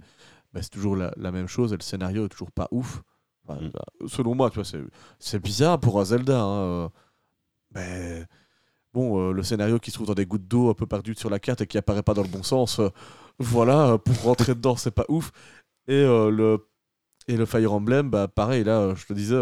bah, 0.53 0.61
c'est 0.61 0.69
toujours 0.72 0.95
la, 0.95 1.13
la 1.17 1.32
même 1.32 1.47
chose 1.47 1.72
et 1.74 1.78
le 1.78 1.84
scénario 1.84 2.26
est 2.26 2.30
toujours 2.30 2.51
pas 2.51 2.67
ouf. 2.72 3.01
Enfin, 3.47 3.61
Mm. 3.61 3.69
bah, 3.74 3.86
selon 4.07 4.36
moi, 4.36 4.49
tu 4.49 4.55
vois, 4.61 4.65
c'est- 5.19 5.39
bizarre 5.39 5.80
pour 5.80 5.99
un 5.99 6.05
Zelda. 6.05 6.41
hein, 6.41 6.59
euh. 6.59 6.89
Mais 7.74 8.26
bon, 8.93 9.30
euh, 9.30 9.32
le 9.32 9.43
scénario 9.43 9.80
qui 9.80 9.91
se 9.91 9.95
trouve 9.95 10.07
dans 10.07 10.13
des 10.13 10.26
gouttes 10.26 10.47
d'eau 10.47 10.69
un 10.69 10.74
peu 10.74 10.86
perdues 10.86 11.15
sur 11.15 11.30
la 11.30 11.39
carte 11.39 11.61
et 11.61 11.67
qui 11.67 11.78
apparaît 11.78 12.03
pas 12.03 12.13
dans 12.13 12.24
le 12.24 12.28
bon 12.28 12.43
sens, 12.43 12.80
euh, 12.80 12.89
voilà, 13.39 13.97
pour 13.97 14.22
rentrer 14.24 14.53
dedans, 14.55 14.76
c'est 14.76 14.91
pas 14.91 15.05
ouf. 15.07 15.32
Et 15.88 15.93
euh, 15.93 16.30
le 16.30 16.67
et 17.28 17.38
le 17.38 17.45
Fire 17.45 17.72
Emblem, 17.74 18.09
bah 18.09 18.28
pareil, 18.28 18.63
là, 18.63 18.93
je 18.95 19.05
te 19.05 19.13
disais, 19.13 19.41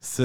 c'est 0.00 0.22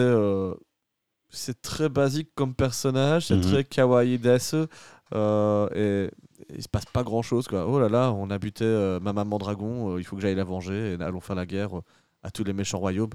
c'est 1.30 1.62
très 1.62 1.90
basique 1.90 2.30
comme 2.36 2.54
personnage, 2.54 3.28
c'est 3.28 3.36
Mhm. 3.36 3.42
très 3.42 3.64
kawaii 3.64 4.18
desu. 4.18 4.66
Euh, 5.14 5.68
et, 5.76 6.12
il 6.56 6.64
se 6.64 6.70
passe 6.70 6.86
pas 6.86 7.04
grand 7.04 7.22
chose. 7.22 7.48
Quoi. 7.48 7.68
Oh 7.68 7.80
là 7.80 7.90
là, 7.90 8.12
on 8.14 8.30
a 8.30 8.38
buté 8.38 8.64
euh, 8.64 9.00
ma 9.00 9.12
maman 9.14 9.38
dragon, 9.38 9.96
euh, 9.96 10.00
il 10.00 10.04
faut 10.06 10.16
que 10.16 10.22
j'aille 10.22 10.36
la 10.36 10.44
venger 10.44 10.94
et 11.00 11.04
allons 11.04 11.20
faire 11.20 11.36
la 11.36 11.46
guerre 11.46 11.78
euh, 11.80 11.84
à 12.24 12.32
tous 12.32 12.44
les 12.44 12.54
méchants 12.54 12.80
royaumes. 12.80 13.10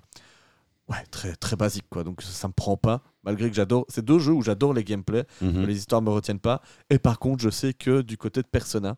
Ouais, 0.90 1.02
très, 1.10 1.34
très 1.34 1.56
basique 1.56 1.86
quoi. 1.88 2.04
Donc 2.04 2.20
ça, 2.22 2.46
me 2.46 2.52
prend 2.52 2.76
pas. 2.76 3.00
Malgré 3.22 3.48
que 3.48 3.56
j'adore. 3.56 3.86
C'est 3.88 4.04
deux 4.04 4.18
jeux 4.18 4.32
où 4.32 4.42
j'adore 4.42 4.74
les 4.74 4.84
gameplays, 4.84 5.24
mais 5.40 5.48
Mhm. 5.52 5.64
les 5.66 5.78
histoires 5.78 6.02
me 6.02 6.10
retiennent 6.10 6.38
pas. 6.40 6.60
Et 6.90 6.98
par 6.98 7.18
contre, 7.18 7.42
je 7.42 7.48
sais 7.48 7.72
que 7.72 8.02
du 8.02 8.18
côté 8.18 8.42
de 8.42 8.46
Persona, 8.46 8.96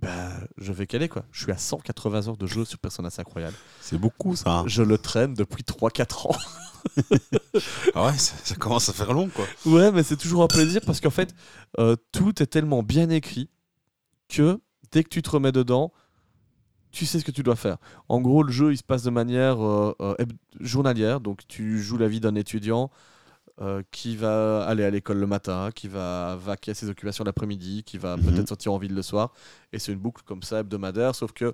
bah, 0.00 0.30
je 0.56 0.72
vais 0.72 0.86
caler 0.86 1.08
quoi. 1.08 1.24
Je 1.32 1.42
suis 1.42 1.52
à 1.52 1.56
180 1.58 2.28
heures 2.28 2.36
de 2.36 2.46
jeu 2.46 2.64
sur 2.64 2.78
Persona, 2.78 3.10
c'est 3.10 3.20
incroyable. 3.20 3.56
C'est 3.80 3.98
beaucoup 3.98 4.36
ça. 4.36 4.50
hein. 4.60 4.64
Je 4.66 4.82
le 4.82 4.98
traîne 4.98 5.34
depuis 5.34 5.62
3-4 5.64 6.28
ans. 6.28 6.36
Ah 7.94 8.06
ouais, 8.06 8.16
ça, 8.16 8.34
ça 8.44 8.54
commence 8.54 8.88
à 8.88 8.92
faire 8.92 9.12
long 9.12 9.28
quoi. 9.28 9.44
Ouais, 9.66 9.90
mais 9.90 10.02
c'est 10.04 10.16
toujours 10.16 10.42
un 10.44 10.46
plaisir 10.46 10.80
parce 10.86 11.00
qu'en 11.00 11.10
fait, 11.10 11.34
euh, 11.78 11.96
tout 12.12 12.40
est 12.42 12.46
tellement 12.46 12.82
bien 12.82 13.10
écrit 13.10 13.50
que 14.28 14.60
dès 14.92 15.02
que 15.02 15.08
tu 15.08 15.20
te 15.20 15.28
remets 15.30 15.52
dedans, 15.52 15.92
tu 16.92 17.04
sais 17.04 17.18
ce 17.18 17.24
que 17.24 17.30
tu 17.32 17.42
dois 17.42 17.56
faire. 17.56 17.78
En 18.08 18.20
gros, 18.20 18.42
le 18.44 18.52
jeu, 18.52 18.72
il 18.72 18.76
se 18.78 18.84
passe 18.84 19.02
de 19.02 19.10
manière 19.10 19.62
euh, 19.62 19.94
euh, 20.00 20.14
journalière. 20.60 21.20
Donc, 21.20 21.40
tu 21.48 21.82
joues 21.82 21.98
la 21.98 22.08
vie 22.08 22.20
d'un 22.20 22.34
étudiant 22.36 22.90
euh, 23.60 23.82
qui 23.90 24.16
va 24.16 24.64
aller 24.66 24.84
à 24.84 24.90
l'école 24.90 25.18
le 25.18 25.26
matin, 25.26 25.70
qui 25.74 25.88
va 25.88 26.36
vaquer 26.36 26.70
à 26.70 26.74
ses 26.74 26.88
occupations 26.88 27.24
l'après-midi, 27.24 27.82
qui 27.84 27.98
va 27.98 28.16
Mhm. 28.16 28.24
peut-être 28.24 28.48
sortir 28.48 28.72
en 28.72 28.78
ville 28.78 28.94
le 28.94 29.02
soir. 29.02 29.32
Et 29.72 29.78
c'est 29.78 29.92
une 29.92 29.98
boucle 29.98 30.22
comme 30.24 30.42
ça 30.42 30.60
hebdomadaire, 30.60 31.14
sauf 31.14 31.32
que 31.32 31.52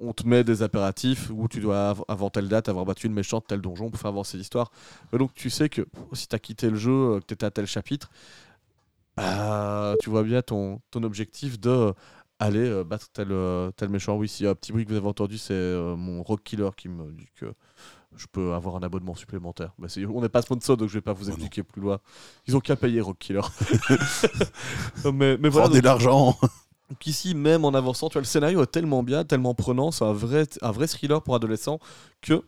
on 0.00 0.12
te 0.12 0.24
met 0.28 0.44
des 0.44 0.62
impératifs 0.62 1.28
où 1.30 1.48
tu 1.48 1.58
dois, 1.60 1.88
av- 1.90 2.04
avant 2.06 2.30
telle 2.30 2.48
date, 2.48 2.68
avoir 2.68 2.84
battu 2.84 3.06
une 3.08 3.14
méchante 3.14 3.46
tel 3.48 3.60
donjon 3.60 3.90
pour 3.90 3.98
faire 4.00 4.10
avancer 4.10 4.36
l'histoire. 4.36 4.70
Donc, 5.12 5.34
tu 5.34 5.50
sais 5.50 5.68
que 5.68 5.86
si 6.12 6.28
tu 6.28 6.36
as 6.36 6.38
quitté 6.38 6.70
le 6.70 6.76
jeu, 6.76 6.92
euh, 6.92 7.20
que 7.20 7.26
tu 7.26 7.34
étais 7.34 7.46
à 7.46 7.50
tel 7.50 7.66
chapitre, 7.66 8.08
bah, 9.16 9.96
tu 10.00 10.10
vois 10.10 10.22
bien 10.22 10.42
ton, 10.42 10.80
ton 10.90 11.02
objectif 11.02 11.58
de 11.58 11.70
euh, 11.70 11.92
aller 12.38 12.68
euh, 12.68 12.84
battre 12.84 13.08
tel, 13.12 13.28
tel 13.76 13.88
méchant. 13.88 14.16
Oui, 14.16 14.32
a 14.44 14.50
un 14.50 14.54
petit 14.54 14.70
bruit 14.72 14.84
que 14.84 14.90
vous 14.90 14.96
avez 14.96 15.08
entendu, 15.08 15.38
c'est 15.38 15.74
mon 15.96 16.22
rock 16.22 16.42
killer 16.44 16.70
qui 16.76 16.88
me 16.88 17.10
dit 17.12 17.26
que 17.34 17.46
je 18.16 18.26
peux 18.30 18.52
avoir 18.54 18.76
un 18.76 18.82
abonnement 18.82 19.14
supplémentaire. 19.14 19.72
On 20.08 20.20
n'est 20.20 20.28
pas 20.28 20.42
sponsor, 20.42 20.76
donc 20.76 20.88
je 20.88 20.94
vais 20.94 21.00
pas 21.00 21.12
vous 21.12 21.26
Oh 21.26 21.28
expliquer 21.30 21.62
plus 21.62 21.80
loin. 21.80 21.98
Ils 22.46 22.56
ont 22.56 22.60
qu'à 22.60 22.74
payer 22.76 23.00
Rock 23.00 23.18
Killer. 23.18 23.40
mais, 25.12 25.36
mais 25.38 25.48
voilà, 25.48 25.68
donc, 25.68 25.82
l'argent. 25.82 26.36
donc 26.90 27.06
ici, 27.06 27.34
même 27.34 27.64
en 27.64 27.74
avançant, 27.74 28.08
tu 28.08 28.14
vois, 28.14 28.22
le 28.22 28.26
scénario 28.26 28.62
est 28.62 28.66
tellement 28.66 29.02
bien, 29.02 29.24
tellement 29.24 29.54
prenant, 29.54 29.90
c'est 29.90 30.04
un 30.04 30.12
vrai, 30.12 30.46
un 30.62 30.70
vrai 30.72 30.86
thriller 30.86 31.22
pour 31.22 31.34
adolescents 31.34 31.78
que 32.20 32.42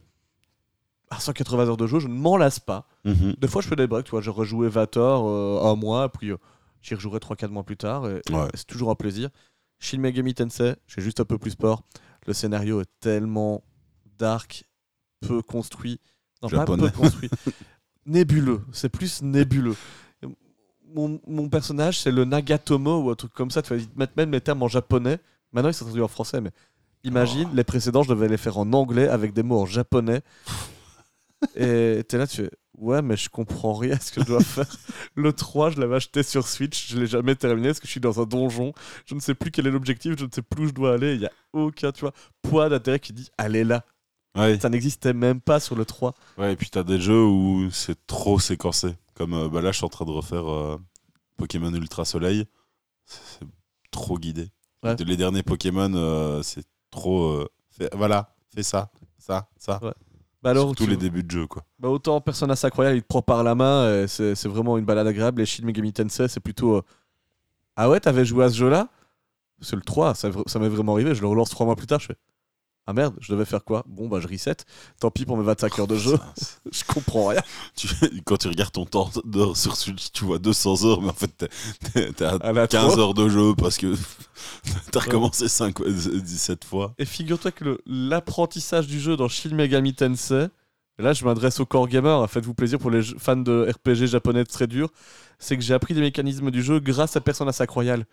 à 1.10 1.18
180 1.18 1.66
heures 1.68 1.76
de 1.76 1.86
jeu, 1.88 1.98
je 1.98 2.06
ne 2.08 2.14
m'en 2.14 2.36
lasse 2.36 2.60
pas. 2.60 2.86
Mhm. 3.04 3.34
Des 3.38 3.48
fois, 3.48 3.60
je 3.62 3.68
fais 3.68 3.76
des 3.76 3.86
breaks, 3.88 4.04
tu 4.06 4.12
vois, 4.12 4.20
je 4.20 4.30
rejouais 4.30 4.68
20 4.68 4.96
heures 4.96 5.26
euh, 5.26 5.60
un 5.64 5.74
mois, 5.74 6.08
puis 6.08 6.30
euh, 6.30 6.36
j'y 6.82 6.94
rejouerai 6.94 7.18
3-4 7.18 7.48
mois 7.48 7.64
plus 7.64 7.76
tard, 7.76 8.08
et, 8.08 8.22
et 8.30 8.32
Ouais. 8.34 8.48
c'est 8.54 8.66
toujours 8.66 8.90
un 8.90 8.94
plaisir. 8.94 9.28
Shin 9.80 9.98
Megami 9.98 10.34
Tensei, 10.34 10.74
j'ai 10.86 11.00
juste 11.02 11.18
un 11.20 11.24
peu 11.24 11.36
plus 11.38 11.56
peur. 11.56 11.82
Le 12.26 12.32
scénario 12.32 12.80
est 12.80 12.90
tellement 13.00 13.64
dark, 14.18 14.64
peu 15.26 15.42
construit. 15.42 16.00
Non, 16.42 16.48
Japonais. 16.48 16.84
pas 16.84 16.90
peu 16.90 16.98
construit. 17.02 17.30
nébuleux, 18.06 18.62
c'est 18.72 18.88
plus 18.88 19.22
nébuleux. 19.22 19.76
Mon, 20.94 21.20
mon 21.26 21.48
personnage, 21.48 22.00
c'est 22.00 22.10
le 22.10 22.24
Nagatomo 22.24 23.02
ou 23.04 23.10
un 23.10 23.14
truc 23.14 23.32
comme 23.32 23.50
ça. 23.50 23.62
Tu 23.62 23.68
te 23.86 23.98
mettent 23.98 24.16
même 24.16 24.32
les 24.32 24.40
termes 24.40 24.62
en 24.62 24.68
japonais. 24.68 25.18
Maintenant, 25.52 25.70
ils 25.70 25.74
sont 25.74 25.84
traduits 25.84 26.02
en 26.02 26.08
français, 26.08 26.40
mais 26.40 26.50
imagine, 27.04 27.48
Oh. 27.52 27.54
les 27.54 27.64
précédents, 27.64 28.02
je 28.02 28.08
devais 28.08 28.28
les 28.28 28.36
faire 28.36 28.58
en 28.58 28.72
anglais 28.72 29.06
avec 29.08 29.32
des 29.32 29.42
mots 29.44 29.60
en 29.60 29.66
japonais. 29.66 30.22
Et 31.56 32.02
t'es 32.08 32.18
là, 32.18 32.26
tu 32.26 32.36
fais 32.42 32.50
Ouais, 32.76 33.02
mais 33.02 33.16
je 33.16 33.28
comprends 33.28 33.74
rien 33.74 33.96
à 33.96 34.00
ce 34.00 34.10
que 34.10 34.22
je 34.22 34.26
dois 34.26 34.40
faire. 34.42 34.66
Le 35.14 35.32
3, 35.34 35.70
je 35.70 35.80
l'avais 35.80 35.96
acheté 35.96 36.22
sur 36.22 36.46
Switch, 36.48 36.90
je 36.90 36.98
l'ai 36.98 37.06
jamais 37.06 37.34
terminé 37.34 37.68
parce 37.68 37.78
que 37.80 37.86
je 37.86 37.90
suis 37.90 38.00
dans 38.00 38.20
un 38.22 38.24
donjon. 38.24 38.72
Je 39.06 39.14
ne 39.14 39.20
sais 39.20 39.34
plus 39.34 39.50
quel 39.50 39.66
est 39.66 39.70
l'objectif, 39.70 40.14
je 40.18 40.24
ne 40.24 40.30
sais 40.32 40.40
plus 40.42 40.64
où 40.64 40.68
je 40.68 40.72
dois 40.72 40.94
aller. 40.94 41.14
Il 41.14 41.20
y 41.20 41.26
a 41.26 41.30
aucun, 41.52 41.92
tu 41.92 42.00
vois, 42.00 42.12
poids 42.42 42.68
d'intérêt 42.70 42.98
qui 42.98 43.12
dit 43.12 43.28
Allez 43.36 43.64
là. 43.64 43.84
Ouais. 44.36 44.58
Ça 44.60 44.68
n'existait 44.68 45.12
même 45.12 45.40
pas 45.40 45.58
sur 45.60 45.74
le 45.76 45.84
3. 45.84 46.14
ouais, 46.38 46.52
et 46.52 46.56
puis 46.56 46.70
t'as 46.70 46.82
des 46.84 47.00
jeux 47.00 47.24
où 47.24 47.68
c'est 47.72 48.06
trop 48.06 48.38
séquencé. 48.38 48.94
Comme 49.14 49.34
euh, 49.34 49.48
bah 49.48 49.60
là, 49.60 49.72
je 49.72 49.76
suis 49.78 49.84
en 49.84 49.88
train 49.88 50.04
de 50.04 50.10
refaire 50.12 50.48
euh, 50.50 50.78
Pokémon 51.36 51.72
Ultra 51.74 52.04
Soleil. 52.04 52.46
C'est 53.04 53.46
trop 53.90 54.18
guidé. 54.18 54.48
Ouais. 54.82 54.94
Les 54.96 55.16
derniers 55.16 55.42
Pokémon, 55.42 55.92
euh, 55.94 56.42
c'est 56.42 56.64
trop. 56.90 57.44
fait- 57.70 57.90
voilà, 57.96 58.34
fais 58.54 58.62
ça, 58.62 58.90
ça, 59.18 59.48
ça. 59.58 59.78
Ouais. 59.82 59.92
Bah 60.42 60.50
alors, 60.50 60.68
Surtout 60.68 60.84
tu- 60.84 60.90
les 60.90 60.96
débuts 60.96 61.22
de 61.24 61.30
jeu, 61.30 61.46
quoi. 61.46 61.64
Bah 61.78 61.88
autant 61.88 62.18
Persona 62.22 62.56
Sacroyal, 62.56 62.96
il 62.96 63.02
te 63.02 63.06
prend 63.08 63.20
par 63.20 63.42
la 63.44 63.54
main, 63.54 64.06
c'est 64.06 64.46
vraiment 64.46 64.78
une 64.78 64.86
balade 64.86 65.06
agréable. 65.06 65.42
Et 65.42 65.44
Shin 65.46 65.64
Megami 65.66 65.92
Tensei, 65.92 66.28
c'est 66.28 66.40
plutôt 66.40 66.82
Ah 67.76 67.90
ouais, 67.90 68.00
t'avais 68.00 68.24
joué 68.24 68.44
à 68.44 68.48
ce 68.48 68.56
jeu-là? 68.56 68.88
C'est 69.60 69.76
le 69.76 69.82
3, 69.82 70.14
ça, 70.14 70.30
ça 70.46 70.58
m'est 70.58 70.68
vraiment 70.70 70.94
arrivé. 70.94 71.14
Je 71.14 71.20
le 71.20 71.26
relance 71.26 71.50
3 71.50 71.66
mois 71.66 71.76
plus 71.76 71.86
tard, 71.86 72.00
je 72.00 72.06
fais 72.06 72.16
Ah 72.90 72.92
merde, 72.92 73.14
je 73.20 73.30
devais 73.32 73.44
faire 73.44 73.62
quoi? 73.62 73.84
Bon, 73.86 74.08
bah 74.08 74.18
je 74.18 74.26
reset. 74.26 74.56
Tant 74.98 75.12
pis 75.12 75.24
pour 75.24 75.36
mes 75.36 75.44
25 75.44 75.78
heures 75.78 75.86
de 75.86 75.94
jeu, 75.94 76.16
Ça, 76.36 76.46
je 76.72 76.82
comprends 76.92 77.28
rien. 77.28 77.40
tu- 77.76 77.86
quand 78.24 78.36
tu 78.36 78.48
regardes 78.48 78.72
ton 78.72 78.84
temps 78.84 79.08
d'heure 79.24 79.56
sur 79.56 79.76
Switch, 79.76 80.10
tu 80.10 80.24
vois 80.24 80.40
200 80.40 80.84
heures, 80.86 81.00
mais 81.00 81.10
en 81.10 81.12
fait, 81.12 81.48
la 82.18 82.66
15 82.66 82.68
trois. 82.82 82.98
heures 82.98 83.14
de 83.14 83.28
jeu 83.28 83.54
parce 83.56 83.76
que 83.76 83.94
t'as 84.90 84.98
recommencé 85.00 85.46
5, 85.46 85.80
17 85.86 86.64
fois. 86.64 86.94
Et 86.98 87.04
figure-toi 87.04 87.52
que 87.52 87.80
l'apprentissage 87.86 88.88
du 88.88 88.98
jeu 88.98 89.16
dans 89.16 89.28
Shin 89.28 89.54
Megami 89.54 89.94
Tensei, 89.94 90.48
là 90.98 91.12
je 91.12 91.24
m'adresse 91.24 91.60
aux 91.60 91.66
core 91.66 91.86
gamers, 91.86 92.28
faites-vous 92.28 92.54
plaisir 92.54 92.80
pour 92.80 92.90
les 92.90 93.02
fans 93.18 93.36
de 93.36 93.70
RPG 93.70 94.06
japonais 94.08 94.44
très 94.44 94.66
durs, 94.66 94.90
c'est 95.38 95.56
que 95.56 95.62
j'ai 95.62 95.74
appris 95.74 95.94
les 95.94 96.00
mécanismes 96.00 96.50
du 96.50 96.60
jeu 96.60 96.80
grâce 96.80 97.14
à 97.14 97.20
Persona 97.20 97.52
Sacroyal. 97.52 98.04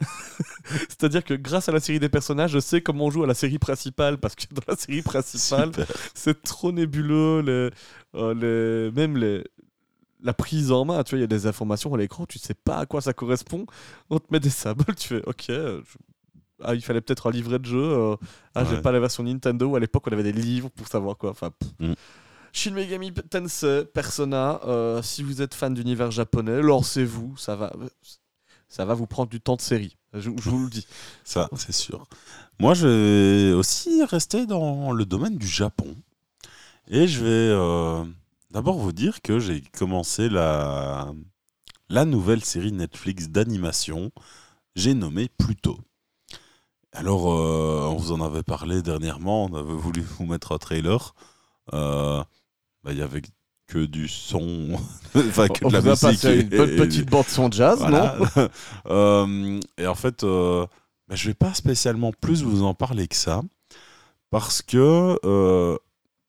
C'est-à-dire 0.88 1.22
que 1.24 1.34
grâce 1.34 1.68
à 1.68 1.72
la 1.72 1.80
série 1.80 1.98
des 2.00 2.08
personnages, 2.08 2.52
je 2.52 2.58
sais 2.58 2.80
comment 2.80 3.06
on 3.06 3.10
joue 3.10 3.22
à 3.24 3.26
la 3.26 3.34
série 3.34 3.58
principale, 3.58 4.18
parce 4.18 4.34
que 4.34 4.44
dans 4.52 4.62
la 4.66 4.76
série 4.76 5.02
principale, 5.02 5.70
c'est 6.14 6.42
trop 6.42 6.72
nébuleux, 6.72 7.40
les, 7.40 7.70
euh, 8.20 8.34
les- 8.34 8.90
même 8.92 9.16
les, 9.16 9.44
la 10.22 10.32
prise 10.32 10.72
en 10.72 10.84
main, 10.84 11.02
tu 11.04 11.10
vois, 11.10 11.18
il 11.18 11.22
y 11.22 11.24
a 11.24 11.28
des 11.28 11.46
informations 11.46 11.92
à 11.94 11.98
l'écran, 11.98 12.26
tu 12.26 12.38
sais 12.38 12.54
pas 12.54 12.78
à 12.78 12.86
quoi 12.86 13.00
ça 13.00 13.12
correspond, 13.12 13.66
on 14.10 14.18
te 14.18 14.26
met 14.30 14.40
des 14.40 14.50
symboles, 14.50 14.94
tu 14.96 15.08
fais 15.08 15.22
ok, 15.26 15.50
euh, 15.50 15.82
je- 15.86 15.98
ah, 16.62 16.74
il 16.74 16.80
fallait 16.82 17.00
peut-être 17.00 17.26
un 17.28 17.30
livret 17.30 17.58
de 17.58 17.66
jeu, 17.66 17.78
euh, 17.82 18.16
ah 18.54 18.64
j'ai 18.64 18.76
Ouais. 18.76 18.82
pas 18.82 18.92
la 18.92 19.00
version 19.00 19.22
Nintendo, 19.22 19.76
à 19.76 19.80
l'époque 19.80 20.04
on 20.08 20.12
avait 20.12 20.22
des 20.22 20.32
livres 20.32 20.70
pour 20.70 20.88
savoir 20.88 21.16
quoi, 21.18 21.30
enfin... 21.30 21.50
Mm. 21.78 21.92
Shin 22.56 22.70
Megami 22.70 23.12
Tensei, 23.12 23.84
Persona, 23.92 24.60
euh, 24.64 25.02
si 25.02 25.24
vous 25.24 25.42
êtes 25.42 25.54
fan 25.54 25.74
d'univers 25.74 26.12
japonais, 26.12 26.62
lancez-vous, 26.62 27.36
ça 27.36 27.56
va, 27.56 27.72
ça 28.68 28.84
va 28.84 28.94
vous 28.94 29.06
prendre 29.06 29.30
du 29.30 29.40
temps 29.40 29.56
de 29.56 29.60
série, 29.60 29.96
je, 30.12 30.30
vous 30.30 30.64
le 30.64 30.70
dis. 30.70 30.86
Ça, 31.24 31.48
c'est 31.56 31.72
sûr. 31.72 32.06
Moi, 32.58 32.74
je 32.74 32.86
vais 32.86 33.52
aussi 33.52 34.04
rester 34.04 34.46
dans 34.46 34.92
le 34.92 35.04
domaine 35.04 35.36
du 35.36 35.46
Japon. 35.46 35.96
Et 36.88 37.08
je 37.08 37.20
vais 37.20 37.30
euh, 37.30 38.04
d'abord 38.50 38.78
vous 38.78 38.92
dire 38.92 39.22
que 39.22 39.38
j'ai 39.38 39.60
commencé 39.60 40.28
la, 40.28 41.12
la 41.88 42.04
nouvelle 42.04 42.44
série 42.44 42.72
Netflix 42.72 43.28
d'animation. 43.28 44.12
J'ai 44.76 44.94
nommé 44.94 45.28
Pluto. 45.28 45.78
Alors, 46.92 47.32
euh, 47.32 47.88
on 47.90 47.96
vous 47.96 48.12
en 48.12 48.20
avait 48.20 48.44
parlé 48.44 48.80
dernièrement, 48.80 49.46
on 49.46 49.54
avait 49.54 49.74
voulu 49.74 50.00
vous 50.02 50.26
mettre 50.26 50.52
un 50.52 50.58
trailer. 50.58 51.14
Euh, 51.72 52.22
bah, 52.84 52.92
Il 52.92 52.98
y 52.98 53.02
avait 53.02 53.22
que 53.66 53.84
du 53.86 54.08
son, 54.08 54.68
enfin 55.14 55.48
que 55.48 55.64
on 55.64 55.68
de 55.68 55.72
la 55.74 55.80
musique. 55.80 56.00
passé 56.00 56.34
une 56.40 56.52
et- 56.52 56.56
bonne 56.56 56.70
et- 56.70 56.76
petite 56.76 57.10
bande 57.10 57.26
son 57.26 57.50
jazz, 57.50 57.78
voilà. 57.78 58.16
non 58.36 58.48
Euh, 58.86 59.60
et 59.78 59.86
en 59.86 59.94
fait, 59.94 60.22
euh, 60.24 60.66
bah, 61.08 61.14
je 61.16 61.28
vais 61.28 61.34
pas 61.34 61.54
spécialement 61.54 62.12
plus 62.12 62.42
vous 62.42 62.62
en 62.62 62.74
parler 62.74 63.08
que 63.08 63.16
ça, 63.16 63.42
parce 64.30 64.60
que 64.62 65.18
euh, 65.24 65.76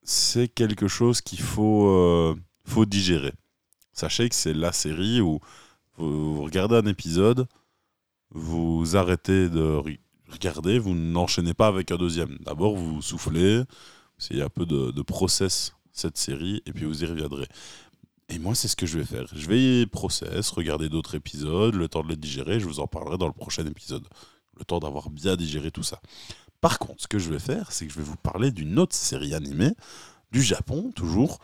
c'est 0.03 0.47
quelque 0.47 0.87
chose 0.87 1.21
qu'il 1.21 1.39
faut, 1.41 1.87
euh, 1.89 2.35
faut 2.65 2.85
digérer. 2.85 3.33
Sachez 3.91 4.29
que 4.29 4.35
c'est 4.35 4.53
la 4.53 4.71
série 4.71 5.19
où 5.21 5.39
vous, 5.97 6.43
regardez 6.43 6.75
un 6.75 6.85
épisode, 6.85 7.47
vous 8.31 8.95
arrêtez 8.95 9.49
de 9.49 9.61
re- 9.77 9.99
regarder, 10.31 10.79
vous 10.79 10.93
n'enchaînez 10.95 11.53
pas 11.53 11.67
avec 11.67 11.91
un 11.91 11.97
deuxième. 11.97 12.37
D'abord, 12.41 12.75
vous 12.75 13.01
soufflez, 13.01 13.61
c'est 14.17 14.41
un 14.41 14.49
peu 14.49 14.65
de, 14.65 14.91
de 14.91 15.01
process 15.01 15.73
cette 15.95 16.17
série, 16.17 16.61
et 16.65 16.73
puis 16.73 16.85
vous 16.85 17.03
y 17.03 17.07
reviendrez. 17.07 17.47
Et 18.29 18.39
moi, 18.39 18.55
c'est 18.55 18.67
ce 18.67 18.75
que 18.75 18.85
je 18.85 18.97
vais 18.97 19.05
faire. 19.05 19.25
Je 19.33 19.47
vais 19.47 19.85
process, 19.85 20.49
regarder 20.49 20.89
d'autres 20.89 21.15
épisodes, 21.15 21.75
le 21.75 21.87
temps 21.87 22.03
de 22.03 22.09
les 22.09 22.15
digérer. 22.15 22.59
Je 22.59 22.65
vous 22.65 22.79
en 22.79 22.87
parlerai 22.87 23.17
dans 23.17 23.27
le 23.27 23.33
prochain 23.33 23.65
épisode. 23.65 24.07
Le 24.57 24.65
temps 24.65 24.79
d'avoir 24.79 25.09
bien 25.09 25.35
digéré 25.35 25.71
tout 25.71 25.83
ça. 25.83 26.01
Par 26.61 26.79
contre, 26.79 27.03
ce 27.03 27.07
que 27.07 27.19
je 27.19 27.29
vais 27.29 27.39
faire, 27.39 27.71
c'est 27.71 27.85
que 27.85 27.93
je 27.93 27.99
vais 27.99 28.05
vous 28.05 28.15
parler 28.15 28.51
d'une 28.51 28.79
autre 28.79 28.95
série 28.95 29.35
animée, 29.35 29.73
du 30.31 30.41
Japon, 30.41 30.91
toujours, 30.95 31.39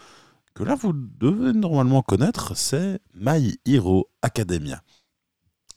que 0.53 0.63
là, 0.63 0.75
vous 0.75 0.93
devez 0.93 1.53
normalement 1.53 2.01
connaître, 2.01 2.57
c'est 2.57 2.99
My 3.13 3.57
Hero 3.65 4.09
Academia. 4.21 4.81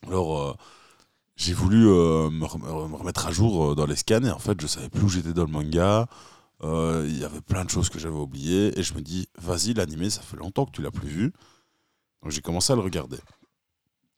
Alors, 0.06 0.40
euh, 0.40 0.54
j'ai 1.36 1.52
voulu 1.52 1.86
euh, 1.86 2.30
me 2.30 2.44
remettre 2.46 3.26
à 3.26 3.32
jour 3.32 3.72
euh, 3.72 3.74
dans 3.74 3.86
les 3.86 3.96
scans, 3.96 4.24
et 4.24 4.30
en 4.30 4.38
fait, 4.38 4.60
je 4.60 4.66
savais 4.66 4.88
plus 4.88 5.02
où 5.02 5.08
j'étais 5.08 5.32
dans 5.32 5.44
le 5.44 5.50
manga. 5.50 6.08
Euh, 6.64 7.04
Il 7.08 7.18
y 7.18 7.24
avait 7.24 7.40
plein 7.40 7.64
de 7.64 7.70
choses 7.70 7.88
que 7.90 7.98
j'avais 7.98 8.16
oubliées, 8.16 8.78
et 8.78 8.82
je 8.82 8.94
me 8.94 9.00
dis, 9.00 9.28
vas-y, 9.38 9.74
l'animé, 9.74 10.10
ça 10.10 10.22
fait 10.22 10.36
longtemps 10.36 10.64
que 10.66 10.72
tu 10.72 10.82
l'as 10.82 10.90
plus 10.90 11.08
vu. 11.08 11.32
Donc 12.22 12.32
j'ai 12.32 12.40
commencé 12.40 12.72
à 12.72 12.76
le 12.76 12.82
regarder. 12.82 13.18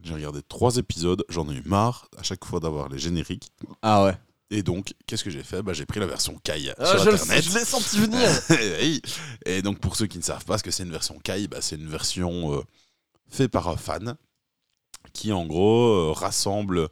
J'ai 0.02 0.14
regardé 0.14 0.40
trois 0.42 0.76
épisodes, 0.76 1.24
j'en 1.28 1.50
ai 1.50 1.54
eu 1.54 1.62
marre 1.66 2.08
à 2.16 2.22
chaque 2.22 2.44
fois 2.44 2.60
d'avoir 2.60 2.88
les 2.88 2.98
génériques. 2.98 3.50
Ah 3.82 4.04
ouais. 4.04 4.16
Et 4.50 4.62
donc, 4.62 4.94
qu'est-ce 5.06 5.24
que 5.24 5.30
j'ai 5.30 5.42
fait? 5.42 5.60
Bah, 5.62 5.72
J'ai 5.72 5.86
pris 5.86 5.98
la 5.98 6.06
version 6.06 6.38
Kai 6.44 6.72
Ah, 6.78 6.86
sur 6.86 6.98
je 7.00 7.10
Internet. 7.10 7.42
je 7.44 7.58
l'ai 7.58 7.64
senti 7.64 7.98
venir. 7.98 8.28
Oui. 8.80 9.02
Et 9.44 9.60
donc, 9.60 9.80
pour 9.80 9.96
ceux 9.96 10.06
qui 10.06 10.18
ne 10.18 10.22
savent 10.22 10.44
pas 10.44 10.56
ce 10.56 10.62
que 10.62 10.70
c'est 10.70 10.84
une 10.84 10.92
version 10.92 11.18
Kai, 11.18 11.48
bah, 11.48 11.60
c'est 11.60 11.74
une 11.74 11.88
version 11.88 12.54
euh, 12.54 12.62
faite 13.28 13.50
par 13.50 13.66
un 13.68 13.76
fan 13.76 14.14
qui, 15.12 15.32
en 15.32 15.46
gros, 15.46 15.88
euh, 15.88 16.12
rassemble 16.12 16.88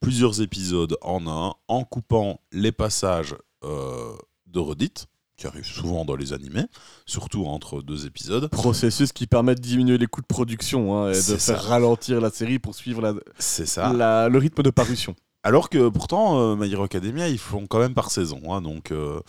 plusieurs 0.00 0.42
épisodes 0.42 0.98
en 1.00 1.26
un 1.26 1.54
en 1.68 1.84
coupant 1.84 2.42
les 2.52 2.72
passages 2.72 3.34
euh, 3.64 4.14
de 4.52 4.58
redites 4.58 5.06
qui 5.36 5.46
arrivent 5.46 5.64
souvent 5.64 6.04
dans 6.04 6.16
les 6.16 6.32
animés, 6.32 6.64
surtout 7.06 7.44
entre 7.46 7.80
deux 7.80 8.06
épisodes. 8.06 8.48
Processus 8.50 9.12
qui 9.12 9.26
permet 9.28 9.54
de 9.54 9.60
diminuer 9.60 9.96
les 9.96 10.06
coûts 10.08 10.20
de 10.20 10.26
production 10.26 10.96
hein, 10.98 11.10
et 11.12 11.16
de 11.16 11.20
faire 11.20 11.40
ça. 11.40 11.56
ralentir 11.58 12.20
la 12.20 12.30
série 12.30 12.58
pour 12.58 12.74
suivre 12.74 13.00
la, 13.00 13.14
ça. 13.38 13.92
la- 13.92 14.28
le 14.28 14.38
rythme 14.38 14.62
de 14.64 14.70
parution. 14.70 15.14
Alors 15.44 15.70
que 15.70 15.88
pourtant, 15.88 16.40
euh, 16.40 16.56
My 16.56 16.72
Hero 16.72 16.82
Academia, 16.82 17.28
ils 17.28 17.38
font 17.38 17.68
quand 17.68 17.78
même 17.78 17.94
par 17.94 18.10
saison. 18.10 18.52
hein, 18.52 18.60
donc 18.62 18.90
euh, 18.90 19.20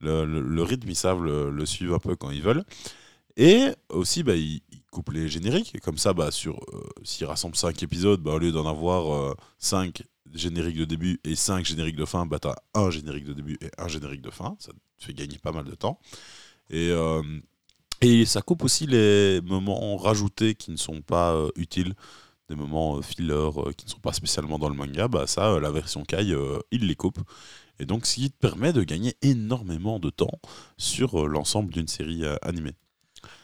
le, 0.00 0.24
le- 0.24 0.40
le 0.40 0.62
rythme, 0.64 0.88
ils 0.90 0.96
savent 0.96 1.22
le, 1.22 1.50
le 1.50 1.64
suivre 1.66 1.94
un 1.94 2.00
peu 2.00 2.16
quand 2.16 2.30
ils 2.30 2.42
veulent. 2.42 2.64
Et 3.36 3.68
aussi, 3.88 4.24
bah, 4.24 4.34
ils, 4.34 4.60
ils 4.72 4.82
coupent 4.90 5.12
les 5.12 5.28
génériques. 5.28 5.74
Et 5.74 5.78
comme 5.78 5.96
ça, 5.96 6.12
bah, 6.12 6.30
sur, 6.32 6.56
euh, 6.74 6.82
s'ils 7.04 7.24
rassemblent 7.26 7.56
5 7.56 7.80
épisodes, 7.84 8.20
bah, 8.20 8.32
au 8.32 8.38
lieu 8.38 8.50
d'en 8.52 8.66
avoir 8.68 9.36
5 9.58 10.02
génériques 10.34 10.78
de 10.78 10.84
début 10.84 11.20
et 11.24 11.34
5 11.34 11.64
génériques 11.64 11.96
de 11.96 12.04
fin, 12.04 12.26
bah, 12.26 12.38
tu 12.40 12.48
as 12.48 12.56
un 12.74 12.90
générique 12.90 13.24
de 13.24 13.32
début 13.32 13.58
et 13.60 13.70
un 13.78 13.88
générique 13.88 14.22
de 14.22 14.30
fin. 14.30 14.56
Ça 14.58 14.72
te 14.72 15.04
fait 15.04 15.14
gagner 15.14 15.38
pas 15.38 15.52
mal 15.52 15.64
de 15.64 15.74
temps. 15.74 15.98
Et, 16.70 16.90
euh, 16.90 17.22
et 18.02 18.24
ça 18.24 18.42
coupe 18.42 18.64
aussi 18.64 18.86
les 18.88 19.40
moments 19.42 19.96
rajoutés 19.96 20.56
qui 20.56 20.72
ne 20.72 20.76
sont 20.76 21.02
pas 21.02 21.34
euh, 21.34 21.50
utiles 21.54 21.94
des 22.48 22.56
moments 22.56 22.96
euh, 22.96 23.00
filler 23.02 23.30
euh, 23.30 23.72
qui 23.76 23.86
ne 23.86 23.90
sont 23.90 24.00
pas 24.00 24.12
spécialement 24.12 24.58
dans 24.58 24.68
le 24.68 24.74
manga, 24.74 25.06
bah 25.06 25.28
ça, 25.28 25.60
la 25.60 25.70
version 25.70 26.02
Kai, 26.02 26.34
il 26.72 26.86
les 26.88 26.96
coupe. 26.96 27.20
Et 27.78 27.86
donc, 27.86 28.04
ce 28.06 28.16
qui 28.16 28.30
te 28.30 28.36
permet 28.36 28.72
de 28.72 28.82
gagner 28.82 29.14
énormément 29.22 30.00
de 30.00 30.10
temps 30.10 30.40
sur 30.78 31.28
l'ensemble 31.28 31.72
d'une 31.72 31.86
série 31.86 32.24
animée. 32.42 32.74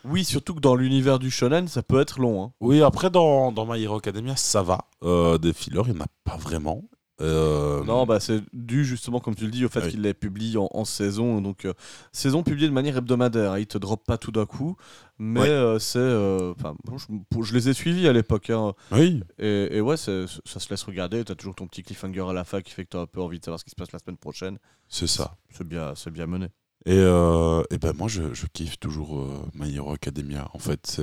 Oui, 0.05 0.25
surtout 0.25 0.55
que 0.55 0.61
dans 0.61 0.75
l'univers 0.77 1.19
du 1.19 1.31
shonen, 1.31 1.69
ça 1.69 1.83
peut 1.83 2.01
être 2.01 2.21
long. 2.21 2.43
hein. 2.45 2.53
Oui, 2.61 2.83
après, 2.83 3.11
dans, 3.11 3.53
dans 3.53 3.67
My 3.67 3.83
Hero 3.83 3.97
Academia, 3.97 4.37
ça 4.37 4.63
va. 4.63 4.87
Euh, 5.03 5.39
des 5.39 5.53
fillers, 5.53 5.83
il 5.87 5.93
n'y 5.95 5.99
en 6.01 6.05
a 6.05 6.09
pas 6.25 6.37
vraiment. 6.37 6.85
Euh, 7.21 7.83
Non, 7.83 8.07
bah 8.07 8.21
c'est 8.21 8.41
dû 8.53 8.85
justement, 8.85 9.19
comme 9.19 9.35
tu 9.35 9.45
le 9.45 9.51
dis, 9.51 9.65
au 9.65 9.69
fait 9.69 9.83
Oui. 9.83 9.91
qu'il 9.91 10.03
les 10.03 10.15
publie 10.15 10.57
en, 10.57 10.69
en 10.73 10.85
saison. 10.85 11.41
Donc, 11.41 11.65
euh, 11.65 11.75
saison 12.13 12.45
publiée 12.45 12.69
de 12.69 12.73
manière 12.73 12.97
hebdomadaire. 12.97 13.53
hein. 13.53 13.59
Ils 13.59 13.67
te 13.67 13.77
drop 13.77 14.05
pas 14.07 14.19
tout 14.19 14.31
d'un 14.31 14.47
coup. 14.47 14.77
Mais 15.19 15.49
euh, 15.49 15.81
c'est. 15.81 15.99
bon, 15.99 17.43
je, 17.43 17.55
les 17.55 17.69
ai 17.69 17.73
suivis 17.75 18.07
à 18.07 18.13
l'époque. 18.13 18.51
hein. 18.51 18.73
Oui, 18.93 19.21
Et, 19.41 19.79
et 19.79 19.81
ouais, 19.81 19.97
c'est- 19.97 20.27
ça 20.45 20.61
se 20.61 20.71
laisse 20.71 20.85
regarder. 20.85 21.25
T'as 21.25 21.35
toujours 21.35 21.57
ton 21.57 21.67
petit 21.67 21.83
cliffhanger 21.83 22.25
à 22.31 22.33
la 22.33 22.45
fin 22.45 22.61
qui 22.63 22.71
fait 22.73 22.85
que 22.85 22.91
t'as 22.91 23.01
un 23.01 23.07
peu 23.07 23.21
envie 23.21 23.41
de 23.41 23.45
savoir 23.45 23.59
ce 23.59 23.65
qui 23.65 23.71
se 23.73 23.77
passe 23.77 23.91
la 23.91 23.99
semaine 23.99 24.17
prochaine. 24.17 24.59
c'est 24.89 25.09
ça. 25.09 25.35
C'est 25.51 25.67
bien, 25.67 25.95
c'est 25.97 26.13
bien 26.13 26.27
mené. 26.27 26.47
Et, 26.89 26.97
euh, 26.99 27.62
et 27.70 27.78
ben 27.78 27.93
moi, 27.97 28.09
je, 28.09 28.32
je 28.32 28.47
kiffe 28.53 28.78
toujours 28.80 29.18
euh, 29.18 29.28
My 29.55 29.74
Hero 29.74 29.93
Academia. 29.93 30.49
En 30.55 30.59
fait. 30.59 31.01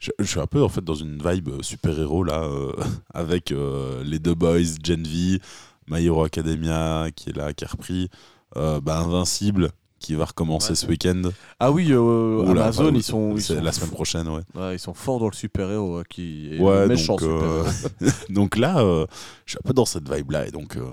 Je, 0.00 0.10
je 0.20 0.24
suis 0.24 0.38
un 0.38 0.46
peu 0.46 0.62
en 0.62 0.68
fait 0.68 0.84
dans 0.84 0.94
une 0.94 1.20
vibe 1.20 1.60
super-héros 1.60 2.22
là, 2.22 2.44
euh, 2.44 2.72
avec 3.12 3.50
euh, 3.50 4.02
les 4.04 4.20
deux 4.20 4.34
boys, 4.34 4.60
Gen 4.82 5.02
V, 5.02 5.40
My 5.88 6.04
Hero 6.06 6.22
Academia 6.22 7.08
qui 7.16 7.30
est 7.30 7.36
là, 7.36 7.52
qui 7.52 7.64
a 7.64 7.68
repris, 7.68 8.08
euh, 8.56 8.80
bah, 8.80 8.98
Invincible 9.00 9.70
qui 9.98 10.14
va 10.14 10.26
recommencer 10.26 10.70
Ouais. 10.70 10.74
ce 10.76 10.86
week-end. 10.86 11.22
Ah 11.58 11.72
oui, 11.72 11.88
euh, 11.90 12.44
Oula, 12.44 12.62
Amazon, 12.66 12.84
enfin, 12.84 12.94
ils 12.94 13.02
sont. 13.02 13.32
Ils 13.34 13.42
sont 13.42 13.60
la 13.60 13.72
semaine 13.72 13.90
prochaine, 13.90 14.28
ouais. 14.28 14.42
Ouais, 14.54 14.76
ils 14.76 14.78
sont 14.78 14.94
forts 14.94 15.18
dans 15.18 15.26
le 15.28 15.34
super-héros, 15.34 15.96
euh, 15.98 16.04
qui 16.08 16.54
est 16.54 16.60
Ouais, 16.60 16.86
méchant 16.86 17.16
donc, 17.16 17.22
euh, 17.24 17.64
super-héros. 17.68 18.16
donc 18.30 18.56
là, 18.56 18.78
euh, 18.78 19.04
je 19.46 19.50
suis 19.54 19.58
un 19.58 19.66
peu 19.66 19.74
dans 19.74 19.84
cette 19.84 20.08
vibe-là. 20.08 20.46
Et 20.46 20.52
donc, 20.52 20.76
euh, 20.76 20.84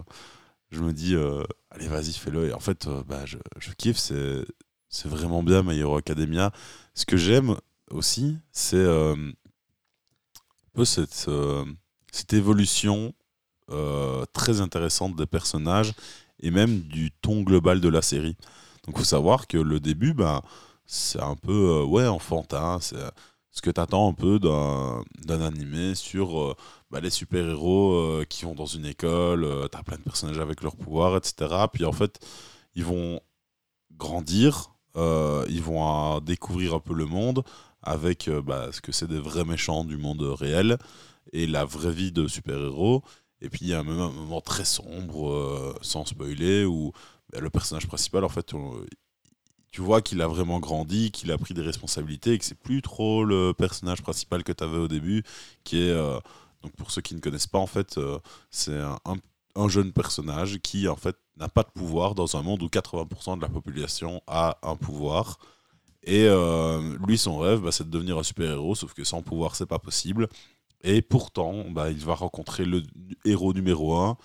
je 0.71 0.81
me 0.81 0.91
dis, 0.91 1.13
euh, 1.15 1.43
allez, 1.75 1.87
vas-y, 1.87 2.13
fais-le. 2.13 2.49
Et 2.49 2.53
en 2.53 2.59
fait, 2.59 2.87
euh, 2.87 3.03
bah, 3.07 3.25
je, 3.25 3.37
kiffe. 3.77 3.97
C'est, 3.97 5.07
vraiment 5.07 5.43
bien, 5.43 5.61
My 5.61 5.77
Hero 5.77 5.97
Academia. 5.97 6.51
Ce 6.93 7.05
que 7.05 7.17
j'aime 7.17 7.57
aussi, 7.91 8.37
c'est 8.51 8.77
euh, 8.77 9.15
cette, 10.83 11.25
euh, 11.27 11.65
cette 12.11 12.33
évolution 12.33 13.13
euh, 13.71 14.25
très 14.31 14.61
intéressante 14.61 15.15
des 15.15 15.25
personnages 15.25 15.93
et 16.39 16.51
même 16.51 16.81
du 16.81 17.11
ton 17.11 17.41
global 17.41 17.81
de 17.81 17.89
la 17.89 18.01
série. 18.01 18.37
Donc, 18.85 18.95
il 18.95 18.99
faut 18.99 19.03
savoir 19.03 19.47
que 19.47 19.57
le 19.57 19.79
début, 19.79 20.13
bah, 20.13 20.41
c'est 20.85 21.21
un 21.21 21.35
peu 21.35 21.81
ouais, 21.83 22.07
enfantin. 22.07 22.79
Ce 23.55 23.61
que 23.61 23.69
tu 23.71 23.79
attends 23.79 24.09
un 24.09 24.13
peu 24.13 24.37
d'un, 24.39 25.41
animé 25.41 25.95
sur 25.95 26.39
euh, 26.39 26.55
bah, 26.91 26.99
les 26.99 27.09
super-héros 27.09 27.93
euh, 27.93 28.25
qui 28.29 28.43
vont 28.45 28.53
dans 28.53 28.65
une 28.65 28.85
école, 28.85 29.45
euh, 29.45 29.67
t'as 29.69 29.81
plein 29.81 29.97
de 29.97 30.03
personnages 30.03 30.39
avec 30.39 30.61
leurs 30.61 30.75
pouvoirs, 30.75 31.15
etc. 31.17 31.67
Puis 31.71 31.85
en 31.85 31.93
fait, 31.93 32.19
ils 32.75 32.83
vont 32.83 33.21
grandir, 33.97 34.75
euh, 34.97 35.45
ils 35.49 35.61
vont 35.63 36.19
découvrir 36.21 36.75
un 36.75 36.79
peu 36.79 36.93
le 36.93 37.05
monde 37.05 37.43
avec 37.83 38.29
bah, 38.29 38.69
ce 38.71 38.81
que 38.81 38.91
c'est 38.91 39.07
des 39.07 39.19
vrais 39.19 39.45
méchants 39.45 39.85
du 39.85 39.97
monde 39.97 40.21
réel 40.21 40.77
et 41.33 41.47
la 41.47 41.65
vraie 41.65 41.93
vie 41.93 42.11
de 42.11 42.27
super-héros. 42.27 43.03
Et 43.41 43.49
puis 43.49 43.61
il 43.63 43.69
y 43.69 43.73
a 43.73 43.83
même 43.83 43.99
un 43.99 44.11
moment 44.11 44.41
très 44.41 44.65
sombre, 44.65 45.75
sans 45.81 46.05
spoiler, 46.05 46.65
où 46.65 46.91
bah, 47.31 47.39
le 47.41 47.49
personnage 47.49 47.87
principal, 47.87 48.23
en 48.23 48.29
fait, 48.29 48.53
on- 48.53 48.85
tu 49.75 49.81
vois 49.81 50.01
qu'il 50.01 50.21
a 50.21 50.27
vraiment 50.27 50.59
grandi, 50.61 51.11
qu'il 51.11 51.31
a 51.33 51.37
pris 51.37 51.53
des 51.53 51.61
responsabilités 51.61 52.31
et 52.33 52.39
que 52.39 52.45
c'est 52.45 52.57
plus 52.59 52.81
trop 52.81 53.25
le 53.25 53.53
personnage 53.53 54.01
principal 54.01 54.41
que 54.45 54.53
tu 54.53 54.63
avais 54.63 54.77
au 54.77 54.87
début, 54.87 55.23
qui 55.65 55.79
est, 55.81 55.89
euh, 55.91 56.17
donc 56.63 56.71
pour 56.77 56.91
ceux 56.91 57.01
qui 57.01 57.13
ne 57.13 57.19
connaissent 57.19 57.47
pas, 57.47 57.59
en 57.59 57.67
fait, 57.67 57.97
euh, 57.97 58.17
c'est 58.51 58.79
un, 58.79 58.97
un- 59.05 59.17
un 59.57 59.67
jeune 59.67 59.91
personnage 59.91 60.59
qui, 60.59 60.87
en 60.87 60.95
fait, 60.95 61.17
n'a 61.37 61.49
pas 61.49 61.63
de 61.63 61.71
pouvoir 61.71 62.15
dans 62.15 62.37
un 62.37 62.41
monde 62.41 62.63
où 62.63 62.69
80% 62.69 63.35
de 63.35 63.41
la 63.41 63.49
population 63.49 64.21
a 64.27 64.57
un 64.63 64.77
pouvoir. 64.77 65.39
Et 66.03 66.25
euh, 66.27 66.97
lui, 67.07 67.17
son 67.17 67.39
rêve, 67.39 67.61
bah, 67.61 67.71
c'est 67.71 67.85
de 67.85 67.91
devenir 67.91 68.17
un 68.17 68.23
super-héros, 68.23 68.75
sauf 68.75 68.93
que 68.93 69.03
sans 69.03 69.21
pouvoir, 69.23 69.55
c'est 69.57 69.65
pas 69.65 69.79
possible. 69.79 70.29
Et 70.83 71.01
pourtant, 71.01 71.65
bah, 71.71 71.91
il 71.91 71.99
va 72.05 72.15
rencontrer 72.15 72.65
le 72.65 72.83
héros 73.25 73.53
numéro 73.53 73.95
un, 73.97 74.17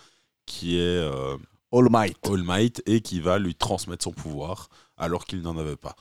qui 0.46 0.78
est 0.78 1.10
All 1.72 1.88
Might. 1.90 2.18
All 2.28 2.42
Might, 2.42 2.82
et 2.86 3.00
qui 3.00 3.20
va 3.20 3.38
lui 3.38 3.54
transmettre 3.54 4.04
son 4.04 4.12
pouvoir, 4.12 4.68
alors 5.00 5.24
qu'il 5.24 5.42
n'en 5.42 5.56
avait 5.58 5.76
pas. 5.76 5.96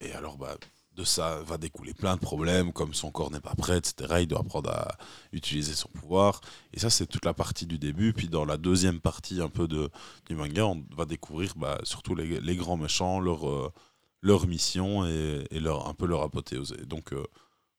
Et 0.00 0.12
alors, 0.12 0.36
bah, 0.36 0.56
de 0.96 1.04
ça 1.04 1.40
va 1.42 1.58
découler 1.58 1.92
plein 1.92 2.14
de 2.14 2.20
problèmes, 2.20 2.72
comme 2.72 2.94
son 2.94 3.10
corps 3.10 3.30
n'est 3.30 3.40
pas 3.40 3.54
prêt, 3.54 3.78
etc. 3.78 4.18
Il 4.20 4.28
doit 4.28 4.40
apprendre 4.40 4.70
à 4.70 4.96
utiliser 5.32 5.74
son 5.74 5.88
pouvoir. 5.88 6.40
Et 6.72 6.78
ça, 6.78 6.90
c'est 6.90 7.06
toute 7.06 7.24
la 7.24 7.34
partie 7.34 7.66
du 7.66 7.78
début. 7.78 8.12
Puis 8.12 8.28
dans 8.28 8.44
la 8.44 8.56
deuxième 8.56 9.00
partie 9.00 9.40
un 9.40 9.48
peu 9.48 9.66
de, 9.66 9.90
du 10.26 10.36
manga, 10.36 10.66
on 10.66 10.84
va 10.96 11.04
découvrir 11.04 11.54
bah, 11.56 11.78
surtout 11.82 12.14
les, 12.14 12.40
les 12.40 12.56
grands 12.56 12.76
méchants, 12.76 13.20
leur, 13.20 13.48
euh, 13.48 14.46
mission 14.46 15.04
et, 15.04 15.46
leur, 15.60 15.88
un 15.88 15.94
peu 15.94 16.06
leur 16.06 16.22
apothéose. 16.22 16.76
Donc, 16.86 17.12
euh, 17.12 17.24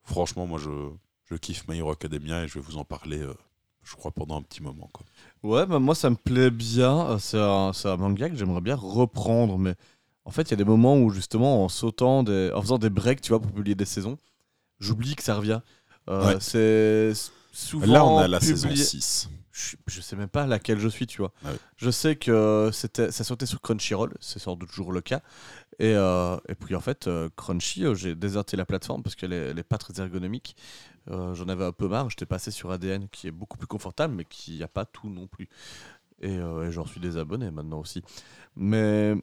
franchement, 0.04 0.46
moi, 0.46 0.60
je, 0.60 0.70
je 1.26 1.36
kiffe 1.36 1.68
My 1.68 1.78
Hero 1.78 1.92
Academia 1.92 2.44
et 2.44 2.48
je 2.48 2.56
vais 2.56 2.66
vous 2.66 2.78
en 2.78 2.84
parler, 2.84 3.22
euh, 3.22 3.34
je 3.84 3.96
crois, 3.96 4.12
pendant 4.12 4.38
un 4.38 4.42
petit 4.42 4.62
moment. 4.62 4.90
Quoi. 4.92 5.06
Ouais, 5.44 5.66
bah 5.66 5.80
moi 5.80 5.96
ça 5.96 6.10
me 6.10 6.16
plaît 6.16 6.50
bien. 6.52 7.18
C'est 7.20 7.40
un, 7.40 7.72
un 7.72 7.98
manga 7.98 8.30
que 8.30 8.36
j'aimerais 8.36 8.62
bien 8.62 8.76
reprendre, 8.76 9.58
mais 9.58 9.76
en 10.26 10.32
fait 10.32 10.44
il 10.44 10.52
y 10.52 10.54
a 10.54 10.58
des 10.58 10.64
moments 10.66 10.98
où 10.98 11.10
justement 11.10 11.64
en 11.64 11.70
sautant, 11.70 12.24
des, 12.24 12.52
en 12.54 12.62
faisant 12.62 12.78
des 12.78 12.90
breaks, 12.90 13.22
tu 13.22 13.30
vois, 13.30 13.40
pour 13.42 13.52
publier 13.52 13.76
des 13.76 13.86
saisons, 13.86 14.18
j'oublie 14.80 15.16
que 15.16 15.24
ça 15.24 15.36
revient. 15.36 15.62
Euh, 16.10 16.34
Ouais. 16.34 16.38
C'est 16.40 17.14
souvent 17.52 17.94
Là, 17.94 18.06
on 18.06 18.18
à 18.18 18.28
la 18.28 18.40
publié- 18.40 18.56
saison 18.76 18.76
6. 18.76 19.30
Je, 19.52 19.78
je 19.88 20.02
sais 20.02 20.18
même 20.18 20.28
pas 20.28 20.46
laquelle 20.48 20.80
je 20.80 20.90
suis, 20.90 21.08
tu 21.08 21.20
vois. 21.20 21.32
Ah 21.46 21.50
oui. 21.54 21.58
Je 21.78 21.90
sais 21.90 22.18
que 22.18 22.70
c'était, 22.74 23.10
ça 23.10 23.24
sortait 23.24 23.46
sur 23.46 23.62
Crunchyroll, 23.62 24.14
c'est 24.20 24.38
sans 24.38 24.58
doute 24.58 24.68
toujours 24.70 24.92
le 24.92 25.00
cas. 25.00 25.22
Et, 25.80 25.94
euh, 25.96 26.36
et 26.50 26.56
puis 26.56 26.76
en 26.76 26.82
fait, 26.82 27.08
euh, 27.08 27.30
Crunchy, 27.38 27.86
j'ai 27.96 28.16
déserté 28.16 28.58
la 28.58 28.66
plateforme 28.66 29.02
parce 29.02 29.16
qu'elle 29.16 29.32
est, 29.32 29.52
elle 29.52 29.60
est 29.60 29.64
pas 29.64 29.78
très 29.78 29.94
ergonomique. 30.02 30.58
Euh, 31.10 31.34
J'en 31.36 31.48
avais 31.48 31.64
un 31.64 31.72
peu 31.72 31.88
marre, 31.88 32.10
j'étais 32.10 32.26
passé 32.26 32.52
sur 32.52 32.70
ADN 32.72 33.08
qui 33.08 33.28
est 33.28 33.32
beaucoup 33.32 33.58
plus 33.58 33.68
confortable, 33.68 34.14
mais 34.14 34.26
qui 34.26 34.62
a 34.62 34.68
pas 34.68 34.84
tout 34.84 35.10
non 35.10 35.28
plus. 35.28 35.48
Et, 36.22 36.34
et 36.34 36.72
j'en 36.72 36.86
suis 36.86 37.00
désabonné 37.00 37.50
maintenant 37.50 37.80
aussi. 37.80 38.04
Mais, 38.58 39.16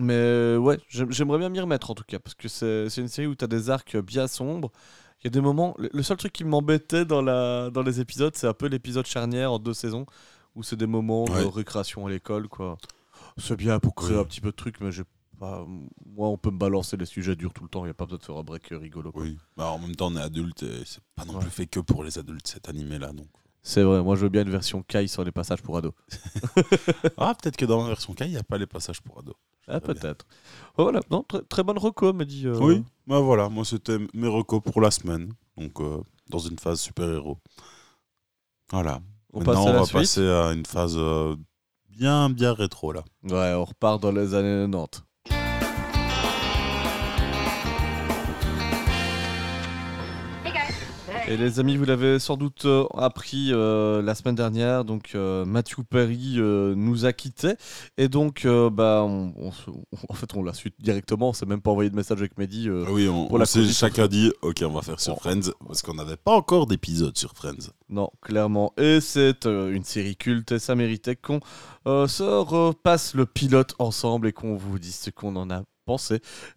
mais 0.00 0.56
ouais, 0.56 0.78
j'aim- 0.88 1.10
j'aimerais 1.10 1.38
bien 1.38 1.48
m'y 1.48 1.60
remettre 1.60 1.90
en 1.90 1.94
tout 1.94 2.04
cas, 2.06 2.18
parce 2.18 2.34
que 2.34 2.48
c'est 2.48 3.00
une 3.00 3.08
série 3.08 3.26
où 3.28 3.34
tu 3.34 3.44
as 3.44 3.48
des 3.48 3.70
arcs 3.70 3.96
bien 3.98 4.26
sombres. 4.26 4.70
Il 5.22 5.26
y 5.26 5.28
a 5.28 5.30
des 5.30 5.40
moments. 5.40 5.76
Le, 5.78 6.02
seul 6.02 6.16
truc 6.16 6.32
qui 6.32 6.44
m'embêtait 6.44 7.04
dans, 7.04 7.20
la, 7.22 7.70
dans 7.70 7.82
les 7.82 8.00
épisodes, 8.00 8.34
c'est 8.36 8.46
un 8.46 8.54
peu 8.54 8.66
l'épisode 8.66 9.06
charnière 9.06 9.52
en 9.52 9.58
deux 9.58 9.74
saisons, 9.74 10.06
où 10.54 10.62
c'est 10.62 10.76
des 10.76 10.86
moments 10.86 11.26
de 11.26 11.30
Ouais. 11.32 11.48
récréation 11.54 12.06
à 12.06 12.10
l'école, 12.10 12.48
quoi. 12.48 12.78
C'est 13.36 13.56
bien 13.56 13.78
pour 13.80 13.94
créer 13.94 14.14
Oui. 14.16 14.20
un 14.20 14.24
petit 14.24 14.40
peu 14.40 14.50
de 14.50 14.56
trucs, 14.56 14.80
mais 14.80 14.90
j'ai. 14.90 15.02
Moi, 15.40 16.28
on 16.28 16.36
peut 16.36 16.50
me 16.50 16.58
balancer 16.58 16.96
les 16.98 17.06
sujets 17.06 17.34
durs 17.36 17.52
tout 17.54 17.62
le 17.62 17.68
temps, 17.70 17.80
il 17.84 17.88
n'y 17.88 17.90
a 17.92 17.94
pas 17.94 18.04
besoin 18.04 18.18
de 18.18 18.24
faire 18.24 18.36
un 18.36 18.42
break 18.42 18.66
rigolo. 18.72 19.10
quoi. 19.12 19.22
Oui. 19.22 19.38
Bah, 19.56 19.70
en 19.70 19.78
même 19.78 19.94
temps, 19.96 20.08
on 20.12 20.16
est 20.16 20.20
adulte 20.20 20.62
et 20.62 20.82
c'est 20.84 21.00
pas 21.16 21.24
non 21.24 21.34
Ouais. 21.34 21.40
plus 21.40 21.50
fait 21.50 21.66
que 21.66 21.80
pour 21.80 22.04
les 22.04 22.18
adultes 22.18 22.46
cet 22.46 22.68
animé-là. 22.68 23.12
Donc. 23.12 23.26
C'est 23.62 23.82
vrai, 23.82 24.02
moi 24.02 24.16
je 24.16 24.22
veux 24.22 24.28
bien 24.30 24.40
une 24.42 24.50
version 24.50 24.82
Kai 24.82 25.06
sur 25.06 25.22
les 25.22 25.32
passages 25.32 25.60
pour 25.62 25.76
ados. 25.76 25.92
Ah, 27.18 27.34
peut-être 27.34 27.56
que 27.56 27.64
dans 27.66 27.82
la 27.82 27.88
version 27.88 28.14
K, 28.14 28.22
il 28.22 28.30
n'y 28.30 28.36
a 28.38 28.42
pas 28.42 28.58
les 28.58 28.66
passages 28.66 29.00
pour 29.02 29.18
ados. 29.18 29.34
Ah, 29.70 29.80
peut-être. 29.80 30.26
Oh, 30.76 30.82
voilà, 30.84 31.00
non, 31.10 31.22
très, 31.22 31.42
très 31.42 31.62
bonne 31.62 31.78
reco, 31.78 32.12
me 32.12 32.24
dit. 32.24 32.46
euh, 32.46 32.58
Oui, 32.58 32.84
bah 33.06 33.20
voilà, 33.20 33.48
moi 33.48 33.64
c'était 33.64 33.98
mes 34.14 34.28
recos 34.28 34.60
pour 34.62 34.80
la 34.80 34.90
semaine. 34.90 35.32
Donc, 35.56 35.80
euh, 35.80 35.98
dans 36.28 36.38
une 36.38 36.58
phase 36.58 36.80
super-héros. 36.80 37.38
Voilà. 38.70 39.00
On 39.32 39.38
Maintenant, 39.40 39.66
on 39.66 39.72
va 39.72 39.84
suite. 39.84 39.92
passer 39.98 40.26
à 40.28 40.52
une 40.52 40.66
phase 40.66 40.94
euh, 40.96 41.36
bien, 41.88 42.30
bien 42.30 42.52
rétro 42.52 42.92
là. 42.92 43.04
Ouais, 43.24 43.52
on 43.54 43.64
repart 43.64 44.00
dans 44.02 44.12
les 44.12 44.34
années 44.34 44.66
90. 44.70 45.02
Et 51.30 51.36
les 51.36 51.60
amis, 51.60 51.76
vous 51.76 51.84
l'avez 51.84 52.18
sans 52.18 52.36
doute 52.36 52.64
euh, 52.64 52.86
appris 52.96 53.50
euh, 53.52 54.02
la 54.02 54.16
semaine 54.16 54.34
dernière, 54.34 54.84
donc 54.84 55.12
euh, 55.14 55.44
Matthew 55.44 55.84
Perry 55.88 56.34
euh, 56.38 56.74
nous 56.74 57.04
a 57.04 57.12
quittés. 57.12 57.54
Et 57.98 58.08
donc, 58.08 58.44
bah, 58.44 59.04
on, 59.06 59.32
en 60.08 60.14
fait, 60.14 60.34
on 60.34 60.42
l'a 60.42 60.54
su 60.54 60.72
directement, 60.80 61.28
on 61.28 61.32
s'est 61.32 61.46
même 61.46 61.60
pas 61.60 61.70
envoyé 61.70 61.88
de 61.88 61.94
message 61.94 62.18
avec 62.18 62.36
Mehdi. 62.36 62.68
Ah 62.68 62.90
oui, 62.90 63.06
on, 63.06 63.28
pour 63.28 63.38
la 63.38 63.46
s'est 63.46 63.64
chacun 63.68 64.08
dit, 64.08 64.32
ok, 64.42 64.64
on 64.66 64.72
va 64.72 64.82
faire 64.82 64.98
sur. 64.98 65.20
Friends, 65.20 65.52
parce 65.64 65.82
qu'on 65.82 65.94
n'avait 65.94 66.16
pas 66.16 66.32
encore 66.32 66.66
d'épisode 66.66 67.16
sur 67.16 67.32
Friends. 67.34 67.70
Non, 67.88 68.10
clairement. 68.20 68.72
Et 68.76 69.00
c'est 69.00 69.46
une 69.46 69.84
série 69.84 70.16
culte 70.16 70.50
et 70.50 70.58
ça 70.58 70.74
méritait 70.74 71.14
qu'on 71.14 71.38
se 71.86 72.24
repasse 72.24 73.14
le 73.14 73.24
pilote 73.24 73.76
ensemble 73.78 74.26
et 74.26 74.32
qu'on 74.32 74.56
vous 74.56 74.80
dise 74.80 74.96
ce 74.96 75.10
qu'on 75.10 75.36
en 75.36 75.48
a 75.48 75.62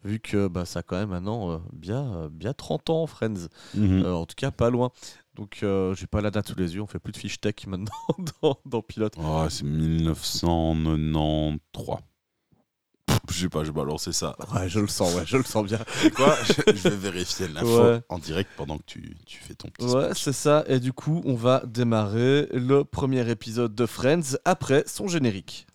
vu 0.04 0.20
que 0.20 0.48
bah, 0.48 0.66
ça 0.66 0.80
a 0.80 0.84
quand 0.84 0.98
même 0.98 1.10
maintenant 1.10 1.52
euh, 1.52 1.58
bien, 1.74 2.04
euh, 2.16 2.30
bien 2.30 2.54
30 2.54 2.90
ans, 2.90 3.08
Friends. 3.08 3.48
Mhm. 3.76 4.04
Euh, 4.06 4.14
en 4.14 4.26
tout 4.26 4.36
cas, 4.36 4.52
pas 4.52 4.70
loin. 4.70 4.92
Donc, 5.36 5.60
euh, 5.64 5.96
j'ai 5.96 6.06
pas 6.08 6.22
la 6.22 6.30
date 6.30 6.50
sous 6.50 6.56
les 6.56 6.76
yeux, 6.76 6.82
on 6.82 6.88
fait 6.88 7.00
plus 7.00 7.12
de 7.12 7.18
fiches 7.18 7.42
tech 7.42 7.56
maintenant 7.68 7.92
dans, 8.44 8.58
dans 8.66 8.82
Pilote. 8.84 9.16
Oh, 9.18 9.46
c'est 9.50 9.64
1993. 9.64 11.98
Pff, 13.06 13.20
Je 13.32 13.42
sais 13.42 13.50
pas, 13.50 13.64
je 13.64 13.70
vais 13.70 13.74
balancer 13.74 14.12
ça. 14.14 14.36
Ouais, 14.54 14.70
je 14.70 14.80
le 14.80 14.88
sens, 14.88 15.14
ouais, 15.16 15.24
je 15.26 15.38
le 15.38 15.44
sens 15.44 15.66
bien. 15.66 15.80
Quoi 16.16 16.36
je, 16.46 16.54
je 16.74 16.90
vais 16.90 16.96
vérifier 16.96 17.48
l'info 17.48 17.84
Ouais. 17.84 18.02
en 18.10 18.20
direct 18.20 18.50
pendant 18.56 18.78
que 18.78 18.84
tu, 18.86 19.16
tu 19.26 19.40
fais 19.40 19.56
ton 19.56 19.70
petit 19.70 19.86
Ouais, 19.86 20.10
c'est 20.16 20.34
ça. 20.34 20.64
Et 20.68 20.80
du 20.80 20.94
coup, 20.94 21.22
on 21.26 21.36
va 21.36 21.64
démarrer 21.66 22.48
le 22.54 22.84
premier 22.84 23.30
épisode 23.30 23.76
de 23.76 23.86
Friends 23.86 24.38
après 24.46 24.84
son 24.88 25.08
générique. 25.08 25.68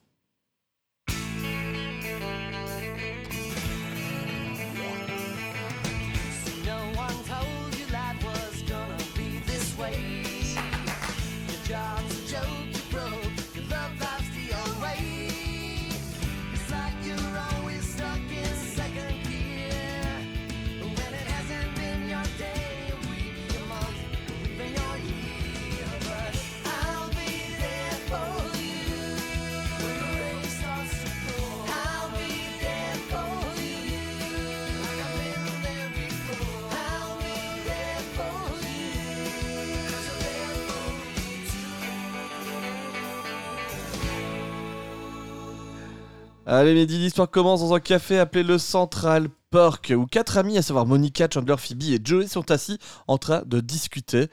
Allez, 46.51 46.73
Mehdi, 46.73 46.97
l'histoire 46.97 47.31
commence 47.31 47.61
dans 47.61 47.75
un 47.75 47.79
café 47.79 48.19
appelé 48.19 48.43
le 48.43 48.57
Central 48.57 49.29
Park, 49.51 49.93
où 49.95 50.07
quatre 50.07 50.39
amis, 50.39 50.57
à 50.57 50.63
savoir 50.63 50.87
Monica, 50.87 51.29
Chandler, 51.31 51.57
Phoebe 51.59 51.83
et 51.83 52.01
Joey, 52.03 52.27
sont 52.27 52.51
assis 52.51 52.79
en 53.07 53.19
train 53.19 53.43
de 53.45 53.61
discuter. 53.61 54.29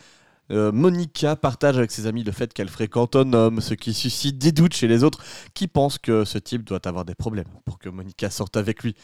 Euh, 0.50 0.72
Monica 0.72 1.36
partage 1.36 1.78
avec 1.78 1.92
ses 1.92 2.08
amis 2.08 2.24
le 2.24 2.32
fait 2.32 2.54
qu'elle 2.54 2.70
fréquente 2.70 3.18
un 3.18 3.34
homme, 3.34 3.60
ce 3.60 3.74
qui 3.74 3.94
suscite 3.94 4.38
des 4.38 4.54
doutes 4.54 4.76
chez 4.76 4.88
les 4.88 5.04
autres 5.04 5.22
qui 5.54 5.68
pensent 5.68 5.98
que 5.98 6.24
ce 6.24 6.38
type 6.38 6.64
doit 6.64 6.88
avoir 6.88 7.04
des 7.04 7.16
problèmes 7.16 7.50
pour 7.66 7.80
que 7.80 7.90
Monica 7.90 8.30
sorte 8.30 8.56
avec 8.56 8.84
lui. 8.84 8.96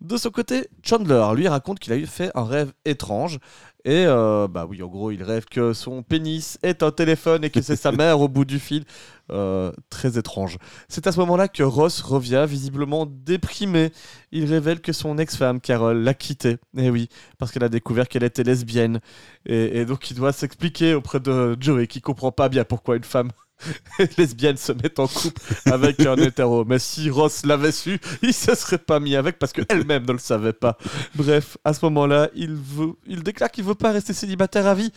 De 0.00 0.16
son 0.16 0.30
côté, 0.30 0.68
Chandler 0.82 1.26
lui 1.36 1.46
raconte 1.46 1.78
qu'il 1.78 1.92
a 1.92 1.96
eu 1.96 2.06
fait 2.06 2.30
un 2.34 2.44
rêve 2.44 2.72
étrange 2.86 3.38
et 3.84 4.04
euh, 4.06 4.46
bah 4.48 4.66
oui, 4.68 4.82
en 4.82 4.88
gros, 4.88 5.10
il 5.10 5.22
rêve 5.22 5.46
que 5.46 5.72
son 5.72 6.02
pénis 6.02 6.58
est 6.62 6.82
un 6.82 6.90
téléphone 6.90 7.44
et 7.44 7.50
que 7.50 7.62
c'est 7.62 7.76
sa 7.76 7.92
mère 7.96 8.20
au 8.20 8.28
bout 8.28 8.44
du 8.44 8.58
fil. 8.58 8.84
Euh, 9.30 9.70
très 9.90 10.18
étrange. 10.18 10.58
C'est 10.88 11.06
à 11.06 11.12
ce 11.12 11.20
moment-là 11.20 11.46
que 11.46 11.62
Ross 11.62 12.00
revient 12.00 12.44
visiblement 12.48 13.06
déprimé. 13.06 13.92
Il 14.32 14.44
révèle 14.44 14.80
que 14.80 14.92
son 14.92 15.18
ex-femme, 15.18 15.60
Carol, 15.60 15.98
l'a 15.98 16.14
quitté. 16.14 16.56
Et 16.76 16.90
oui, 16.90 17.08
parce 17.38 17.52
qu'elle 17.52 17.62
a 17.62 17.68
découvert 17.68 18.08
qu'elle 18.08 18.24
était 18.24 18.42
lesbienne. 18.42 19.00
Et, 19.46 19.80
et 19.80 19.84
donc 19.84 20.10
il 20.10 20.16
doit 20.16 20.32
s'expliquer 20.32 20.94
auprès 20.94 21.20
de 21.20 21.56
Joey 21.60 21.86
qui 21.86 22.00
comprend 22.00 22.32
pas 22.32 22.48
bien 22.48 22.64
pourquoi 22.64 22.96
une 22.96 23.04
femme 23.04 23.30
lesbienne 24.18 24.56
se 24.56 24.72
met 24.72 24.98
en 24.98 25.06
couple 25.06 25.40
avec 25.66 26.00
un 26.00 26.16
hétéro. 26.16 26.64
Mais 26.64 26.78
si 26.78 27.10
Ross 27.10 27.44
l'avait 27.44 27.72
su, 27.72 28.00
il 28.22 28.32
se 28.34 28.54
serait 28.54 28.78
pas 28.78 29.00
mis 29.00 29.16
avec 29.16 29.38
parce 29.38 29.52
qu'elle-même 29.52 30.06
ne 30.06 30.12
le 30.12 30.18
savait 30.18 30.52
pas. 30.52 30.76
Bref, 31.14 31.56
à 31.64 31.72
ce 31.74 31.84
moment-là, 31.86 32.28
il, 32.34 32.54
veut, 32.54 32.92
il 33.06 33.22
déclare 33.22 33.50
qu'il 33.50 33.64
veut 33.64 33.74
pas 33.74 33.92
rester 33.92 34.12
célibataire 34.12 34.66
à 34.66 34.74
vie 34.74 34.92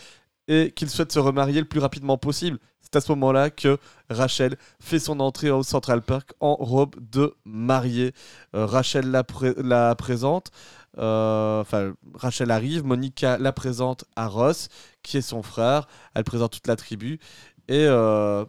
et 0.48 0.72
qu'il 0.76 0.90
souhaite 0.90 1.12
se 1.12 1.20
remarier 1.20 1.60
le 1.62 1.68
plus 1.68 1.80
rapidement 1.80 2.18
possible. 2.18 2.60
C'est 2.82 2.98
à 2.98 3.02
ce 3.02 3.12
moment-là 3.14 3.50
que 3.50 3.78
Rachel 4.10 4.56
fait 4.80 5.00
son 5.00 5.20
entrée 5.22 5.50
au 5.50 5.64
Central 5.64 6.02
Park 6.02 6.32
en 6.42 6.56
robe 6.56 6.96
de 7.12 7.34
mariée. 7.46 8.14
Euh, 8.56 8.66
Rachel 8.66 9.10
la, 9.10 9.24
pré- 9.24 9.56
la 9.58 9.96
présente. 9.96 10.52
euh, 11.00 11.62
Enfin, 11.62 11.94
Rachel 12.14 12.52
arrive, 12.52 12.84
Monica 12.86 13.38
la 13.38 13.52
présente 13.54 14.04
à 14.16 14.28
Ross, 14.28 14.68
qui 15.02 15.18
est 15.18 15.22
son 15.22 15.42
frère. 15.44 15.88
Elle 16.14 16.24
présente 16.26 16.52
toute 16.52 16.68
la 16.68 16.76
tribu. 16.76 17.20
Et 17.68 17.86
euh, 17.88 18.46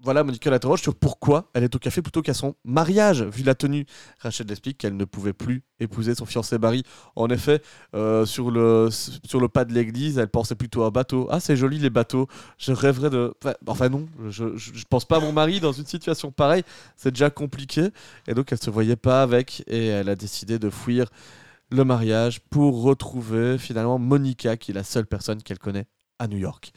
voilà, 0.00 0.22
Monica 0.22 0.48
l'interroge 0.48 0.80
sur 0.80 0.94
pourquoi 0.94 1.50
elle 1.54 1.64
est 1.64 1.74
au 1.74 1.78
café 1.80 2.02
plutôt 2.02 2.22
qu'à 2.22 2.34
son 2.34 2.54
mariage, 2.64 3.22
vu 3.22 3.42
la 3.42 3.56
tenue. 3.56 3.84
Rachel 4.20 4.48
explique 4.50 4.78
qu'elle 4.78 4.96
ne 4.96 5.04
pouvait 5.04 5.32
plus 5.32 5.64
épouser 5.80 6.14
son 6.14 6.24
fiancé 6.24 6.56
Barry. 6.56 6.84
En 7.16 7.28
effet, 7.30 7.60
euh, 7.94 8.24
sur, 8.24 8.52
le, 8.52 8.90
sur 8.90 9.40
le 9.40 9.48
pas 9.48 9.64
de 9.64 9.72
l'église, 9.72 10.18
elle 10.18 10.28
pensait 10.28 10.54
plutôt 10.54 10.84
à 10.84 10.86
un 10.86 10.90
bateau. 10.90 11.26
Ah, 11.30 11.40
c'est 11.40 11.56
joli 11.56 11.78
les 11.78 11.90
bateaux. 11.90 12.28
Je 12.58 12.72
rêverais 12.72 13.10
de. 13.10 13.34
Enfin, 13.66 13.88
non, 13.88 14.06
je, 14.28 14.56
je 14.56 14.84
pense 14.88 15.04
pas 15.04 15.16
à 15.16 15.20
mon 15.20 15.32
mari 15.32 15.58
dans 15.58 15.72
une 15.72 15.86
situation 15.86 16.30
pareille. 16.30 16.62
C'est 16.96 17.10
déjà 17.10 17.30
compliqué. 17.30 17.88
Et 18.28 18.34
donc, 18.34 18.52
elle 18.52 18.62
se 18.62 18.70
voyait 18.70 18.96
pas 18.96 19.22
avec. 19.22 19.64
Et 19.66 19.86
elle 19.86 20.08
a 20.08 20.16
décidé 20.16 20.60
de 20.60 20.70
fuir 20.70 21.08
le 21.70 21.84
mariage 21.84 22.40
pour 22.50 22.82
retrouver 22.82 23.58
finalement 23.58 23.98
Monica, 23.98 24.56
qui 24.56 24.70
est 24.70 24.74
la 24.74 24.84
seule 24.84 25.06
personne 25.06 25.42
qu'elle 25.42 25.58
connaît 25.58 25.86
à 26.20 26.28
New 26.28 26.38
York. 26.38 26.72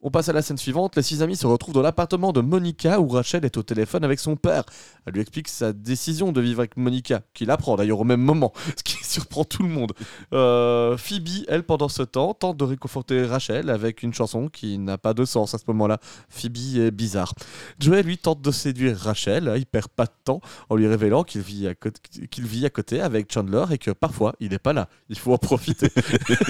On 0.00 0.10
passe 0.10 0.28
à 0.28 0.32
la 0.32 0.42
scène 0.42 0.58
suivante. 0.58 0.94
Les 0.94 1.02
six 1.02 1.22
amis 1.22 1.34
se 1.34 1.46
retrouvent 1.46 1.74
dans 1.74 1.82
l'appartement 1.82 2.32
de 2.32 2.40
Monica 2.40 3.00
où 3.00 3.08
Rachel 3.08 3.44
est 3.44 3.56
au 3.56 3.64
téléphone 3.64 4.04
avec 4.04 4.20
son 4.20 4.36
père. 4.36 4.62
Elle 5.04 5.14
lui 5.14 5.20
explique 5.20 5.48
sa 5.48 5.72
décision 5.72 6.30
de 6.30 6.40
vivre 6.40 6.60
avec 6.60 6.76
Monica, 6.76 7.22
qu'il 7.34 7.50
apprend 7.50 7.74
d'ailleurs 7.74 7.98
au 7.98 8.04
même 8.04 8.20
moment, 8.20 8.52
ce 8.76 8.82
qui 8.84 8.96
surprend 9.02 9.42
tout 9.42 9.64
le 9.64 9.68
monde. 9.68 9.92
Euh, 10.32 10.96
Phoebe, 10.96 11.44
elle, 11.48 11.64
pendant 11.64 11.88
ce 11.88 12.02
temps, 12.04 12.32
tente 12.32 12.56
de 12.56 12.64
réconforter 12.64 13.24
Rachel 13.24 13.70
avec 13.70 14.04
une 14.04 14.14
chanson 14.14 14.48
qui 14.48 14.78
n'a 14.78 14.98
pas 14.98 15.14
de 15.14 15.24
sens 15.24 15.54
à 15.54 15.58
ce 15.58 15.64
moment-là. 15.66 15.98
Phoebe 16.28 16.76
est 16.76 16.90
bizarre. 16.92 17.34
Joey, 17.80 18.04
lui, 18.04 18.18
tente 18.18 18.40
de 18.40 18.52
séduire 18.52 18.96
Rachel. 18.96 19.52
Il 19.56 19.66
perd 19.66 19.88
pas 19.88 20.04
de 20.04 20.12
temps 20.24 20.40
en 20.68 20.76
lui 20.76 20.86
révélant 20.86 21.24
qu'il 21.24 21.40
vit, 21.40 21.66
à 21.66 21.74
qu'il 21.74 22.46
vit 22.46 22.64
à 22.66 22.70
côté 22.70 23.00
avec 23.00 23.32
Chandler 23.32 23.64
et 23.72 23.78
que 23.78 23.90
parfois 23.90 24.36
il 24.38 24.50
n'est 24.50 24.58
pas 24.58 24.72
là. 24.72 24.88
Il 25.08 25.18
faut 25.18 25.32
en 25.32 25.38
profiter. 25.38 25.88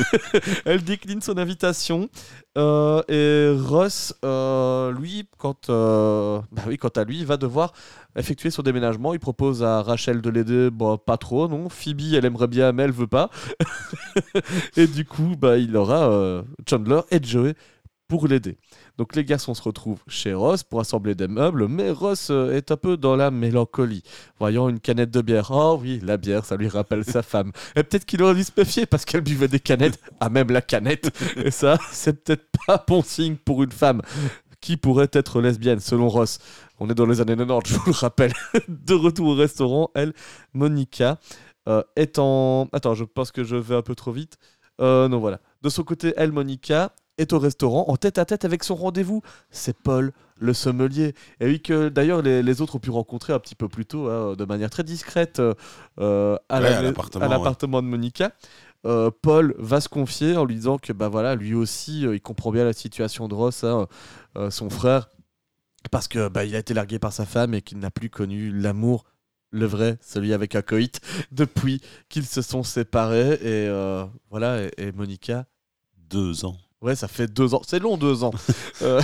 elle 0.67 0.85
décline 0.85 1.23
son 1.23 1.39
invitation. 1.39 2.11
Euh, 2.57 3.03
et 3.09 3.57
Ross, 3.61 4.15
euh, 4.25 4.93
lui, 4.93 5.29
euh, 5.69 6.41
bah 6.51 6.63
oui, 6.67 6.77
quant 6.77 6.89
à 6.89 7.05
lui, 7.05 7.25
va 7.25 7.37
devoir 7.37 7.73
effectuer 8.17 8.51
son 8.51 8.63
déménagement. 8.63 9.13
Il 9.13 9.21
propose 9.21 9.63
à 9.63 9.83
Rachel 9.83 10.21
de 10.21 10.31
l'aider, 10.31 10.69
pas 11.07 11.17
trop, 11.19 11.47
non. 11.49 11.69
Phoebe, 11.69 12.15
elle 12.15 12.25
aimerait 12.25 12.49
bien, 12.49 12.73
mais 12.73 12.85
elle 12.85 12.93
veut 12.93 13.07
pas. 13.07 13.31
et 14.77 14.87
du 14.87 15.05
coup, 15.05 15.35
bah, 15.39 15.59
il 15.59 15.77
aura 15.77 16.43
Chandler 16.69 17.01
et 17.11 17.23
Joey 17.23 17.55
pour 18.09 18.27
l'aider. 18.27 18.57
Donc 18.99 19.15
les 19.15 19.25
garçons 19.25 19.55
se 19.55 19.63
retrouvent 19.63 20.03
chez 20.09 20.35
Ross 20.35 20.65
pour 20.65 20.81
assembler 20.81 21.15
des 21.15 21.29
meubles, 21.29 21.69
mais 21.69 21.93
Ross 21.93 22.31
euh, 22.31 22.57
est 22.57 22.73
un 22.73 22.77
peu 22.77 22.97
dans 22.97 23.15
la 23.15 23.31
mélancolie, 23.31 24.03
voyant 24.41 24.69
une 24.69 24.81
canette 24.81 25.13
de 25.13 25.23
bière. 25.23 25.53
Oh 25.53 25.79
oui, 25.81 26.01
la 26.03 26.17
bière, 26.17 26.45
ça 26.45 26.57
lui 26.57 26.69
rappelle 26.69 27.05
sa 27.05 27.23
femme. 27.23 27.53
Et 27.77 27.85
peut-être 27.85 28.05
qu'il 28.05 28.21
aurait 28.25 28.35
dû 28.35 28.43
se 28.43 28.51
méfier 28.57 28.87
parce 28.87 29.05
qu'elle 29.05 29.21
buvait 29.21 29.47
des 29.47 29.61
canettes, 29.61 30.01
à 30.19 30.29
même 30.31 30.51
la 30.51 30.63
canette. 30.63 31.17
Et 31.37 31.53
ça, 31.53 31.79
c'est 31.93 32.25
peut-être 32.25 32.47
pas 32.67 32.85
bon 32.89 33.01
signe 33.03 33.37
pour 33.37 33.63
une 33.63 33.71
femme 33.71 34.03
qui 34.61 34.77
pourrait 34.77 35.11
être 35.13 35.41
lesbienne, 35.41 35.79
selon 35.79 36.09
Ross. 36.09 36.41
On 36.81 36.91
est 36.91 36.95
dans 36.95 37.07
les 37.07 37.21
années 37.21 37.37
90, 37.37 37.73
je 37.73 37.79
vous 37.79 37.93
le 37.93 37.97
rappelle. 37.97 38.33
De 38.69 38.95
retour 38.95 39.29
au 39.29 39.35
restaurant, 39.35 39.91
elle, 39.95 40.13
Monica, 40.55 41.21
euh, 41.69 41.85
est 41.95 42.19
en... 42.19 42.69
Attends, 42.73 42.95
je 42.95 43.05
pense 43.05 43.31
que 43.31 43.45
je 43.45 43.55
vais 43.55 43.77
un 43.77 43.83
peu 43.83 43.95
trop 43.95 44.11
vite. 44.11 44.39
Euh, 44.81 45.07
non, 45.07 45.21
voilà. 45.21 45.41
De 45.63 45.69
son 45.69 45.85
côté, 45.85 46.15
elle, 46.17 46.33
Monica, 46.33 46.93
est 47.19 47.33
au 47.33 47.39
restaurant 47.39 47.85
en 47.89 47.97
tête 47.97 48.19
à 48.19 48.25
tête 48.25 48.45
avec 48.45 48.65
son 48.65 48.75
rendez-vous. 48.75 49.23
C'est 49.51 49.77
Paul, 49.77 50.13
le 50.39 50.55
sommelier. 50.55 51.15
Et 51.41 51.47
oui, 51.47 51.61
que 51.61 51.89
d'ailleurs 51.89 52.23
les, 52.23 52.43
les 52.43 52.61
autres 52.63 52.77
ont 52.77 52.81
pu 52.81 52.91
rencontrer 52.91 53.33
un 53.33 53.39
petit 53.39 53.55
peu 53.55 53.69
plus 53.69 53.85
tôt, 53.87 54.09
hein, 54.09 54.35
de 54.37 54.45
manière 54.45 54.71
très 54.71 54.85
discrète, 54.85 55.41
euh, 55.41 55.55
euh, 56.01 56.37
à 56.49 56.61
Ouais, 56.61 56.71
l'appartement, 56.83 57.83
de 57.83 57.87
Monica. 57.89 58.33
euh, 58.87 59.11
Paul 59.23 59.55
va 59.59 59.81
se 59.81 59.89
confier 59.89 60.37
en 60.37 60.45
lui 60.45 60.55
disant 60.55 60.79
que 60.79 60.93
bah 60.93 61.09
voilà, 61.09 61.35
lui 61.35 61.55
aussi, 61.55 62.07
euh, 62.07 62.15
il 62.15 62.21
comprend 62.21 62.53
bien 62.53 62.65
la 62.65 62.73
situation 62.73 63.29
de 63.29 63.35
Ross, 63.35 63.65
hein, 63.65 63.87
son 64.51 64.71
frère, 64.71 65.09
parce 65.91 66.09
que 66.09 66.29
bah, 66.29 66.45
il 66.45 66.55
a 66.55 66.59
été 66.59 66.75
largué 66.75 66.99
par 66.99 67.13
sa 67.13 67.25
femme 67.27 67.55
et 67.55 67.63
qu'il 67.63 67.79
n'a 67.79 67.91
plus 67.91 68.11
connu 68.11 68.51
l'amour, 68.53 69.05
le 69.51 69.65
vrai, 69.67 69.99
celui 70.03 70.33
avec 70.33 70.55
un 70.55 70.63
coït, 70.63 71.01
depuis 71.33 71.81
qu'ils 72.09 72.27
se 72.27 72.43
sont 72.43 72.63
séparés. 72.63 73.33
Et 73.35 73.67
euh, 73.69 74.05
voilà, 74.31 74.63
et, 74.63 74.71
et 74.77 74.93
Monica 74.93 75.47
Deux 76.11 76.45
ans. 76.45 76.57
Ouais, 76.81 76.95
ça 76.95 77.09
fait 77.09 77.27
deux 77.27 77.55
ans. 77.55 77.63
C'est 77.67 77.79
long, 77.81 77.97
deux 77.97 78.25
ans. 78.25 78.33
Euh, 78.83 79.03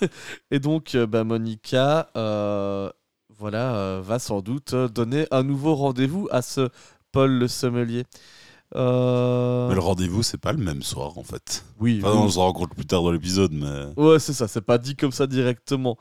et 0.52 0.60
donc, 0.60 0.94
euh, 0.94 1.04
bah, 1.06 1.24
Monica, 1.24 2.10
euh, 2.16 2.88
voilà, 3.36 4.00
va 4.00 4.20
sans 4.20 4.40
doute 4.40 4.72
donner 4.74 5.26
un 5.32 5.42
nouveau 5.42 5.74
rendez-vous 5.74 6.28
à 6.30 6.42
ce 6.42 6.68
Paul 7.10 7.32
le 7.32 7.48
sommelier. 7.48 8.04
Euh, 8.76 9.68
Mais 9.68 9.74
le 9.74 9.80
rendez-vous, 9.80 10.22
c'est 10.22 10.38
pas 10.38 10.52
le 10.52 10.58
même 10.62 10.82
soir 10.82 11.18
en 11.18 11.24
fait. 11.24 11.64
Oui, 11.80 12.00
Enfin, 12.02 12.12
oui. 12.14 12.20
on 12.24 12.28
se 12.28 12.38
rencontre 12.38 12.74
plus 12.76 12.86
tard 12.86 13.02
dans 13.02 13.10
l'épisode, 13.10 13.52
mais. 13.52 13.86
Ouais, 14.00 14.18
c'est 14.20 14.32
ça, 14.32 14.46
c'est 14.46 14.60
pas 14.60 14.78
dit 14.78 14.94
comme 14.94 15.12
ça 15.12 15.26
directement. 15.26 15.98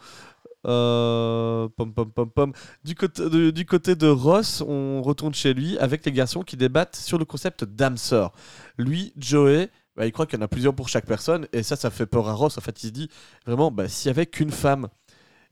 Euh, 0.67 1.67
pom, 1.77 1.93
pom, 1.93 2.11
pom, 2.11 2.29
pom. 2.29 2.53
Du, 2.83 2.95
côté 2.95 3.29
de, 3.29 3.49
du 3.51 3.65
côté 3.65 3.95
de 3.95 4.07
Ross, 4.07 4.61
on 4.67 5.01
retourne 5.03 5.33
chez 5.33 5.53
lui 5.53 5.77
avec 5.77 6.05
les 6.05 6.11
garçons 6.11 6.41
qui 6.41 6.57
débattent 6.57 6.95
sur 6.95 7.17
le 7.17 7.25
concept 7.25 7.63
d'âme 7.63 7.97
sœur. 7.97 8.33
Lui, 8.77 9.13
Joey, 9.17 9.69
bah, 9.95 10.05
il 10.05 10.11
croit 10.11 10.25
qu'il 10.25 10.39
y 10.39 10.41
en 10.41 10.45
a 10.45 10.47
plusieurs 10.47 10.75
pour 10.75 10.89
chaque 10.89 11.05
personne, 11.05 11.47
et 11.53 11.63
ça, 11.63 11.75
ça 11.75 11.89
fait 11.89 12.05
peur 12.05 12.27
à 12.29 12.33
Ross. 12.33 12.57
En 12.57 12.61
fait, 12.61 12.83
il 12.83 12.87
se 12.87 12.91
dit 12.91 13.09
vraiment, 13.45 13.71
bah, 13.71 13.87
s'il 13.87 14.07
y 14.07 14.11
avait 14.11 14.25
qu'une 14.25 14.51
femme, 14.51 14.89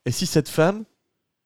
et 0.05 0.11
si 0.11 0.25
cette 0.25 0.49
femme, 0.49 0.83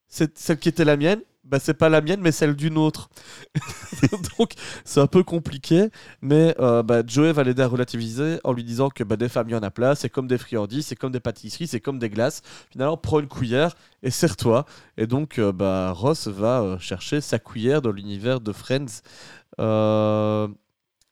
c'est 0.08 0.38
celle 0.38 0.58
qui 0.58 0.70
était 0.70 0.86
la 0.86 0.98
mienne, 0.98 1.22
bah, 1.48 1.60
c'est 1.60 1.74
pas 1.74 1.88
la 1.88 2.02
mienne, 2.02 2.20
mais 2.22 2.32
celle 2.32 2.56
d'une 2.56 2.78
autre. 2.78 3.10
Donc, 4.38 4.52
c'est 4.84 5.00
un 5.00 5.08
peu 5.08 5.24
compliqué, 5.24 5.90
mais 6.22 6.54
euh, 6.60 6.84
Joey 7.08 7.32
va 7.32 7.44
l'aider 7.44 7.62
à 7.62 7.68
relativiser 7.68 8.40
en 8.44 8.52
lui 8.52 8.64
disant 8.66 8.90
que 8.90 9.04
des 9.04 9.30
femmes, 9.30 9.48
il 9.50 9.54
y 9.54 9.56
en 9.56 9.64
a 9.64 9.72
plein, 9.72 9.96
c'est 9.96 10.10
comme 10.10 10.28
des 10.28 10.38
friandises, 10.38 10.88
c'est 10.88 10.96
comme 10.98 11.12
des 11.12 11.22
pâtisseries, 11.22 11.68
c'est 11.68 11.80
comme 11.80 12.00
des 12.00 12.10
glaces. 12.10 12.42
Finalement, 12.70 12.98
prends 12.98 13.20
une 13.22 13.30
cuillère 13.30 13.76
et 14.04 14.12
serre-toi. 14.12 14.66
Et 14.98 15.08
donc, 15.08 15.40
euh, 15.40 15.54
Ross 15.94 16.28
va 16.28 16.62
euh, 16.62 16.80
chercher 16.80 17.22
sa 17.22 17.40
cuillère 17.40 17.82
dans 17.82 17.92
l'univers 17.92 18.42
de 18.42 18.52
Friends. 18.52 19.02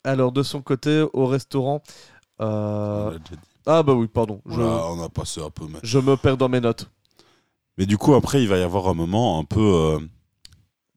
Alors, 0.06 0.32
de 0.32 0.43
son 0.43 0.62
côté, 0.62 1.03
au 1.14 1.26
restaurant. 1.26 1.82
Euh. 2.41 3.18
Ah, 3.66 3.82
bah 3.84 3.93
oui, 3.93 4.08
pardon. 4.08 4.41
Je, 4.45 4.62
on 4.62 5.03
a 5.03 5.10
passé 5.10 5.41
un 5.41 5.49
peu. 5.49 5.66
Mais... 5.68 5.80
je 5.84 5.99
me 5.99 6.16
perds 6.16 6.38
dans 6.38 6.49
mes 6.49 6.62
notes. 6.62 6.89
mais 7.78 7.86
du 7.86 7.97
coup, 7.97 8.14
après, 8.14 8.41
il 8.41 8.47
va 8.47 8.58
y 8.58 8.62
avoir 8.62 8.88
un 8.88 8.93
moment 8.93 9.39
un 9.39 9.43
peu. 9.43 9.60
euh, 9.62 9.99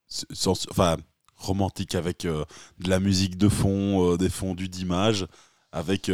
sens- 0.09 0.67
enfin, 0.71 0.97
romantique 1.37 1.95
avec 1.95 2.25
euh, 2.25 2.45
de 2.81 2.91
la 2.91 3.01
musique 3.01 3.39
de 3.39 3.49
fond, 3.49 4.17
des 4.17 4.29
fondus 4.29 4.69
d'images, 4.69 5.27
avec 5.73 6.11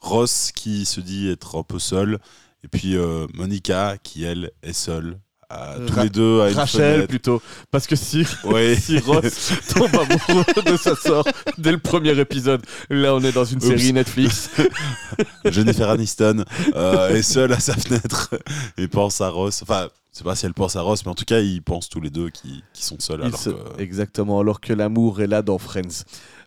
Ross 0.00 0.52
qui 0.52 0.84
se 0.84 1.00
dit 1.00 1.28
être 1.28 1.58
un 1.58 1.62
peu 1.62 1.78
seul, 1.78 2.18
et 2.62 2.68
puis 2.68 2.96
Monica 3.34 3.96
qui, 4.02 4.24
elle, 4.24 4.50
est 4.62 4.72
seule. 4.72 5.18
À- 5.54 5.76
tous 5.86 5.94
Ra- 5.94 6.02
les 6.04 6.10
deux 6.10 6.40
à 6.42 6.50
une 6.50 6.56
Rachel, 6.56 7.06
plutôt. 7.06 7.40
Parce 7.70 7.86
que 7.86 7.96
si, 7.96 8.26
Oui. 8.44 8.76
si 8.80 8.98
Ross 8.98 9.52
tombe 9.74 9.88
amoureux 9.94 10.44
de 10.72 10.76
sa 10.76 10.94
sœur 10.96 11.24
dès 11.58 11.72
le 11.72 11.78
premier 11.78 12.18
épisode, 12.18 12.62
là, 12.90 13.14
on 13.14 13.20
est 13.22 13.32
dans 13.32 13.44
une 13.44 13.58
Oups. 13.58 13.66
série 13.66 13.92
Netflix. 13.92 14.50
Jennifer 15.46 15.88
Aniston 15.90 16.44
euh, 16.74 17.08
est 17.10 17.22
seule 17.22 17.52
à 17.52 17.60
sa 17.60 17.74
fenêtre 17.74 18.34
et 18.76 18.88
pense 18.88 19.20
à 19.20 19.28
Ross. 19.28 19.62
Enfin, 19.62 19.88
je 20.12 20.18
sais 20.18 20.24
pas 20.24 20.34
si 20.36 20.46
elle 20.46 20.54
pense 20.54 20.76
à 20.76 20.80
Ross, 20.82 21.04
mais 21.04 21.10
en 21.10 21.14
tout 21.14 21.24
cas, 21.24 21.40
ils 21.40 21.62
pensent 21.62 21.88
tous 21.88 22.00
les 22.00 22.10
deux 22.10 22.30
qui, 22.30 22.62
sont 22.72 22.96
seuls. 22.98 23.22
Alors 23.22 23.38
se- 23.38 23.50
que... 23.50 23.80
Exactement, 23.80 24.40
alors 24.40 24.60
que 24.60 24.72
l'amour 24.72 25.20
est 25.20 25.26
là 25.26 25.42
dans 25.42 25.58
Friends. 25.58 26.04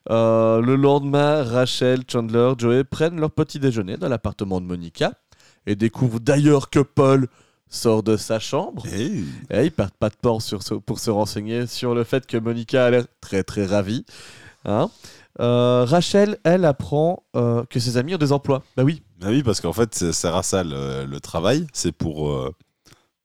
Euh, 0.10 0.62
le 0.62 0.76
lendemain, 0.78 1.44
Rachel, 1.44 2.02
Chandler, 2.10 2.54
Joey 2.58 2.84
prennent 2.86 3.20
leur 3.20 3.32
petit 3.32 3.60
déjeuner 3.60 3.98
dans 3.98 4.08
l'appartement 4.08 4.62
de 4.62 4.66
Monica 4.66 5.14
et 5.66 5.76
découvrent 5.76 6.22
d'ailleurs 6.22 6.70
que 6.70 6.80
Paul 6.80 7.28
sort 7.70 8.04
de 8.04 8.18
sa 8.18 8.40
chambre. 8.40 8.86
Hey. 8.88 9.24
Et 9.50 9.66
ils 9.66 9.72
perdent 9.72 9.92
pas 10.00 10.10
de 10.10 10.16
temps 10.22 10.40
sur 10.40 10.64
ce- 10.64 10.74
pour 10.76 11.00
se 11.00 11.10
renseigner 11.10 11.68
sur 11.68 11.94
le 11.96 12.04
fait 12.04 12.26
que 12.26 12.38
Monica 12.38 12.86
a 12.86 12.90
l'air 12.90 13.06
très 13.22 13.44
très 13.44 13.66
ravie. 13.66 14.06
Hein 14.66 14.90
Euh, 15.40 15.86
Rachel, 15.88 16.38
elle, 16.44 16.66
apprend 16.66 17.22
euh, 17.36 17.64
que 17.70 17.80
ses 17.80 17.98
amis 17.98 18.16
ont 18.16 18.18
des 18.18 18.32
emplois. 18.32 18.64
Bah 18.76 18.84
oui, 18.84 19.04
Bah 19.20 19.28
oui, 19.30 19.44
parce 19.44 19.62
qu'en 19.62 19.72
fait, 19.74 19.94
c'est- 19.94 20.12
c'est 20.12 20.28
à 20.30 20.42
ça 20.42 20.64
le, 20.64 21.06
le 21.06 21.20
travail, 21.20 21.68
c'est 21.74 21.92
pour 21.92 22.30
euh, 22.32 22.52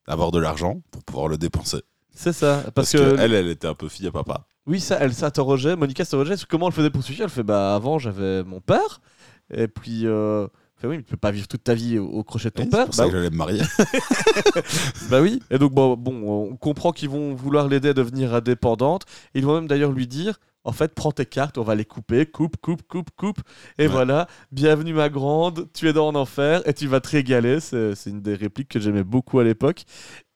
avoir 0.07 0.31
de 0.31 0.39
l'argent, 0.39 0.83
pour 0.91 1.03
pouvoir 1.05 1.29
le 1.29 1.39
dépenser. 1.39 1.81
c'est 2.15 2.35
ça. 2.35 2.57
Parce, 2.63 2.73
Parce, 2.75 2.93
que, 2.93 3.15
que 3.17 3.21
elle, 3.21 3.33
elle 3.33 3.49
était 3.49 3.67
un 3.67 3.75
peu 3.75 3.89
fille 3.89 4.07
à 4.09 4.11
papa. 4.13 4.45
oui, 4.67 4.79
ça, 4.81 4.99
elle 5.01 5.15
s'interrogeait. 5.15 5.75
Monica 5.75 6.05
s'interrogeait 6.05 6.37
sur 6.37 6.49
comment 6.49 6.67
elle 6.69 6.75
faisait 6.75 6.91
pour 6.91 7.03
suivre. 7.03 7.23
Elle 7.25 7.31
fait 7.31 7.43
bah 7.43 7.75
avant 7.75 7.99
j'avais 7.99 8.45
mon 8.45 8.61
père 8.61 9.01
et 9.55 9.67
puis. 9.69 10.07
Fait, 10.83 10.89
oui, 10.89 10.97
mais 10.99 11.03
tu 11.05 11.11
peux 11.13 11.17
pas 11.17 11.31
vivre 11.31 11.49
toute 11.49 11.65
ta 11.65 11.75
vie 11.75 11.99
au, 11.99 12.07
au 12.09 12.25
crochet 12.25 12.51
de 12.51 12.55
ton 12.55 12.67
père. 12.67 12.81
C'est 12.81 12.87
pour 12.87 12.95
ça 12.95 13.05
Bah 13.05 13.11
que 13.11 13.17
j'allais 13.17 13.31
me 13.31 13.37
marier. 13.37 13.63
Bah 15.11 15.21
oui. 15.21 15.41
Et 15.51 15.59
donc, 15.59 15.73
bon, 15.73 15.97
bon 15.97 16.49
on 16.51 16.57
comprend 16.57 16.93
qu'ils 16.93 17.09
vont 17.09 17.35
vouloir 17.35 17.69
l'aider 17.69 17.91
à 17.91 17.95
devenir 17.95 18.35
indépendante. 18.35 19.05
Ils 19.35 19.45
vont 19.45 19.55
même 19.55 19.67
d'ailleurs 19.69 19.93
lui 19.93 20.07
dire 20.07 20.39
en 20.65 20.71
fait, 20.71 20.95
prends 20.95 21.11
tes 21.11 21.27
cartes, 21.27 21.59
on 21.59 21.65
va 21.65 21.75
les 21.75 21.85
couper. 21.85 22.25
Coupe, 22.25 22.57
coupe, 22.61 22.83
coupe, 22.87 23.09
coupe. 23.17 23.41
Et 23.79 23.83
Ouais. 23.83 23.89
voilà, 23.89 24.29
bienvenue 24.53 24.93
ma 24.93 25.09
grande, 25.09 25.67
tu 25.75 25.89
es 25.89 25.93
dans 25.93 26.07
en 26.07 26.15
enfer 26.15 26.63
et 26.69 26.73
tu 26.73 26.87
vas 26.87 27.01
te 27.01 27.09
régaler. 27.09 27.59
C'est 27.59 27.95
une 28.07 28.21
des 28.23 28.35
répliques 28.35 28.69
que 28.69 28.79
j'aimais 28.79 29.03
beaucoup 29.03 29.41
à 29.41 29.45
l'époque. 29.45 29.83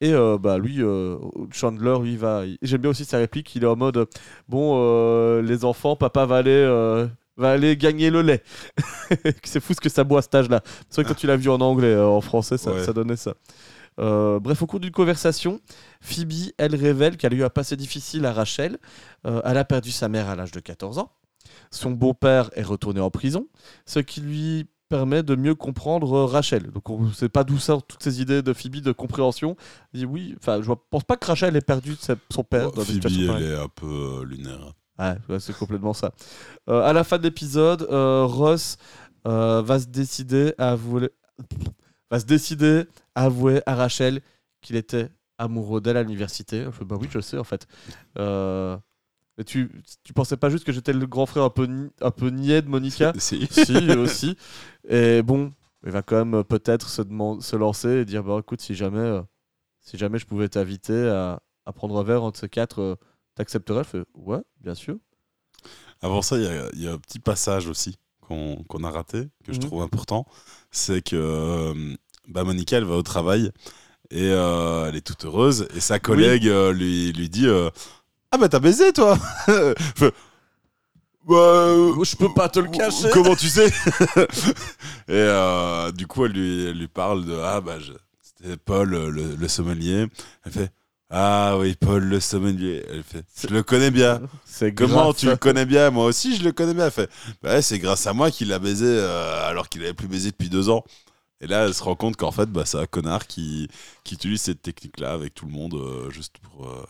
Et 0.00 0.12
euh, 0.12 0.36
bah 0.36 0.58
lui, 0.58 0.82
euh, 0.82 1.16
Chandler, 1.52 1.94
lui, 2.02 2.16
va. 2.16 2.42
J'aime 2.62 2.80
bien 2.80 2.90
aussi 2.90 3.04
sa 3.04 3.18
réplique. 3.18 3.54
Il 3.54 3.62
est 3.62 3.68
en 3.68 3.76
mode 3.76 4.08
Bon, 4.48 4.74
euh, 4.82 5.42
les 5.42 5.64
enfants, 5.64 5.94
papa 5.94 6.26
va 6.26 6.36
aller. 6.38 7.08
Va 7.36 7.50
aller 7.50 7.76
gagner 7.76 8.10
le 8.10 8.22
lait. 8.22 8.42
c'est 9.44 9.60
fou 9.60 9.74
ce 9.74 9.80
que 9.80 9.88
ça 9.88 10.04
boit 10.04 10.20
à 10.20 10.22
cet 10.22 10.34
âge-là. 10.34 10.62
C'est 10.88 10.96
vrai 10.96 11.04
que 11.04 11.08
quand 11.08 11.14
tu 11.20 11.26
l'as 11.26 11.36
vu 11.36 11.50
en 11.50 11.60
anglais, 11.60 11.88
euh, 11.94 12.06
en 12.06 12.20
français, 12.20 12.58
ça, 12.58 12.72
Ouais. 12.72 12.84
ça 12.84 12.92
donnait 12.92 13.16
ça. 13.16 13.34
Euh, 13.98 14.38
bref, 14.40 14.60
au 14.62 14.66
cours 14.66 14.80
d'une 14.80 14.90
conversation, 14.92 15.60
Phoebe, 16.00 16.52
elle 16.58 16.74
révèle 16.74 17.16
qu'elle 17.16 17.32
a 17.32 17.36
eu 17.36 17.44
un 17.44 17.48
passé 17.50 17.76
difficile 17.76 18.26
à 18.26 18.32
Rachel. 18.32 18.78
Euh, 19.26 19.40
elle 19.44 19.56
a 19.56 19.64
perdu 19.64 19.90
sa 19.90 20.08
mère 20.08 20.28
à 20.28 20.36
l'âge 20.36 20.52
de 20.52 20.60
14 20.60 20.98
ans. 20.98 21.10
Son 21.70 21.90
beau-père 21.92 22.50
est 22.54 22.62
retourné 22.62 23.00
en 23.00 23.10
prison, 23.10 23.46
ce 23.86 23.98
qui 24.00 24.20
lui 24.20 24.66
permet 24.88 25.22
de 25.22 25.34
mieux 25.34 25.54
comprendre 25.54 26.22
Rachel. 26.24 26.70
Donc 26.70 26.90
on 26.90 27.00
ne 27.04 27.12
sait 27.12 27.28
pas 27.28 27.42
d'où 27.42 27.58
sortent 27.58 27.88
toutes 27.88 28.02
ces 28.02 28.20
idées 28.20 28.42
de 28.42 28.52
Phoebe 28.52 28.76
de 28.82 28.92
compréhension. 28.92 29.56
Il 29.92 30.00
dit 30.00 30.06
oui, 30.06 30.34
enfin 30.38 30.60
je 30.62 30.70
pense 30.90 31.02
pas 31.04 31.16
que 31.16 31.26
Rachel 31.26 31.56
ait 31.56 31.60
perdu 31.60 31.96
son 32.30 32.44
père 32.44 32.70
dans 32.72 32.82
des 32.84 33.00
Phoebe, 33.00 33.30
elle 33.36 33.42
est 33.42 33.56
un 33.56 33.68
peu 33.68 34.24
lunaire. 34.24 34.72
Ouais, 34.98 35.16
c'est 35.40 35.56
complètement 35.56 35.92
ça. 35.92 36.12
Euh, 36.68 36.82
à 36.82 36.92
la 36.92 37.04
fin 37.04 37.18
de 37.18 37.22
l'épisode, 37.24 37.82
euh, 37.90 38.24
Ross 38.24 38.78
euh, 39.26 39.60
va 39.62 39.78
se 39.78 39.86
décider 39.86 40.54
à 40.58 40.70
avouer, 40.72 41.10
va 42.10 42.20
se 42.20 42.24
décider 42.24 42.84
à 43.14 43.24
avouer 43.24 43.62
à 43.66 43.74
Rachel 43.74 44.20
qu'il 44.62 44.76
était 44.76 45.10
amoureux 45.38 45.80
d'elle 45.80 45.96
à 45.98 46.02
l'université. 46.02 46.64
Je 46.64 46.70
fais, 46.70 46.84
bah 46.84 46.96
oui, 47.00 47.08
je 47.10 47.18
le 47.18 47.22
sais 47.22 47.38
en 47.38 47.44
fait. 47.44 47.66
Euh, 48.18 48.76
mais 49.38 49.44
tu, 49.44 49.70
tu 50.04 50.12
pensais 50.14 50.36
pas 50.38 50.48
juste 50.50 50.64
que 50.64 50.72
j'étais 50.72 50.94
le 50.94 51.06
grand 51.06 51.26
frère 51.26 51.44
un 51.44 51.50
peu, 51.50 51.66
ni- 51.66 51.90
un 52.00 52.10
peu 52.10 52.28
niais 52.30 52.62
de 52.62 52.68
Monica 52.68 53.12
Si. 53.18 53.46
Si, 53.50 53.90
aussi. 53.92 54.36
Et 54.88 55.22
bon, 55.22 55.52
il 55.84 55.92
va 55.92 56.02
quand 56.02 56.24
même 56.24 56.44
peut-être 56.44 56.88
se, 56.88 57.02
se 57.40 57.56
lancer 57.56 57.90
et 57.90 58.04
dire 58.06 58.24
bah 58.24 58.38
écoute, 58.40 58.60
si 58.62 58.74
jamais, 58.74 59.20
si 59.80 59.98
jamais 59.98 60.18
je 60.18 60.26
pouvais 60.26 60.48
t'inviter 60.48 61.08
à, 61.08 61.40
à 61.66 61.72
prendre 61.72 61.98
un 61.98 62.02
verre 62.04 62.22
entre 62.24 62.38
ces 62.40 62.48
quatre, 62.48 62.98
t'accepterais? 63.36 63.84
Je 63.84 63.88
fais 63.88 64.04
ouais, 64.14 64.40
bien 64.60 64.74
sûr. 64.74 64.96
Avant 66.02 66.20
ça, 66.22 66.36
il 66.36 66.42
y 66.44 66.46
a, 66.48 66.68
il 66.74 66.82
y 66.82 66.88
a 66.88 66.92
un 66.92 66.98
petit 66.98 67.18
passage 67.20 67.68
aussi 67.68 67.96
qu'on 68.20 68.64
a 68.84 68.90
raté, 68.90 69.28
que 69.44 69.52
je 69.52 69.58
Mhm. 69.58 69.66
trouve 69.66 69.82
important. 69.82 70.26
C'est 70.72 71.00
que 71.00 71.14
euh, 71.16 71.94
bah, 72.28 72.42
Monica, 72.44 72.76
elle 72.76 72.84
va 72.84 72.96
au 72.96 73.02
travail 73.02 73.52
et 74.10 74.30
euh, 74.30 74.88
elle 74.88 74.96
est 74.96 75.00
toute 75.06 75.24
heureuse. 75.24 75.68
Et 75.76 75.80
sa 75.80 75.98
collègue 76.00 76.48
euh, 76.48 76.72
lui, 76.72 77.12
lui 77.12 77.28
dit 77.30 77.46
euh, 77.46 77.70
Ah, 78.32 78.38
bah 78.38 78.48
t'as 78.48 78.58
baisé, 78.58 78.92
toi 78.92 79.16
Bah, 81.24 81.74
Je 82.04 82.16
peux 82.16 82.32
pas 82.34 82.48
te 82.48 82.58
le 82.60 82.68
cacher. 82.68 83.10
Comment 83.12 83.34
tu 83.36 83.48
sais 83.48 83.68
Et 85.08 85.92
du 85.96 86.06
coup, 86.06 86.24
elle 86.24 86.32
lui, 86.32 86.64
elle 86.66 86.78
lui 86.78 86.88
parle 86.88 87.24
de 87.24 87.34
Ah, 87.34 87.60
bah, 87.60 87.78
c'était 88.22 88.56
Paul, 88.56 88.90
le, 88.90 89.10
le 89.36 89.48
sommelier. 89.48 90.06
Elle 90.44 90.52
fait 90.52 90.70
Ah, 91.08 91.56
oui, 91.58 91.76
Paul, 91.78 92.02
le 92.04 92.18
sommelier. 92.18 92.84
Elle 92.90 93.02
fait 93.04 93.24
Je 93.40 93.54
le 93.54 93.62
connais 93.62 93.90
bien. 93.90 94.20
C'est 94.44 94.74
Comment 94.74 95.12
tu 95.14 95.26
le 95.26 95.36
connais 95.36 95.64
bien? 95.64 95.90
Moi 95.90 96.04
aussi, 96.06 96.36
je 96.36 96.42
le 96.42 96.52
connais 96.52 96.74
bien. 96.74 96.86
Elle 96.86 96.90
fait 96.90 97.10
Bah 97.42 97.62
c'est 97.62 97.78
grâce 97.78 98.06
à 98.06 98.12
moi 98.12 98.30
qu'il 98.30 98.52
a 98.52 98.58
baisé 98.58 98.86
euh, 98.88 99.48
alors 99.48 99.68
qu'il 99.68 99.82
avait 99.82 99.94
plus 99.94 100.08
baisé 100.08 100.30
depuis 100.32 100.48
deux 100.48 100.68
ans. 100.68 100.84
Et 101.40 101.46
là, 101.46 101.66
elle 101.66 101.74
se 101.74 101.82
rend 101.82 101.94
compte 101.94 102.16
qu'en 102.16 102.32
fait, 102.32 102.46
bah, 102.46 102.64
c'est 102.64 102.78
un 102.78 102.86
connard 102.86 103.26
qui, 103.26 103.68
qui 104.04 104.14
utilise 104.14 104.40
cette 104.40 104.62
technique-là 104.62 105.12
avec 105.12 105.34
tout 105.34 105.46
le 105.46 105.52
monde 105.52 105.74
euh, 105.74 106.10
juste 106.10 106.38
pour 106.38 106.66
euh, 106.66 106.84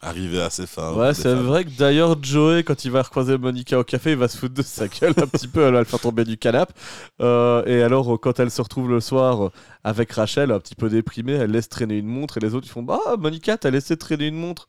arriver 0.00 0.40
à 0.40 0.50
ses 0.50 0.66
fins. 0.66 0.92
Ouais, 0.94 1.14
c'est 1.14 1.34
vrai 1.34 1.64
que 1.64 1.70
d'ailleurs, 1.70 2.22
Joey, 2.22 2.62
quand 2.62 2.84
il 2.84 2.90
va 2.90 3.02
recroiser 3.02 3.36
Monica 3.36 3.78
au 3.78 3.84
café, 3.84 4.12
il 4.12 4.16
va 4.16 4.28
se 4.28 4.36
foutre 4.38 4.54
de 4.54 4.62
sa 4.62 4.86
gueule 4.88 5.14
un 5.16 5.26
petit 5.26 5.48
peu, 5.48 5.62
elle 5.62 5.72
va 5.72 5.80
le 5.80 5.84
faire 5.84 6.00
tomber 6.00 6.24
du 6.24 6.38
canapé. 6.38 6.72
Euh, 7.20 7.64
et 7.66 7.82
alors, 7.82 8.14
euh, 8.14 8.18
quand 8.18 8.38
elle 8.38 8.50
se 8.50 8.62
retrouve 8.62 8.88
le 8.90 9.00
soir 9.00 9.46
euh, 9.46 9.52
avec 9.84 10.12
Rachel, 10.12 10.52
un 10.52 10.60
petit 10.60 10.76
peu 10.76 10.88
déprimée, 10.88 11.32
elle 11.32 11.50
laisse 11.50 11.68
traîner 11.68 11.98
une 11.98 12.06
montre 12.06 12.38
et 12.38 12.40
les 12.40 12.54
autres 12.54 12.66
ils 12.66 12.72
font 12.72 12.82
Bah, 12.82 13.00
Monica, 13.18 13.58
t'as 13.58 13.70
laissé 13.70 13.96
traîner 13.96 14.28
une 14.28 14.38
montre. 14.38 14.68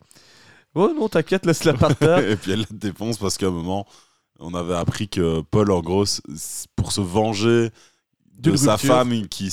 Oh 0.76 0.91
non, 0.95 1.10
t'inquiète, 1.10 1.45
laisse-la 1.45 1.73
par 1.73 1.95
terre. 1.97 2.19
Et 2.19 2.35
puis 2.35 2.51
elle 2.51 2.61
la 2.61 2.65
défonce 2.72 3.18
parce 3.18 3.38
qu'à 3.38 3.47
un 3.47 3.51
moment, 3.51 3.85
on 4.39 4.53
avait 4.53 4.76
appris 4.76 5.10
que 5.10 5.41
Paul, 5.41 5.72
en 5.72 5.81
gros, 5.81 6.06
pour 6.76 6.91
se 6.91 7.01
venger 7.01 7.69
de 8.40 8.56
sa 8.56 8.78
femme 8.78 9.28
qui, 9.28 9.52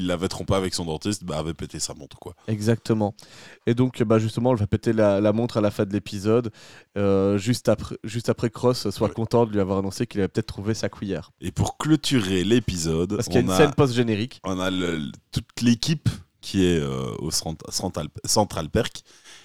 l'avait 0.00 0.28
trompé 0.28 0.54
avec 0.54 0.74
son 0.74 0.84
dentiste, 0.84 1.24
bah, 1.24 1.38
avait 1.38 1.54
pété 1.54 1.78
sa 1.80 1.94
montre, 1.94 2.18
quoi. 2.18 2.34
Exactement. 2.46 3.14
Et 3.66 3.74
donc, 3.74 4.02
bah, 4.02 4.18
justement, 4.18 4.52
elle 4.52 4.58
va 4.58 4.66
péter 4.66 4.92
la, 4.92 5.20
la 5.20 5.32
montre 5.32 5.56
à 5.56 5.60
la 5.60 5.70
fin 5.70 5.84
de 5.84 5.92
l'épisode, 5.92 6.50
euh, 6.96 7.36
juste, 7.38 7.68
après, 7.68 7.96
juste 8.04 8.28
après 8.28 8.50
Cross 8.50 8.90
soit 8.90 9.08
Ouais. 9.08 9.14
content 9.14 9.46
de 9.46 9.52
lui 9.52 9.60
avoir 9.60 9.78
annoncé 9.78 10.06
qu'il 10.06 10.20
avait 10.20 10.28
peut-être 10.28 10.46
trouvé 10.46 10.74
sa 10.74 10.88
cuillère. 10.88 11.30
Et 11.40 11.50
pour 11.52 11.76
clôturer 11.78 12.44
l'épisode, 12.44 13.14
Parce 13.16 13.26
qu'il 13.26 13.34
y 13.36 13.38
a 13.38 13.42
une 13.42 13.50
a, 13.50 13.56
scène 13.56 13.74
post-générique. 13.74 14.40
on 14.44 14.58
a 14.60 14.70
le- 14.70 15.10
toute 15.32 15.60
l'équipe 15.62 16.08
qui 16.40 16.64
est 16.64 16.78
euh, 16.78 17.14
au 17.18 17.30
Cent- 17.30 17.56
Central, 17.70 18.08
Central 18.24 18.68
Perk. 18.70 19.02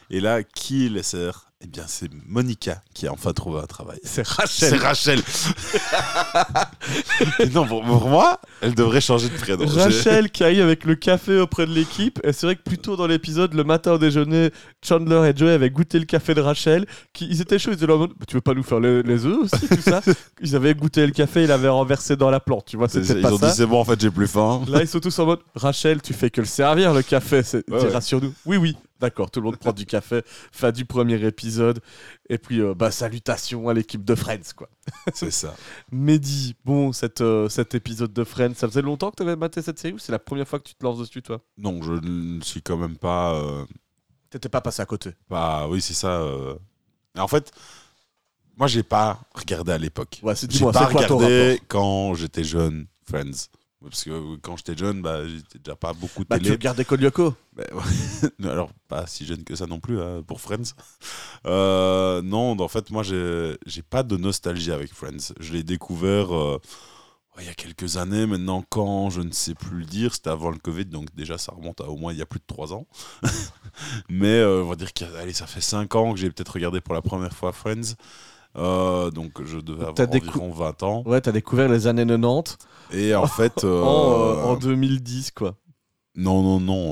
Et 0.09 0.19
là, 0.19 0.43
qui 0.43 0.89
les 0.89 1.01
sert 1.03 1.51
Eh 1.65 1.67
bien, 1.67 1.83
c'est 1.87 2.09
Monica 2.27 2.81
qui 2.93 3.07
a 3.07 3.13
enfin 3.13 3.31
trouvé 3.31 3.59
un 3.61 3.65
travail. 3.65 3.97
C'est 4.03 4.25
C'est 4.25 4.27
Rachel. 4.27 4.75
Rachel. 4.81 5.21
Et 7.39 7.45
non, 7.49 7.65
pour, 7.65 7.81
pour 7.83 8.09
moi, 8.09 8.39
elle 8.61 8.75
devrait 8.75 8.99
changer 8.99 9.29
de 9.29 9.37
prénom. 9.37 9.65
Rachel 9.65 10.29
qui 10.29 10.43
arrive 10.43 10.61
avec 10.61 10.83
le 10.83 10.95
café 10.95 11.39
auprès 11.39 11.65
de 11.65 11.71
l'équipe. 11.71 12.19
Et 12.23 12.33
c'est 12.33 12.45
vrai 12.47 12.55
que 12.57 12.63
plus 12.63 12.77
tôt 12.77 12.97
dans 12.97 13.07
l'épisode, 13.07 13.53
le 13.53 13.63
matin 13.63 13.93
au 13.93 13.97
déjeuner, 13.97 14.51
Chandler 14.85 15.29
et 15.33 15.37
Joey 15.37 15.53
avaient 15.53 15.69
goûté 15.69 15.99
le 15.99 16.05
café 16.05 16.33
de 16.33 16.41
Rachel. 16.41 16.85
Qui, 17.13 17.27
ils 17.29 17.39
étaient 17.41 17.57
chauds, 17.59 17.71
ils 17.71 17.75
étaient 17.75 17.87
là 17.87 17.95
en 17.95 17.99
mode 17.99 18.11
Tu 18.27 18.35
veux 18.35 18.41
pas 18.41 18.53
nous 18.53 18.63
faire 18.63 18.81
les, 18.81 19.01
les 19.03 19.25
œufs 19.25 19.37
aussi, 19.53 19.67
tout 19.67 19.81
ça? 19.81 20.01
Ils 20.41 20.55
avaient 20.57 20.75
goûté 20.75 21.05
le 21.05 21.13
café, 21.13 21.43
ils 21.43 21.47
l'avaient 21.47 21.69
renversé 21.69 22.17
dans 22.17 22.29
la 22.29 22.41
plante, 22.41 22.65
tu 22.65 22.75
vois, 22.75 22.89
C'est- 22.89 23.03
c'était 23.03 23.19
Ils 23.19 23.23
pas 23.23 23.31
ont 23.33 23.37
ça. 23.37 23.49
dit 23.49 23.55
c'est 23.55 23.65
bon, 23.65 23.79
en 23.79 23.85
fait, 23.85 23.99
j'ai 24.01 24.11
plus 24.11 24.27
faim. 24.27 24.61
Là, 24.67 24.81
ils 24.81 24.87
sont 24.87 24.99
tous 24.99 25.17
en 25.19 25.25
mode 25.25 25.39
Rachel, 25.55 26.01
tu 26.01 26.13
fais 26.13 26.29
que 26.29 26.41
le 26.41 26.47
servir, 26.47 26.93
le 26.93 27.01
café. 27.01 27.43
C'est... 27.43 27.69
Ouais, 27.69 27.81
ouais. 27.81 27.91
Rassure-nous. 27.93 28.33
Oui, 28.45 28.57
oui. 28.57 28.75
D'accord, 29.03 29.29
tout 29.29 29.41
le 29.41 29.45
monde 29.47 29.57
prend 29.57 29.73
du 29.73 29.85
café. 29.85 30.21
Fin 30.53 30.71
du 30.71 30.85
premier 30.85 31.21
épisode. 31.25 31.81
Et 32.29 32.37
puis, 32.37 32.61
euh, 32.61 32.73
bah, 32.73 32.89
salutations 32.89 33.67
à 33.67 33.73
l'équipe 33.73 34.05
de 34.05 34.15
Friends, 34.15 34.53
quoi. 34.55 34.69
C'est 35.13 35.29
ça. 35.29 35.53
Mehdi, 35.91 36.55
bon, 36.63 36.93
cet, 36.93 37.19
euh, 37.19 37.49
cet 37.49 37.75
épisode 37.75 38.13
de 38.13 38.23
Friends, 38.23 38.53
ça 38.55 38.65
faisait 38.65 38.81
longtemps 38.81 39.11
que 39.11 39.17
tu 39.17 39.23
avais 39.23 39.35
maté 39.35 39.61
cette 39.61 39.77
série 39.77 39.93
ou 39.93 39.99
c'est 39.99 40.13
la 40.13 40.19
première 40.19 40.47
fois 40.47 40.59
que 40.59 40.69
tu 40.69 40.75
te 40.75 40.85
lances 40.85 40.99
dessus, 40.99 41.21
toi? 41.21 41.41
Non, 41.57 41.81
je 41.81 41.91
ne 41.91 42.39
suis 42.41 42.61
quand 42.61 42.77
même 42.77 42.97
pas. 42.97 43.33
euh, 43.35 43.65
T'étais 44.29 44.47
pas 44.47 44.61
passé 44.61 44.81
à 44.81 44.85
côté. 44.85 45.11
pas 45.27 45.67
oui, 45.67 45.81
c'est 45.81 45.93
ça. 45.93 46.25
En 47.17 47.27
fait, 47.27 47.51
moi, 48.55 48.67
j'ai 48.67 48.83
pas 48.83 49.19
regardé 49.35 49.73
à 49.73 49.77
l'époque. 49.77 50.21
Ouais, 50.23 50.33
J'ai 50.49 50.71
pas 50.71 50.85
regardé 50.85 51.59
quand 51.67 52.13
j'étais 52.15 52.45
jeune, 52.45 52.87
Friends. 53.05 53.49
Parce 53.83 54.03
que 54.05 54.35
quand 54.37 54.57
j'étais 54.57 54.77
jeune, 54.77 55.01
bah, 55.01 55.27
j'étais 55.27 55.59
déjà 55.59 55.75
pas 55.75 55.93
beaucoup 55.93 56.23
de 56.23 56.29
Bah, 56.29 56.37
tu 56.37 56.43
télé. 56.43 56.55
regardais 56.55 56.85
Kolyoko. 56.85 57.35
Mais 57.55 57.71
ouais. 57.73 58.49
Alors, 58.49 58.71
pas 58.87 59.05
si 59.07 59.25
jeune 59.25 59.43
que 59.43 59.55
ça 59.55 59.67
non 59.67 59.79
plus, 59.79 60.01
hein, 60.01 60.23
pour 60.25 60.41
Friends. 60.41 60.73
Euh, 61.45 62.21
non, 62.21 62.59
en 62.59 62.67
fait, 62.67 62.89
moi, 62.91 63.03
j'ai 63.03 63.81
pas 63.89 64.03
de 64.03 64.17
nostalgie 64.17 64.71
avec 64.71 64.93
Friends. 64.93 65.33
Je 65.39 65.53
l'ai 65.53 65.63
découvert 65.63 66.33
euh, 66.35 66.59
il 67.39 67.45
y 67.45 67.49
a 67.49 67.53
quelques 67.53 67.97
années. 67.97 68.25
Maintenant, 68.25 68.63
quand, 68.69 69.09
je 69.09 69.21
ne 69.21 69.31
sais 69.31 69.55
plus 69.55 69.79
le 69.79 69.85
dire, 69.85 70.13
c'était 70.13 70.29
avant 70.29 70.49
le 70.51 70.57
Covid, 70.59 70.85
donc 70.85 71.13
déjà, 71.15 71.37
ça 71.37 71.51
remonte 71.51 71.81
à 71.81 71.85
au 71.89 71.97
moins 71.97 72.13
il 72.13 72.19
y 72.19 72.21
a 72.21 72.25
plus 72.25 72.39
de 72.39 72.45
3 72.47 72.73
ans. 72.73 72.87
Mais 74.09 74.27
euh, 74.39 74.63
on 74.63 74.69
va 74.69 74.75
dire 74.75 74.93
que 74.93 75.03
allez, 75.17 75.33
ça 75.33 75.47
fait 75.47 75.61
5 75.61 75.93
ans 75.95 76.13
que 76.13 76.19
j'ai 76.19 76.29
peut-être 76.31 76.53
regardé 76.53 76.79
pour 76.81 76.93
la 76.93 77.01
première 77.01 77.33
fois 77.33 77.51
Friends. 77.51 77.95
Euh, 78.57 79.09
donc, 79.11 79.43
je 79.43 79.57
devais 79.59 79.85
avoir 79.85 80.09
environ 80.09 80.51
20 80.51 80.83
ans. 80.83 81.03
Ouais, 81.05 81.21
t'as 81.21 81.31
découvert 81.31 81.69
les 81.69 81.87
années 81.87 82.05
90 82.05 82.57
Et 82.91 83.15
en 83.15 83.27
fait. 83.27 83.63
euh, 83.63 83.81
en, 83.81 84.51
en 84.51 84.55
2010, 84.55 85.31
quoi. 85.31 85.55
Non, 86.15 86.43
non, 86.43 86.59
non, 86.59 86.91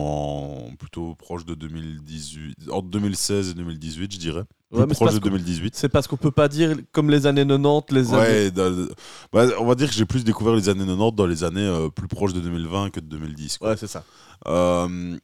en 0.72 0.76
plutôt 0.76 1.14
proche 1.14 1.46
de 1.46 1.54
2018. 1.54 2.72
Entre 2.72 2.88
2016 2.88 3.50
et 3.52 3.54
2018, 3.54 4.14
je 4.14 4.18
dirais. 4.18 4.44
Plus 4.72 4.80
Ouais, 4.80 4.88
proche 4.88 5.14
de 5.14 5.20
qu'on- 5.20 5.26
2018. 5.30 5.76
C'est 5.76 5.90
parce 5.90 6.08
qu'on 6.08 6.18
peut 6.18 6.32
pas 6.32 6.48
dire 6.48 6.76
comme 6.92 7.12
les 7.12 7.28
années 7.28 7.46
90, 7.46 7.94
les 7.94 8.14
années. 8.14 8.22
Ouais, 8.22 8.52
dans- 8.52 8.88
bah, 9.32 9.46
on 9.60 9.66
va 9.66 9.76
dire 9.76 9.90
que 9.90 9.94
j'ai 9.94 10.06
plus 10.06 10.24
découvert 10.24 10.56
les 10.56 10.70
années 10.70 10.86
90 10.86 11.16
dans 11.16 11.28
les 11.28 11.44
années 11.44 11.60
euh, 11.62 11.90
plus 11.90 12.08
proches 12.08 12.34
de 12.34 12.40
2020 12.40 12.90
que 12.90 13.00
de 13.00 13.06
2010. 13.06 13.60
quoi. 13.60 13.70
Ouais, 13.72 13.78
c'est 13.78 13.86
ça. 13.86 14.04
Euh, 14.48 15.16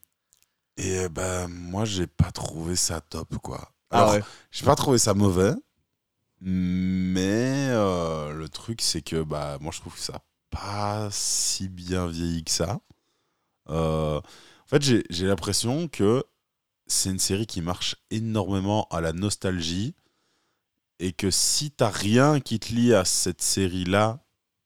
et 0.78 1.10
ben 1.10 1.48
moi, 1.48 1.86
j'ai 1.86 2.06
pas 2.06 2.30
trouvé 2.32 2.76
ça 2.76 3.02
top, 3.02 3.38
quoi. 3.42 3.70
Ah 3.90 4.02
Alors, 4.02 4.12
ouais. 4.14 4.22
j'ai 4.52 4.66
pas 4.66 4.76
trouvé 4.76 4.98
ça 5.00 5.14
mauvais, 5.16 5.54
mais 6.42 7.68
euh, 7.70 8.34
le 8.34 8.50
truc, 8.50 8.82
c'est 8.82 9.02
que 9.02 9.24
bah, 9.24 9.58
moi, 9.62 9.72
je 9.74 9.80
trouve 9.80 9.94
que 9.94 10.00
ça 10.00 10.16
a 10.16 10.22
pas 10.50 11.10
si 11.12 11.70
bien 11.70 12.08
vieilli 12.08 12.44
que 12.44 12.52
ça. 12.52 12.80
Euh, 13.70 14.20
en 14.20 14.68
fait, 14.68 14.84
j'ai 14.84 15.28
l'impression 15.28 15.88
que 15.88 16.24
c'est 16.88 17.10
une 17.10 17.20
série 17.20 17.48
qui 17.48 17.62
marche 17.62 17.96
énormément 18.12 18.88
à 18.92 19.02
la 19.02 19.14
nostalgie 19.14 19.96
et 21.00 21.14
que 21.14 21.32
si 21.32 21.72
t'as 21.72 21.90
rien 21.90 22.40
qui 22.40 22.60
te 22.60 22.74
lie 22.74 22.94
à 22.94 23.06
cette 23.06 23.42
série-là, 23.42 24.20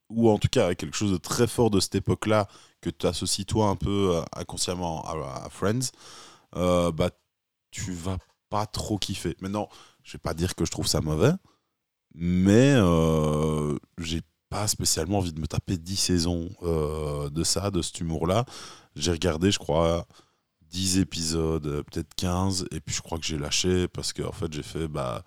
ou 0.09 0.29
en 0.29 0.37
tout 0.37 0.47
cas 0.49 0.67
à 0.67 0.75
quelque 0.75 0.95
chose 0.95 1.11
de 1.11 1.17
très 1.17 1.47
fort 1.47 1.69
de 1.71 1.79
cette 1.79 1.95
époque-là, 1.95 2.47
que 2.81 2.89
tu 2.89 3.05
associes 3.07 3.45
toi 3.45 3.67
un 3.67 3.75
peu 3.75 4.15
euh, 4.15 4.21
inconsciemment 4.35 5.05
à, 5.05 5.45
à 5.45 5.49
Friends, 5.49 5.91
euh, 6.55 6.91
bah 6.91 7.11
tu 7.71 7.93
vas 7.93 8.17
pas 8.49 8.65
trop 8.65 8.97
kiffer. 8.97 9.35
Maintenant, 9.41 9.69
je 10.03 10.13
vais 10.13 10.19
pas 10.19 10.33
dire 10.33 10.55
que 10.55 10.65
je 10.65 10.71
trouve 10.71 10.87
ça 10.87 11.01
mauvais, 11.01 11.31
mais 12.13 12.73
euh, 12.75 13.77
j'ai 13.97 14.21
pas 14.49 14.67
spécialement 14.67 15.19
envie 15.19 15.31
de 15.33 15.39
me 15.39 15.47
taper 15.47 15.77
10 15.77 15.95
saisons 15.95 16.49
euh, 16.63 17.29
de 17.29 17.43
ça, 17.43 17.71
de 17.71 17.81
cet 17.81 17.99
humour-là. 18.01 18.45
J'ai 18.95 19.11
regardé, 19.11 19.49
je 19.51 19.59
crois, 19.59 20.05
10 20.71 20.99
épisodes, 20.99 21.65
euh, 21.67 21.83
peut-être 21.83 22.13
15, 22.15 22.65
et 22.71 22.79
puis 22.81 22.93
je 22.95 23.01
crois 23.01 23.17
que 23.17 23.25
j'ai 23.25 23.37
lâché 23.37 23.87
parce 23.87 24.11
que 24.13 24.23
en 24.23 24.31
fait 24.31 24.51
j'ai 24.51 24.63
fait 24.63 24.87
bah 24.87 25.23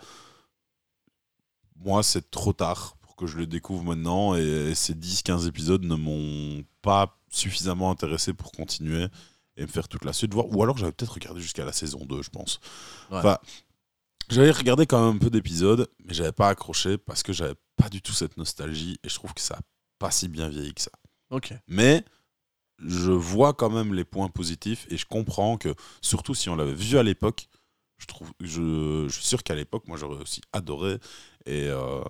moi 1.77 2.03
c'est 2.03 2.31
trop 2.31 2.53
tard 2.53 2.97
pour 3.03 3.17
que 3.17 3.27
je 3.27 3.37
le 3.37 3.47
découvre 3.47 3.83
maintenant 3.85 4.35
et 4.35 4.75
ces 4.75 4.95
10-15 4.95 5.47
épisodes 5.49 5.83
ne 5.85 5.95
m'ont 5.97 6.65
pas 6.83 7.19
suffisamment 7.31 7.91
intéressé 7.91 8.33
pour 8.33 8.53
continuer 8.53 9.07
et 9.57 9.63
me 9.63 9.67
faire 9.67 9.89
toute 9.89 10.05
la 10.05 10.13
suite 10.13 10.33
voir 10.33 10.47
ou 10.51 10.63
alors 10.63 10.77
j'avais 10.79 10.93
peut-être 10.93 11.15
regardé 11.15 11.41
jusqu'à 11.41 11.65
la 11.65 11.73
saison 11.73 12.05
2 12.05 12.23
je 12.23 12.31
pense 12.31 12.61
Ouais. 13.11 13.19
enfin 13.19 13.39
j'avais 14.31 14.51
regardé 14.51 14.87
quand 14.87 15.05
même 15.07 15.17
un 15.17 15.19
peu 15.19 15.31
d'épisodes 15.31 15.89
mais 16.05 16.15
j'avais 16.15 16.33
pas 16.33 16.49
accroché 16.49 16.99
parce 16.99 17.23
que 17.23 17.33
j'avais 17.33 17.55
pas 17.77 17.89
du 17.89 18.01
tout 18.03 18.13
cette 18.13 18.37
nostalgie 18.37 18.99
et 19.05 19.09
je 19.09 19.15
trouve 19.15 19.35
que 19.35 19.41
ça 19.41 19.55
a 19.57 19.61
pas 19.99 20.11
si 20.11 20.29
bien 20.29 20.49
vieilli 20.49 20.75
que 20.75 20.81
ça 20.83 20.91
Ok. 21.31 21.53
mais 21.69 22.05
je 22.85 23.13
vois 23.13 23.55
quand 23.55 23.71
même 23.71 23.95
les 23.95 24.05
points 24.05 24.29
positifs 24.29 24.87
et 24.91 24.97
je 24.97 25.07
comprends 25.07 25.57
que, 25.57 25.75
surtout 26.03 26.35
si 26.35 26.49
on 26.49 26.57
l'avait 26.57 26.75
vu 26.75 26.99
à 26.99 27.03
l'époque, 27.05 27.49
je, 27.99 28.07
trouve, 28.07 28.33
je, 28.41 29.07
je 29.09 29.15
suis 29.15 29.25
sûr 29.25 29.45
qu'à 29.45 29.55
l'époque, 29.55 29.87
moi 29.87 29.97
j'aurais 29.97 30.21
aussi 30.21 30.41
adoré. 30.53 30.99
Et, 31.47 31.69
euh, 31.69 32.03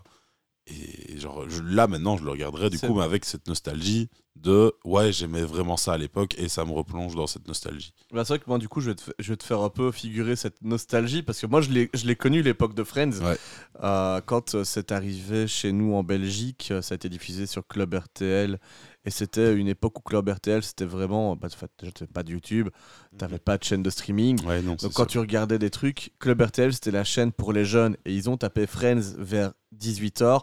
et 0.66 1.18
genre, 1.18 1.48
je- 1.50 1.62
là 1.62 1.86
maintenant, 1.86 2.16
je 2.16 2.24
le 2.24 2.30
regarderais 2.30 2.70
du 2.70 2.78
coup, 2.78 2.94
mais 2.94 3.02
avec 3.04 3.26
cette 3.26 3.46
nostalgie 3.46 4.08
de 4.36 4.74
ouais, 4.84 5.12
j'aimais 5.12 5.42
vraiment 5.44 5.76
ça 5.76 5.92
à 5.92 5.98
l'époque 5.98 6.34
et 6.38 6.48
ça 6.48 6.64
me 6.64 6.72
replonge 6.72 7.14
dans 7.14 7.26
cette 7.28 7.46
nostalgie. 7.46 7.94
Bah, 8.12 8.24
c'est 8.24 8.34
vrai 8.34 8.38
que 8.40 8.44
moi, 8.48 8.58
du 8.58 8.68
coup, 8.68 8.80
je 8.80 8.90
vais, 8.90 8.94
te, 8.96 9.02
fa- 9.02 9.12
je 9.18 9.28
vais 9.32 9.36
te 9.36 9.44
faire 9.44 9.60
un 9.60 9.70
peu 9.70 9.92
figurer 9.92 10.34
cette 10.36 10.60
nostalgie 10.62 11.22
parce 11.22 11.40
que 11.40 11.46
moi, 11.46 11.60
je 11.60 11.70
l'ai, 11.70 12.16
connu 12.16 12.42
l'époque 12.42 12.74
de 12.74 12.82
Friends. 12.82 13.20
Ouais. 13.22 13.38
Euh, 13.82 14.20
quand 14.26 14.54
euh, 14.56 14.64
c'est 14.64 14.90
arrivé 14.92 15.46
chez 15.46 15.72
nous 15.72 15.94
en 15.94 16.02
Belgique, 16.02 16.68
euh, 16.72 16.82
ça 16.82 16.94
a 16.94 16.96
été 16.96 17.08
diffusé 17.08 17.46
sur 17.46 17.66
Club 17.66 17.94
RTL. 17.94 18.58
Et 19.06 19.10
c'était 19.10 19.54
une 19.54 19.68
époque 19.68 19.98
où 19.98 20.02
Club 20.02 20.28
RTL, 20.28 20.62
c'était 20.62 20.84
vraiment. 20.86 21.36
Bah, 21.36 21.48
en 21.52 21.56
fait, 21.56 21.70
déjà, 21.78 21.92
t'avais 21.92 22.10
pas 22.12 22.22
de 22.22 22.32
YouTube, 22.32 22.70
t'avais 23.16 23.38
pas 23.38 23.56
de 23.56 23.62
chaîne 23.64 23.82
de 23.82 23.90
streaming. 23.90 24.44
Ouais, 24.44 24.62
non, 24.62 24.76
c'est 24.78 24.86
Donc, 24.86 24.94
quand 24.94 25.02
ça. 25.04 25.08
tu 25.10 25.18
regardais 25.20 25.58
des 25.58 25.70
trucs, 25.70 26.12
Club 26.18 26.40
RTL, 26.42 26.72
c'était 26.72 26.90
la 26.90 27.04
chaîne 27.04 27.30
pour 27.30 27.52
les 27.52 27.64
jeunes. 27.64 27.96
Et 28.04 28.14
ils 28.14 28.28
ont 28.28 28.36
tapé 28.36 28.66
Friends 28.66 29.14
vers 29.18 29.52
18h, 29.78 30.40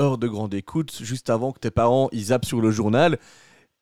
heure 0.00 0.18
de 0.18 0.26
grande 0.28 0.54
écoute, 0.54 0.98
juste 1.02 1.30
avant 1.30 1.52
que 1.52 1.58
tes 1.60 1.70
parents 1.70 2.08
ils 2.12 2.24
zappent 2.26 2.44
sur 2.46 2.60
le 2.60 2.70
journal. 2.70 3.18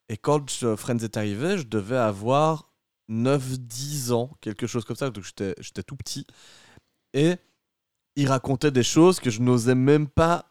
Et 0.08 0.16
quand 0.16 0.50
Friends 0.76 0.98
est 0.98 1.16
arrivé, 1.16 1.58
je 1.58 1.66
devais 1.66 1.96
avoir 1.96 2.70
9-10 3.10 4.12
ans, 4.12 4.30
quelque 4.40 4.66
chose 4.66 4.84
comme 4.84 4.96
ça. 4.96 5.10
Donc, 5.10 5.24
j'étais 5.24 5.82
tout 5.82 5.96
petit. 5.96 6.26
Et 7.14 7.36
il 8.16 8.28
racontait 8.28 8.70
des 8.70 8.82
choses 8.82 9.20
que 9.20 9.30
je 9.30 9.40
n'osais 9.40 9.74
même 9.74 10.06
pas 10.08 10.46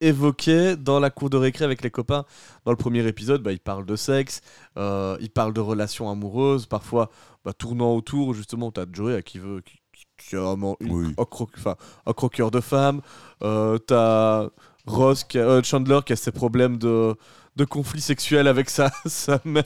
évoquer 0.00 0.76
dans 0.76 0.98
la 0.98 1.10
cour 1.10 1.30
de 1.30 1.36
récré 1.36 1.64
avec 1.64 1.82
les 1.82 1.90
copains. 1.90 2.24
Dans 2.64 2.72
le 2.72 2.76
premier 2.76 3.06
épisode, 3.06 3.42
bah, 3.42 3.52
il 3.52 3.60
parle 3.60 3.86
de 3.86 3.94
sexe, 3.94 4.40
euh, 4.76 5.16
il 5.20 5.30
parle 5.30 5.52
de 5.52 5.60
relations 5.60 6.10
amoureuses, 6.10 6.66
parfois 6.66 7.10
bah, 7.44 7.52
tournant 7.52 7.94
autour, 7.94 8.34
justement, 8.34 8.72
tu 8.72 8.80
as 8.80 8.86
Joey 8.92 9.14
à 9.14 9.22
qui 9.22 9.38
veut, 9.38 9.60
qui, 9.60 9.78
qui- 9.92 10.04
qui 10.28 10.36
a 10.36 10.40
vraiment 10.40 10.76
une- 10.80 10.92
Oui. 10.92 11.14
un 11.18 12.12
croqueur 12.14 12.50
de 12.50 12.60
femme, 12.60 13.00
euh, 13.44 13.78
tu 13.86 13.94
as 13.94 14.50
Ross, 14.86 15.26
euh, 15.36 15.62
Chandler 15.62 16.00
qui 16.04 16.12
a 16.12 16.16
ses 16.16 16.32
problèmes 16.32 16.78
de, 16.78 17.14
de 17.56 17.64
conflit 17.64 18.00
sexuel 18.00 18.48
avec 18.48 18.70
sa, 18.70 18.90
sa 19.06 19.40
mère. 19.44 19.64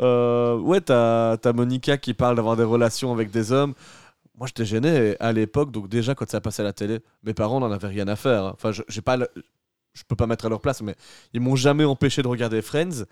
Euh, 0.00 0.58
ouais, 0.58 0.80
tu 0.80 0.92
as, 0.92 1.38
Monica 1.54 1.96
qui 1.98 2.14
parle 2.14 2.36
d'avoir 2.36 2.56
des 2.56 2.64
relations 2.64 3.12
avec 3.12 3.30
des 3.30 3.52
hommes. 3.52 3.74
Moi, 4.38 4.46
j'étais 4.48 4.66
gêné 4.66 5.16
à 5.20 5.32
l'époque, 5.32 5.72
donc 5.72 5.88
déjà, 5.88 6.14
quand 6.14 6.28
ça 6.30 6.40
passait 6.40 6.62
à 6.62 6.66
la 6.66 6.72
télé, 6.74 7.00
mes 7.24 7.34
parents 7.34 7.60
n'en 7.60 7.70
avaient 7.72 7.88
rien 7.88 8.08
à 8.08 8.16
faire. 8.16 8.44
hein. 8.44 8.52
Enfin, 8.54 8.70
j'ai 8.88 9.02
pas 9.02 9.18
je 9.94 10.02
peux 10.06 10.16
pas 10.16 10.26
mettre 10.26 10.46
à 10.46 10.48
leur 10.50 10.60
place, 10.60 10.82
mais 10.82 10.94
ils 11.32 11.40
m'ont 11.40 11.56
jamais 11.56 11.84
empêché 11.84 12.22
de 12.22 12.28
regarder 12.28 12.62
Friends. 12.62 13.04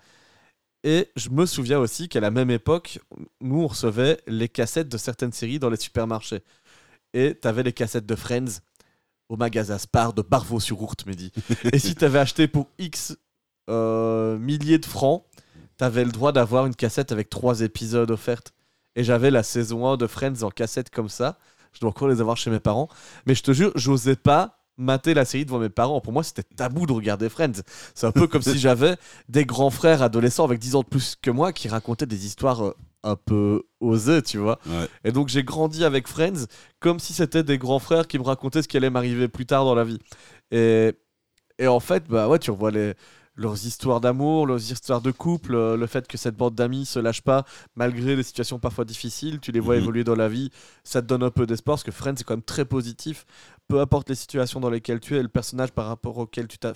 Et 0.83 1.09
je 1.15 1.29
me 1.29 1.45
souviens 1.45 1.79
aussi 1.79 2.09
qu'à 2.09 2.19
la 2.19 2.29
même 2.31 2.51
époque, 2.51 2.99
nous, 3.41 3.61
on 3.63 3.67
recevait 3.67 4.19
les 4.27 4.47
cassettes 4.49 4.89
de 4.89 4.97
certaines 4.97 5.31
séries 5.31 5.57
dans 5.59 5.69
les 5.69 5.77
supermarchés. 5.77 6.41
Et 7.13 7.37
tu 7.41 7.47
avais 7.47 7.63
les 7.63 7.73
cassettes 7.73 8.05
de 8.05 8.15
Friends 8.15 8.61
au 9.29 9.37
magasin 9.37 9.77
Spar 9.77 10.13
de 10.13 10.21
Barvaux-sur-Ourthe, 10.21 11.05
Mehdi. 11.05 11.31
Et 11.73 11.79
si 11.79 11.95
tu 11.95 12.05
avais 12.05 12.19
acheté 12.19 12.47
pour 12.47 12.67
X 12.77 13.17
euh, 13.69 14.37
milliers 14.37 14.77
de 14.77 14.85
francs, 14.85 15.23
tu 15.77 15.83
avais 15.83 16.05
le 16.05 16.11
droit 16.11 16.31
d'avoir 16.31 16.65
une 16.65 16.75
cassette 16.75 17.11
avec 17.11 17.29
trois 17.29 17.61
épisodes 17.61 18.11
offertes. 18.11 18.53
Et 18.95 19.03
j'avais 19.03 19.31
la 19.31 19.43
saison 19.43 19.87
1 19.87 19.97
de 19.97 20.07
Friends 20.07 20.43
en 20.43 20.49
cassette 20.49 20.89
comme 20.89 21.09
ça. 21.09 21.37
Je 21.73 21.81
dois 21.81 21.89
encore 21.89 22.07
les 22.07 22.21
avoir 22.21 22.37
chez 22.37 22.49
mes 22.49 22.59
parents. 22.59 22.87
Mais 23.25 23.35
je 23.35 23.43
te 23.43 23.51
jure, 23.51 23.71
j'osais 23.75 24.15
pas 24.15 24.59
mater 24.77 25.13
la 25.13 25.25
série 25.25 25.45
devant 25.45 25.59
mes 25.59 25.69
parents. 25.69 25.99
Pour 26.01 26.13
moi, 26.13 26.23
c'était 26.23 26.43
tabou 26.43 26.85
de 26.85 26.93
regarder 26.93 27.29
Friends. 27.29 27.61
C'est 27.93 28.07
un 28.07 28.11
peu 28.11 28.27
comme 28.27 28.41
si 28.41 28.57
j'avais 28.59 28.95
des 29.29 29.45
grands 29.45 29.69
frères 29.69 30.01
adolescents 30.01 30.45
avec 30.45 30.59
10 30.59 30.75
ans 30.75 30.81
de 30.81 30.87
plus 30.87 31.15
que 31.21 31.31
moi 31.31 31.53
qui 31.53 31.67
racontaient 31.67 32.05
des 32.05 32.25
histoires 32.25 32.65
euh, 32.65 32.75
un 33.05 33.15
peu 33.15 33.63
osées, 33.79 34.21
tu 34.21 34.37
vois. 34.39 34.59
Ouais. 34.65 34.87
Et 35.05 35.11
donc 35.13 35.29
j'ai 35.29 35.43
grandi 35.43 35.85
avec 35.85 36.07
Friends 36.07 36.45
comme 36.79 36.99
si 36.99 37.13
c'était 37.13 37.43
des 37.43 37.57
grands 37.57 37.79
frères 37.79 38.07
qui 38.07 38.19
me 38.19 38.23
racontaient 38.23 38.61
ce 38.61 38.67
qui 38.67 38.77
allait 38.77 38.89
m'arriver 38.89 39.27
plus 39.29 39.45
tard 39.45 39.65
dans 39.65 39.75
la 39.75 39.85
vie. 39.85 39.99
Et, 40.51 40.93
et 41.59 41.67
en 41.67 41.79
fait, 41.79 42.05
bah 42.09 42.27
ouais, 42.27 42.39
tu 42.39 42.51
revois 42.51 42.71
les, 42.71 42.93
leurs 43.35 43.65
histoires 43.65 44.01
d'amour, 44.01 44.47
leurs 44.47 44.71
histoires 44.71 45.01
de 45.01 45.11
couple, 45.11 45.55
euh, 45.55 45.77
le 45.77 45.87
fait 45.87 46.07
que 46.07 46.17
cette 46.17 46.35
bande 46.35 46.55
d'amis 46.55 46.85
se 46.85 46.99
lâche 46.99 47.21
pas 47.21 47.45
malgré 47.75 48.15
des 48.15 48.23
situations 48.23 48.59
parfois 48.59 48.85
difficiles, 48.85 49.39
tu 49.39 49.51
les 49.51 49.59
vois 49.59 49.75
Mhm. 49.75 49.81
évoluer 49.81 50.03
dans 50.03 50.15
la 50.15 50.29
vie, 50.29 50.49
ça 50.83 51.01
te 51.01 51.07
donne 51.07 51.23
un 51.23 51.31
peu 51.31 51.45
d'espoir 51.45 51.75
parce 51.75 51.83
que 51.83 51.91
Friends 51.91 52.15
c'est 52.17 52.23
quand 52.23 52.35
même 52.35 52.43
très 52.43 52.65
positif, 52.65 53.25
peu 53.67 53.79
importe 53.81 54.09
les 54.09 54.15
situations 54.15 54.59
dans 54.59 54.69
lesquelles 54.69 54.99
tu 55.01 55.17
es, 55.17 55.21
le 55.21 55.29
personnage 55.29 55.71
par 55.71 55.87
rapport 55.87 56.17
auquel 56.17 56.47
tu 56.47 56.57
t'as, 56.57 56.73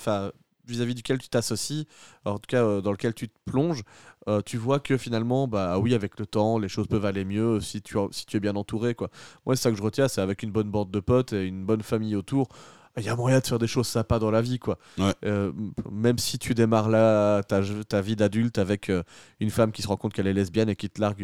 vis-à-vis 0.70 0.96
duquel 0.96 1.18
tu 1.18 1.30
t'associes, 1.30 1.86
en 2.26 2.36
tout 2.36 2.48
cas 2.48 2.64
euh, 2.64 2.82
dans 2.82 2.91
lequel 2.91 3.14
tu 3.14 3.30
te 3.30 3.38
plonges, 3.46 3.84
euh, 4.28 4.41
tu 4.46 4.58
vois 4.58 4.80
que 4.80 4.98
finalement, 4.98 5.48
bah 5.48 5.80
oui, 5.80 5.94
avec 5.94 6.20
le 6.20 6.26
temps, 6.26 6.60
les 6.60 6.70
choses 6.70 6.88
peuvent 6.88 7.06
aller 7.06 7.26
mieux 7.26 7.60
si 7.62 7.82
tu, 7.82 7.98
si 8.12 8.26
tu 8.26 8.38
es 8.38 8.40
bien 8.40 8.56
entouré. 8.56 8.96
Quoi. 8.96 9.10
Moi, 9.46 9.56
c'est 9.56 9.64
ça 9.64 9.72
que 9.72 9.78
je 9.78 9.84
retiens, 9.84 10.08
c'est 10.08 10.22
avec 10.22 10.44
une 10.44 10.52
bonne 10.52 10.70
bande 10.70 10.91
de 10.91 11.00
potes 11.00 11.34
et 11.34 11.46
une 11.46 11.66
bonne 11.66 11.82
famille 11.82 12.16
autour. 12.16 12.50
Il 12.99 13.05
y 13.05 13.09
a 13.09 13.15
moyen 13.15 13.39
de 13.39 13.45
faire 13.47 13.59
des 13.59 13.67
choses 13.67 13.88
sympas 13.88 14.19
dans 14.19 14.30
la 14.31 14.41
vie, 14.41 14.59
quoi. 14.59 14.77
Ouais. 14.97 15.13
Euh, 15.26 15.51
même 15.91 16.17
si 16.17 16.38
tu 16.38 16.53
démarres 16.53 16.89
là 16.89 17.41
ta, 17.43 17.61
ta 17.88 18.01
vie 18.01 18.15
d'adulte 18.15 18.57
avec 18.57 18.89
euh, 18.89 19.03
une 19.39 19.49
femme 19.49 19.71
qui 19.71 19.81
se 19.81 19.88
rend 19.88 19.97
compte 19.97 20.13
qu'elle 20.13 20.27
est 20.27 20.34
lesbienne 20.34 20.69
et 20.69 20.76
qui 20.76 20.89
te 20.89 20.99
largue 21.01 21.23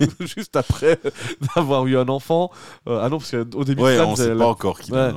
euh, 0.00 0.06
juste 0.20 0.56
après 0.56 0.98
d'avoir 1.56 1.86
eu 1.86 1.96
un 1.96 2.08
enfant. 2.08 2.50
Ah 2.86 3.08
non, 3.08 3.18
parce 3.18 3.30
qu'au 3.30 3.64
début, 3.64 3.82
Ouais, 3.82 3.96
Friends, 3.96 4.12
on 4.12 4.16
sait 4.16 4.28
elle- 4.28 4.38
pas 4.38 4.46
encore 4.46 4.80
qui 4.80 4.92
Ouais. 4.92 5.10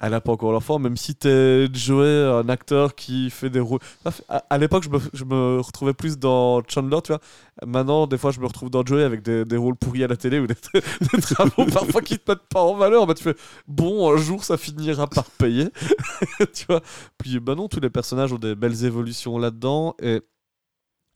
elle 0.00 0.10
n'a 0.10 0.20
pas 0.20 0.32
encore 0.32 0.52
l'enfant, 0.52 0.78
même 0.78 0.96
si 0.96 1.14
t'es 1.14 1.66
Joey, 1.72 2.24
un 2.24 2.48
acteur 2.48 2.94
qui 2.94 3.30
fait 3.30 3.50
des 3.50 3.60
rôles. 3.60 3.80
À, 4.28 4.36
à 4.50 4.58
l'époque, 4.58 4.84
je 4.84 4.88
me, 4.90 4.98
je 5.12 5.24
me 5.24 5.60
retrouvais 5.60 5.94
plus 5.94 6.18
dans 6.18 6.62
Chandler, 6.68 6.98
tu 7.02 7.12
vois. 7.12 7.20
Maintenant, 7.66 8.06
des 8.06 8.16
fois, 8.16 8.30
je 8.30 8.40
me 8.40 8.46
retrouve 8.46 8.70
dans 8.70 8.84
Joey 8.84 9.02
avec 9.04 9.22
des, 9.22 9.44
des 9.44 9.56
rôles 9.56 9.76
pourris 9.76 10.02
à 10.04 10.06
la 10.08 10.16
télé 10.16 10.38
ou 10.38 10.46
des, 10.46 10.54
des 11.12 11.20
travaux 11.20 11.66
parfois 11.66 12.00
qui 12.00 12.18
te 12.18 12.30
mettent 12.30 12.48
pas 12.48 12.62
en 12.62 12.74
valeur. 12.74 13.06
Bah, 13.06 13.14
tu 13.14 13.22
fais, 13.22 13.34
bon, 13.68 14.12
un 14.12 14.16
jour, 14.16 14.44
ça 14.44 14.56
finira 14.56 15.06
par 15.06 15.24
payer. 15.40 15.68
tu 16.52 16.66
vois. 16.68 16.80
Puis, 17.18 17.40
bah 17.40 17.54
non, 17.54 17.68
tous 17.68 17.80
les 17.80 17.90
personnages 17.90 18.32
ont 18.32 18.38
des 18.38 18.54
belles 18.54 18.84
évolutions 18.84 19.38
là-dedans. 19.38 19.94
Et 20.02 20.20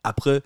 après. 0.02 0.42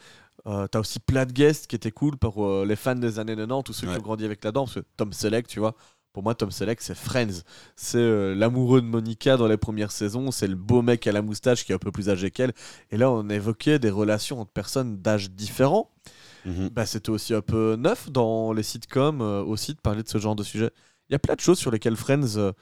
Euh, 0.46 0.66
t'as 0.68 0.78
aussi 0.78 0.98
plein 1.00 1.26
de 1.26 1.32
guests 1.32 1.66
qui 1.66 1.76
étaient 1.76 1.90
cool 1.90 2.16
pour 2.16 2.46
euh, 2.46 2.64
les 2.64 2.76
fans 2.76 2.94
des 2.94 3.18
années 3.18 3.34
90, 3.36 3.64
tous 3.64 3.72
ceux 3.74 3.86
Ouais. 3.86 3.92
qui 3.94 3.98
ont 3.98 4.02
grandi 4.02 4.24
avec 4.24 4.42
la 4.44 4.52
danse. 4.52 4.78
Tom 4.96 5.12
Selleck, 5.12 5.46
tu 5.46 5.58
vois. 5.58 5.74
Pour 6.12 6.22
moi, 6.22 6.34
Tom 6.34 6.50
Selleck, 6.50 6.80
c'est 6.80 6.94
Friends. 6.94 7.42
C'est 7.76 7.98
euh, 7.98 8.34
l'amoureux 8.34 8.80
de 8.80 8.86
Monica 8.86 9.36
dans 9.36 9.48
les 9.48 9.58
premières 9.58 9.90
saisons. 9.90 10.30
C'est 10.30 10.46
le 10.46 10.54
beau 10.54 10.80
mec 10.80 11.06
à 11.06 11.12
la 11.12 11.20
moustache 11.22 11.64
qui 11.66 11.72
est 11.72 11.74
un 11.74 11.78
peu 11.80 11.90
plus 11.90 12.08
âgé 12.08 12.30
qu'elle. 12.30 12.52
Et 12.90 12.96
là, 12.96 13.10
on 13.10 13.28
évoquait 13.28 13.78
des 13.80 13.90
relations 13.90 14.40
entre 14.40 14.52
personnes 14.52 15.02
d'âge 15.02 15.30
différents. 15.32 15.90
Mhm. 16.46 16.68
Bah, 16.68 16.86
C'était 16.86 17.10
aussi 17.10 17.34
un 17.34 17.42
peu 17.42 17.74
neuf 17.76 18.08
dans 18.10 18.52
les 18.54 18.62
sitcoms 18.62 19.20
aussi 19.20 19.74
de 19.74 19.80
parler 19.80 20.02
de 20.04 20.08
ce 20.08 20.16
genre 20.18 20.36
de 20.36 20.44
sujet. 20.44 20.70
Il 21.10 21.12
y 21.12 21.16
a 21.16 21.18
plein 21.18 21.34
de 21.34 21.40
choses 21.40 21.58
sur 21.58 21.70
lesquelles 21.72 21.96
Friends 21.96 22.52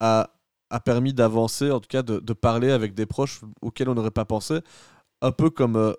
a, 0.00 0.30
a 0.70 0.80
permis 0.80 1.12
d'avancer, 1.12 1.70
en 1.70 1.80
tout 1.80 1.88
cas 1.88 2.02
de, 2.02 2.18
de 2.20 2.32
parler 2.32 2.70
avec 2.70 2.94
des 2.94 3.06
proches 3.06 3.40
auxquels 3.60 3.88
on 3.88 3.94
n'aurait 3.94 4.10
pas 4.10 4.24
pensé. 4.24 4.60
Un 5.20 5.32
peu 5.32 5.50
comme 5.50 5.76
euh, 5.76 5.92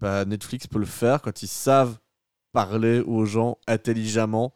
bah, 0.00 0.24
Netflix 0.24 0.66
peut 0.66 0.78
le 0.80 0.86
faire 0.86 1.22
quand 1.22 1.42
ils 1.42 1.48
savent 1.48 1.98
parler 2.52 3.00
aux 3.00 3.24
gens 3.24 3.58
intelligemment. 3.66 4.54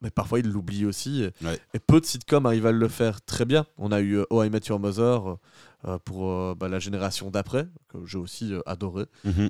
Mais 0.00 0.10
parfois, 0.10 0.38
ils 0.38 0.48
l'oublient 0.48 0.86
aussi. 0.86 1.24
Et, 1.24 1.32
Ouais. 1.44 1.58
et 1.74 1.80
peu 1.80 2.00
de 2.00 2.06
sitcoms 2.06 2.46
arrivent 2.46 2.66
à 2.66 2.72
le 2.72 2.86
faire 2.88 3.20
très 3.20 3.44
bien. 3.44 3.66
On 3.78 3.90
a 3.90 4.00
eu 4.00 4.18
euh, 4.18 4.24
Oh 4.30 4.44
I 4.44 4.50
Met 4.50 4.60
Your 4.68 4.78
Mother 4.78 5.38
euh, 5.86 5.98
pour 6.04 6.30
euh, 6.30 6.54
bah, 6.54 6.68
la 6.68 6.78
génération 6.78 7.30
d'après, 7.32 7.66
que 7.88 8.06
j'ai 8.06 8.18
aussi 8.18 8.52
adoré. 8.66 9.06
Mhm. 9.24 9.48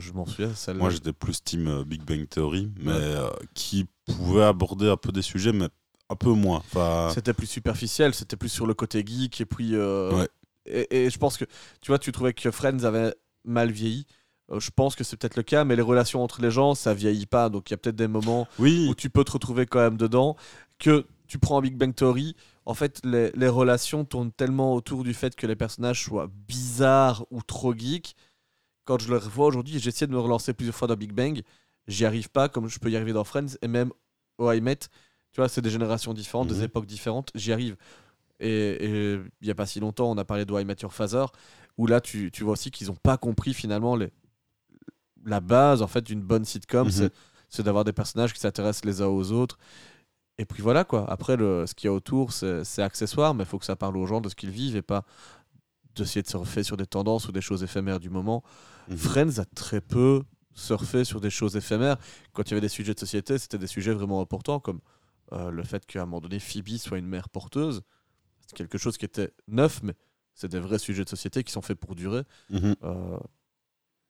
Je 0.00 0.12
m'en 0.12 0.26
souviens. 0.26 0.52
Celle 0.54 0.78
Moi, 0.78 0.90
j'étais 0.90 1.12
plus 1.12 1.42
team 1.44 1.84
Big 1.84 2.02
Bang 2.02 2.26
Theory, 2.28 2.72
mais 2.80 2.92
Ouais. 2.92 3.16
qui 3.54 3.86
pouvait 4.06 4.42
aborder 4.44 4.88
un 4.88 4.96
peu 4.96 5.12
des 5.12 5.22
sujets, 5.22 5.52
mais 5.52 5.68
un 6.08 6.16
peu 6.16 6.30
moins. 6.30 6.58
Enfin, 6.58 7.10
C'était 7.14 7.32
plus 7.34 7.46
superficiel, 7.46 8.14
c'était 8.14 8.36
plus 8.36 8.48
sur 8.48 8.66
le 8.66 8.74
côté 8.74 9.04
geek. 9.06 9.40
Et 9.40 9.46
puis. 9.46 9.70
euh, 9.74 10.12
Ouais. 10.12 10.28
et, 10.66 11.04
et 11.06 11.10
je 11.10 11.18
pense 11.18 11.36
que. 11.36 11.44
Tu 11.80 11.88
vois, 11.90 11.98
tu 11.98 12.12
trouvais 12.12 12.32
que 12.32 12.50
Friends 12.50 12.84
avait 12.84 13.14
mal 13.44 13.70
vieilli. 13.70 14.06
Euh, 14.52 14.60
je 14.60 14.70
pense 14.70 14.94
que 14.94 15.02
c'est 15.02 15.16
peut-être 15.16 15.36
le 15.36 15.42
cas, 15.42 15.64
mais 15.64 15.74
les 15.76 15.82
relations 15.82 16.22
entre 16.22 16.40
les 16.40 16.50
gens, 16.52 16.74
ça 16.76 16.94
vieillit 16.94 17.26
pas. 17.26 17.48
Donc 17.48 17.68
il 17.70 17.72
y 17.72 17.74
a 17.74 17.76
peut-être 17.76 17.96
des 17.96 18.06
moments 18.08 18.46
oui, 18.58 18.86
où 18.88 18.94
tu 18.94 19.10
peux 19.10 19.24
te 19.24 19.32
retrouver 19.32 19.66
quand 19.66 19.80
même 19.80 19.96
dedans. 19.96 20.36
Que 20.78 21.04
tu 21.26 21.38
prends 21.38 21.60
Big 21.60 21.76
Bang 21.76 21.92
Theory, 21.94 22.36
en 22.66 22.74
fait, 22.74 23.00
les, 23.04 23.32
les 23.32 23.48
relations 23.48 24.04
tournent 24.04 24.30
tellement 24.30 24.74
autour 24.74 25.02
du 25.02 25.14
fait 25.14 25.34
que 25.34 25.46
les 25.48 25.56
personnages 25.56 26.04
soient 26.04 26.28
bizarres 26.46 27.24
ou 27.32 27.42
trop 27.42 27.74
geeks. 27.74 28.14
Quand 28.84 29.00
je 29.00 29.08
le 29.10 29.16
revois 29.16 29.46
aujourd'hui, 29.46 29.80
j'essaie 29.80 30.06
de 30.06 30.12
me 30.12 30.20
relancer 30.20 30.52
plusieurs 30.52 30.76
fois 30.76 30.86
dans 30.86 30.94
Big 30.94 31.12
Bang. 31.12 31.42
J'y 31.88 32.04
arrive 32.04 32.30
pas 32.30 32.48
comme 32.48 32.68
je 32.68 32.78
peux 32.78 32.90
y 32.90 32.94
arriver 32.96 33.12
dans 33.12 33.24
Friends 33.24 33.56
et 33.62 33.66
même 33.68 33.90
au 34.38 34.52
I 34.52 34.60
Met. 34.60 34.78
Tu 35.36 35.42
vois, 35.42 35.50
c'est 35.50 35.60
des 35.60 35.68
générations 35.68 36.14
différentes, 36.14 36.48
Mhm. 36.50 36.54
des 36.56 36.62
époques 36.64 36.86
différentes. 36.86 37.30
J'y 37.34 37.52
arrive. 37.52 37.76
Et 38.40 39.20
il 39.42 39.46
y 39.46 39.50
a 39.50 39.54
pas 39.54 39.66
si 39.66 39.80
longtemps, 39.80 40.10
on 40.10 40.16
a 40.16 40.24
parlé 40.24 40.46
de 40.46 40.52
Met 40.64 40.76
Your 40.80 40.94
Father, 40.94 41.26
où 41.76 41.86
là, 41.86 42.00
tu, 42.00 42.30
tu 42.30 42.42
vois 42.42 42.54
aussi 42.54 42.70
qu'ils 42.70 42.90
ont 42.90 42.96
pas 42.96 43.18
compris 43.18 43.52
finalement 43.52 43.96
les, 43.96 44.10
la 45.26 45.40
base 45.40 45.82
en 45.82 45.88
fait 45.88 46.00
d'une 46.00 46.22
bonne 46.22 46.46
sitcom, 46.46 46.86
Mhm. 46.88 47.10
c'est 47.50 47.62
d'avoir 47.62 47.84
des 47.84 47.92
personnages 47.92 48.32
qui 48.32 48.40
s'intéressent 48.40 48.86
les 48.86 49.02
uns 49.02 49.08
aux 49.08 49.30
autres. 49.30 49.58
Et 50.38 50.46
puis 50.46 50.62
voilà 50.62 50.84
quoi. 50.84 51.04
Après, 51.10 51.36
le, 51.36 51.66
ce 51.66 51.74
qu'il 51.74 51.88
y 51.88 51.90
a 51.90 51.92
autour, 51.92 52.32
c'est 52.32 52.80
accessoire, 52.82 53.34
mais 53.34 53.42
il 53.44 53.46
faut 53.46 53.58
que 53.58 53.66
ça 53.66 53.76
parle 53.76 53.98
aux 53.98 54.06
gens 54.06 54.22
de 54.22 54.30
ce 54.30 54.34
qu'ils 54.34 54.48
vivent 54.48 54.76
et 54.76 54.80
pas 54.82 55.04
d'essayer 55.96 56.22
de 56.22 56.28
surfer 56.28 56.62
sur 56.62 56.78
des 56.78 56.86
tendances 56.86 57.28
ou 57.28 57.32
des 57.32 57.42
choses 57.42 57.62
éphémères 57.62 58.00
du 58.00 58.08
moment. 58.08 58.42
Mhm. 58.88 58.96
Friends 58.96 59.38
a 59.38 59.44
très 59.44 59.82
peu 59.82 60.22
surfé 60.54 61.04
sur 61.04 61.20
des 61.20 61.28
choses 61.28 61.56
éphémères. 61.56 61.98
Quand 62.32 62.44
il 62.44 62.52
y 62.52 62.54
avait 62.54 62.62
des 62.62 62.70
sujets 62.70 62.94
de 62.94 62.98
société, 63.00 63.36
c'était 63.36 63.58
des 63.58 63.66
sujets 63.66 63.92
vraiment 63.92 64.22
importants, 64.22 64.60
comme 64.60 64.80
euh, 65.32 65.50
le 65.50 65.62
fait 65.62 65.84
qu'à 65.86 66.02
un 66.02 66.06
moment 66.06 66.20
donné, 66.20 66.38
Phoebe 66.38 66.76
soit 66.78 66.98
une 66.98 67.06
mère 67.06 67.28
porteuse. 67.28 67.82
C'est 68.46 68.56
quelque 68.56 68.78
chose 68.78 68.96
qui 68.96 69.04
était 69.04 69.32
neuf, 69.48 69.82
mais 69.82 69.94
c'est 70.34 70.48
des 70.48 70.60
vrais 70.60 70.78
sujets 70.78 71.04
de 71.04 71.08
société 71.08 71.42
qui 71.42 71.52
sont 71.52 71.62
faits 71.62 71.78
pour 71.78 71.94
durer. 71.94 72.22
Mhm. 72.50 72.76
Euh, 72.84 73.18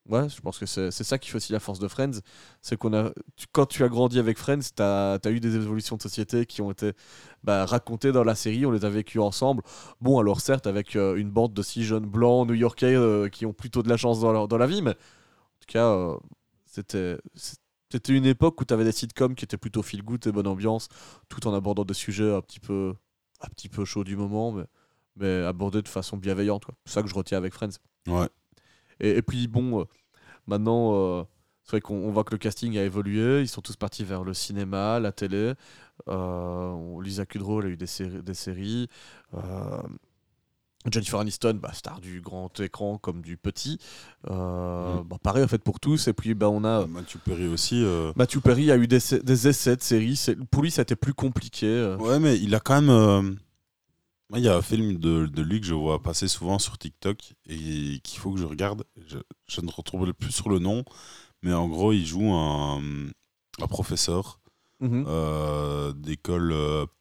ouais, 0.09 0.29
je 0.29 0.39
pense 0.41 0.59
que 0.59 0.65
c'est 0.65 0.91
ça 0.91 1.17
qui 1.17 1.29
fait 1.29 1.37
aussi 1.37 1.53
la 1.53 1.59
force 1.59 1.79
de 1.79 1.87
Friends. 1.87 2.19
C'est 2.61 2.77
qu'on 2.77 2.93
a, 2.93 3.11
tu- 3.35 3.47
quand 3.51 3.65
tu 3.65 3.83
as 3.83 3.89
grandi 3.89 4.19
avec 4.19 4.37
Friends, 4.37 4.59
tu 4.75 4.81
as, 4.83 5.19
eu 5.25 5.39
des 5.39 5.55
évolutions 5.55 5.95
de 5.97 6.01
société 6.01 6.45
qui 6.45 6.61
ont 6.61 6.71
été 6.71 6.93
bah, 7.43 7.65
racontées 7.65 8.11
dans 8.11 8.23
la 8.23 8.35
série, 8.35 8.65
on 8.65 8.71
les 8.71 8.85
a 8.85 8.89
vécues 8.89 9.19
ensemble. 9.19 9.63
Bon, 10.01 10.19
alors 10.19 10.39
certes, 10.41 10.67
avec 10.67 10.95
euh, 10.95 11.15
une 11.15 11.31
bande 11.31 11.53
de 11.53 11.61
six 11.63 11.83
jeunes 11.83 12.05
blancs 12.05 12.47
new-yorkais 12.47 12.93
euh, 12.95 13.29
qui 13.29 13.45
ont 13.45 13.53
plutôt 13.53 13.81
de 13.83 13.89
la 13.89 13.97
chance 13.97 14.19
dans, 14.19 14.31
leur- 14.31 14.47
dans 14.47 14.57
la 14.57 14.67
vie, 14.67 14.81
mais 14.81 14.91
en 14.91 15.59
tout 15.61 15.67
cas, 15.67 16.15
c'était. 16.65 17.17
C'était 17.91 18.13
une 18.13 18.25
époque 18.25 18.59
où 18.59 18.65
tu 18.65 18.73
avais 18.73 18.83
des 18.83 18.91
sitcoms 18.91 19.35
qui 19.35 19.45
étaient 19.45 19.57
plutôt 19.57 19.81
feel 19.81 20.03
good 20.03 20.25
et 20.27 20.31
bonne 20.31 20.47
ambiance, 20.47 20.89
tout 21.29 21.47
en 21.47 21.53
abordant 21.53 21.85
des 21.85 21.93
sujets 21.93 22.33
un 22.33 22.41
petit 22.41 22.59
peu, 22.59 22.93
un 23.41 23.47
petit 23.47 23.69
peu 23.69 23.85
chauds 23.85 24.03
du 24.03 24.17
moment, 24.17 24.51
mais, 24.51 24.65
mais 25.15 25.45
abordés 25.45 25.81
de 25.81 25.87
façon 25.87 26.17
bienveillante. 26.17 26.65
C'est 26.85 26.93
ça 26.93 27.01
que 27.01 27.07
je 27.07 27.15
retiens 27.15 27.37
avec 27.37 27.53
Friends. 27.53 27.77
Ouais. 28.07 28.27
Et, 28.99 29.17
et 29.17 29.21
puis 29.21 29.47
bon, 29.47 29.81
euh, 29.81 29.85
maintenant, 30.47 30.95
euh, 30.95 31.23
c'est 31.63 31.71
vrai 31.71 31.81
qu'on 31.81 31.95
on 31.95 32.11
voit 32.11 32.23
que 32.23 32.31
le 32.33 32.37
casting 32.37 32.77
a 32.77 32.83
évolué. 32.83 33.41
Ils 33.41 33.47
sont 33.47 33.61
tous 33.61 33.75
partis 33.75 34.03
vers 34.03 34.23
le 34.23 34.33
cinéma, 34.33 34.99
la 34.99 35.11
télé. 35.11 35.53
Euh, 36.07 37.01
Lisa 37.01 37.25
Kudrow, 37.25 37.61
elle 37.61 37.67
a 37.67 37.69
eu 37.69 37.77
des. 37.77 38.21
Des 38.21 38.33
séries. 38.33 38.87
Jennifer 40.91 41.19
Aniston, 41.19 41.59
bah, 41.61 41.71
star 41.73 41.99
du 41.99 42.21
grand 42.21 42.59
écran 42.59 42.97
comme 42.97 43.21
du 43.21 43.37
petit. 43.37 43.77
Euh, 44.29 45.01
Mm. 45.01 45.03
bah, 45.07 45.17
pareil 45.21 45.43
en 45.43 45.47
fait 45.47 45.63
pour 45.63 45.79
tous. 45.79 46.07
Et 46.07 46.13
puis 46.13 46.33
bah, 46.33 46.49
on 46.49 46.63
a 46.63 46.85
Matthew 46.87 47.17
Perry 47.25 47.47
aussi. 47.47 47.83
euh, 47.83 48.11
Matthew 48.15 48.39
Perry 48.39 48.71
a 48.71 48.77
eu 48.77 48.87
des, 48.87 48.99
des 49.23 49.47
essais 49.47 49.75
de 49.75 49.81
séries. 49.81 50.19
Pour 50.51 50.63
lui, 50.63 50.71
ça 50.71 50.81
a 50.81 50.83
été 50.83 50.95
plus 50.95 51.13
compliqué. 51.13 51.65
euh. 51.67 51.97
Ouais, 51.97 52.19
mais 52.19 52.37
il 52.39 52.53
a 52.55 52.59
quand 52.59 52.81
même. 52.81 52.89
euh, 52.89 53.21
moi, 54.29 54.39
Il 54.39 54.43
y 54.45 54.49
a 54.49 54.55
un 54.57 54.61
film 54.61 54.97
de, 54.97 55.25
de 55.25 55.41
lui 55.41 55.61
que 55.61 55.67
je 55.67 55.73
vois 55.73 56.01
passer 56.03 56.27
souvent 56.27 56.59
sur 56.59 56.77
TikTok 56.77 57.33
et 57.47 57.99
qu'il 58.03 58.19
faut 58.19 58.31
que 58.33 58.39
je 58.39 58.45
regarde. 58.45 58.83
Je, 59.07 59.17
je 59.47 59.61
ne 59.61 59.69
retrouve 59.71 60.11
plus 60.13 60.31
sur 60.31 60.49
le 60.49 60.59
nom, 60.59 60.83
mais 61.43 61.53
en 61.53 61.67
gros, 61.69 61.93
il 61.93 62.05
joue 62.05 62.33
un, 62.33 62.81
un 63.61 63.67
professeur 63.67 64.39
Mhm. 64.79 65.05
d'école 65.95 66.53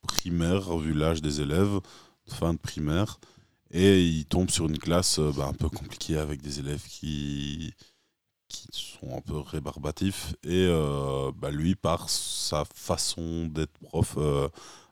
primaire, 0.07 0.77
vu 0.79 0.95
l'âge 0.95 1.21
des 1.21 1.41
élèves, 1.43 1.79
fin 2.27 2.55
de 2.55 2.59
primaire, 2.59 3.19
et 3.71 4.03
il 4.03 4.27
tombe 4.27 4.51
sur 4.51 4.67
une 4.67 4.79
classe 4.79 5.19
euh, 5.19 5.33
bah, 5.37 5.47
un 5.47 5.53
peu 5.53 5.69
compliquée 5.69 6.19
avec 6.19 6.41
des 6.43 6.61
élèves 6.61 6.83
qui, 6.89 7.75
qui 8.49 8.69
sont 8.73 9.17
un 9.17 9.21
peu 9.21 9.39
rébarbatifs, 9.39 10.35
et 10.45 10.67
euh, 10.69 11.33
bah, 11.35 11.51
lui, 11.51 11.75
par 11.75 12.09
sa 12.09 12.65
façon 12.65 13.47
d'être 13.47 13.77
prof, 13.79 14.15
euh, 14.19 14.49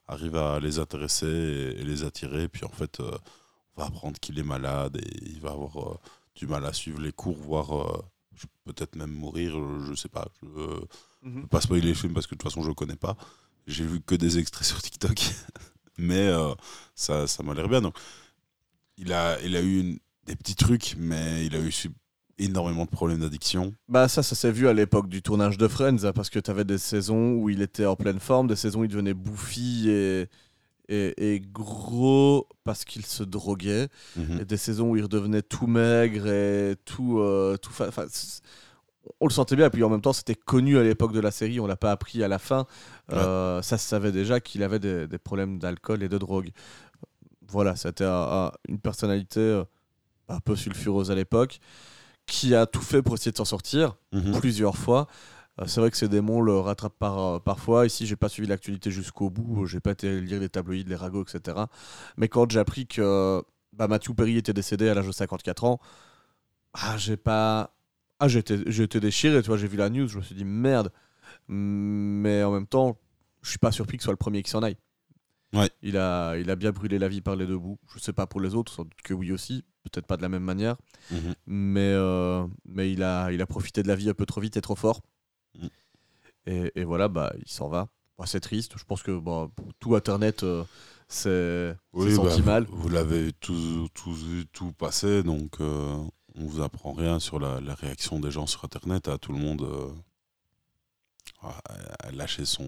arrive 0.09 0.37
à 0.37 0.61
les 0.61 0.79
intéresser 0.79 1.27
et, 1.27 1.81
et 1.81 1.85
les 1.85 2.05
attirer. 2.05 2.49
Puis 2.49 2.65
en 2.65 2.71
fait, 2.71 3.01
euh, 3.01 3.17
on 3.77 3.83
va 3.83 3.89
apprendre 3.89 4.19
qu'il 4.21 4.39
est 4.39 4.45
malade 4.45 4.97
et 4.97 5.25
il 5.27 5.41
va 5.41 5.51
avoir 5.51 5.99
du 6.35 6.47
mal 6.47 6.65
à 6.67 6.73
suivre 6.73 7.01
les 7.01 7.13
cours, 7.13 7.37
voire 7.37 8.03
peut-être 8.65 8.97
même 8.97 9.13
mourir. 9.13 9.57
Je 9.85 9.95
sais 9.95 10.09
pas. 10.09 10.29
Je 10.43 11.29
ne 11.29 11.41
peux 11.43 11.47
pas 11.49 11.61
spoiler 11.61 11.89
le 11.89 11.95
film 11.95 12.13
parce 12.13 12.27
que 12.27 12.35
de 12.35 12.39
toute 12.39 12.51
façon, 12.51 12.63
je 12.63 12.69
le 12.69 12.75
connais 12.75 12.97
pas. 12.97 13.17
J'ai 13.67 13.85
vu 13.85 14.01
que 14.01 14.15
des 14.15 14.39
extraits 14.39 14.67
sur 14.67 14.83
TikTok. 14.83 15.21
mais 15.99 16.31
ça, 16.95 17.27
ça 17.27 17.43
m'a 17.43 17.55
l'air 17.55 17.69
bien. 17.69 17.81
Donc, 17.81 17.97
il 18.99 19.13
a, 19.13 19.41
il 19.43 19.57
a 19.57 19.61
eu 19.61 19.81
une- 19.81 19.99
des 20.27 20.37
petits 20.37 20.55
trucs, 20.57 20.95
mais 20.99 21.45
il 21.47 21.55
a 21.55 21.61
eu 21.61 21.71
énormément 22.39 22.85
de 22.85 22.91
problèmes 22.91 23.21
d'addiction. 23.21 23.75
Bah 23.89 24.09
ça, 24.09 24.23
ça 24.23 24.35
s'est 24.35 24.51
vu 24.51 24.67
à 24.69 24.73
l'époque 24.73 25.09
du 25.09 25.23
tournage 25.23 25.59
de 25.59 25.69
Friends, 25.69 26.05
hein, 26.05 26.13
parce 26.13 26.31
que 26.31 26.39
tu 26.39 26.51
avais 26.51 26.65
des 26.65 26.79
saisons 26.79 27.35
où 27.35 27.51
il 27.51 27.63
était 27.63 27.87
en 27.87 27.95
pleine 27.97 28.19
forme, 28.21 28.49
des 28.49 28.57
saisons 28.57 28.81
où 28.81 28.85
il 28.85 28.91
devenait 28.91 29.15
bouffi 29.15 29.89
et, 29.91 30.27
et, 30.89 31.35
et 31.35 31.41
gros 31.41 32.49
parce 32.65 32.85
qu'il 32.85 33.05
se 33.07 33.23
droguait, 33.23 33.89
Mhm. 34.17 34.41
et 34.41 34.45
des 34.45 34.57
saisons 34.57 34.91
où 34.91 34.97
il 34.97 35.03
redevenait 35.03 35.43
tout 35.43 35.67
maigre 35.67 36.27
et 36.27 36.75
tout... 36.85 37.19
euh, 37.21 37.57
tout 37.59 37.71
on 39.21 39.27
le 39.27 39.33
sentait 39.33 39.55
bien, 39.55 39.67
et 39.67 39.71
puis 39.71 39.83
en 39.85 39.91
même 39.91 40.01
temps 40.01 40.15
c'était 40.15 40.35
connu 40.35 40.79
à 40.79 40.83
l'époque 40.83 41.13
de 41.13 41.21
la 41.21 41.31
série, 41.31 41.61
on 41.61 41.67
l'a 41.67 41.77
pas 41.77 41.93
appris 41.93 42.23
à 42.25 42.29
la 42.29 42.39
fin, 42.39 42.67
Euh, 43.13 43.61
ça 43.61 43.77
se 43.77 43.87
savait 43.87 44.13
déjà 44.13 44.41
qu'il 44.41 44.63
avait 44.63 44.79
des, 44.79 45.07
des 45.07 45.19
problèmes 45.19 45.59
d'alcool 45.59 46.03
et 46.03 46.09
de 46.09 46.17
drogue. 46.17 46.51
Voilà, 47.49 47.77
c'était 47.77 48.05
un- 48.05 48.47
un- 48.47 48.53
une 48.69 48.79
personnalité 48.79 49.41
euh, 49.41 49.65
un 50.29 50.41
peu 50.41 50.57
sulfureuse 50.57 51.11
à 51.11 51.15
l'époque, 51.15 51.61
qui 52.27 52.55
a 52.55 52.67
tout 52.67 52.81
fait 52.81 53.03
pour 53.03 53.15
essayer 53.15 53.33
de 53.33 53.37
s'en 53.37 53.45
sortir 53.45 53.97
Mhm. 54.13 54.39
plusieurs 54.41 54.77
fois. 54.77 55.07
Euh, 55.61 55.67
c'est 55.67 55.81
vrai 55.81 55.91
que 55.91 55.97
ces 55.97 56.09
démons 56.09 56.41
le 56.41 56.59
rattrapent 56.59 56.99
par, 56.99 57.19
euh, 57.19 57.39
parfois. 57.39 57.87
Ici, 57.87 58.07
j'ai 58.07 58.17
pas 58.17 58.29
suivi 58.29 58.49
l'actualité 58.49 58.91
jusqu'au 58.91 59.31
bout. 59.31 59.67
J'ai 59.67 59.79
pas 59.81 59.93
été 59.93 60.21
lire 60.21 60.41
les 60.41 60.49
tabloïds, 60.49 60.85
les 60.85 60.97
ragots, 60.97 61.23
etc. 61.25 61.67
Mais 62.17 62.29
quand 62.29 62.51
j'ai 62.51 62.59
appris 62.59 62.87
que 62.87 63.43
bah, 63.73 63.87
Matthew 63.89 64.15
Perry 64.15 64.37
était 64.39 64.53
décédé 64.53 64.89
à 64.89 64.95
l'âge 64.95 65.07
de 65.07 65.13
54 65.13 65.65
ans, 65.65 65.79
ah, 66.73 66.97
j'ai 66.97 67.17
pas. 67.17 67.75
Ah, 68.21 68.29
déchiré. 69.01 69.43
Tu 69.43 69.49
vois, 69.49 69.57
j'ai 69.57 69.69
vu 69.69 69.77
la 69.77 69.91
news. 69.91 70.09
Je 70.09 70.17
me 70.19 70.23
suis 70.23 70.35
dit 70.35 70.45
merde. 70.45 70.91
Mais 71.49 72.43
en 72.43 72.53
même 72.53 72.67
temps, 72.67 72.99
je 73.43 73.51
suis 73.51 73.59
pas 73.59 73.73
surpris 73.73 73.97
que 73.97 74.03
ce 74.03 74.07
soit 74.07 74.13
le 74.13 74.17
premier 74.17 74.43
qui 74.43 74.51
s'en 74.51 74.63
aille. 74.63 74.77
Ouais. 75.55 75.71
Il 75.83 75.97
a, 75.97 76.37
il 76.37 76.51
a 76.51 76.57
bien 76.57 76.73
brûlé 76.73 76.99
la 76.99 77.09
vie 77.09 77.21
par 77.21 77.37
les 77.37 77.47
deux 77.47 77.59
bouts. 77.59 77.79
Je 77.95 77.99
sais 77.99 78.13
pas 78.13 78.27
pour 78.27 78.41
les 78.41 78.55
autres, 78.55 78.73
sans 78.73 78.83
doute 78.85 79.01
que 79.03 79.15
oui 79.15 79.33
aussi. 79.33 79.65
Peut-être 79.85 80.07
pas 80.07 80.17
de 80.17 80.23
la 80.23 80.29
même 80.29 80.43
manière 80.45 80.77
Mhm. 81.11 81.35
mais, 81.47 81.93
euh, 81.93 82.47
mais 82.65 82.91
il, 82.93 83.03
a, 83.03 83.31
il 83.33 83.41
a 83.43 83.47
profité 83.47 83.83
de 83.83 83.89
la 83.89 83.95
vie 83.97 84.09
un 84.09 84.15
peu 84.15 84.27
trop 84.27 84.41
vite 84.41 84.57
et 84.57 84.61
trop 84.63 84.75
fort. 84.77 85.03
Mm. 85.59 85.67
Et, 86.47 86.73
et 86.75 86.85
voilà, 86.85 87.09
bah, 87.09 87.33
il 87.39 87.49
s'en 87.51 87.69
va. 87.69 87.89
Bah, 88.19 88.25
c'est 88.27 88.41
triste. 88.41 88.75
Je 88.79 88.85
pense 88.85 89.03
que 89.03 89.19
bah, 89.19 89.49
pour 89.55 89.75
tout 89.81 89.95
Internet, 89.95 90.43
euh, 90.43 90.65
c'est 91.09 91.77
Oui, 91.93 92.17
bah, 92.17 92.31
senti 92.31 92.43
mal. 92.43 92.65
Vous, 92.65 92.83
vous 92.83 92.89
l'avez 92.89 93.33
tous, 93.35 93.89
tous 93.95 94.25
vu, 94.25 94.47
tout 94.47 94.73
passé, 94.73 95.23
donc 95.23 95.61
euh, 95.61 95.97
on 96.35 96.47
vous 96.47 96.63
apprend 96.63 96.93
rien 96.93 97.21
sur 97.21 97.39
la, 97.39 97.61
la 97.61 97.75
réaction 97.75 98.19
des 98.21 98.31
gens 98.31 98.47
sur 98.47 98.65
Internet. 98.65 99.09
À 99.09 99.19
tout 99.19 99.33
le 99.33 99.39
monde 99.39 99.63
euh, 99.63 99.91
a, 101.43 101.61
a 102.09 102.11
lâché 102.13 102.45
son, 102.45 102.65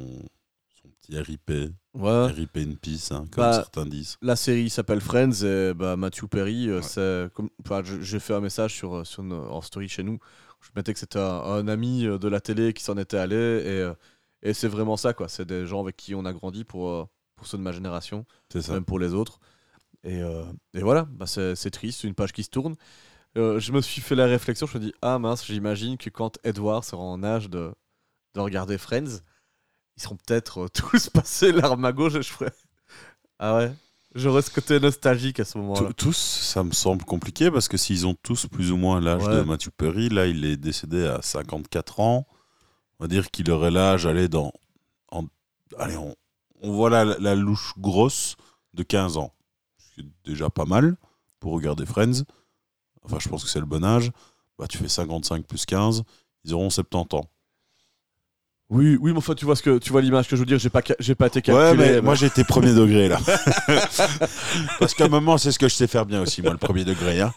son 0.83 0.89
petit 1.01 1.19
RIP, 1.19 1.51
Ouais. 1.97 2.27
RIP 2.27 2.57
in 2.59 2.75
peace, 2.81 3.11
hein, 3.11 3.27
comme 3.31 3.45
Bah, 3.45 3.53
certains 3.55 3.87
disent. 3.87 4.17
La 4.23 4.37
série 4.37 4.69
s'appelle 4.71 5.01
Friends 5.01 5.43
et 5.45 5.73
bah, 5.75 5.97
Matthew 5.97 6.27
Perry, 6.27 6.69
euh, 6.69 6.77
Ouais. 6.77 6.83
c'est 6.83 7.29
comme, 7.35 7.49
enfin, 7.65 7.83
je- 7.85 8.01
j'ai 8.03 8.19
fait 8.21 8.35
un 8.35 8.41
message 8.41 8.75
sur, 8.75 8.97
euh, 8.97 9.05
sur 9.05 9.23
nos- 9.23 9.49
en 9.51 9.61
story 9.63 9.89
chez 9.89 10.03
nous. 10.03 10.19
Je 10.61 10.69
mettais 10.77 10.93
que 10.93 10.99
c'était 10.99 11.19
un, 11.19 11.23
un 11.43 11.69
ami 11.69 12.05
euh, 12.07 12.19
de 12.19 12.29
la 12.29 12.41
télé 12.41 12.73
qui 12.73 12.83
s'en 12.85 12.97
était 12.99 13.17
allé 13.17 13.35
et, 13.37 13.81
euh, 13.81 13.95
et 14.43 14.53
c'est 14.53 14.69
vraiment 14.69 14.97
ça 14.97 15.15
quoi. 15.15 15.29
C'est 15.29 15.47
des 15.47 15.67
gens 15.67 15.81
avec 15.83 15.97
qui 15.97 16.15
on 16.15 16.25
a 16.25 16.33
grandi 16.33 16.65
pour, 16.65 16.89
euh, 16.91 17.05
pour 17.37 17.47
ceux 17.47 17.57
de 17.59 17.63
ma 17.63 17.73
génération. 17.73 18.27
Ça. 18.53 18.73
même 18.75 18.85
pour 18.85 18.99
les 18.99 19.15
autres. 19.15 19.39
Et, 20.05 20.21
euh, 20.23 20.45
et 20.75 20.81
voilà, 20.81 21.05
bah 21.11 21.27
c'est 21.27 21.55
c'est 21.57 21.71
triste, 21.71 22.01
c'est 22.03 22.09
une 22.09 22.15
page 22.15 22.33
qui 22.33 22.43
se 22.45 22.51
tourne. 22.51 22.77
Euh, 23.37 23.59
je 23.61 23.73
me 23.73 23.81
suis 23.81 24.01
fait 24.03 24.15
la 24.15 24.27
réflexion, 24.27 24.67
je 24.67 24.79
me 24.79 24.83
dis, 24.85 24.95
ah 25.03 25.19
mince, 25.19 25.45
j'imagine 25.47 25.97
que 25.99 26.11
quand 26.11 26.39
Edward 26.45 26.85
sera 26.85 27.03
en 27.03 27.23
âge 27.25 27.51
de, 27.51 27.73
de 28.35 28.41
regarder 28.41 28.79
Friends, 28.79 29.21
ils 29.97 30.03
seront 30.03 30.17
peut-être 30.17 30.63
euh, 30.65 30.69
tous 30.73 31.09
passés 31.11 31.53
l'arme 31.53 31.85
à 31.85 31.93
gauche 31.93 32.15
et 32.15 32.23
je 32.23 32.33
ferai... 32.33 32.51
Ah 33.39 33.57
ouais? 33.57 33.73
J'aurais 34.15 34.41
ce 34.41 34.51
côté 34.51 34.81
nostalgique 34.81 35.41
à 35.41 35.45
ce 35.45 35.59
moment-là. 35.59 35.93
Tous- 35.95 36.17
ça 36.17 36.65
me 36.65 36.73
semble 36.73 37.05
compliqué 37.05 37.51
parce 37.51 37.69
que 37.69 37.77
s'ils 37.77 38.07
ont 38.07 38.15
tous 38.23 38.47
plus 38.47 38.73
ou 38.73 38.79
moins 38.79 38.99
l'âge 39.01 39.25
Ouais. 39.27 39.37
de 39.37 39.43
Matthew 39.43 39.69
Perry, 39.77 40.09
là 40.09 40.27
il 40.27 40.45
est 40.47 40.57
décédé 40.57 41.07
à 41.07 41.21
54 41.21 42.01
ans. 42.01 42.27
On 42.99 43.05
va 43.05 43.09
dire 43.09 43.31
qu'il 43.31 43.51
aurait 43.51 43.71
l'âge, 43.71 44.07
allez, 44.07 44.29
dans. 44.29 44.53
en- 45.13 45.27
allez, 45.79 45.99
on, 45.99 46.15
on 46.63 46.73
voit 46.73 46.89
la, 46.89 47.05
la 47.05 47.35
louche 47.35 47.75
grosse 47.77 48.37
de 48.73 48.83
15 48.83 49.19
ans. 49.19 49.35
Ce 49.77 49.95
qui 49.95 50.01
est 50.01 50.09
déjà 50.31 50.49
pas 50.49 50.65
mal 50.65 50.97
pour 51.39 51.53
regarder 51.53 51.85
Friends. 51.85 52.23
Enfin, 53.03 53.19
je 53.21 53.29
pense 53.29 53.45
que 53.45 53.51
c'est 53.51 53.61
le 53.61 53.67
bon 53.67 53.85
âge. 53.85 54.11
Bah, 54.59 54.67
tu 54.67 54.79
fais 54.79 54.89
55 54.89 55.45
plus 55.47 55.67
15, 55.67 56.05
ils 56.45 56.55
auront 56.55 56.71
70 56.71 57.17
ans. 57.19 57.27
Oui, 58.69 58.99
oui, 59.01 59.13
mais 59.13 59.19
enfin, 59.19 59.35
tu 59.35 59.45
vois, 59.45 59.55
ce 59.55 59.63
que, 59.63 59.79
tu 59.79 59.93
vois 59.93 60.01
l'image 60.03 60.27
que 60.29 60.35
je 60.35 60.41
veux 60.41 60.47
dire, 60.47 60.59
j'ai 60.59 60.71
pas, 60.71 60.83
j'ai 60.99 61.15
pas 61.15 61.29
été 61.29 61.41
calculé. 61.41 61.65
Ouais, 61.71 61.77
mais 61.77 61.93
mais- 61.95 62.01
moi 62.01 62.17
j'étais 62.17 62.43
premier 62.43 62.73
degré 62.75 63.09
là. 63.09 63.21
Parce 64.81 64.93
qu'à 64.95 65.05
un 65.05 65.09
moment, 65.09 65.39
c'est 65.39 65.53
ce 65.53 65.59
que 65.59 65.69
je 65.69 65.75
sais 65.75 65.87
faire 65.87 66.05
bien 66.07 66.21
aussi, 66.23 66.43
moi, 66.43 66.51
le 66.53 66.59
premier 66.59 66.85
degré. 66.85 67.21
Hein. 67.21 67.33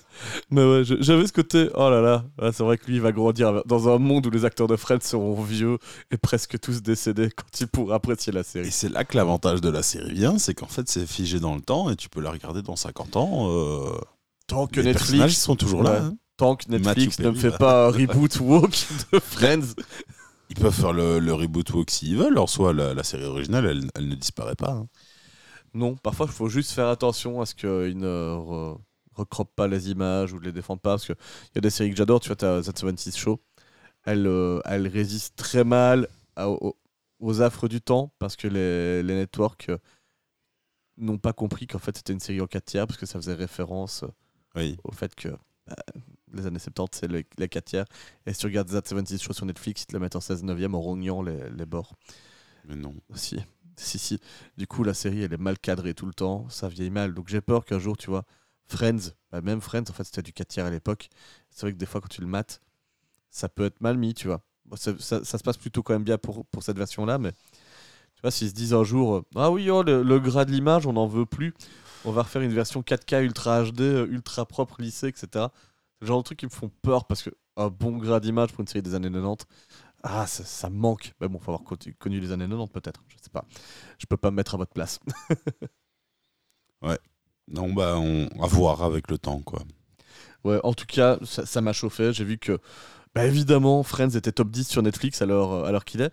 Mais 0.50 0.62
ouais, 0.62 0.82
j'avais 0.84 1.26
ce 1.26 1.32
côté, 1.32 1.68
oh 1.74 1.88
là 1.90 2.00
là, 2.00 2.24
c'est 2.52 2.62
vrai 2.62 2.76
que 2.78 2.86
lui 2.86 2.96
il 2.96 3.00
va 3.00 3.12
grandir 3.12 3.62
dans 3.66 3.88
un 3.94 3.98
monde 3.98 4.26
où 4.26 4.30
les 4.30 4.44
acteurs 4.44 4.66
de 4.66 4.76
Friends 4.76 4.98
seront 5.02 5.40
vieux 5.42 5.78
et 6.10 6.16
presque 6.16 6.58
tous 6.60 6.82
décédés 6.82 7.30
quand 7.34 7.60
il 7.60 7.66
pourra 7.66 7.96
apprécier 7.96 8.32
la 8.32 8.40
Et 8.40 8.44
série. 8.44 8.70
c'est 8.70 8.88
là 8.90 9.04
que 9.04 9.16
l'avantage 9.16 9.60
de 9.60 9.70
la 9.70 9.82
série 9.82 10.12
vient, 10.12 10.38
c'est 10.38 10.54
qu'en 10.54 10.66
fait 10.68 10.88
c'est 10.88 11.06
figé 11.06 11.40
dans 11.40 11.54
le 11.54 11.60
temps 11.62 11.90
et 11.90 11.96
tu 11.96 12.08
peux 12.08 12.20
la 12.20 12.30
regarder 12.30 12.62
dans 12.62 12.76
50 12.76 13.16
ans. 13.16 13.48
euh, 13.50 13.86
Tant 14.46 14.66
que 14.66 14.80
les 14.80 14.92
personnages 14.92 15.20
Netflix, 15.22 15.40
sont 15.42 15.56
toujours 15.56 15.82
là. 15.82 15.90
Ouais. 15.92 15.96
hein. 15.98 16.16
tant 16.36 16.56
que 16.56 16.64
Netflix 16.70 17.18
Matthew 17.18 17.26
ne 17.26 17.30
me 17.30 17.36
fait 17.50 17.56
pas 17.56 17.86
un 17.86 17.90
reboot 17.90 18.38
woke 18.40 18.86
de 19.12 19.18
Friends. 19.18 19.74
Ils 20.50 20.56
peuvent 20.56 20.74
faire 20.74 20.92
le, 20.92 21.18
le 21.18 21.32
reboot 21.34 21.70
woke 21.72 21.90
s'ils 21.90 22.16
veulent. 22.16 22.38
En 22.38 22.46
soi, 22.46 22.72
la, 22.72 22.94
la 22.94 23.02
série 23.02 23.24
originale, 23.24 23.66
elle, 23.66 23.90
elle 23.94 24.08
ne 24.08 24.14
disparaît 24.14 24.54
pas. 24.56 24.70
hein. 24.72 24.88
Non, 25.74 25.96
parfois 25.96 26.26
il 26.26 26.32
faut 26.32 26.48
juste 26.48 26.72
faire 26.72 26.88
attention 26.88 27.40
à 27.40 27.46
ce 27.46 27.54
qu'ils 27.54 27.98
ne 27.98 28.06
re- 28.36 28.78
recroppent 29.14 29.54
pas 29.56 29.66
les 29.68 29.90
images 29.90 30.32
ou 30.32 30.38
ne 30.38 30.44
les 30.44 30.52
défendent 30.52 30.80
pas. 30.80 30.92
Parce 30.92 31.06
qu'il 31.06 31.16
y 31.54 31.58
a 31.58 31.60
des 31.60 31.70
séries 31.70 31.90
que 31.90 31.96
j'adore, 31.96 32.20
tu 32.20 32.28
vois, 32.28 32.36
tu 32.36 32.44
as 32.44 32.60
Z76 32.62 33.16
Show. 33.16 33.40
Elle, 34.04 34.26
euh, 34.26 34.60
elle 34.66 34.88
résiste 34.88 35.36
très 35.36 35.64
mal 35.64 36.08
à- 36.36 36.48
aux, 36.50 36.76
aux 37.20 37.40
affres 37.42 37.68
du 37.68 37.80
temps 37.80 38.12
parce 38.18 38.36
que 38.36 38.48
les, 38.48 39.02
les 39.02 39.14
networks 39.14 39.68
euh, 39.70 39.78
n'ont 40.96 41.18
pas 41.18 41.32
compris 41.32 41.66
qu'en 41.66 41.78
fait 41.78 41.96
c'était 41.96 42.12
une 42.12 42.20
série 42.20 42.40
en 42.40 42.46
4 42.46 42.64
tiers 42.66 42.86
parce 42.86 42.98
que 42.98 43.06
ça 43.06 43.18
faisait 43.18 43.34
référence 43.34 44.04
euh, 44.04 44.08
Oui. 44.54 44.78
au 44.84 44.92
fait 44.92 45.14
que 45.14 45.28
bah, 45.66 45.76
les 46.34 46.46
années 46.46 46.58
70 46.58 46.98
c'est 47.00 47.08
les, 47.10 47.26
les 47.38 47.48
4 47.48 47.64
tiers. 47.64 47.84
Et 48.26 48.32
si 48.32 48.40
tu 48.40 48.46
regardes 48.46 48.70
Z76 48.70 49.22
Show 49.22 49.32
sur 49.32 49.46
Netflix, 49.46 49.82
ils 49.82 49.86
te 49.86 49.92
le 49.92 50.00
mettent 50.00 50.16
en 50.16 50.20
16 50.20 50.42
neuvième 50.44 50.74
en 50.74 50.80
rognant 50.80 51.22
les, 51.22 51.50
les 51.50 51.66
bords. 51.66 51.94
Mais 52.66 52.76
non. 52.76 52.94
Si, 53.14 53.38
si, 53.76 53.98
si. 53.98 54.20
Du 54.56 54.66
coup, 54.66 54.84
la 54.84 54.94
série, 54.94 55.22
elle 55.22 55.32
est 55.32 55.38
mal 55.38 55.58
cadrée 55.58 55.94
tout 55.94 56.06
le 56.06 56.14
temps. 56.14 56.48
Ça 56.48 56.68
vieillit 56.68 56.90
mal. 56.90 57.14
Donc, 57.14 57.28
j'ai 57.28 57.40
peur 57.40 57.64
qu'un 57.64 57.78
jour, 57.78 57.96
tu 57.96 58.10
vois, 58.10 58.24
Friends, 58.66 59.10
bah, 59.30 59.40
même 59.42 59.60
Friends, 59.60 59.84
en 59.90 59.92
fait, 59.92 60.04
c'était 60.04 60.22
du 60.22 60.32
4 60.32 60.48
tiers 60.48 60.66
à 60.66 60.70
l'époque. 60.70 61.08
C'est 61.50 61.62
vrai 61.62 61.72
que 61.72 61.78
des 61.78 61.86
fois, 61.86 62.00
quand 62.00 62.08
tu 62.08 62.20
le 62.20 62.26
mates, 62.26 62.60
ça 63.30 63.48
peut 63.48 63.64
être 63.66 63.80
mal 63.80 63.98
mis, 63.98 64.14
tu 64.14 64.28
vois. 64.28 64.42
Bon, 64.66 64.76
ça, 64.76 64.92
ça- 64.98 65.24
ça 65.24 65.38
se 65.38 65.42
passe 65.42 65.56
plutôt 65.58 65.82
quand 65.82 65.92
même 65.94 66.04
bien 66.04 66.18
pour, 66.18 66.44
pour 66.46 66.62
cette 66.62 66.78
version-là, 66.78 67.18
mais 67.18 67.32
tu 68.14 68.22
vois, 68.22 68.30
s'ils 68.30 68.48
se 68.50 68.54
disent 68.54 68.74
un 68.74 68.84
jour, 68.84 69.16
euh, 69.16 69.22
ah 69.36 69.50
oui, 69.50 69.70
oh, 69.70 69.82
le, 69.82 70.02
le 70.02 70.20
gras 70.20 70.44
de 70.44 70.52
l'image, 70.52 70.86
on 70.86 70.92
n'en 70.94 71.06
veut 71.06 71.26
plus. 71.26 71.54
On 72.04 72.12
va 72.12 72.22
refaire 72.22 72.42
une 72.42 72.52
version 72.52 72.82
4K 72.82 73.22
ultra 73.22 73.62
HD, 73.64 73.80
euh, 73.82 74.06
ultra 74.08 74.46
propre, 74.46 74.80
lissée, 74.80 75.08
etc. 75.08 75.46
Genre 76.04 76.18
de 76.18 76.24
trucs 76.24 76.38
qui 76.38 76.46
me 76.46 76.50
font 76.50 76.70
peur 76.82 77.06
parce 77.06 77.22
que 77.22 77.30
un 77.56 77.68
bon 77.68 77.96
gras 77.96 78.20
d'image 78.20 78.52
pour 78.52 78.60
une 78.60 78.66
série 78.66 78.82
des 78.82 78.94
années 78.94 79.10
90, 79.10 79.46
ah, 80.02 80.26
ça, 80.26 80.68
manque. 80.68 81.14
Mais 81.20 81.28
bon, 81.28 81.38
faut 81.38 81.52
avoir 81.52 81.64
connu, 81.98 82.20
les 82.20 82.30
années 82.30 82.46
90 82.46 82.72
peut-être. 82.72 83.02
Je 83.08 83.16
sais 83.22 83.30
pas. 83.30 83.44
Je 83.98 84.06
peux 84.06 84.18
pas 84.18 84.30
me 84.30 84.36
mettre 84.36 84.54
à 84.54 84.58
votre 84.58 84.72
place. 84.72 85.00
Non, 87.46 87.72
bah, 87.74 87.96
on... 87.98 88.26
à 88.42 88.46
voir 88.46 88.82
avec 88.82 89.10
le 89.10 89.18
temps, 89.18 89.40
quoi. 89.40 89.62
Ouais, 90.44 90.60
en 90.64 90.72
tout 90.72 90.86
cas, 90.86 91.18
ça 91.22 91.60
m'a 91.60 91.72
chauffé. 91.72 92.12
J'ai 92.12 92.24
vu 92.24 92.38
que, 92.38 92.58
bah, 93.14 93.24
évidemment, 93.26 93.82
Friends 93.82 94.10
était 94.10 94.32
top 94.32 94.50
10 94.50 94.68
sur 94.68 94.82
Netflix 94.82 95.22
à 95.22 95.26
l'heure, 95.26 95.64
à 95.64 95.70
l'heure 95.72 95.84
qu'il 95.84 96.00
est. 96.00 96.12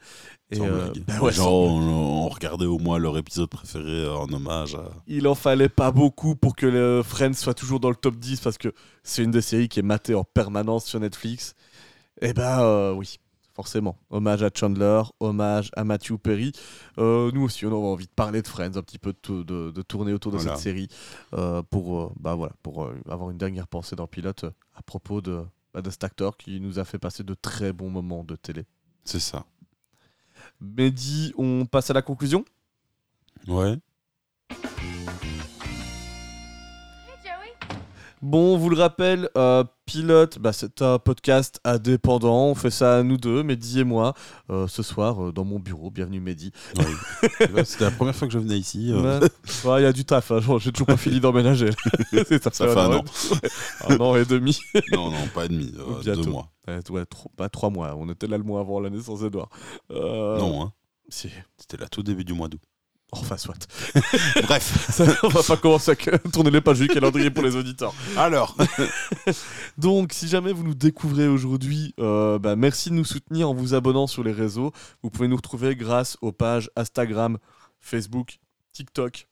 Et, 0.52 0.60
euh, 0.60 0.92
bah 1.08 1.20
ouais, 1.22 1.40
ont, 1.40 1.46
ont 1.46 2.28
regardé 2.30 2.66
au 2.66 2.78
moins 2.78 2.98
leur 3.00 3.18
épisode 3.18 3.50
préféré 3.50 4.08
en 4.10 4.28
hommage 4.34 4.76
à. 4.76 4.84
il 5.08 5.26
en 5.28 5.34
fallait 5.36 5.70
pas 5.70 5.92
beaucoup 5.92 6.36
pour 6.36 6.56
que 6.58 6.66
le 6.66 7.02
Friends 7.04 7.34
soit 7.34 7.54
toujours 7.54 7.80
dans 7.80 7.90
le 7.90 7.96
top 7.96 8.18
10 8.18 8.42
parce 8.42 8.58
que 8.58 8.74
c'est 9.04 9.24
une 9.24 9.32
des 9.32 9.42
séries 9.42 9.70
qui 9.70 9.80
est 9.80 9.84
matée 9.84 10.14
en 10.14 10.26
permanence 10.26 10.86
sur 10.86 11.00
Netflix. 11.00 11.56
Et 12.22 12.34
bah 12.34 12.64
euh, 12.64 12.92
oui, 12.94 13.16
forcément. 13.56 13.98
Hommage 14.10 14.44
à 14.44 14.50
Chandler, 14.54 15.02
hommage 15.22 15.72
à 15.78 15.86
Matthew 15.86 16.18
Perry. 16.22 16.52
Euh, 16.98 17.32
nous 17.34 17.44
aussi, 17.44 17.66
on 17.66 17.72
a 17.72 17.76
envie 17.76 18.06
de 18.08 18.12
parler 18.14 18.42
de 18.42 18.48
Friends, 18.48 18.76
un 18.76 18.82
petit 18.84 19.00
peu 19.00 19.14
de, 19.14 19.18
tou- 19.22 19.44
de- 19.46 19.72
de 19.72 19.82
tourner 19.82 20.12
autour 20.12 20.34
de 20.34 20.38
Voilà. 20.38 20.56
cette 20.58 20.64
série 20.64 20.90
pour, 21.70 22.14
bah, 22.20 22.36
voilà, 22.36 22.54
pour 22.62 22.90
avoir 23.10 23.32
une 23.32 23.38
dernière 23.38 23.68
pensée 23.68 23.96
dans 23.96 24.04
le 24.04 24.10
pilote 24.10 24.46
à 24.76 24.82
propos 24.84 25.22
de, 25.22 25.44
bah, 25.74 25.82
de 25.82 25.90
cet 25.90 26.04
acteur 26.04 26.38
qui 26.38 26.60
nous 26.60 26.80
a 26.80 26.86
fait 26.86 26.98
passer 27.00 27.24
de 27.24 27.34
très 27.34 27.74
bons 27.74 27.90
moments 27.90 28.24
de 28.24 28.36
télé. 28.36 28.66
C'est 29.04 29.20
ça. 29.20 29.46
Mehdi, 30.60 31.34
on 31.38 31.66
passe 31.66 31.90
à 31.90 31.94
la 31.94 32.02
conclusion? 32.02 32.46
Ouais. 33.48 33.78
Hey, 34.52 34.58
Joey. 37.24 37.78
Bon, 38.22 38.54
on 38.54 38.58
vous 38.58 38.70
le 38.70 38.78
rappelle, 38.78 39.30
euh, 39.38 39.64
Pilote, 39.96 40.40
bah, 40.40 40.54
c'est 40.54 40.82
un 40.82 41.00
podcast 41.00 41.60
indépendant. 41.66 42.46
On 42.46 42.56
fait 42.56 42.70
ça 42.72 43.00
à 43.00 43.04
nous 43.04 43.18
deux, 43.18 43.44
Mehdi 43.44 43.82
et 43.82 43.84
moi, 43.84 44.14
euh, 44.50 44.66
ce 44.70 44.84
soir 44.84 45.22
euh, 45.22 45.32
dans 45.34 45.44
mon 45.44 45.60
bureau. 45.60 45.92
Bienvenue 45.92 46.22
Mehdi. 46.22 46.54
Ouais. 46.78 47.66
C'était 47.66 47.84
la 47.84 47.92
première 47.92 48.16
fois 48.16 48.26
que 48.30 48.34
je 48.34 48.40
venais 48.40 48.58
ici. 48.58 48.94
euh. 48.94 49.20
Ouais, 49.66 49.82
Il 49.82 49.84
y 49.84 49.86
a 49.86 49.92
du 49.92 50.06
taf, 50.06 50.32
hein, 50.32 50.40
j'ai 50.62 50.72
toujours 50.72 50.88
pas 50.88 50.96
fini 50.96 51.20
d'emménager. 51.20 51.72
Ça 52.14 52.52
fait 52.52 52.80
un 52.80 52.94
an. 53.00 53.04
Un 53.90 53.98
an 54.00 54.16
et 54.16 54.24
demi. 54.24 54.58
Non, 54.94 55.12
non, 55.12 55.28
pas 55.36 55.44
et 55.44 55.50
demi, 55.50 55.74
euh, 55.78 56.02
deux 56.16 56.24
mois. 56.24 56.48
Ouais, 56.70 57.06
trop- 57.06 57.32
pas 57.36 57.50
trois 57.50 57.70
mois. 57.70 57.94
On 57.98 58.10
était 58.10 58.28
là 58.28 58.38
le 58.38 58.46
mois 58.46 58.62
avant 58.62 58.80
la 58.80 58.90
naissance 58.90 59.20
d'Edouard. 59.20 59.50
Non, 59.90 60.64
hein. 60.64 60.74
Si. 61.10 61.30
C'était 61.58 61.76
là 61.76 61.90
tout 61.90 62.02
début 62.02 62.24
du 62.24 62.32
mois 62.32 62.48
d'août. 62.48 62.62
Enfin, 63.12 63.36
soit. 63.38 63.68
Bref. 64.44 64.90
Ça, 64.92 65.04
on 65.24 65.28
va 65.28 65.44
pas 65.44 65.58
commencer 65.58 65.92
à 65.92 65.96
tourner 66.32 66.50
les 66.50 66.62
pages 66.62 66.80
du 66.80 66.88
calendrier 66.88 67.30
pour 67.30 67.44
les 67.44 67.56
auditeurs. 67.56 67.94
Alors. 68.16 68.56
Donc, 69.78 70.14
si 70.14 70.28
jamais 70.30 70.54
vous 70.54 70.64
nous 70.64 70.76
découvrez 70.76 71.28
aujourd'hui, 71.28 71.94
euh, 72.00 72.40
bah, 72.40 72.56
merci 72.56 72.90
de 72.90 72.96
nous 72.96 73.06
soutenir 73.06 73.50
en 73.50 73.54
vous 73.54 73.74
abonnant 73.74 74.08
sur 74.08 74.24
les 74.24 74.32
réseaux. 74.32 74.72
Vous 75.04 75.10
pouvez 75.10 75.28
nous 75.28 75.36
retrouver 75.36 75.76
grâce 75.76 76.18
aux 76.22 76.32
pages 76.32 76.70
Instagram, 76.78 77.38
Facebook, 77.80 78.40
TikTok. 78.72 79.28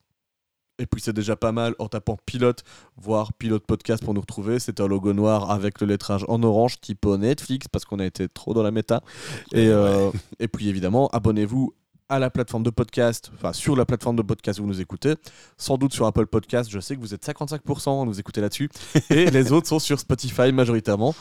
Et 0.80 0.86
puis 0.86 1.02
c'est 1.02 1.14
déjà 1.14 1.36
pas 1.36 1.52
mal 1.52 1.76
en 1.78 1.90
tapant 1.90 2.18
pilote, 2.26 2.64
voire 2.96 3.34
pilote 3.34 3.66
podcast 3.66 4.04
pour 4.04 4.14
nous 4.14 4.22
retrouver. 4.22 4.60
C'est 4.60 4.80
un 4.80 4.88
logo 4.88 5.12
noir 5.12 5.52
avec 5.52 5.82
le 5.82 5.88
lettrage 5.88 6.24
en 6.30 6.42
orange 6.42 6.80
type 6.80 7.06
Netflix 7.06 7.68
parce 7.68 7.84
qu'on 7.84 8.00
a 8.00 8.06
été 8.06 8.30
trop 8.30 8.54
dans 8.54 8.64
la 8.64 8.72
méta. 8.72 9.04
Et, 9.52 9.68
euh, 9.68 10.10
et 10.40 10.48
puis 10.48 10.70
évidemment, 10.70 11.10
abonnez-vous 11.10 11.74
à 12.10 12.20
la 12.20 12.30
plateforme 12.30 12.64
de 12.64 12.70
podcast, 12.70 13.32
enfin 13.36 13.54
sur 13.54 13.76
la 13.76 13.86
plateforme 13.86 14.16
de 14.16 14.22
podcast 14.22 14.60
où 14.60 14.64
vous 14.64 14.68
nous 14.68 14.82
écoutez, 14.82 15.16
sans 15.58 15.78
doute 15.78 15.94
sur 15.94 16.06
Apple 16.06 16.26
Podcast, 16.26 16.70
je 16.70 16.80
sais 16.80 16.96
que 16.96 17.00
vous 17.02 17.14
êtes 17.14 17.26
55% 17.26 18.02
à 18.02 18.06
nous 18.06 18.20
écouter 18.20 18.42
là-dessus, 18.42 18.70
et 19.10 19.30
les 19.30 19.52
autres 19.52 19.68
sont 19.68 19.80
sur 19.80 20.00
Spotify 20.00 20.52
majoritairement. 20.52 21.16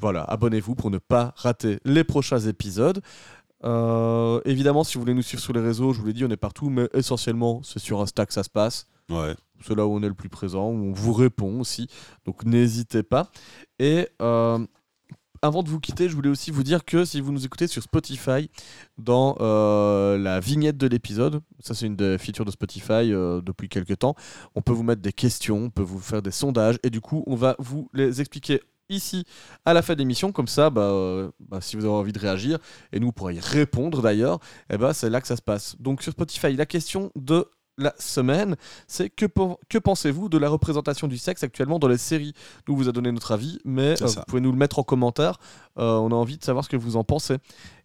Voilà, 0.00 0.24
abonnez-vous 0.24 0.74
pour 0.74 0.90
ne 0.90 0.98
pas 0.98 1.32
rater 1.36 1.78
les 1.84 2.02
prochains 2.02 2.40
épisodes. 2.40 3.00
Euh, 3.64 4.40
évidemment, 4.44 4.84
si 4.84 4.94
vous 4.94 5.00
voulez 5.00 5.14
nous 5.14 5.22
suivre 5.22 5.42
sur 5.42 5.52
les 5.52 5.60
réseaux, 5.60 5.92
je 5.92 6.00
vous 6.00 6.06
l'ai 6.06 6.12
dit, 6.12 6.24
on 6.24 6.30
est 6.30 6.36
partout, 6.36 6.68
mais 6.68 6.88
essentiellement, 6.92 7.62
c'est 7.62 7.78
sur 7.78 8.00
Insta 8.00 8.26
que 8.26 8.34
ça 8.34 8.42
se 8.42 8.50
passe. 8.50 8.86
Ouais. 9.08 9.34
C'est 9.66 9.74
là 9.74 9.86
où 9.86 9.94
on 9.94 10.02
est 10.02 10.08
le 10.08 10.14
plus 10.14 10.28
présent, 10.28 10.68
où 10.68 10.90
on 10.90 10.92
vous 10.92 11.12
répond 11.12 11.60
aussi. 11.60 11.88
Donc 12.26 12.44
n'hésitez 12.44 13.02
pas. 13.02 13.30
Et 13.78 14.08
euh, 14.20 14.58
avant 15.44 15.62
de 15.62 15.68
vous 15.68 15.78
quitter, 15.78 16.08
je 16.08 16.14
voulais 16.14 16.30
aussi 16.30 16.50
vous 16.50 16.62
dire 16.62 16.86
que 16.86 17.04
si 17.04 17.20
vous 17.20 17.30
nous 17.30 17.44
écoutez 17.44 17.66
sur 17.66 17.82
Spotify, 17.82 18.48
dans 18.96 19.36
euh, 19.40 20.16
la 20.16 20.40
vignette 20.40 20.78
de 20.78 20.86
l'épisode, 20.86 21.42
ça 21.60 21.74
c'est 21.74 21.84
une 21.84 21.96
des 21.96 22.16
features 22.16 22.46
de 22.46 22.50
Spotify 22.50 23.12
euh, 23.12 23.42
depuis 23.42 23.68
quelques 23.68 23.98
temps, 23.98 24.14
on 24.54 24.62
peut 24.62 24.72
vous 24.72 24.82
mettre 24.82 25.02
des 25.02 25.12
questions, 25.12 25.64
on 25.64 25.70
peut 25.70 25.82
vous 25.82 25.98
faire 26.00 26.22
des 26.22 26.30
sondages, 26.30 26.78
et 26.82 26.88
du 26.88 27.02
coup 27.02 27.24
on 27.26 27.34
va 27.34 27.56
vous 27.58 27.90
les 27.92 28.22
expliquer 28.22 28.62
ici 28.88 29.26
à 29.66 29.74
la 29.74 29.82
fin 29.82 29.92
de 29.92 29.98
l'émission, 29.98 30.32
comme 30.32 30.48
ça, 30.48 30.70
bah, 30.70 30.80
euh, 30.80 31.30
bah, 31.40 31.60
si 31.60 31.76
vous 31.76 31.84
avez 31.84 31.94
envie 31.94 32.12
de 32.12 32.18
réagir, 32.18 32.58
et 32.92 32.98
nous 32.98 33.08
on 33.08 33.12
pourra 33.12 33.34
y 33.34 33.40
répondre 33.40 34.00
d'ailleurs, 34.00 34.38
et 34.72 34.78
bah, 34.78 34.94
c'est 34.94 35.10
là 35.10 35.20
que 35.20 35.26
ça 35.26 35.36
se 35.36 35.42
passe. 35.42 35.76
Donc 35.78 36.02
sur 36.02 36.12
Spotify, 36.12 36.56
la 36.56 36.64
question 36.64 37.12
de 37.16 37.46
la 37.76 37.94
semaine, 37.98 38.56
c'est 38.86 39.10
que, 39.10 39.26
que 39.68 39.78
pensez-vous 39.78 40.28
de 40.28 40.38
la 40.38 40.48
représentation 40.48 41.08
du 41.08 41.18
sexe 41.18 41.42
actuellement 41.42 41.78
dans 41.78 41.88
les 41.88 41.98
séries? 41.98 42.32
Nous, 42.68 42.76
vous 42.76 42.88
a 42.88 42.92
donné 42.92 43.10
notre 43.10 43.32
avis, 43.32 43.58
mais 43.64 44.00
euh, 44.00 44.06
vous 44.06 44.22
pouvez 44.26 44.40
nous 44.40 44.52
le 44.52 44.58
mettre 44.58 44.78
en 44.78 44.82
commentaire. 44.84 45.38
Euh, 45.78 45.96
on 45.96 46.10
a 46.10 46.14
envie 46.14 46.38
de 46.38 46.44
savoir 46.44 46.64
ce 46.64 46.68
que 46.68 46.76
vous 46.76 46.96
en 46.96 47.04
pensez. 47.04 47.38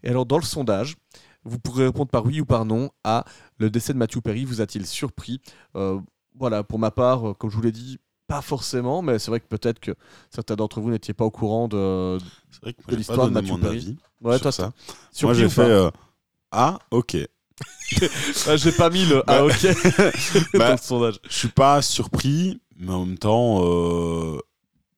Et 0.03 0.09
alors, 0.09 0.25
dans 0.25 0.37
le 0.37 0.43
sondage, 0.43 0.95
vous 1.43 1.59
pourrez 1.59 1.85
répondre 1.85 2.11
par 2.11 2.25
oui 2.25 2.41
ou 2.41 2.45
par 2.45 2.65
non 2.65 2.89
à 3.03 3.25
le 3.57 3.69
décès 3.69 3.93
de 3.93 3.97
Matthew 3.97 4.19
Perry 4.21 4.45
vous 4.45 4.61
a-t-il 4.61 4.85
surpris? 4.85 5.41
Euh, 5.75 5.99
Voilà, 6.35 6.63
pour 6.63 6.79
ma 6.79 6.91
part, 6.91 7.35
comme 7.37 7.49
je 7.49 7.55
vous 7.55 7.61
l'ai 7.63 7.71
dit, 7.71 7.97
pas 8.27 8.41
forcément, 8.41 9.01
mais 9.01 9.17
c'est 9.17 9.31
vrai 9.31 9.39
que 9.39 9.47
peut-être 9.47 9.79
que 9.79 9.91
certains 10.29 10.55
d'entre 10.55 10.81
vous 10.81 10.91
n'étiez 10.91 11.15
pas 11.15 11.25
au 11.25 11.31
courant 11.31 11.67
de. 11.67 12.19
L'histoire 12.89 13.29
de 13.29 13.41
mon 13.41 13.57
Perry. 13.57 13.97
Ouais, 14.21 14.33
sur 14.33 14.41
toi, 14.43 14.51
ça. 14.51 14.71
Moi, 15.23 15.33
j'ai 15.33 15.49
fait. 15.49 15.89
Ah, 16.51 16.77
ok. 16.91 17.17
Ah, 18.47 18.55
J'ai 18.55 18.71
pas 18.71 18.89
mis 18.89 19.05
le 19.05 19.23
ah 19.27 19.41
Bah. 19.41 19.45
ok 19.45 19.63
dans 20.53 20.59
Bah. 20.59 20.71
le 20.73 20.77
sondage. 20.77 21.19
Je 21.29 21.33
suis 21.35 21.47
pas 21.49 21.81
surpris, 21.81 22.61
mais 22.77 22.93
en 22.93 23.05
même 23.05 23.17
temps, 23.17 23.61
euh, 23.65 24.39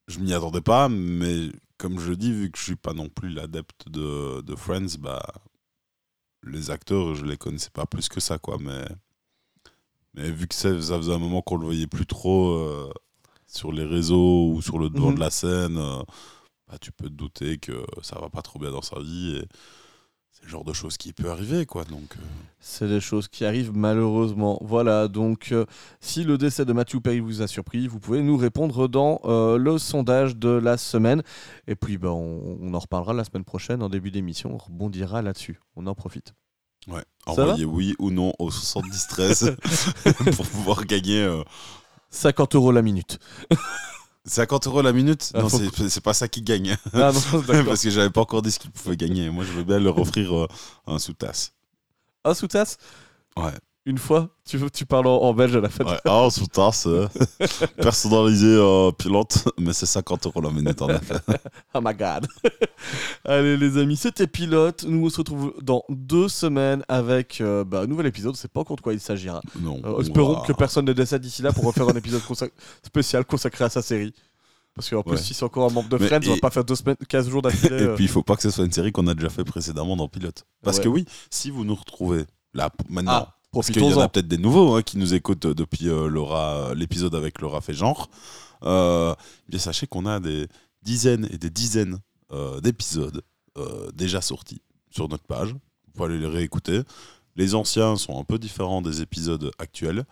je 0.08 0.20
m'y 0.20 0.34
attendais 0.34 0.62
pas. 0.62 0.90
Mais 0.90 1.50
comme 1.78 2.00
je 2.00 2.14
dis, 2.14 2.32
vu 2.34 2.52
que 2.52 2.58
je 2.58 2.64
suis 2.64 2.76
pas 2.76 2.94
non 2.94 3.10
plus 3.10 3.30
l'adepte 3.30 3.88
de, 3.90 4.42
de 4.42 4.56
Friends, 4.56 4.98
bah, 5.00 5.24
les 6.44 6.70
acteurs, 6.72 7.16
je 7.16 7.26
les 7.26 7.38
connaissais 7.38 7.70
pas 7.72 7.86
plus 7.86 8.10
que 8.10 8.20
ça, 8.20 8.38
quoi. 8.38 8.58
Mais, 8.60 8.86
mais 10.14 10.30
vu 10.32 10.48
que 10.48 10.56
ça, 10.56 10.80
ça 10.82 10.98
faisait 10.98 11.14
un 11.14 11.20
moment 11.20 11.42
qu'on 11.42 11.58
le 11.58 11.66
voyait 11.66 11.88
plus 11.88 12.06
trop 12.06 12.52
euh, 12.58 12.92
sur 13.48 13.72
les 13.72 13.86
réseaux 13.86 14.50
ou 14.52 14.62
sur 14.62 14.78
le 14.80 14.90
devant 14.90 15.10
Mhm. 15.10 15.16
de 15.16 15.20
la 15.20 15.30
scène, 15.30 15.78
euh, 15.78 16.04
bah, 16.68 16.78
tu 16.80 16.92
peux 16.92 17.06
te 17.08 17.14
douter 17.14 17.58
que 17.58 17.84
ça 18.02 18.20
va 18.20 18.30
pas 18.30 18.42
trop 18.42 18.60
bien 18.60 18.72
dans 18.72 18.82
sa 18.82 19.00
vie. 19.00 19.38
Et 19.38 19.46
le 20.42 20.48
genre 20.48 20.64
de 20.64 20.74
choses 20.74 20.98
qui 20.98 21.14
peut 21.14 21.30
arriver, 21.30 21.66
quoi. 21.66 21.84
Donc, 21.84 22.16
euh, 22.18 22.24
C'est 22.60 22.88
des 22.88 23.00
choses 23.00 23.28
qui 23.28 23.46
arrivent 23.46 23.72
malheureusement. 23.76 24.58
Voilà, 24.62 25.08
donc 25.08 25.50
euh, 25.52 25.66
si 26.00 26.24
le 26.24 26.38
décès 26.38 26.66
de 26.66 26.74
Matthew 26.74 27.00
Perry 27.00 27.20
vous 27.20 27.42
a 27.42 27.48
surpris, 27.48 27.88
vous 27.88 28.00
pouvez 28.00 28.22
nous 28.22 28.38
répondre 28.38 28.88
dans 28.88 29.22
euh, 29.26 29.58
le 29.58 29.78
sondage 29.78 30.36
de 30.36 30.50
la 30.50 30.78
semaine. 30.78 31.22
Et 31.68 31.76
puis 31.76 31.98
bah, 31.98 32.10
on, 32.10 32.58
on 32.62 32.74
en 32.74 32.80
reparlera 32.80 33.14
la 33.14 33.24
semaine 33.24 33.46
prochaine 33.46 33.82
en 33.84 33.90
début 33.90 34.12
d'émission. 34.12 34.54
On 34.54 34.58
rebondira 34.58 35.22
là-dessus. 35.22 35.60
On 35.76 35.88
en 35.88 35.96
profite. 35.96 36.34
Ouais, 36.88 37.04
Ça 37.28 37.32
envoyez 37.44 37.66
oui 37.66 37.96
ou 38.00 38.10
non 38.10 38.34
au 38.40 38.50
7013 38.50 39.56
pour 40.36 40.48
pouvoir 40.48 40.86
gagner 40.86 41.22
euh, 41.22 41.44
50 42.10 42.56
euros 42.56 42.72
la 42.72 42.82
minute. 42.82 43.20
50 44.26 44.68
euros 44.68 44.82
la 44.82 44.94
minute. 44.94 45.32
Ah, 45.34 45.42
non, 45.42 45.50
c'est 45.50 45.90
c'est 45.90 46.02
pas 46.02 46.14
ça 46.14 46.28
qui 46.28 46.42
gagne. 46.42 46.78
Ah 46.94 47.12
non. 47.14 47.42
Parce 47.66 47.82
que 47.82 47.90
j'avais 47.90 48.10
pas 48.10 48.22
encore 48.22 48.42
dit 48.42 48.52
ce 48.52 48.60
qu'il 48.60 48.72
pouvait 48.72 48.98
gagner. 48.98 49.30
Moi, 49.30 49.44
je 49.44 49.52
veux 49.52 49.64
bien 49.64 49.80
leur 49.80 49.98
offrir 49.98 50.36
euh, 50.36 50.48
un 50.88 51.00
sous-tasse. 51.00 51.54
Un 52.24 52.34
sous-tasse? 52.34 52.78
Ouais. 53.36 53.52
Une 53.88 53.98
fois 53.98 54.30
tu, 54.46 54.60
tu 54.72 54.86
parles 54.86 55.08
en, 55.08 55.18
en 55.22 55.34
belge 55.34 55.56
à 55.56 55.60
la 55.62 55.70
fin. 55.70 55.84
ouais. 55.86 55.98
Ah, 56.06 56.26
un 56.26 56.30
sous-tasse 56.30 56.86
euh, 56.88 57.08
personnalisé 57.78 58.48
euh, 58.48 58.92
pilote, 58.92 59.48
mais 59.58 59.74
c'est 59.74 59.86
50 59.86 60.28
euros 60.28 60.42
la 60.42 60.52
minute 60.52 60.82
en 60.82 60.90
effet. 60.90 61.16
Oh 61.74 61.80
my 61.84 61.94
god. 61.96 62.28
Allez 63.26 63.56
les 63.58 63.78
amis, 63.78 63.96
c'était 63.96 64.28
Pilote. 64.28 64.84
Nous 64.88 65.06
on 65.06 65.10
se 65.10 65.18
retrouve 65.18 65.54
dans 65.62 65.84
deux 65.90 66.28
semaines 66.28 66.84
avec 66.90 67.40
euh, 67.42 67.64
bah, 67.64 67.82
un 67.82 67.88
nouvel 67.88 68.08
épisode. 68.08 68.36
C'est 68.36 68.52
pas 68.52 68.60
encore 68.62 68.76
de 68.76 68.82
quoi 68.82 68.94
il 68.94 69.00
s'agira. 69.00 69.42
Non. 69.60 69.80
Euh, 69.86 70.00
espérons 70.02 70.42
que 70.42 70.54
personne 70.54 70.86
ne 70.86 70.94
décède 70.94 71.22
d'ici 71.22 71.42
là 71.42 71.52
pour 71.54 71.64
refaire 71.66 71.88
un 71.88 71.94
épisode 71.96 72.22
consac- 72.22 72.52
spécial 72.86 73.26
consacré 73.26 73.64
à 73.66 73.70
sa 73.70 73.82
série. 73.82 74.14
Parce 74.76 74.90
qu'en 74.90 75.02
plus, 75.04 75.14
Ouais. 75.14 75.18
si 75.18 75.34
c'est 75.34 75.44
encore 75.44 75.70
un 75.70 75.74
membre 75.74 75.90
de 75.90 75.98
Friends, 75.98 76.20
on 76.26 76.30
va 76.32 76.36
et- 76.38 76.40
pas 76.40 76.50
faire 76.50 76.64
deux 76.64 76.76
semaines, 76.76 76.96
15 77.10 77.30
jours 77.30 77.42
d'affilée. 77.42 77.84
Et 77.84 77.88
puis, 77.96 78.06
il 78.06 78.10
faut 78.10 78.24
pas 78.24 78.36
que 78.36 78.42
ce 78.42 78.50
soit 78.50 78.64
une 78.66 78.72
série 78.72 78.92
qu'on 78.94 79.06
a 79.08 79.14
déjà 79.14 79.30
fait 79.30 79.44
précédemment 79.44 79.96
dans 79.98 80.08
Pilote. 80.08 80.46
Parce 80.64 80.78
Ouais. 80.78 80.84
que 80.84 80.90
oui, 80.90 81.06
si 81.30 81.50
vous 81.52 81.66
nous 81.66 81.76
retrouvez 81.76 82.26
là 82.54 82.70
maintenant, 82.90 83.12
Ah, 83.28 83.36
parce 83.60 83.68
qu'il 83.74 83.82
y 83.84 83.86
en 83.94 84.00
a 84.02 84.10
peut-être 84.10 84.28
des 84.28 84.38
nouveaux 84.38 84.76
hein, 84.76 84.82
qui 84.82 84.98
nous 84.98 85.14
écoutent 85.14 85.46
euh, 85.46 85.54
depuis 85.54 85.90
euh, 85.90 86.08
Laura- 86.08 86.74
l'épisode 86.76 87.16
avec 87.16 87.42
Laura 87.42 87.62
fait 87.62 87.74
genre, 87.74 88.10
euh, 88.64 89.14
bien 89.50 89.60
sachez 89.60 89.88
qu'on 89.88 90.06
a 90.06 90.20
des 90.20 90.48
dizaines 90.84 91.28
et 91.32 91.38
des 91.38 91.50
dizaines 91.50 92.00
euh, 92.32 92.60
d'épisodes 92.62 93.22
euh, 93.58 93.92
déjà 93.94 94.22
sortis 94.22 94.62
sur 94.90 95.10
notre 95.10 95.24
page. 95.26 95.54
Vous 95.54 95.92
pouvez 95.94 96.06
aller 96.14 96.20
les 96.20 96.28
réécouter. 96.28 96.82
Les 97.36 97.56
anciens 97.56 97.96
sont 97.98 98.20
un 98.20 98.24
peu 98.24 98.40
différents 98.40 98.82
des 98.82 99.02
épisodes 99.02 99.52
actuels, 99.60 100.06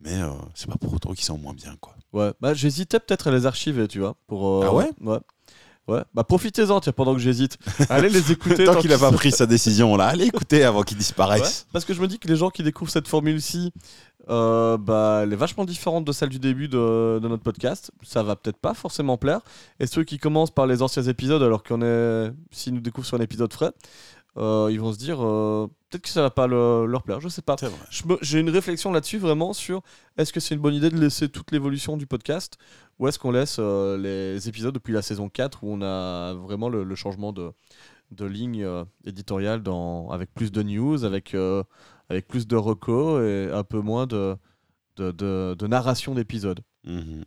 mais 0.00 0.20
euh, 0.20 0.30
c'est 0.54 0.68
pas 0.68 0.76
pour 0.76 0.92
autant 0.92 1.12
qu'ils 1.12 1.24
sont 1.24 1.38
moins 1.38 1.54
bien, 1.54 1.76
quoi. 1.80 1.94
Ouais, 2.12 2.32
bah, 2.40 2.54
j'hésitais 2.54 2.98
peut-être 3.00 3.28
à 3.28 3.30
les 3.30 3.46
archiver, 3.46 3.88
tu 3.88 4.00
vois. 4.00 4.16
Pour, 4.26 4.46
euh, 4.48 4.66
Ah 4.68 4.74
ouais? 4.74 4.90
Ouais. 5.00 5.18
Ouais, 5.88 6.02
bah 6.14 6.22
profitez-en, 6.22 6.80
tiens, 6.80 6.92
pendant 6.92 7.12
que 7.14 7.20
j'hésite. 7.20 7.58
Allez 7.88 8.08
les 8.08 8.30
écouter. 8.30 8.64
Tant 8.64 8.76
qu'il 8.76 8.92
a 8.92 8.96
qu'ils 8.96 9.04
pas 9.04 9.12
pris 9.12 9.32
sa 9.32 9.46
décision, 9.46 9.96
là, 9.96 10.06
allez 10.06 10.26
écouter 10.26 10.62
avant 10.62 10.82
qu'il 10.82 10.96
Ouais, 10.96 11.00
disparaisse. 11.00 11.66
parce 11.72 11.84
que 11.84 11.92
je 11.92 12.00
me 12.00 12.06
dis 12.06 12.18
que 12.20 12.28
les 12.28 12.36
gens 12.36 12.50
qui 12.50 12.62
découvrent 12.62 12.90
cette 12.90 13.08
formule-ci, 13.08 13.72
euh, 14.30 14.76
bah, 14.78 15.22
elle 15.24 15.32
est 15.32 15.36
vachement 15.36 15.64
différente 15.64 16.04
de 16.04 16.12
celle 16.12 16.28
du 16.28 16.38
début 16.38 16.68
de, 16.68 17.18
de 17.20 17.26
notre 17.28 17.42
podcast. 17.42 17.90
Ça 18.02 18.22
va 18.22 18.36
peut-être 18.36 18.58
pas 18.58 18.74
forcément 18.74 19.16
plaire. 19.16 19.40
Et 19.80 19.86
ceux 19.88 20.04
qui 20.04 20.18
commencent 20.18 20.52
par 20.52 20.68
les 20.68 20.82
anciens 20.82 21.02
épisodes, 21.02 21.42
alors 21.42 21.64
qu'on 21.64 21.82
est, 21.82 22.30
s'ils 22.52 22.74
nous 22.74 22.80
découvrent 22.80 23.06
sur 23.08 23.16
un 23.16 23.22
épisode 23.22 23.52
frais, 23.52 23.72
euh, 24.36 24.68
ils 24.70 24.80
vont 24.80 24.92
se 24.92 24.98
dire 24.98 25.22
euh, 25.24 25.66
peut-être 25.90 26.02
que 26.04 26.08
ça 26.08 26.22
va 26.22 26.30
pas 26.30 26.46
le- 26.46 26.86
leur 26.86 27.02
plaire. 27.02 27.20
Je 27.20 27.28
sais 27.28 27.42
pas. 27.42 27.56
J'ai 28.22 28.40
une 28.40 28.50
réflexion 28.50 28.90
là-dessus 28.92 29.18
vraiment 29.18 29.52
sur 29.52 29.82
est-ce 30.16 30.32
que 30.32 30.40
c'est 30.40 30.54
une 30.54 30.60
bonne 30.60 30.74
idée 30.74 30.88
de 30.90 30.98
laisser 30.98 31.28
toute 31.28 31.50
l'évolution 31.52 31.96
du 31.96 32.06
podcast 32.06 32.56
ou 32.98 33.08
est-ce 33.08 33.18
qu'on 33.18 33.30
laisse 33.32 33.56
euh, 33.58 33.98
les 33.98 34.48
épisodes 34.48 34.72
depuis 34.74 34.92
la 34.94 35.02
saison 35.02 35.28
4 35.28 35.64
où 35.64 35.68
on 35.72 35.82
a 35.82 36.32
vraiment 36.34 36.68
le, 36.68 36.82
le 36.84 36.94
changement 36.94 37.32
de, 37.32 37.52
de 38.10 38.24
ligne 38.24 38.66
éditoriale 39.04 39.62
dans, 39.62 40.08
avec 40.10 40.32
plus 40.32 40.50
de 40.52 40.62
news, 40.62 41.04
avec, 41.04 41.34
avec 42.08 42.26
plus 42.28 42.46
de 42.46 42.56
recos 42.56 43.22
et 43.22 43.50
un 43.52 43.64
peu 43.64 43.80
moins 43.80 44.06
de, 44.06 44.36
de, 44.96 45.10
de- 45.12 45.54
de 45.58 45.66
narration 45.66 46.14
d'épisodes. 46.14 46.60
Mhm. 46.84 47.24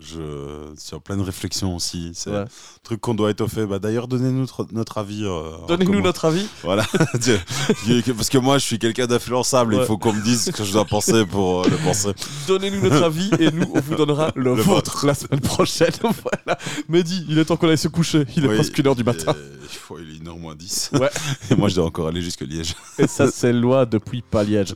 Je 0.00 0.72
suis 0.78 0.96
en 0.96 1.00
pleine 1.00 1.20
réflexion 1.20 1.76
aussi. 1.76 2.12
C'est 2.14 2.30
Ouais. 2.30 2.36
un 2.38 2.46
truc 2.82 3.00
qu'on 3.02 3.12
doit 3.14 3.30
étoffer. 3.30 3.66
Bah, 3.66 3.78
D'ailleurs, 3.78 4.08
donnez-nous 4.08 4.46
notre, 4.72 4.98
avis. 4.98 5.22
euh, 5.22 5.42
Donnez-nous 5.68 6.00
notre 6.00 6.24
avis. 6.24 6.46
Voilà. 6.62 6.84
Parce 8.16 8.28
que 8.30 8.38
moi, 8.38 8.56
je 8.58 8.64
suis 8.64 8.78
quelqu'un 8.78 9.06
d'influençable. 9.06 9.74
Ouais. 9.74 9.82
Il 9.82 9.86
faut 9.86 9.98
qu'on 9.98 10.14
me 10.14 10.22
dise 10.22 10.44
ce 10.46 10.50
que 10.50 10.64
je 10.64 10.72
dois 10.72 10.86
penser 10.86 11.26
pour 11.26 11.62
euh, 11.62 11.68
le 11.68 11.76
penser. 11.76 12.12
Donnez-nous 12.48 12.80
notre 12.80 13.02
avis 13.04 13.30
et 13.38 13.50
nous, 13.50 13.70
on 13.74 13.80
vous 13.80 13.94
donnera 13.94 14.32
le, 14.34 14.54
Le 14.54 14.62
vôtre 14.62 15.04
la 15.06 15.14
semaine 15.14 15.40
prochaine. 15.40 15.92
voilà. 16.02 16.58
Mehdi, 16.88 17.26
il 17.28 17.38
est 17.38 17.44
temps 17.44 17.56
qu'on 17.56 17.68
aille 17.68 17.76
se 17.78 17.88
coucher. 17.88 18.24
Il 18.36 18.46
est 18.46 18.48
Oui, 18.48 18.54
presque 18.56 18.76
une 18.78 18.86
heure 18.86 18.96
du 18.96 19.04
matin. 19.04 19.34
Il 19.62 19.68
faut- 19.78 19.98
il 19.98 20.14
est 20.14 20.18
une 20.18 20.28
heure 20.28 20.38
moins 20.38 20.54
10. 20.54 20.90
Ouais. 20.94 21.10
Et 21.50 21.54
moi, 21.54 21.68
je 21.68 21.74
dois 21.76 21.84
encore 21.84 22.08
aller 22.08 22.22
jusque 22.22 22.40
Liège. 22.40 22.74
Et 22.98 23.06
ça, 23.06 23.30
c'est 23.30 23.52
loi 23.52 23.84
depuis 23.86 24.22
pas 24.22 24.42
Liège. 24.42 24.74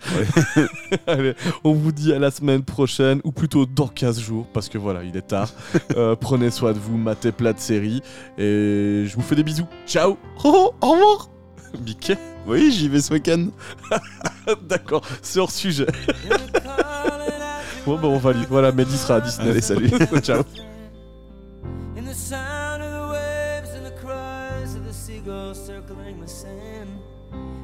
Allez, 1.06 1.34
on 1.64 1.72
vous 1.72 1.90
dit 1.92 2.12
à 2.12 2.18
la 2.18 2.30
semaine 2.30 2.62
prochaine, 2.62 3.20
ou 3.24 3.32
plutôt 3.32 3.64
dans 3.66 3.88
15 3.88 4.20
jours, 4.20 4.46
parce 4.52 4.68
que 4.68 4.76
voilà, 4.78 5.02
il 5.08 5.16
est 5.16 5.26
tard. 5.26 5.48
Euh, 5.96 6.16
prenez 6.16 6.50
soin 6.50 6.72
de 6.72 6.78
vous, 6.78 6.96
matez 6.96 7.32
plat 7.32 7.52
de 7.52 7.58
série, 7.58 8.02
et 8.38 9.04
je 9.06 9.14
vous 9.14 9.22
fais 9.22 9.34
des 9.34 9.42
bisous. 9.42 9.66
Ciao 9.86 10.18
Oh, 10.44 10.72
au 10.80 10.90
revoir 10.92 11.28
Mickey 11.84 12.16
Oui, 12.46 12.70
j'y 12.72 12.88
vais 12.88 13.00
ce 13.00 13.12
week-end. 13.12 13.48
D'accord, 14.62 15.02
c'est 15.22 15.38
hors 15.40 15.50
sujet. 15.50 15.86
Bon, 17.84 17.96
bah, 17.96 18.08
on 18.08 18.18
valide. 18.18 18.46
Voilà, 18.48 18.72
Mehdi 18.72 18.96
sera 18.96 19.16
à 19.16 19.20
Disney. 19.20 19.50
Allez, 19.50 19.60
salut. 19.60 19.90
Ciao 20.22 20.42
In 21.96 22.04
the 22.04 22.14
sound 22.14 22.82
of 22.82 22.90
the 22.90 23.12
waves 23.12 23.70
and 23.76 23.84
the 23.86 23.94
cries 24.00 24.74
of 24.74 24.84
the 24.84 24.92
seagulls 24.92 25.56
circling 25.64 26.20
the 26.20 26.28
sand. 26.28 26.88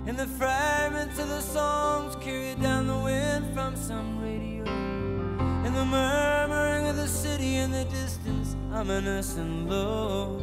And 0.06 0.16
the 0.16 0.26
fragments 0.38 1.18
of 1.18 1.28
the 1.28 1.40
songs 1.40 2.16
carried 2.20 2.60
down 2.60 2.86
the 2.86 3.04
wind 3.04 3.52
from 3.54 3.76
some 3.76 4.20
radio. 4.20 4.41
The 5.82 5.88
murmuring 5.88 6.86
of 6.86 6.94
the 6.96 7.08
city 7.08 7.56
in 7.56 7.72
the 7.72 7.84
distance, 7.86 8.54
ominous 8.72 9.36
and 9.36 9.68
low. 9.68 10.38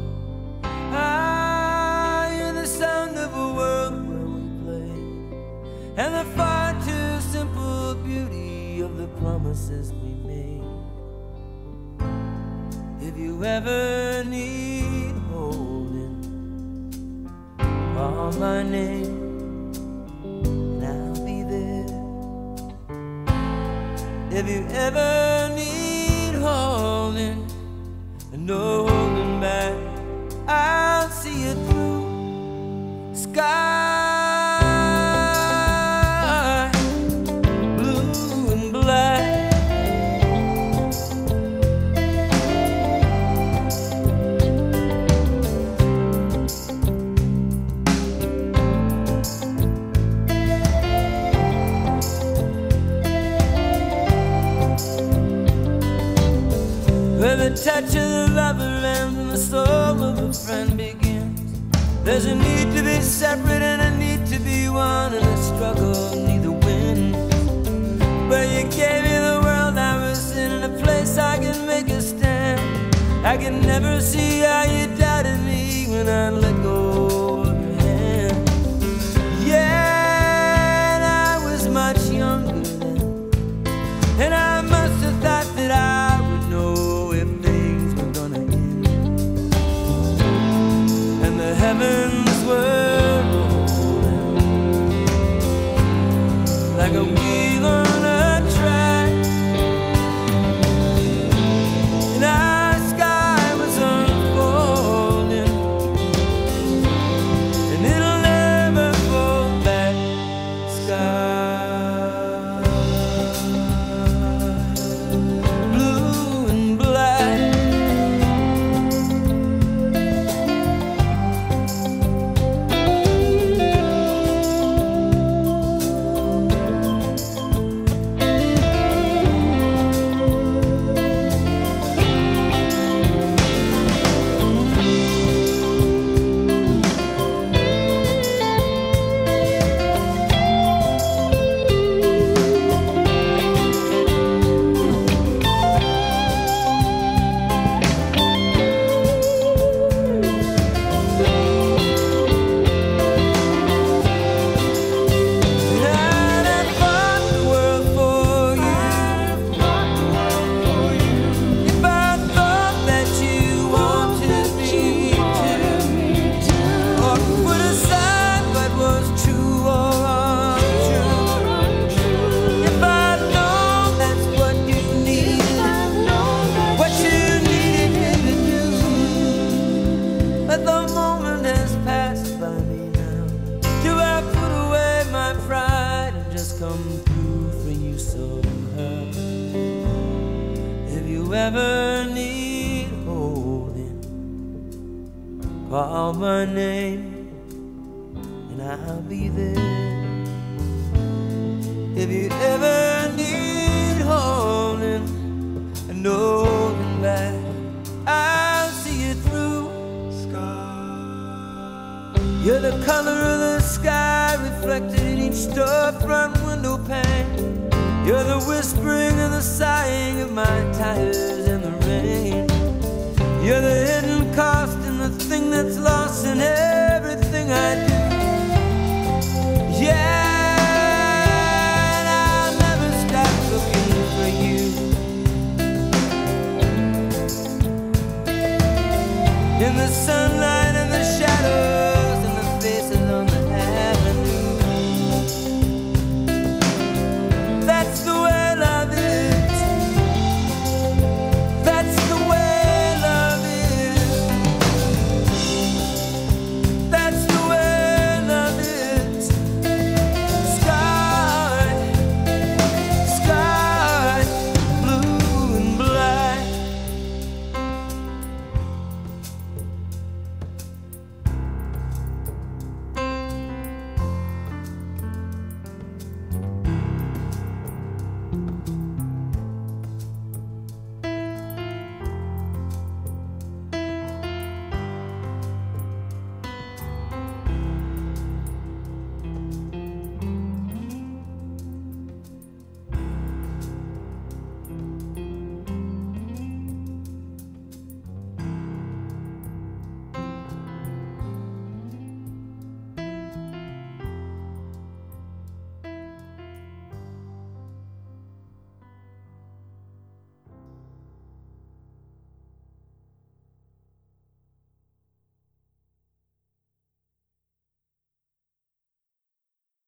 I 0.61 2.29
hear 2.33 2.51
the 2.51 2.67
sound 2.67 3.17
of 3.17 3.33
a 3.33 3.53
world 3.53 4.05
where 4.09 4.27
we 4.35 4.41
play. 4.65 4.91
And 5.95 6.15
the 6.15 6.25
far 6.35 6.73
too 6.83 7.21
simple 7.21 7.95
beauty 8.03 8.81
of 8.81 8.97
the 8.97 9.07
promises 9.21 9.93
we 9.93 10.13
made. 10.27 10.61
If 13.01 13.17
you 13.17 13.41
ever 13.45 14.25
need 14.25 15.15
holding, 15.31 17.31
call 17.95 18.33
my 18.33 18.61
name 18.61 19.38
If 24.31 24.47
you 24.47 24.64
ever 24.72 25.51
need 25.56 26.35
holding 26.35 27.47
and 28.31 28.45
no 28.45 28.88
holding 28.88 29.41
back, 29.41 29.73
I'll 30.47 31.10
see 31.10 31.45
you 31.45 31.53
through. 31.65 33.15
Sky 33.15 34.09
touch 57.64 57.84
of 57.84 58.10
the 58.10 58.31
lover 58.34 58.64
and 58.64 59.31
the 59.31 59.38
soul 59.38 60.02
of 60.02 60.18
a 60.18 60.31
friend 60.31 60.77
begins. 60.77 61.60
There's 62.06 62.23
a 62.23 62.34
need 62.34 62.73
to 62.76 62.84
be 62.84 63.02
separate 63.02 63.61
and 63.61 63.81
a 63.81 63.98
need 63.98 64.26
to 64.27 64.40
be 64.40 64.69
one, 64.69 65.14
and 65.14 65.26
a 65.26 65.38
struggle 65.38 66.15
neither 66.15 66.52
wins. 66.52 67.18
But 68.30 68.48
you 68.48 68.64
gave 68.64 69.03
me 69.03 69.18
the 69.30 69.41
world 69.44 69.77
I 69.77 69.95
was 69.99 70.38
in, 70.38 70.52
and 70.52 70.73
a 70.73 70.84
place 70.84 71.18
I 71.18 71.38
can 71.38 71.68
make 71.68 71.90
a 71.90 72.02
stand. 72.02 72.61
I 73.26 73.36
can 73.36 73.60
never 73.61 73.99
see 73.99 74.40
how 74.40 74.64
you 74.64 74.88
doubted 74.95 75.41
me 75.44 75.88
when 75.90 76.07
I 76.07 76.30
let 76.30 76.56
go 76.64 77.41
of 77.41 77.61
your 77.61 77.73
hand. 77.81 78.49
Yeah, 79.45 81.34
I 81.34 81.44
was 81.44 81.68
much 81.68 82.10
younger 82.10 82.61
then. 82.80 83.30
And 84.18 84.34
I 84.34 84.61
And 91.81 92.09